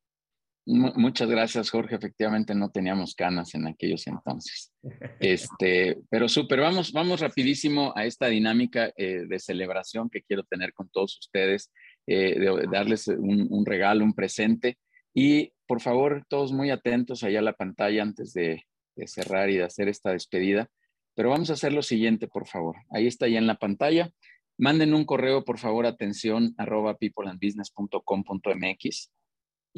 Muchas 0.69 1.29
gracias, 1.29 1.71
Jorge. 1.71 1.95
Efectivamente, 1.95 2.53
no 2.53 2.71
teníamos 2.71 3.15
canas 3.15 3.55
en 3.55 3.69
aquellos 3.69 4.05
entonces. 4.09 4.73
Este, 5.21 5.97
pero 6.11 6.29
súper, 6.29 6.59
vamos, 6.61 6.91
vamos 6.93 7.21
rapidísimo 7.21 7.93
a 7.95 8.05
esta 8.05 8.27
dinámica 8.27 8.93
eh, 8.97 9.27
de 9.29 9.39
celebración 9.39 10.11
que 10.11 10.23
quiero 10.23 10.43
tener 10.43 10.73
con 10.73 10.89
todos 10.89 11.21
ustedes, 11.21 11.71
eh, 12.09 12.37
de 12.41 12.67
darles 12.69 13.07
un, 13.07 13.65
regalo, 13.65 14.05
un 14.05 14.13
presente. 14.13 14.77
Y 15.15 15.53
por 15.69 15.81
favor, 15.81 16.25
todos 16.29 16.53
muy 16.53 16.71
atentos 16.71 17.23
allá 17.23 17.39
a 17.39 17.43
la 17.43 17.53
pantalla 17.53 18.03
antes 18.03 18.33
de, 18.33 18.65
de 18.97 19.07
cerrar 19.07 19.49
y 19.51 19.59
de 19.59 19.65
hacer 19.65 19.89
esta 19.89 20.11
despedida. 20.11 20.69
Pero 21.15 21.31
vamos 21.31 21.49
a 21.51 21.53
hacer 21.53 21.73
lo 21.73 21.83
siguiente, 21.83 22.27
por 22.27 22.49
favor. 22.49 22.75
Ahí 22.91 23.07
está 23.07 23.29
ya 23.29 23.39
en 23.39 23.47
la 23.47 23.55
pantalla. 23.55 24.11
Manden 24.59 24.95
un 24.95 25.05
correo, 25.05 25.45
por 25.45 25.61
favor, 25.61 25.87
atención, 25.87 26.57
arroba 26.59 26.97
peopleandbusiness.com.mx 26.97 29.13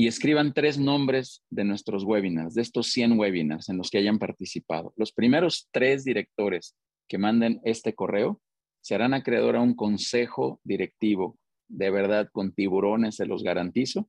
y 0.01 0.07
escriban 0.07 0.55
tres 0.55 0.79
nombres 0.79 1.43
de 1.51 1.65
nuestros 1.65 2.05
webinars, 2.05 2.55
de 2.55 2.63
estos 2.63 2.87
100 2.93 3.19
webinars 3.19 3.69
en 3.69 3.79
los 3.79 3.91
que 3.91 3.99
hayan 3.99 4.21
participado. 4.21 4.93
Los 4.95 5.11
primeros 5.11 5.69
tres 5.73 6.05
directores 6.05 6.77
que 7.09 7.19
manden 7.19 7.61
este 7.65 7.97
correo 7.97 8.41
se 8.81 8.95
harán 8.95 9.13
acreedor 9.13 9.57
a 9.57 9.61
un 9.61 9.75
consejo 9.75 10.61
directivo, 10.63 11.37
de 11.67 11.91
verdad, 11.91 12.29
con 12.31 12.53
tiburones, 12.53 13.17
se 13.17 13.27
los 13.27 13.43
garantizo, 13.43 14.09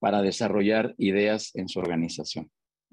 para 0.00 0.20
desarrollar 0.20 0.94
ideas 0.98 1.50
en 1.54 1.66
su 1.70 1.78
organización. 1.78 2.50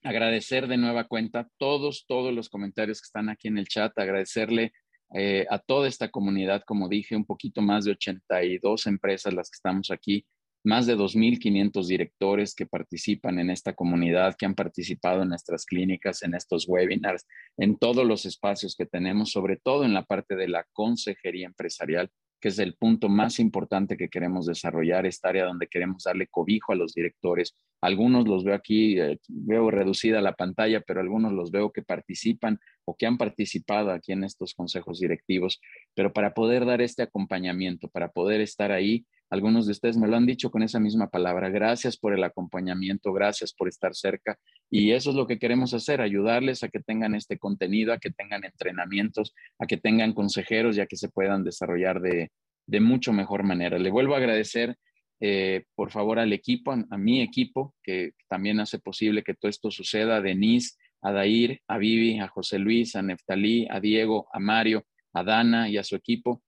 agradecer 0.06 0.68
de 0.68 0.78
nueva 0.78 1.06
cuenta 1.06 1.50
todos, 1.58 2.06
todos 2.08 2.34
los 2.34 2.48
comentarios 2.48 3.02
que 3.02 3.08
están 3.08 3.28
aquí 3.28 3.48
en 3.48 3.58
el 3.58 3.68
chat, 3.68 3.98
agradecerle 3.98 4.72
eh, 5.14 5.46
a 5.50 5.60
toda 5.60 5.88
esta 5.88 6.10
comunidad, 6.10 6.64
como 6.66 6.88
dije, 6.88 7.16
un 7.16 7.26
poquito 7.26 7.62
más 7.62 7.86
de 7.86 7.92
82 7.92 8.86
empresas 8.86 9.34
las 9.34 9.50
que 9.50 9.56
estamos 9.56 9.90
aquí, 9.90 10.26
más 10.66 10.88
de 10.88 10.98
2.500 10.98 11.88
directores 11.88 12.56
que 12.56 12.66
participan 12.66 13.40
en 13.40 13.50
esta 13.50 13.74
comunidad, 13.74 14.36
que 14.36 14.46
han 14.46 14.56
participado 14.56 15.22
en 15.22 15.30
nuestras 15.30 15.66
clínicas, 15.66 16.24
en 16.24 16.34
estos 16.34 16.68
webinars, 16.68 17.26
en 17.58 17.78
todos 17.78 18.06
los 18.06 18.26
espacios 18.26 18.76
que 18.76 18.86
tenemos, 18.86 19.32
sobre 19.32 19.58
todo 19.58 19.86
en 19.86 19.94
la 19.94 20.04
parte 20.04 20.36
de 20.36 20.48
la 20.48 20.66
consejería 20.74 21.48
empresarial, 21.48 22.10
que 22.42 22.50
es 22.50 22.60
el 22.60 22.76
punto 22.76 23.10
más 23.10 23.40
importante 23.40 23.98
que 23.98 24.10
queremos 24.10 24.46
desarrollar, 24.46 25.06
esta 25.06 25.30
área 25.30 25.46
donde 25.46 25.68
queremos 25.68 26.04
darle 26.04 26.28
cobijo 26.28 26.74
a 26.74 26.76
los 26.76 26.94
directores. 26.94 27.56
Algunos 27.82 28.28
los 28.28 28.44
veo 28.44 28.56
aquí, 28.56 29.00
eh, 29.00 29.20
veo 29.28 29.72
reducida 29.72 30.22
la 30.22 30.34
pantalla, 30.34 30.82
pero 30.82 31.00
algunos 31.00 31.32
los 31.32 31.52
veo 31.52 31.72
que 31.72 31.82
participan 31.82 32.60
o 32.86 32.96
que 32.96 33.06
han 33.06 33.18
participado 33.18 33.92
aquí 33.92 34.12
en 34.12 34.24
estos 34.24 34.54
consejos 34.54 35.00
directivos, 35.00 35.62
pero 35.94 36.14
para 36.14 36.34
poder 36.34 36.66
dar 36.66 36.82
este 36.82 37.04
acompañamiento, 37.04 37.88
para 37.88 38.10
poder 38.10 38.42
estar 38.42 38.72
ahí, 38.72 39.06
algunos 39.30 39.66
de 39.66 39.72
ustedes 39.72 39.98
me 39.98 40.08
lo 40.08 40.16
han 40.16 40.26
dicho 40.26 40.52
con 40.52 40.62
esa 40.62 40.80
misma 40.80 41.10
palabra. 41.10 41.50
Gracias 41.50 41.98
por 41.98 42.14
el 42.14 42.24
acompañamiento, 42.24 43.12
gracias 43.12 43.54
por 43.54 43.68
estar 43.68 43.96
cerca. 43.96 44.38
Y 44.70 44.92
eso 44.92 45.10
es 45.10 45.16
lo 45.16 45.26
que 45.26 45.40
queremos 45.40 45.74
hacer, 45.74 46.02
ayudarles 46.02 46.64
a 46.64 46.70
que 46.70 46.80
tengan 46.80 47.16
este 47.16 47.38
contenido, 47.38 47.92
a 47.94 47.98
que 47.98 48.12
tengan 48.12 48.44
entrenamientos, 48.44 49.34
a 49.60 49.66
que 49.66 49.78
tengan 49.78 50.14
consejeros 50.14 50.78
y 50.78 50.82
a 50.82 50.86
que 50.86 50.98
se 50.98 51.10
puedan 51.10 51.44
desarrollar 51.44 52.02
de, 52.02 52.32
de 52.68 52.80
mucho 52.80 53.14
mejor 53.14 53.44
manera. 53.44 53.80
Le 53.80 53.90
vuelvo 53.90 54.14
a 54.14 54.18
agradecer, 54.18 54.76
eh, 55.20 55.66
por 55.76 55.92
favor, 55.92 56.20
al 56.20 56.32
equipo, 56.32 56.72
a, 56.72 56.98
mi 56.98 57.22
equipo, 57.22 57.74
que 57.84 58.12
también 58.28 58.60
hace 58.60 58.80
posible 58.80 59.24
que 59.24 59.34
todo 59.34 59.50
esto 59.50 59.72
suceda, 59.72 60.18
a 60.18 60.22
Denise, 60.22 60.76
a 61.02 61.12
Dair, 61.12 61.62
a 61.68 61.78
Vivi, 61.78 62.20
a 62.20 62.28
José 62.28 62.60
Luis, 62.60 62.96
a 62.96 63.02
Neftalí, 63.02 63.68
a 63.70 63.80
Diego, 63.80 64.28
a 64.32 64.40
Mario, 64.40 64.86
a 65.14 65.24
Dana 65.24 65.68
y 65.70 65.78
a 65.78 65.84
su 65.84 65.96
equipo 65.96 66.44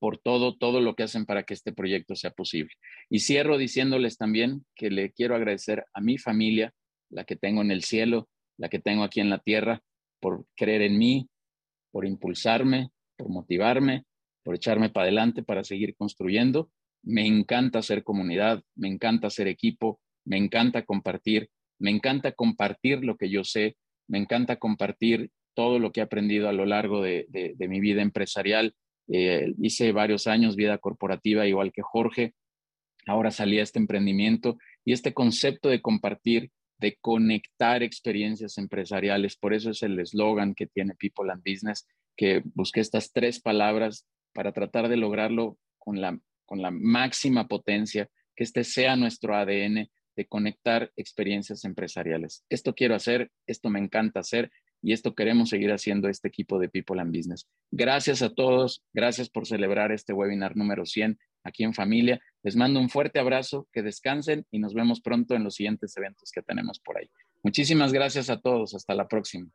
por 0.00 0.18
todo, 0.18 0.56
todo 0.56 0.80
lo 0.80 0.96
que 0.96 1.04
hacen 1.04 1.26
para 1.26 1.44
que 1.44 1.54
este 1.54 1.72
proyecto 1.72 2.16
sea 2.16 2.30
posible. 2.30 2.72
Y 3.10 3.20
cierro 3.20 3.58
diciéndoles 3.58 4.16
también 4.16 4.64
que 4.74 4.90
le 4.90 5.12
quiero 5.12 5.36
agradecer 5.36 5.84
a 5.92 6.00
mi 6.00 6.16
familia, 6.16 6.72
la 7.10 7.24
que 7.24 7.36
tengo 7.36 7.60
en 7.60 7.70
el 7.70 7.84
cielo, 7.84 8.28
la 8.56 8.70
que 8.70 8.78
tengo 8.78 9.04
aquí 9.04 9.20
en 9.20 9.28
la 9.28 9.38
tierra, 9.38 9.82
por 10.18 10.46
creer 10.56 10.82
en 10.82 10.98
mí, 10.98 11.28
por 11.92 12.06
impulsarme, 12.06 12.90
por 13.16 13.28
motivarme, 13.28 14.04
por 14.42 14.54
echarme 14.54 14.88
para 14.88 15.04
adelante 15.04 15.42
para 15.42 15.64
seguir 15.64 15.94
construyendo. 15.96 16.70
Me 17.02 17.26
encanta 17.26 17.82
ser 17.82 18.02
comunidad, 18.02 18.62
me 18.74 18.88
encanta 18.88 19.28
ser 19.28 19.48
equipo, 19.48 20.00
me 20.24 20.38
encanta 20.38 20.82
compartir, 20.84 21.50
me 21.78 21.90
encanta 21.90 22.32
compartir 22.32 23.04
lo 23.04 23.16
que 23.16 23.28
yo 23.28 23.44
sé, 23.44 23.76
me 24.08 24.18
encanta 24.18 24.56
compartir 24.56 25.30
todo 25.54 25.78
lo 25.78 25.92
que 25.92 26.00
he 26.00 26.02
aprendido 26.02 26.48
a 26.48 26.52
lo 26.52 26.64
largo 26.64 27.02
de, 27.02 27.26
de 27.28 27.68
mi 27.68 27.80
vida 27.80 28.00
empresarial 28.00 28.74
eh, 29.12 29.52
hice 29.60 29.92
varios 29.92 30.26
años 30.26 30.56
vida 30.56 30.78
corporativa 30.78 31.46
igual 31.46 31.72
que 31.72 31.82
Jorge. 31.82 32.34
Ahora 33.06 33.30
salí 33.30 33.58
a 33.58 33.62
este 33.62 33.78
emprendimiento 33.78 34.58
y 34.84 34.92
este 34.92 35.12
concepto 35.12 35.68
de 35.68 35.82
compartir, 35.82 36.50
de 36.78 36.96
conectar 37.00 37.82
experiencias 37.82 38.56
empresariales. 38.58 39.36
Por 39.36 39.52
eso 39.52 39.70
es 39.70 39.82
el 39.82 39.98
eslogan 39.98 40.54
que 40.54 40.66
tiene 40.66 40.94
People 40.94 41.30
and 41.32 41.42
Business, 41.44 41.86
que 42.16 42.42
busqué 42.54 42.80
estas 42.80 43.12
tres 43.12 43.40
palabras 43.40 44.06
para 44.32 44.52
tratar 44.52 44.88
de 44.88 44.96
lograrlo 44.96 45.58
con 45.78 46.00
la, 46.00 46.18
con 46.46 46.62
la 46.62 46.70
máxima 46.70 47.48
potencia, 47.48 48.08
que 48.36 48.44
este 48.44 48.64
sea 48.64 48.96
nuestro 48.96 49.34
ADN 49.34 49.90
de 50.16 50.26
conectar 50.26 50.92
experiencias 50.96 51.64
empresariales. 51.64 52.44
Esto 52.48 52.74
quiero 52.74 52.94
hacer, 52.94 53.30
esto 53.46 53.70
me 53.70 53.80
encanta 53.80 54.20
hacer 54.20 54.50
y 54.82 54.92
esto 54.92 55.14
queremos 55.14 55.50
seguir 55.50 55.72
haciendo 55.72 56.08
este 56.08 56.28
equipo 56.28 56.58
de 56.58 56.68
People 56.68 57.00
and 57.00 57.14
Business. 57.14 57.46
Gracias 57.70 58.22
a 58.22 58.30
todos, 58.30 58.82
gracias 58.92 59.28
por 59.28 59.46
celebrar 59.46 59.92
este 59.92 60.12
webinar 60.12 60.56
número 60.56 60.86
100 60.86 61.18
aquí 61.44 61.64
en 61.64 61.74
familia. 61.74 62.20
Les 62.42 62.56
mando 62.56 62.80
un 62.80 62.88
fuerte 62.88 63.18
abrazo, 63.18 63.68
que 63.72 63.82
descansen 63.82 64.46
y 64.50 64.58
nos 64.58 64.74
vemos 64.74 65.00
pronto 65.00 65.34
en 65.34 65.44
los 65.44 65.54
siguientes 65.54 65.96
eventos 65.96 66.30
que 66.32 66.42
tenemos 66.42 66.80
por 66.80 66.98
ahí. 66.98 67.10
Muchísimas 67.42 67.92
gracias 67.92 68.30
a 68.30 68.40
todos, 68.40 68.74
hasta 68.74 68.94
la 68.94 69.08
próxima. 69.08 69.50